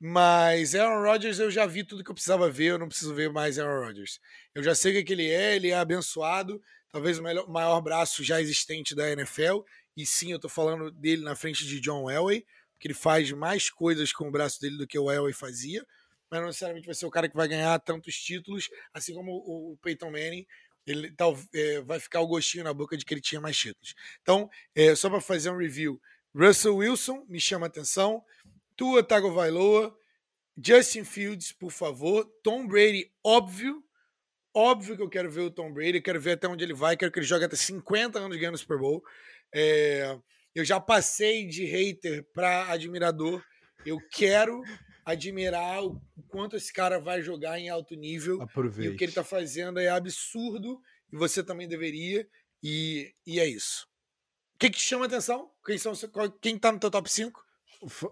Mas 0.06 0.76
Aaron 0.76 1.02
Rodgers 1.02 1.40
eu 1.40 1.50
já 1.50 1.66
vi 1.66 1.82
tudo 1.82 2.04
que 2.04 2.12
eu 2.12 2.14
precisava 2.14 2.50
ver, 2.50 2.72
eu 2.72 2.78
não 2.78 2.90
preciso 2.90 3.16
ver 3.16 3.32
mais 3.32 3.58
Aaron 3.58 3.86
Rodgers. 3.86 4.20
Eu 4.54 4.62
já 4.62 4.76
sei 4.76 5.00
o 5.00 5.06
que 5.06 5.14
ele 5.14 5.30
é, 5.30 5.56
ele 5.56 5.70
é 5.70 5.76
abençoado, 5.76 6.62
talvez 6.94 7.18
o 7.18 7.24
melhor, 7.24 7.50
maior 7.50 7.82
braço 7.82 8.24
já 8.24 8.40
existente 8.40 8.94
da 8.94 9.10
NFL. 9.12 9.62
E 9.98 10.06
sim, 10.06 10.32
eu 10.32 10.40
tô 10.40 10.48
falando 10.48 10.92
dele 10.92 11.24
na 11.24 11.36
frente 11.36 11.66
de 11.66 11.80
John 11.80 12.10
Elway, 12.10 12.46
que 12.80 12.88
ele 12.88 12.94
faz 12.94 13.32
mais 13.32 13.70
coisas 13.70 14.14
com 14.14 14.28
o 14.28 14.32
braço 14.32 14.62
dele 14.62 14.78
do 14.78 14.88
que 14.88 14.98
o 14.98 15.12
Elway 15.12 15.34
fazia. 15.34 15.86
mas 16.30 16.40
não 16.40 16.48
necessariamente 16.48 16.86
vai 16.86 16.96
ser 16.96 17.06
o 17.08 17.12
cara 17.12 17.28
que 17.28 17.36
vai 17.36 17.48
ganhar 17.48 17.78
tantos 17.80 18.16
títulos, 18.16 18.70
assim 18.94 19.14
como 19.14 19.32
o, 19.32 19.78
Peyton 19.82 20.12
Manning. 20.12 20.46
Ele 20.86 21.12
tá, 21.12 21.26
é, 21.54 21.82
vai 21.82 22.00
ficar 22.00 22.22
o 22.22 22.28
gostinho 22.28 22.64
na 22.64 22.74
boca 22.74 22.96
de 22.96 23.04
que 23.04 23.14
ele 23.14 23.22
tinha 23.22 23.42
mais 23.42 23.58
títulos. 23.58 23.96
Então, 24.22 24.50
é, 24.76 24.94
só 24.96 25.10
para 25.10 25.22
fazer 25.22 25.50
um 25.50 25.58
review, 25.58 26.00
Russell 26.36 26.76
Wilson 26.76 27.26
me 27.28 27.40
chama 27.40 27.66
atenção, 27.66 28.24
Tua 28.76 29.04
Tagovailoa, 29.04 29.96
Justin 30.64 31.04
Fields, 31.04 31.52
por 31.52 31.72
favor, 31.72 32.26
Tom 32.44 32.68
Brady, 32.68 33.12
óbvio, 33.24 33.84
óbvio 34.54 34.96
que 34.96 35.02
eu 35.02 35.10
quero 35.10 35.30
ver 35.30 35.42
o 35.42 35.52
Tom 35.52 35.74
Brady, 35.74 36.02
quero 36.02 36.20
ver 36.20 36.34
até 36.34 36.48
onde 36.48 36.64
ele 36.64 36.74
vai, 36.74 36.96
quero 36.96 37.12
que 37.12 37.20
ele 37.20 37.26
jogue 37.26 37.46
até 37.46 37.56
50 37.56 38.20
anos 38.20 38.38
ganhando 38.38 38.58
Super 38.58 38.78
Bowl. 38.78 39.04
É, 39.54 40.18
eu 40.54 40.64
já 40.64 40.80
passei 40.80 41.48
de 41.48 41.66
hater 41.66 42.26
para 42.34 42.72
admirador. 42.72 43.44
Eu 43.86 44.00
quero 44.12 44.62
admirar 45.06 45.84
o 45.84 46.00
quanto 46.28 46.56
esse 46.56 46.72
cara 46.72 47.00
vai 47.00 47.22
jogar 47.22 47.60
em 47.60 47.70
alto 47.70 47.96
nível. 47.96 48.42
Aproveite. 48.42 48.92
E 48.92 48.94
o 48.94 48.98
que 48.98 49.04
ele 49.04 49.12
está 49.12 49.24
fazendo 49.24 49.80
é 49.80 49.90
absurdo. 49.90 50.80
E 51.12 51.18
você 51.18 51.44
também 51.44 51.68
deveria. 51.68 52.28
E, 52.62 53.14
e 53.26 53.40
é 53.40 53.48
isso. 53.48 53.88
O 54.56 54.60
que, 54.60 54.70
que 54.70 54.80
chama 54.80 55.06
a 55.06 55.08
atenção? 55.08 55.52
Quem, 55.66 55.78
são, 55.78 55.94
quem 56.40 56.58
tá 56.58 56.72
no 56.72 56.80
teu 56.80 56.90
top 56.90 57.12
5? 57.12 57.44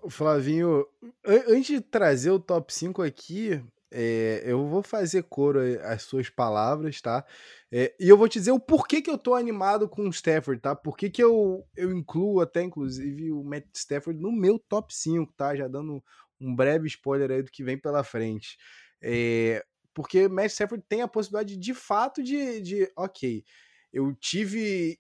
Flavinho, 0.10 0.86
antes 1.24 1.68
de 1.68 1.80
trazer 1.80 2.32
o 2.32 2.40
top 2.40 2.74
5 2.74 3.02
aqui, 3.02 3.64
é, 3.92 4.42
eu 4.46 4.66
vou 4.68 4.82
fazer 4.82 5.24
coro 5.24 5.60
às 5.84 6.04
suas 6.04 6.30
palavras, 6.30 7.02
tá? 7.02 7.26
É, 7.72 7.94
e 8.00 8.08
eu 8.08 8.18
vou 8.18 8.28
te 8.28 8.40
dizer 8.40 8.52
o 8.52 8.60
porquê 8.60 9.02
que 9.02 9.10
eu 9.10 9.18
tô 9.18 9.36
animado 9.36 9.90
com 9.90 10.04
o 10.04 10.10
Stafford, 10.10 10.62
tá? 10.62 10.76
Por 10.76 10.96
que 10.96 11.12
eu, 11.22 11.66
eu 11.76 11.92
incluo 11.92 12.40
até, 12.40 12.64
inclusive, 12.64 13.32
o 13.32 13.44
Matt 13.44 13.66
Stafford 13.76 14.20
no 14.20 14.32
meu 14.32 14.58
top 14.58 14.96
5, 14.96 15.34
tá? 15.34 15.56
Já 15.56 15.68
dando 15.68 16.02
um 16.40 16.56
breve 16.56 16.88
spoiler 16.88 17.30
aí 17.32 17.44
do 17.44 17.52
que 17.52 17.64
vem 17.64 17.78
pela 17.78 18.04
frente. 18.04 18.58
É, 19.02 19.64
porque 19.94 20.28
Matt 20.28 20.52
Stafford 20.52 20.84
tem 20.88 21.02
a 21.02 21.08
possibilidade, 21.08 21.58
de 21.58 21.74
fato, 21.74 22.24
de, 22.24 22.62
de 22.62 22.92
ok, 22.96 23.44
eu 23.92 24.16
tive 24.16 24.98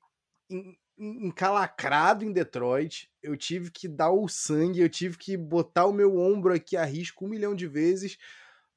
encalacrado 0.97 2.23
em 2.23 2.31
Detroit, 2.31 3.09
eu 3.23 3.35
tive 3.35 3.71
que 3.71 3.87
dar 3.87 4.11
o 4.11 4.27
sangue, 4.27 4.81
eu 4.81 4.89
tive 4.89 5.17
que 5.17 5.35
botar 5.35 5.85
o 5.85 5.93
meu 5.93 6.17
ombro 6.17 6.53
aqui 6.53 6.75
a 6.77 6.85
risco 6.85 7.25
um 7.25 7.29
milhão 7.29 7.55
de 7.55 7.67
vezes, 7.67 8.17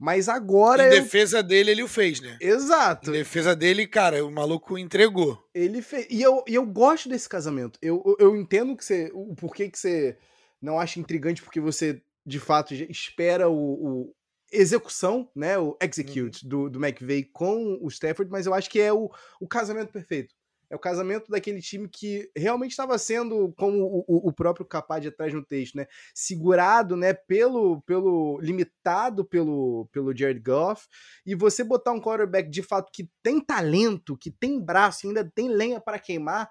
mas 0.04 0.28
agora. 0.28 0.82
Em 0.82 0.96
eu... 0.96 1.02
defesa 1.02 1.42
dele, 1.42 1.70
ele 1.70 1.82
o 1.82 1.88
fez, 1.88 2.20
né? 2.20 2.36
Exato. 2.38 3.08
Em 3.08 3.14
defesa 3.14 3.56
dele, 3.56 3.86
cara, 3.86 4.22
o 4.22 4.30
maluco 4.30 4.76
entregou. 4.76 5.42
Ele 5.54 5.80
fez. 5.80 6.06
E 6.10 6.20
eu, 6.20 6.44
e 6.46 6.54
eu 6.54 6.66
gosto 6.66 7.08
desse 7.08 7.26
casamento. 7.26 7.78
Eu, 7.80 8.02
eu, 8.04 8.16
eu 8.26 8.36
entendo 8.36 8.76
que 8.76 8.84
você. 8.84 9.10
O 9.14 9.34
porquê 9.34 9.70
que 9.70 9.78
você 9.78 10.18
não 10.60 10.78
acha 10.78 11.00
intrigante, 11.00 11.42
porque 11.42 11.58
você, 11.58 12.02
de 12.26 12.38
fato, 12.38 12.74
espera 12.74 13.48
o, 13.48 13.54
o 13.54 14.14
execução, 14.52 15.26
né? 15.34 15.58
O 15.58 15.74
execute 15.80 16.44
uhum. 16.44 16.50
do, 16.50 16.70
do 16.70 16.84
McVeigh 16.84 17.30
com 17.32 17.78
o 17.80 17.88
Stafford, 17.88 18.30
mas 18.30 18.44
eu 18.44 18.52
acho 18.52 18.68
que 18.68 18.80
é 18.82 18.92
o, 18.92 19.10
o 19.40 19.48
casamento 19.48 19.90
perfeito. 19.90 20.34
É 20.74 20.76
o 20.76 20.80
casamento 20.80 21.30
daquele 21.30 21.62
time 21.62 21.88
que 21.88 22.28
realmente 22.36 22.72
estava 22.72 22.98
sendo, 22.98 23.54
como 23.56 24.04
o, 24.08 24.28
o 24.28 24.32
próprio 24.32 24.66
Capaz 24.66 25.06
atrás 25.06 25.32
no 25.32 25.44
texto, 25.44 25.76
né? 25.76 25.86
Segurado, 26.12 26.96
né? 26.96 27.14
Pelo, 27.14 27.80
pelo 27.82 28.40
limitado 28.40 29.24
pelo, 29.24 29.88
pelo 29.92 30.16
Jared 30.16 30.40
Goff. 30.40 30.88
E 31.24 31.36
você 31.36 31.62
botar 31.62 31.92
um 31.92 32.00
quarterback 32.00 32.50
de 32.50 32.60
fato 32.60 32.90
que 32.92 33.08
tem 33.22 33.40
talento, 33.40 34.18
que 34.18 34.32
tem 34.32 34.60
braço, 34.60 35.06
ainda 35.06 35.24
tem 35.32 35.48
lenha 35.48 35.80
para 35.80 36.00
queimar. 36.00 36.50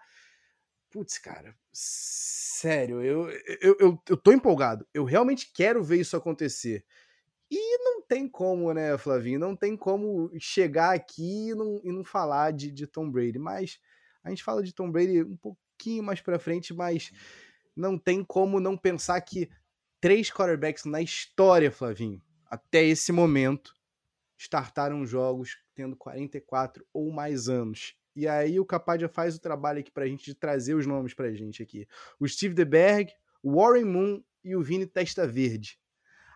Putz, 0.89 1.17
cara, 1.17 1.53
sério, 1.73 3.01
eu, 3.01 3.29
eu, 3.61 3.75
eu, 3.77 4.01
eu 4.09 4.15
tô 4.15 4.31
empolgado. 4.31 4.87
Eu 4.93 5.03
realmente 5.03 5.51
quero 5.53 5.83
ver 5.83 5.99
isso 5.99 6.15
acontecer. 6.15 6.85
E 7.51 7.77
não 7.83 8.01
tem 8.01 8.27
como, 8.27 8.73
né, 8.73 8.97
Flavinho? 8.97 9.39
Não 9.39 9.53
tem 9.53 9.75
como 9.75 10.31
chegar 10.39 10.95
aqui 10.95 11.49
e 11.49 11.55
não, 11.55 11.81
e 11.83 11.91
não 11.91 12.03
falar 12.03 12.51
de, 12.51 12.71
de 12.71 12.87
Tom 12.87 13.11
Brady. 13.11 13.37
Mas 13.37 13.79
a 14.23 14.29
gente 14.29 14.43
fala 14.43 14.63
de 14.63 14.73
Tom 14.73 14.89
Brady 14.89 15.23
um 15.23 15.37
pouquinho 15.37 16.03
mais 16.03 16.21
para 16.21 16.39
frente, 16.39 16.73
mas 16.73 17.11
não 17.75 17.97
tem 17.97 18.23
como 18.23 18.59
não 18.59 18.77
pensar 18.77 19.19
que 19.21 19.49
três 19.99 20.29
quarterbacks 20.31 20.85
na 20.85 21.01
história, 21.01 21.71
Flavinho, 21.71 22.21
até 22.45 22.83
esse 22.83 23.11
momento, 23.11 23.73
startaram 24.37 25.05
jogos 25.05 25.57
tendo 25.73 25.95
44 25.95 26.85
ou 26.93 27.11
mais 27.11 27.49
anos. 27.49 27.95
E 28.15 28.27
aí 28.27 28.59
o 28.59 28.65
Capadia 28.65 29.09
faz 29.09 29.35
o 29.35 29.41
trabalho 29.41 29.79
aqui 29.79 29.91
pra 29.91 30.05
gente 30.05 30.25
de 30.25 30.35
trazer 30.35 30.75
os 30.75 30.85
nomes 30.85 31.13
pra 31.13 31.31
gente 31.33 31.63
aqui. 31.63 31.87
O 32.19 32.27
Steve 32.27 32.53
DeBerg, 32.53 33.11
o 33.41 33.55
Warren 33.55 33.85
Moon 33.85 34.23
e 34.43 34.55
o 34.55 34.61
Vini 34.61 34.85
Testa 34.85 35.25
Verde. 35.25 35.79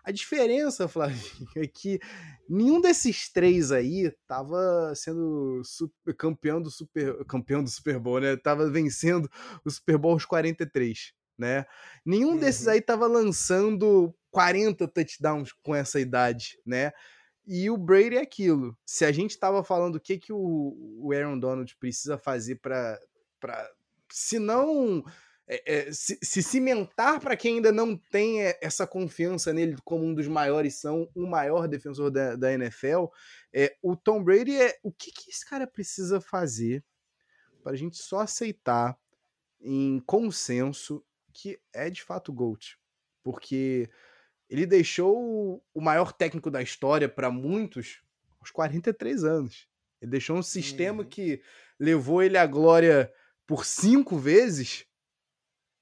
A 0.08 0.10
diferença, 0.10 0.88
Flavinho, 0.88 1.20
é 1.54 1.66
que 1.66 2.00
nenhum 2.48 2.80
desses 2.80 3.30
três 3.30 3.70
aí 3.70 4.10
tava 4.26 4.94
sendo 4.96 5.60
super, 5.62 6.14
campeão 6.16 6.62
do 6.62 6.70
Super 6.70 7.26
campeão 7.26 7.62
do 7.62 7.68
Super 7.68 7.98
Bowl, 7.98 8.18
né? 8.18 8.34
Tava 8.34 8.70
vencendo 8.70 9.28
o 9.62 9.70
Super 9.70 9.98
Bowl 9.98 10.14
aos 10.14 10.24
43, 10.24 11.12
né? 11.36 11.66
Nenhum 12.06 12.30
uhum. 12.30 12.38
desses 12.38 12.66
aí 12.66 12.80
tava 12.80 13.06
lançando 13.06 14.14
40 14.30 14.88
touchdowns 14.88 15.52
com 15.52 15.74
essa 15.74 16.00
idade, 16.00 16.58
né? 16.64 16.90
E 17.46 17.68
o 17.68 17.76
Brady 17.76 18.16
é 18.16 18.22
aquilo. 18.22 18.74
Se 18.86 19.04
a 19.04 19.12
gente 19.12 19.38
tava 19.38 19.62
falando 19.62 19.96
o 19.96 20.00
que 20.00 20.16
que 20.16 20.32
o, 20.32 20.74
o 21.02 21.12
Aaron 21.12 21.38
Donald 21.38 21.76
precisa 21.76 22.16
fazer 22.16 22.54
para 22.62 22.98
para 23.38 23.70
se 24.10 24.38
não 24.38 25.04
é, 25.48 25.62
é, 25.64 25.92
se, 25.92 26.18
se, 26.22 26.42
cimentar 26.42 27.18
para 27.20 27.34
quem 27.34 27.56
ainda 27.56 27.72
não 27.72 27.96
tem 27.96 28.42
é, 28.42 28.58
essa 28.60 28.86
confiança 28.86 29.50
nele 29.50 29.76
como 29.82 30.04
um 30.04 30.14
dos 30.14 30.28
maiores 30.28 30.74
são, 30.74 31.08
o 31.14 31.26
maior 31.26 31.66
defensor 31.66 32.10
da, 32.10 32.36
da 32.36 32.52
NFL, 32.52 33.06
é, 33.52 33.74
o 33.82 33.96
Tom 33.96 34.22
Brady 34.22 34.60
é 34.60 34.78
o 34.82 34.92
que, 34.92 35.10
que 35.10 35.30
esse 35.30 35.48
cara 35.48 35.66
precisa 35.66 36.20
fazer 36.20 36.84
para 37.62 37.72
a 37.72 37.76
gente 37.76 37.96
só 37.96 38.20
aceitar 38.20 38.98
em 39.58 40.00
consenso 40.00 41.02
que 41.32 41.58
é 41.72 41.88
de 41.88 42.02
fato 42.02 42.32
GOAT, 42.32 42.76
porque 43.22 43.88
ele 44.50 44.66
deixou 44.66 45.62
o 45.72 45.80
maior 45.80 46.12
técnico 46.12 46.50
da 46.50 46.60
história 46.60 47.08
para 47.08 47.30
muitos 47.30 48.02
aos 48.38 48.50
43 48.50 49.24
anos. 49.24 49.66
Ele 50.00 50.10
deixou 50.10 50.36
um 50.36 50.42
sistema 50.42 51.02
uhum. 51.02 51.08
que 51.08 51.42
levou 51.78 52.22
ele 52.22 52.36
à 52.36 52.46
glória 52.46 53.10
por 53.46 53.64
cinco 53.64 54.18
vezes 54.18 54.87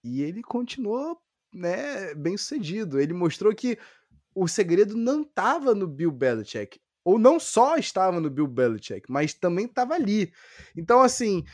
e 0.06 0.22
ele 0.22 0.42
continuou, 0.42 1.18
né, 1.52 2.14
bem 2.14 2.36
sucedido. 2.36 3.00
Ele 3.00 3.12
mostrou 3.12 3.52
que 3.54 3.76
o 4.32 4.46
segredo 4.46 4.96
não 4.96 5.22
estava 5.22 5.74
no 5.74 5.86
Bill 5.86 6.12
Belichick. 6.12 6.80
Ou 7.04 7.18
não 7.18 7.40
só 7.40 7.76
estava 7.76 8.20
no 8.20 8.30
Bill 8.30 8.46
Belichick, 8.46 9.10
mas 9.10 9.34
também 9.34 9.66
estava 9.66 9.94
ali. 9.94 10.32
Então, 10.76 11.02
assim, 11.02 11.44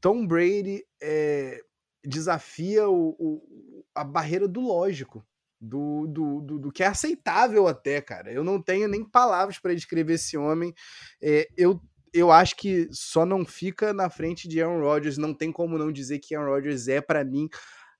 Tom 0.00 0.26
Brady 0.26 0.84
é, 1.02 1.60
desafia 2.04 2.88
o, 2.88 3.16
o, 3.18 3.84
a 3.94 4.04
barreira 4.04 4.46
do 4.46 4.60
lógico. 4.60 5.24
Do, 5.58 6.06
do, 6.06 6.40
do, 6.42 6.58
do, 6.58 6.72
que 6.72 6.82
é 6.82 6.86
aceitável 6.86 7.66
até, 7.66 8.00
cara. 8.02 8.30
Eu 8.30 8.44
não 8.44 8.60
tenho 8.60 8.86
nem 8.86 9.02
palavras 9.02 9.58
para 9.58 9.74
descrever 9.74 10.14
esse 10.14 10.36
homem. 10.36 10.74
É, 11.20 11.48
eu, 11.56 11.80
eu 12.12 12.30
acho 12.30 12.56
que 12.56 12.88
só 12.92 13.24
não 13.24 13.44
fica 13.44 13.92
na 13.92 14.10
frente 14.10 14.48
de 14.48 14.60
Aaron 14.62 14.80
Rodgers. 14.80 15.16
Não 15.16 15.32
tem 15.32 15.50
como 15.50 15.78
não 15.78 15.90
dizer 15.90 16.18
que 16.18 16.34
Aaron 16.34 16.50
Rodgers 16.50 16.88
é, 16.88 17.00
para 17.00 17.24
mim, 17.24 17.48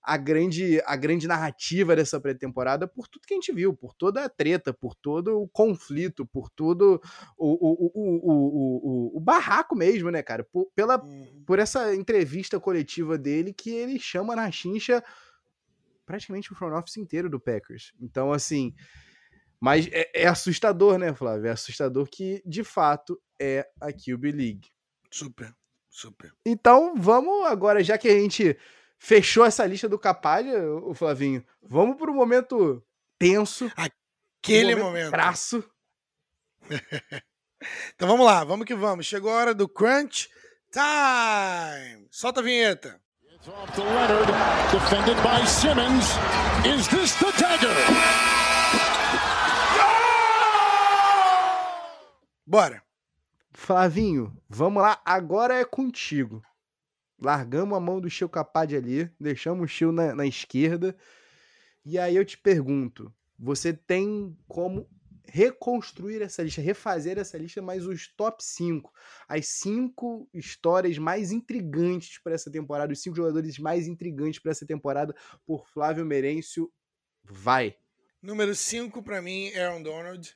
a 0.07 0.17
grande, 0.17 0.81
a 0.87 0.95
grande 0.95 1.27
narrativa 1.27 1.97
dessa 1.97 2.21
pré-temporada 2.21 2.87
por 2.87 3.09
tudo 3.09 3.27
que 3.27 3.35
a 3.35 3.37
gente 3.37 3.53
viu, 3.53 3.75
por 3.75 3.93
toda 3.93 4.25
a 4.25 4.29
treta, 4.29 4.73
por 4.73 4.95
todo 4.95 5.43
o 5.43 5.49
conflito, 5.49 6.25
por 6.25 6.49
todo 6.49 7.03
o, 7.37 7.49
o, 7.49 7.91
o, 7.93 9.11
o, 9.13 9.17
o, 9.17 9.21
barraco 9.21 9.75
mesmo, 9.75 10.09
né, 10.09 10.23
cara? 10.23 10.45
Por, 10.45 10.71
pela, 10.77 11.03
uhum. 11.03 11.43
por 11.45 11.59
essa 11.59 11.93
entrevista 11.93 12.61
coletiva 12.61 13.19
dele 13.19 13.53
que 13.53 13.71
ele 13.71 13.99
chama 13.99 14.37
na 14.37 14.49
chincha 14.49 15.03
praticamente 16.07 16.53
o 16.53 16.55
front 16.55 16.79
office 16.79 16.99
inteiro 16.99 17.29
do 17.29 17.41
Packers. 17.41 17.93
Então, 18.01 18.33
assim. 18.33 18.73
Mas 19.59 19.89
é, 19.91 20.09
é 20.15 20.27
assustador, 20.29 20.99
né, 20.99 21.13
Flávio? 21.15 21.49
É 21.49 21.51
assustador 21.51 22.07
que, 22.09 22.41
de 22.47 22.63
fato, 22.63 23.21
é 23.41 23.69
a 23.81 23.91
QB 23.91 24.31
League. 24.31 24.69
Super, 25.11 25.53
super. 25.89 26.33
Então, 26.45 26.95
vamos 26.95 27.47
agora, 27.47 27.83
já 27.83 27.99
que 27.99 28.07
a 28.07 28.21
gente 28.21 28.57
fechou 28.99 29.45
essa 29.45 29.67
lista 29.67 29.89
do 29.89 29.99
Capalha, 29.99 30.63
o 30.83 30.95
Flavinho. 30.95 31.45
Vamos 31.63 31.97
para 31.97 32.11
o 32.11 32.15
momento 32.15 32.83
tenso. 33.19 33.71
Aquele 33.77 34.75
momento. 34.75 34.85
momento. 34.85 35.11
Traço. 35.11 35.65
então 37.95 38.09
vamos 38.09 38.27
lá, 38.27 38.45
vamos 38.45 38.67
que 38.67 38.75
vamos. 38.75 39.07
Chegou 39.07 39.31
a 39.31 39.37
hora 39.37 39.55
do 39.55 39.69
Crunch 39.69 40.29
Time. 40.73 42.07
Solta 42.11 42.41
a 42.41 42.43
vinheta. 42.43 43.01
It's 43.33 43.49
off 43.49 43.73
the 43.73 43.83
Leonard, 43.83 44.33
defended 44.73 45.17
by 45.23 45.47
Simmons. 45.47 46.07
Is 46.67 46.89
this 46.89 47.15
the 47.17 47.33
dagger? 47.39 47.75
Bora. 52.47 52.83
Flavinho, 53.53 54.37
vamos 54.49 54.83
lá, 54.83 55.01
agora 55.05 55.55
é 55.55 55.65
contigo. 55.65 56.43
Largamos 57.19 57.77
a 57.77 57.81
mão 57.81 58.01
do 58.01 58.11
Chiu 58.11 58.29
Capade 58.29 58.77
ali, 58.77 59.11
deixamos 59.19 59.65
o 59.65 59.69
Chiu 59.69 59.91
na, 59.91 60.15
na 60.15 60.27
esquerda. 60.27 60.97
E 61.85 61.99
aí 61.99 62.17
eu 62.17 62.25
te 62.25 62.37
pergunto: 62.37 63.13
você 63.39 63.73
tem 63.73 64.37
como 64.47 64.89
reconstruir 65.29 66.23
essa 66.23 66.43
lista, 66.43 66.61
refazer 66.61 67.19
essa 67.19 67.37
lista, 67.37 67.61
mas 67.61 67.87
os 67.87 68.09
top 68.09 68.43
5, 68.43 68.93
as 69.29 69.49
cinco 69.49 70.29
histórias 70.33 70.99
mais 70.99 71.33
intrigantes 71.33 72.19
para 72.19 72.35
essa 72.35 72.51
temporada, 72.51 72.93
os 72.93 73.03
cinco 73.03 73.17
jogadores 73.17 73.59
mais 73.59 73.87
intrigantes 73.87 74.39
para 74.39 74.53
essa 74.53 74.67
temporada 74.67 75.15
por 75.45 75.69
Flávio 75.69 76.05
Merencio, 76.05 76.73
vai. 77.25 77.77
Número 78.23 78.55
5 78.55 79.03
para 79.03 79.21
mim, 79.21 79.53
Aaron 79.55 79.83
Donald. 79.83 80.35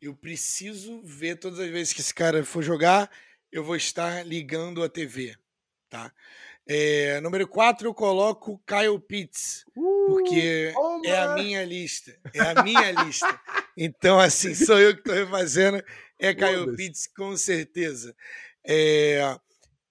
Eu 0.00 0.14
preciso 0.14 1.00
ver 1.02 1.36
todas 1.38 1.60
as 1.60 1.70
vezes 1.70 1.92
que 1.92 2.00
esse 2.00 2.12
cara 2.12 2.44
for 2.44 2.62
jogar, 2.62 3.10
eu 3.50 3.64
vou 3.64 3.76
estar 3.76 4.26
ligando 4.26 4.82
a 4.82 4.88
TV, 4.88 5.36
tá? 5.92 6.10
É, 6.66 7.20
número 7.20 7.46
4 7.46 7.86
eu 7.86 7.92
coloco 7.92 8.62
Kyle 8.66 8.98
Pitts, 8.98 9.64
uh, 9.76 10.06
porque 10.06 10.72
oh, 10.74 11.02
é 11.04 11.18
a 11.18 11.34
minha 11.34 11.62
lista. 11.64 12.18
É 12.32 12.40
a 12.40 12.62
minha 12.62 12.90
lista. 13.04 13.40
Então, 13.76 14.18
assim, 14.18 14.54
sou 14.54 14.78
eu 14.78 14.94
que 14.94 15.00
estou 15.00 15.14
refazendo. 15.14 15.84
É 16.18 16.34
Kyle 16.34 16.74
Pitts, 16.74 17.06
com 17.06 17.36
certeza. 17.36 18.16
É, 18.64 19.38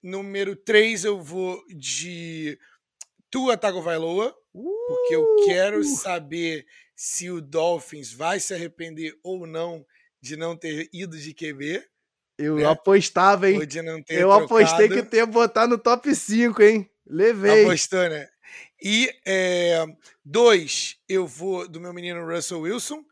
número 0.02 0.56
3 0.56 1.04
eu 1.04 1.22
vou 1.22 1.62
de 1.68 2.58
Tua 3.30 3.56
Tagovailoa, 3.56 4.36
uh, 4.52 4.86
porque 4.88 5.14
eu 5.14 5.26
quero 5.44 5.80
uh. 5.80 5.84
saber 5.84 6.66
se 6.96 7.30
o 7.30 7.40
Dolphins 7.40 8.12
vai 8.12 8.40
se 8.40 8.54
arrepender 8.54 9.16
ou 9.22 9.46
não 9.46 9.86
de 10.20 10.36
não 10.36 10.56
ter 10.56 10.88
ido 10.92 11.16
de 11.16 11.32
QB. 11.34 11.84
Eu 12.42 12.56
né? 12.56 12.64
apostava, 12.64 13.48
hein? 13.48 13.58
eu 13.58 14.28
trocado. 14.28 14.44
apostei 14.44 14.88
que 14.88 15.02
tu 15.02 15.16
ia 15.16 15.26
botar 15.26 15.66
no 15.66 15.78
top 15.78 16.14
5, 16.14 16.62
hein? 16.62 16.90
Levei. 17.06 17.64
Apostou, 17.64 18.08
né? 18.08 18.28
E 18.82 19.14
é, 19.24 19.84
dois, 20.24 20.96
eu 21.08 21.26
vou 21.26 21.68
do 21.68 21.80
meu 21.80 21.92
menino 21.92 22.26
Russell 22.26 22.62
Wilson, 22.62 23.04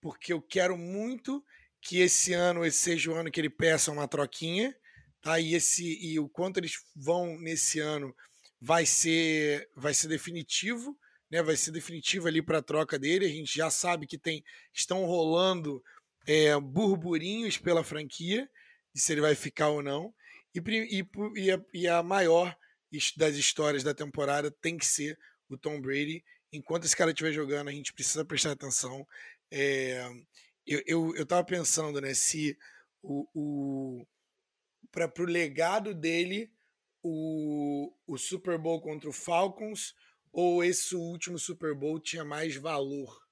porque 0.00 0.32
eu 0.32 0.42
quero 0.42 0.76
muito 0.76 1.42
que 1.80 2.00
esse 2.00 2.34
ano 2.34 2.64
esse 2.64 2.78
seja 2.78 3.10
o 3.10 3.14
ano 3.14 3.30
que 3.30 3.40
ele 3.40 3.48
peça 3.48 3.90
uma 3.90 4.06
troquinha, 4.06 4.74
tá? 5.22 5.40
E 5.40 5.54
esse 5.54 5.98
e 6.04 6.18
o 6.18 6.28
quanto 6.28 6.58
eles 6.58 6.74
vão 6.94 7.38
nesse 7.40 7.80
ano 7.80 8.14
vai 8.60 8.84
ser 8.84 9.68
vai 9.74 9.94
ser 9.94 10.08
definitivo, 10.08 10.94
né? 11.30 11.42
Vai 11.42 11.56
ser 11.56 11.70
definitivo 11.70 12.28
ali 12.28 12.42
para 12.42 12.58
a 12.58 12.62
troca 12.62 12.98
dele. 12.98 13.24
A 13.24 13.30
gente 13.30 13.56
já 13.56 13.70
sabe 13.70 14.06
que 14.06 14.18
tem 14.18 14.44
estão 14.74 15.06
rolando 15.06 15.82
é, 16.26 16.58
burburinhos 16.60 17.56
pela 17.56 17.84
franquia 17.84 18.48
de 18.94 19.00
se 19.00 19.12
ele 19.12 19.20
vai 19.20 19.34
ficar 19.34 19.68
ou 19.68 19.82
não. 19.82 20.14
E, 20.54 20.60
e, 20.60 21.06
e, 21.36 21.50
a, 21.50 21.64
e 21.72 21.88
a 21.88 22.02
maior 22.02 22.56
das 23.16 23.34
histórias 23.34 23.82
da 23.82 23.92
temporada 23.92 24.50
tem 24.50 24.78
que 24.78 24.86
ser 24.86 25.18
o 25.48 25.58
Tom 25.58 25.80
Brady. 25.80 26.24
Enquanto 26.52 26.84
esse 26.84 26.96
cara 26.96 27.10
estiver 27.10 27.32
jogando, 27.32 27.68
a 27.68 27.72
gente 27.72 27.92
precisa 27.92 28.24
prestar 28.24 28.52
atenção. 28.52 29.06
É, 29.50 30.08
eu, 30.66 30.82
eu, 30.86 31.16
eu 31.16 31.26
tava 31.26 31.44
pensando, 31.44 32.00
né, 32.00 32.14
se 32.14 32.56
o, 33.02 33.26
o 33.34 34.06
para 34.90 35.10
o 35.18 35.24
legado 35.24 35.92
dele, 35.92 36.52
o, 37.02 37.92
o 38.06 38.16
Super 38.16 38.56
Bowl 38.56 38.80
contra 38.80 39.10
o 39.10 39.12
Falcons 39.12 39.92
ou 40.32 40.62
esse 40.62 40.94
último 40.94 41.36
Super 41.36 41.74
Bowl 41.74 41.98
tinha 41.98 42.24
mais 42.24 42.54
valor 42.54 43.24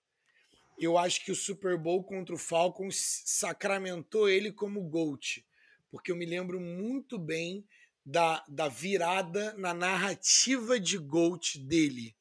eu 0.79 0.99
acho 0.99 1.25
que 1.25 1.31
o 1.31 1.37
Super 1.37 1.77
Bowl 1.77 2.03
contra 2.03 2.35
o 2.35 2.39
Falcons 2.39 3.23
sacramentou 3.25 4.29
ele 4.29 4.53
como 4.53 4.83
GOAT, 4.83 5.45
porque 5.93 6.11
eu 6.11 6.17
me 6.17 6.27
lembro 6.27 6.59
muito 6.59 7.17
bem 7.17 7.65
da, 8.05 8.45
da 8.49 8.67
virada 8.67 9.55
na 9.55 9.73
narrativa 9.73 10.81
de 10.81 10.99
GOAT 10.99 11.61
dele. 11.61 12.17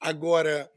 Agora, 0.00 0.72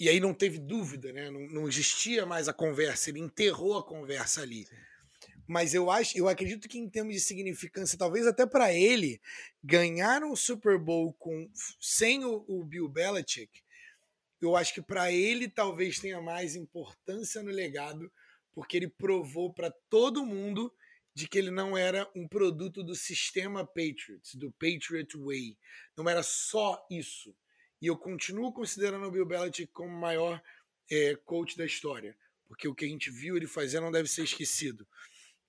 e 0.00 0.08
aí 0.08 0.18
não 0.18 0.34
teve 0.34 0.58
dúvida, 0.58 1.12
né? 1.12 1.30
não, 1.30 1.46
não 1.48 1.68
existia 1.68 2.26
mais 2.26 2.48
a 2.48 2.52
conversa, 2.52 3.10
ele 3.10 3.20
enterrou 3.20 3.78
a 3.78 3.86
conversa 3.86 4.42
ali. 4.42 4.66
Mas 5.46 5.72
eu 5.72 5.90
acho, 5.90 6.18
eu 6.18 6.28
acredito 6.28 6.68
que 6.68 6.78
em 6.78 6.90
termos 6.90 7.14
de 7.14 7.20
significância, 7.20 7.96
talvez 7.96 8.26
até 8.26 8.44
para 8.44 8.72
ele, 8.72 9.20
ganhar 9.62 10.24
um 10.24 10.34
Super 10.34 10.76
Bowl 10.76 11.12
com, 11.14 11.48
sem 11.80 12.24
o, 12.24 12.44
o 12.48 12.64
Bill 12.64 12.88
Belichick 12.88 13.62
eu 14.40 14.56
acho 14.56 14.72
que 14.72 14.82
para 14.82 15.10
ele 15.12 15.48
talvez 15.48 15.98
tenha 15.98 16.20
mais 16.20 16.54
importância 16.54 17.42
no 17.42 17.50
legado, 17.50 18.10
porque 18.54 18.76
ele 18.76 18.88
provou 18.88 19.52
para 19.52 19.70
todo 19.90 20.24
mundo 20.24 20.72
de 21.18 21.26
que 21.26 21.36
ele 21.36 21.50
não 21.50 21.76
era 21.76 22.08
um 22.14 22.28
produto 22.28 22.80
do 22.80 22.94
sistema 22.94 23.66
Patriots, 23.66 24.36
do 24.36 24.52
Patriot 24.52 25.18
Way. 25.18 25.58
Não 25.96 26.08
era 26.08 26.22
só 26.22 26.86
isso. 26.88 27.34
E 27.82 27.88
eu 27.88 27.98
continuo 27.98 28.52
considerando 28.52 29.04
o 29.04 29.10
Bill 29.10 29.26
Belichick 29.26 29.72
como 29.72 29.88
o 29.92 30.00
maior 30.00 30.40
é, 30.88 31.16
coach 31.16 31.56
da 31.56 31.66
história, 31.66 32.16
porque 32.46 32.68
o 32.68 32.74
que 32.74 32.84
a 32.84 32.88
gente 32.88 33.10
viu 33.10 33.36
ele 33.36 33.48
fazer 33.48 33.80
não 33.80 33.90
deve 33.90 34.08
ser 34.08 34.22
esquecido. 34.22 34.86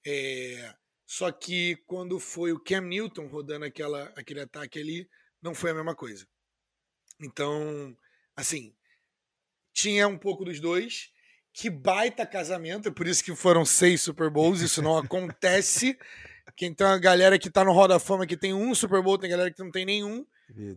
É, 0.04 0.76
só 1.06 1.32
que 1.32 1.76
quando 1.86 2.20
foi 2.20 2.52
o 2.52 2.60
Cam 2.60 2.82
Newton 2.82 3.28
rodando 3.28 3.66
aquela, 3.66 4.06
aquele 4.16 4.40
ataque 4.40 4.80
ali, 4.80 5.08
não 5.40 5.54
foi 5.54 5.70
a 5.70 5.76
mesma 5.76 5.94
coisa. 5.94 6.28
Então, 7.22 7.96
assim, 8.36 8.76
tinha 9.72 10.08
um 10.08 10.18
pouco 10.18 10.44
dos 10.44 10.60
dois. 10.60 11.12
Que 11.60 11.70
baita 11.70 12.26
casamento, 12.26 12.88
é 12.88 12.92
por 12.92 13.06
isso 13.06 13.22
que 13.22 13.36
foram 13.36 13.66
seis 13.66 14.02
Super 14.02 14.30
Bowls, 14.30 14.62
isso 14.62 14.82
não 14.82 14.96
acontece. 14.98 15.98
que 16.56 16.66
então 16.66 16.88
a 16.88 16.98
galera 16.98 17.38
que 17.38 17.50
tá 17.50 17.66
no 17.66 17.74
Roda 17.74 18.00
Fama 18.00 18.26
que 18.26 18.38
tem 18.38 18.54
um 18.54 18.74
Super 18.74 19.04
Bowl, 19.04 19.18
tem 19.18 19.30
galera 19.30 19.52
que 19.52 19.62
não 19.62 19.70
tem 19.70 19.86
nenhum. 19.86 20.26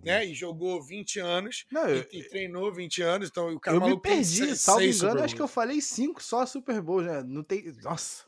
Né? 0.04 0.26
E 0.26 0.34
jogou 0.34 0.82
20 0.82 1.20
anos 1.20 1.64
não, 1.70 1.88
eu, 1.88 2.04
e, 2.12 2.18
e, 2.18 2.28
treinou 2.28 2.70
20 2.70 3.00
anos, 3.00 3.28
então 3.30 3.54
o 3.54 3.60
cara 3.60 3.76
Eu 3.76 3.80
me 3.80 3.98
perdi, 3.98 4.56
salvo 4.56 4.82
engano, 4.82 5.22
acho 5.22 5.36
que 5.36 5.40
eu 5.40 5.48
falei 5.48 5.80
cinco 5.80 6.22
só 6.22 6.44
Super 6.44 6.82
Bowls, 6.82 7.06
né? 7.06 7.22
Não 7.22 7.44
tem. 7.44 7.72
Nossa, 7.82 8.24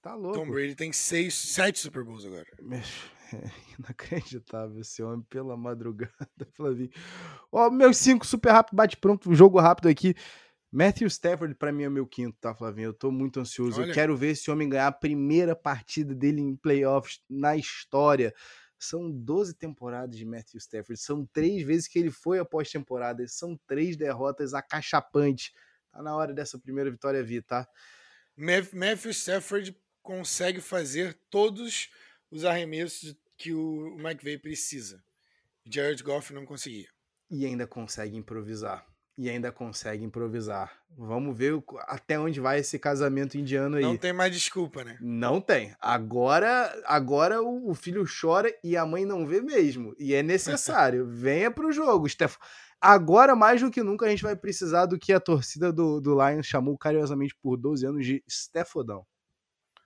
tá 0.00 0.14
louco. 0.14 0.38
Tom 0.38 0.50
Brady 0.50 0.74
tem 0.74 0.92
seis, 0.92 1.34
sete 1.34 1.78
Super 1.78 2.02
Bowls 2.04 2.24
agora. 2.24 2.46
É 2.72 2.82
inacreditável 3.78 4.80
esse 4.80 5.02
homem 5.02 5.24
pela 5.28 5.56
madrugada, 5.58 6.10
Flavinho. 6.56 6.90
Ó, 7.52 7.70
meus 7.70 7.98
cinco 7.98 8.26
super 8.26 8.50
rápido, 8.50 8.74
bate 8.74 8.96
pronto, 8.96 9.32
jogo 9.34 9.60
rápido 9.60 9.88
aqui. 9.88 10.14
Matthew 10.72 11.06
Stafford 11.08 11.54
para 11.54 11.70
mim 11.70 11.82
é 11.82 11.90
meu 11.90 12.06
quinto, 12.06 12.38
tá, 12.40 12.54
Flavinho? 12.54 12.86
Eu 12.86 12.94
tô 12.94 13.10
muito 13.10 13.38
ansioso. 13.38 13.82
Olha. 13.82 13.90
Eu 13.90 13.94
quero 13.94 14.16
ver 14.16 14.30
esse 14.30 14.50
homem 14.50 14.68
ganhar 14.68 14.86
a 14.86 14.92
primeira 14.92 15.54
partida 15.54 16.14
dele 16.14 16.40
em 16.40 16.56
playoffs 16.56 17.20
na 17.28 17.54
história. 17.54 18.34
São 18.78 19.10
12 19.10 19.54
temporadas 19.54 20.16
de 20.16 20.24
Matthew 20.24 20.58
Stafford. 20.58 20.98
São 20.98 21.26
três 21.26 21.62
vezes 21.62 21.86
que 21.86 21.98
ele 21.98 22.10
foi 22.10 22.38
após 22.38 22.70
temporada. 22.70 23.22
São 23.28 23.54
três 23.66 23.98
derrotas 23.98 24.54
acachapantes. 24.54 25.52
Tá 25.92 26.02
na 26.02 26.16
hora 26.16 26.32
dessa 26.32 26.58
primeira 26.58 26.90
vitória 26.90 27.22
vir, 27.22 27.44
tá? 27.44 27.68
Matthew 28.34 29.10
Stafford 29.10 29.76
consegue 30.02 30.62
fazer 30.62 31.12
todos 31.28 31.90
os 32.30 32.46
arremessos 32.46 33.14
que 33.36 33.52
o 33.52 33.98
McVay 34.00 34.38
precisa. 34.38 35.04
Jared 35.66 36.02
Goff 36.02 36.32
não 36.32 36.46
conseguia. 36.46 36.88
E 37.30 37.44
ainda 37.44 37.66
consegue 37.66 38.16
improvisar. 38.16 38.86
E 39.16 39.28
ainda 39.28 39.52
consegue 39.52 40.04
improvisar. 40.04 40.72
Vamos 40.96 41.36
ver 41.36 41.62
até 41.82 42.18
onde 42.18 42.40
vai 42.40 42.60
esse 42.60 42.78
casamento 42.78 43.36
indiano 43.36 43.76
aí. 43.76 43.82
Não 43.82 43.96
tem 43.96 44.12
mais 44.12 44.32
desculpa, 44.32 44.82
né? 44.82 44.96
Não 45.00 45.40
tem. 45.40 45.74
Agora, 45.80 46.74
agora 46.86 47.42
o 47.42 47.74
filho 47.74 48.04
chora 48.04 48.54
e 48.64 48.76
a 48.76 48.86
mãe 48.86 49.04
não 49.04 49.26
vê 49.26 49.42
mesmo. 49.42 49.94
E 49.98 50.14
é 50.14 50.22
necessário. 50.22 51.06
Venha 51.12 51.50
pro 51.50 51.72
jogo, 51.72 52.08
Stefan. 52.08 52.38
Agora, 52.80 53.36
mais 53.36 53.60
do 53.60 53.70
que 53.70 53.82
nunca, 53.82 54.06
a 54.06 54.08
gente 54.08 54.24
vai 54.24 54.34
precisar 54.34 54.86
do 54.86 54.98
que 54.98 55.12
a 55.12 55.20
torcida 55.20 55.72
do, 55.72 56.00
do 56.00 56.14
Lions 56.14 56.46
chamou 56.46 56.76
carinhosamente 56.76 57.36
por 57.40 57.56
12 57.56 57.86
anos 57.86 58.04
de 58.04 58.24
Stefodão 58.28 59.06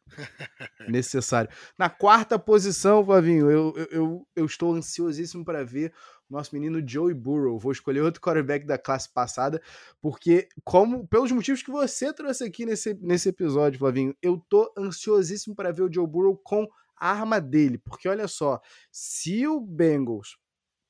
necessário. 0.88 1.50
Na 1.76 1.90
quarta 1.90 2.38
posição, 2.38 3.04
Flavinho, 3.04 3.50
eu, 3.50 3.74
eu, 3.90 4.28
eu 4.34 4.46
estou 4.46 4.74
ansiosíssimo 4.74 5.44
para 5.44 5.64
ver 5.64 5.92
nosso 6.28 6.54
menino 6.54 6.86
Joey 6.86 7.14
Burrow. 7.14 7.58
Vou 7.58 7.72
escolher 7.72 8.00
outro 8.00 8.20
quarterback 8.20 8.66
da 8.66 8.78
classe 8.78 9.08
passada, 9.12 9.62
porque, 10.00 10.48
como 10.64 11.06
pelos 11.06 11.30
motivos 11.32 11.62
que 11.62 11.70
você 11.70 12.12
trouxe 12.12 12.44
aqui 12.44 12.66
nesse, 12.66 12.94
nesse 12.94 13.28
episódio, 13.28 13.78
Flavinho, 13.78 14.14
eu 14.22 14.42
tô 14.48 14.72
ansiosíssimo 14.76 15.54
para 15.54 15.72
ver 15.72 15.82
o 15.82 15.92
Joe 15.92 16.06
Burrow 16.06 16.36
com 16.36 16.66
a 16.96 17.10
arma 17.10 17.40
dele. 17.40 17.78
Porque 17.78 18.08
olha 18.08 18.28
só, 18.28 18.60
se 18.90 19.46
o 19.46 19.60
Bengals 19.60 20.38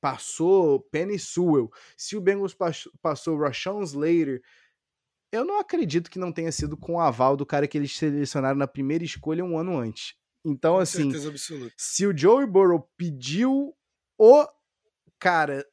passou 0.01 0.81
Penny 0.91 1.19
Sewell, 1.19 1.71
se 1.97 2.17
o 2.17 2.21
Bengals 2.21 2.57
passou 3.03 3.39
Rashawn 3.39 3.83
Slater 3.83 4.43
eu 5.33 5.45
não 5.45 5.59
acredito 5.59 6.11
que 6.11 6.19
não 6.19 6.33
tenha 6.33 6.51
sido 6.53 6.77
com 6.77 6.95
o 6.95 7.01
aval 7.01 7.37
do 7.37 7.45
cara 7.45 7.67
que 7.67 7.77
eles 7.77 7.97
selecionaram 7.97 8.57
na 8.57 8.67
primeira 8.67 9.05
escolha 9.05 9.45
um 9.45 9.59
ano 9.59 9.79
antes. 9.79 10.15
Então, 10.45 10.75
com 10.75 10.81
assim, 10.81 11.13
se 11.77 12.07
o 12.07 12.17
Joey 12.17 12.47
Burrow 12.47 12.89
pediu 12.97 13.75
o 14.19 14.47
cara, 15.19 15.67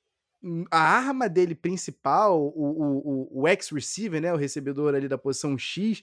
a 0.69 0.79
arma 0.79 1.29
dele 1.29 1.55
principal, 1.55 2.41
o, 2.41 3.31
o, 3.31 3.41
o 3.41 3.47
ex-receiver, 3.47 4.21
né, 4.21 4.33
o 4.33 4.37
recebedor 4.37 4.93
ali 4.95 5.07
da 5.07 5.17
posição 5.17 5.57
X, 5.57 6.01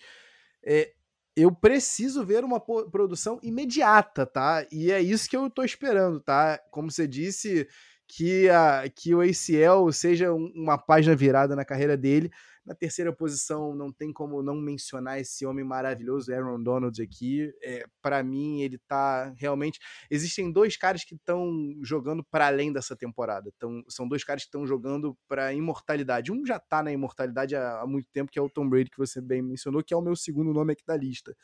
é, 0.65 0.93
eu 1.37 1.55
preciso 1.55 2.25
ver 2.25 2.45
uma 2.45 2.61
produção 2.61 3.39
imediata, 3.43 4.27
tá? 4.27 4.67
E 4.71 4.91
é 4.91 5.01
isso 5.01 5.29
que 5.29 5.37
eu 5.37 5.49
tô 5.49 5.63
esperando, 5.63 6.21
tá? 6.21 6.59
Como 6.71 6.91
você 6.91 7.07
disse, 7.07 7.69
que, 8.13 8.49
a, 8.49 8.85
que 8.95 9.15
o 9.15 9.21
ACL 9.21 9.93
seja 9.93 10.33
uma 10.33 10.77
página 10.77 11.15
virada 11.15 11.55
na 11.55 11.65
carreira 11.65 11.97
dele. 11.97 12.31
Na 12.65 12.75
terceira 12.75 13.11
posição, 13.11 13.75
não 13.75 13.91
tem 13.91 14.13
como 14.13 14.43
não 14.43 14.55
mencionar 14.55 15.19
esse 15.19 15.47
homem 15.47 15.65
maravilhoso, 15.65 16.33
Aaron 16.33 16.63
Donald, 16.63 17.01
aqui. 17.03 17.51
É, 17.63 17.85
para 18.03 18.23
mim, 18.23 18.61
ele 18.61 18.79
tá 18.87 19.33
realmente. 19.37 19.81
Existem 20.11 20.53
dois 20.53 20.77
caras 20.77 21.03
que 21.03 21.15
estão 21.15 21.51
jogando 21.83 22.23
para 22.23 22.47
além 22.47 22.71
dessa 22.71 22.95
temporada. 22.95 23.51
Tão, 23.59 23.83
são 23.89 24.07
dois 24.07 24.23
caras 24.23 24.43
que 24.43 24.49
estão 24.49 24.67
jogando 24.67 25.17
para 25.27 25.55
imortalidade. 25.55 26.31
Um 26.31 26.45
já 26.45 26.59
tá 26.59 26.83
na 26.83 26.93
imortalidade 26.93 27.57
há, 27.57 27.81
há 27.81 27.87
muito 27.87 28.09
tempo, 28.13 28.31
que 28.31 28.39
é 28.39 28.43
o 28.43 28.51
Tom 28.51 28.69
Brady, 28.69 28.91
que 28.91 28.99
você 28.99 29.23
bem 29.23 29.41
mencionou, 29.41 29.83
que 29.83 29.95
é 29.95 29.97
o 29.97 30.03
meu 30.03 30.15
segundo 30.15 30.53
nome 30.53 30.75
aqui 30.75 30.85
da 30.87 30.97
lista. 30.97 31.35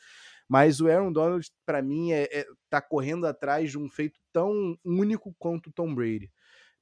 Mas 0.47 0.79
o 0.79 0.87
Aaron 0.87 1.11
Donald, 1.11 1.49
para 1.65 1.81
mim, 1.81 2.11
é, 2.11 2.23
é, 2.31 2.45
tá 2.69 2.79
correndo 2.79 3.25
atrás 3.25 3.71
de 3.71 3.77
um 3.77 3.89
feito 3.89 4.19
tão 4.31 4.77
único 4.85 5.35
quanto 5.39 5.71
o 5.71 5.73
Tom 5.73 5.93
Brady 5.95 6.31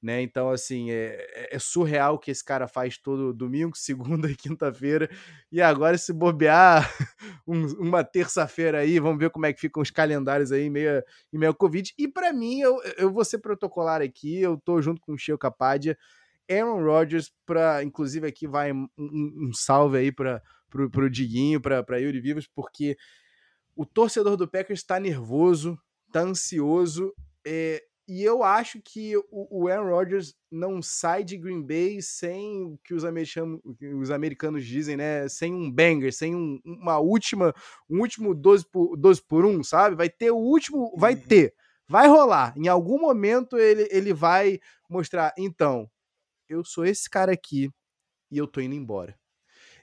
né? 0.02 0.22
Então, 0.22 0.50
assim, 0.50 0.90
é, 0.90 1.26
é, 1.34 1.56
é, 1.56 1.58
surreal 1.58 2.14
o 2.14 2.18
que 2.18 2.30
esse 2.30 2.44
cara 2.44 2.68
faz 2.68 2.98
todo 2.98 3.32
domingo, 3.32 3.72
segunda 3.76 4.30
e 4.30 4.36
quinta-feira. 4.36 5.08
E 5.50 5.60
agora, 5.60 5.96
se 5.98 6.12
bobear 6.12 6.88
um, 7.46 7.66
uma 7.78 8.04
terça-feira 8.04 8.78
aí, 8.78 8.98
vamos 8.98 9.18
ver 9.18 9.30
como 9.30 9.46
é 9.46 9.52
que 9.52 9.60
ficam 9.60 9.82
os 9.82 9.90
calendários 9.90 10.52
aí 10.52 10.68
meio, 10.70 11.02
meio 11.32 11.54
Covid. 11.54 11.92
E 11.98 12.08
para 12.08 12.32
mim, 12.32 12.60
eu, 12.60 12.80
eu 12.96 13.12
vou 13.12 13.24
ser 13.24 13.38
protocolar 13.38 14.02
aqui, 14.02 14.40
eu 14.40 14.56
tô 14.58 14.80
junto 14.80 15.00
com 15.00 15.12
o 15.12 15.18
Chico 15.18 15.38
Capadia. 15.38 15.96
Aaron 16.48 16.84
Rodgers, 16.84 17.32
para 17.44 17.82
inclusive 17.82 18.26
aqui 18.26 18.46
vai 18.46 18.72
um, 18.72 18.88
um 18.96 19.50
salve 19.52 19.98
aí 19.98 20.12
para 20.12 20.40
pro 20.68 21.10
Diguinho, 21.10 21.60
para 21.60 21.98
Yuri 21.98 22.20
Vivas, 22.20 22.46
porque 22.46 22.96
o 23.74 23.84
torcedor 23.84 24.36
do 24.36 24.48
Packers 24.48 24.80
está 24.80 25.00
nervoso, 25.00 25.78
está 26.06 26.20
ansioso. 26.20 27.12
É, 27.44 27.82
e 28.08 28.22
eu 28.22 28.42
acho 28.42 28.80
que 28.80 29.16
o, 29.16 29.24
o 29.30 29.68
Aaron 29.68 29.90
Rodgers 29.90 30.34
não 30.50 30.80
sai 30.80 31.24
de 31.24 31.36
Green 31.36 31.62
Bay 31.62 32.00
sem 32.00 32.62
o 32.62 32.78
que 32.84 32.94
os 32.94 33.04
americanos, 33.04 33.60
os 34.00 34.10
americanos 34.10 34.64
dizem, 34.64 34.96
né? 34.96 35.28
Sem 35.28 35.52
um 35.52 35.70
banger, 35.70 36.12
sem 36.12 36.34
um, 36.34 36.60
uma 36.64 36.98
última, 36.98 37.52
um 37.90 38.00
último 38.00 38.34
12 38.34 38.66
por, 38.70 38.96
12 38.96 39.22
por 39.22 39.44
1, 39.44 39.64
sabe? 39.64 39.96
Vai 39.96 40.08
ter 40.08 40.30
o 40.30 40.36
último, 40.36 40.94
vai 40.96 41.14
uhum. 41.14 41.20
ter, 41.20 41.54
vai 41.88 42.06
rolar. 42.06 42.54
Em 42.56 42.68
algum 42.68 43.00
momento 43.00 43.58
ele, 43.58 43.88
ele 43.90 44.14
vai 44.14 44.60
mostrar. 44.88 45.34
Então, 45.36 45.90
eu 46.48 46.64
sou 46.64 46.84
esse 46.84 47.10
cara 47.10 47.32
aqui 47.32 47.70
e 48.30 48.38
eu 48.38 48.46
tô 48.46 48.60
indo 48.60 48.74
embora. 48.74 49.18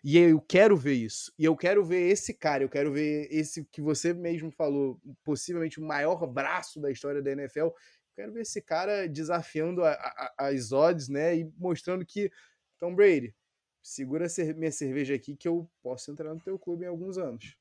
E 0.04 0.18
eu 0.18 0.42
quero 0.42 0.76
ver 0.76 0.96
isso. 0.96 1.32
E 1.40 1.46
eu 1.46 1.56
quero 1.56 1.84
ver 1.84 2.10
esse 2.10 2.34
cara, 2.34 2.62
eu 2.64 2.70
quero 2.70 2.92
ver 2.92 3.28
esse 3.32 3.64
que 3.72 3.82
você 3.82 4.14
mesmo 4.14 4.52
falou, 4.52 5.00
possivelmente 5.24 5.80
o 5.80 5.86
maior 5.86 6.28
braço 6.28 6.82
da 6.82 6.92
história 6.92 7.22
da 7.22 7.32
NFL. 7.32 7.70
Quero 8.16 8.32
ver 8.32 8.42
esse 8.42 8.62
cara 8.62 9.08
desafiando 9.08 9.84
a, 9.84 9.92
a, 9.92 10.48
as 10.48 10.72
odds, 10.72 11.10
né? 11.10 11.36
E 11.36 11.52
mostrando 11.58 12.06
que, 12.06 12.32
Tom 12.80 12.94
Brady, 12.94 13.36
segura 13.82 14.28
minha 14.56 14.72
cerveja 14.72 15.16
aqui 15.16 15.36
que 15.36 15.48
eu 15.48 15.70
posso 15.82 16.12
entrar 16.12 16.34
no 16.34 16.40
teu 16.40 16.58
clube 16.58 16.86
em 16.86 16.88
alguns 16.88 17.18
anos. 17.18 17.58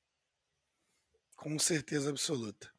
Com 1.37 1.59
certeza 1.59 2.11
absoluta. 2.11 2.73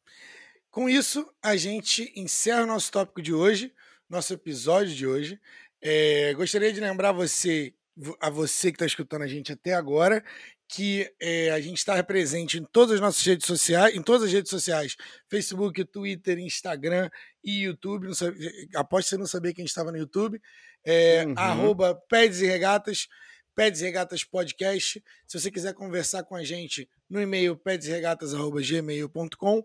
Com 0.70 0.88
isso, 0.88 1.32
a 1.42 1.56
gente 1.56 2.12
encerra 2.16 2.62
o 2.62 2.66
nosso 2.66 2.90
tópico 2.90 3.20
de 3.20 3.32
hoje, 3.32 3.72
nosso 4.08 4.32
episódio 4.32 4.94
de 4.94 5.06
hoje. 5.06 5.40
É, 5.80 6.32
gostaria 6.34 6.72
de 6.72 6.80
lembrar 6.80 7.12
você, 7.12 7.74
a 8.20 8.30
você 8.30 8.70
que 8.70 8.76
está 8.76 8.86
escutando 8.86 9.22
a 9.22 9.26
gente 9.26 9.52
até 9.52 9.74
agora, 9.74 10.24
que 10.68 11.10
é, 11.20 11.50
a 11.50 11.60
gente 11.60 11.78
está 11.78 12.02
presente 12.02 12.58
em 12.58 12.64
todas 12.64 12.94
as 12.94 13.00
nossas 13.00 13.24
redes 13.24 13.46
sociais, 13.46 13.94
em 13.94 14.02
todas 14.02 14.24
as 14.24 14.32
redes 14.32 14.50
sociais, 14.50 14.96
Facebook, 15.28 15.84
Twitter, 15.84 16.38
Instagram 16.38 17.10
e 17.42 17.64
YouTube. 17.64 18.06
Não 18.06 18.14
sabe, 18.14 18.68
aposto 18.74 19.10
você 19.10 19.16
não 19.16 19.26
sabia 19.26 19.52
que 19.52 19.60
a 19.60 19.64
gente 19.64 19.70
estava 19.70 19.92
no 19.92 19.98
YouTube. 19.98 20.40
É, 20.84 21.24
uhum. 21.24 21.34
Arroba 21.36 21.94
Pedes 22.08 22.40
e 22.40 22.46
Regatas, 22.46 23.08
Pedes 23.54 23.80
e 23.80 23.84
Regatas 23.84 24.24
Podcast. 24.24 25.02
Se 25.26 25.40
você 25.40 25.50
quiser 25.50 25.74
conversar 25.74 26.24
com 26.24 26.34
a 26.34 26.42
gente 26.42 26.88
no 27.08 27.20
e-mail 27.20 27.56
pedesregatas.gmail.com. 27.56 29.64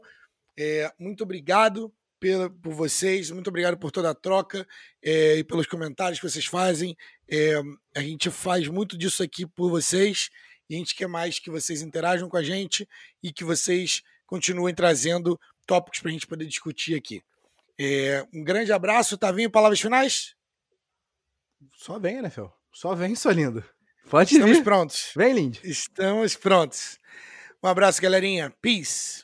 É, 0.57 0.91
muito 0.99 1.23
obrigado 1.23 1.93
pela, 2.19 2.49
por 2.49 2.73
vocês, 2.73 3.31
muito 3.31 3.47
obrigado 3.47 3.77
por 3.77 3.91
toda 3.91 4.09
a 4.09 4.15
troca 4.15 4.67
é, 5.03 5.37
e 5.37 5.43
pelos 5.43 5.67
comentários 5.67 6.19
que 6.19 6.29
vocês 6.29 6.45
fazem. 6.45 6.95
É, 7.29 7.53
a 7.95 8.01
gente 8.01 8.29
faz 8.29 8.67
muito 8.67 8.97
disso 8.97 9.23
aqui 9.23 9.45
por 9.45 9.69
vocês. 9.69 10.29
E 10.69 10.75
a 10.75 10.77
gente 10.77 10.93
quer 10.93 11.07
mais 11.07 11.39
que 11.39 11.49
vocês 11.49 11.81
interajam 11.81 12.29
com 12.29 12.37
a 12.37 12.43
gente 12.43 12.87
e 13.23 13.33
que 13.33 13.43
vocês 13.43 14.03
continuem 14.27 14.75
trazendo 14.75 15.39
tópicos 15.65 15.99
para 15.99 16.09
a 16.09 16.11
gente 16.11 16.27
poder 16.27 16.45
discutir 16.45 16.95
aqui. 16.95 17.23
É, 17.79 18.25
um 18.33 18.43
grande 18.43 18.71
abraço, 18.71 19.17
Tavinho. 19.17 19.49
Palavras 19.49 19.79
finais? 19.79 20.35
Só 21.75 21.97
vem, 21.97 22.21
né, 22.21 22.29
Fel? 22.29 22.53
Só 22.71 22.93
vem, 22.93 23.15
sua 23.15 23.33
lindo. 23.33 23.63
Pode 24.09 24.33
Estamos 24.33 24.57
vir. 24.57 24.63
prontos. 24.63 25.11
Vem, 25.15 25.33
lindo. 25.33 25.59
Estamos 25.63 26.35
prontos. 26.35 26.97
Um 27.63 27.67
abraço, 27.67 28.01
galerinha. 28.01 28.53
Peace. 28.61 29.23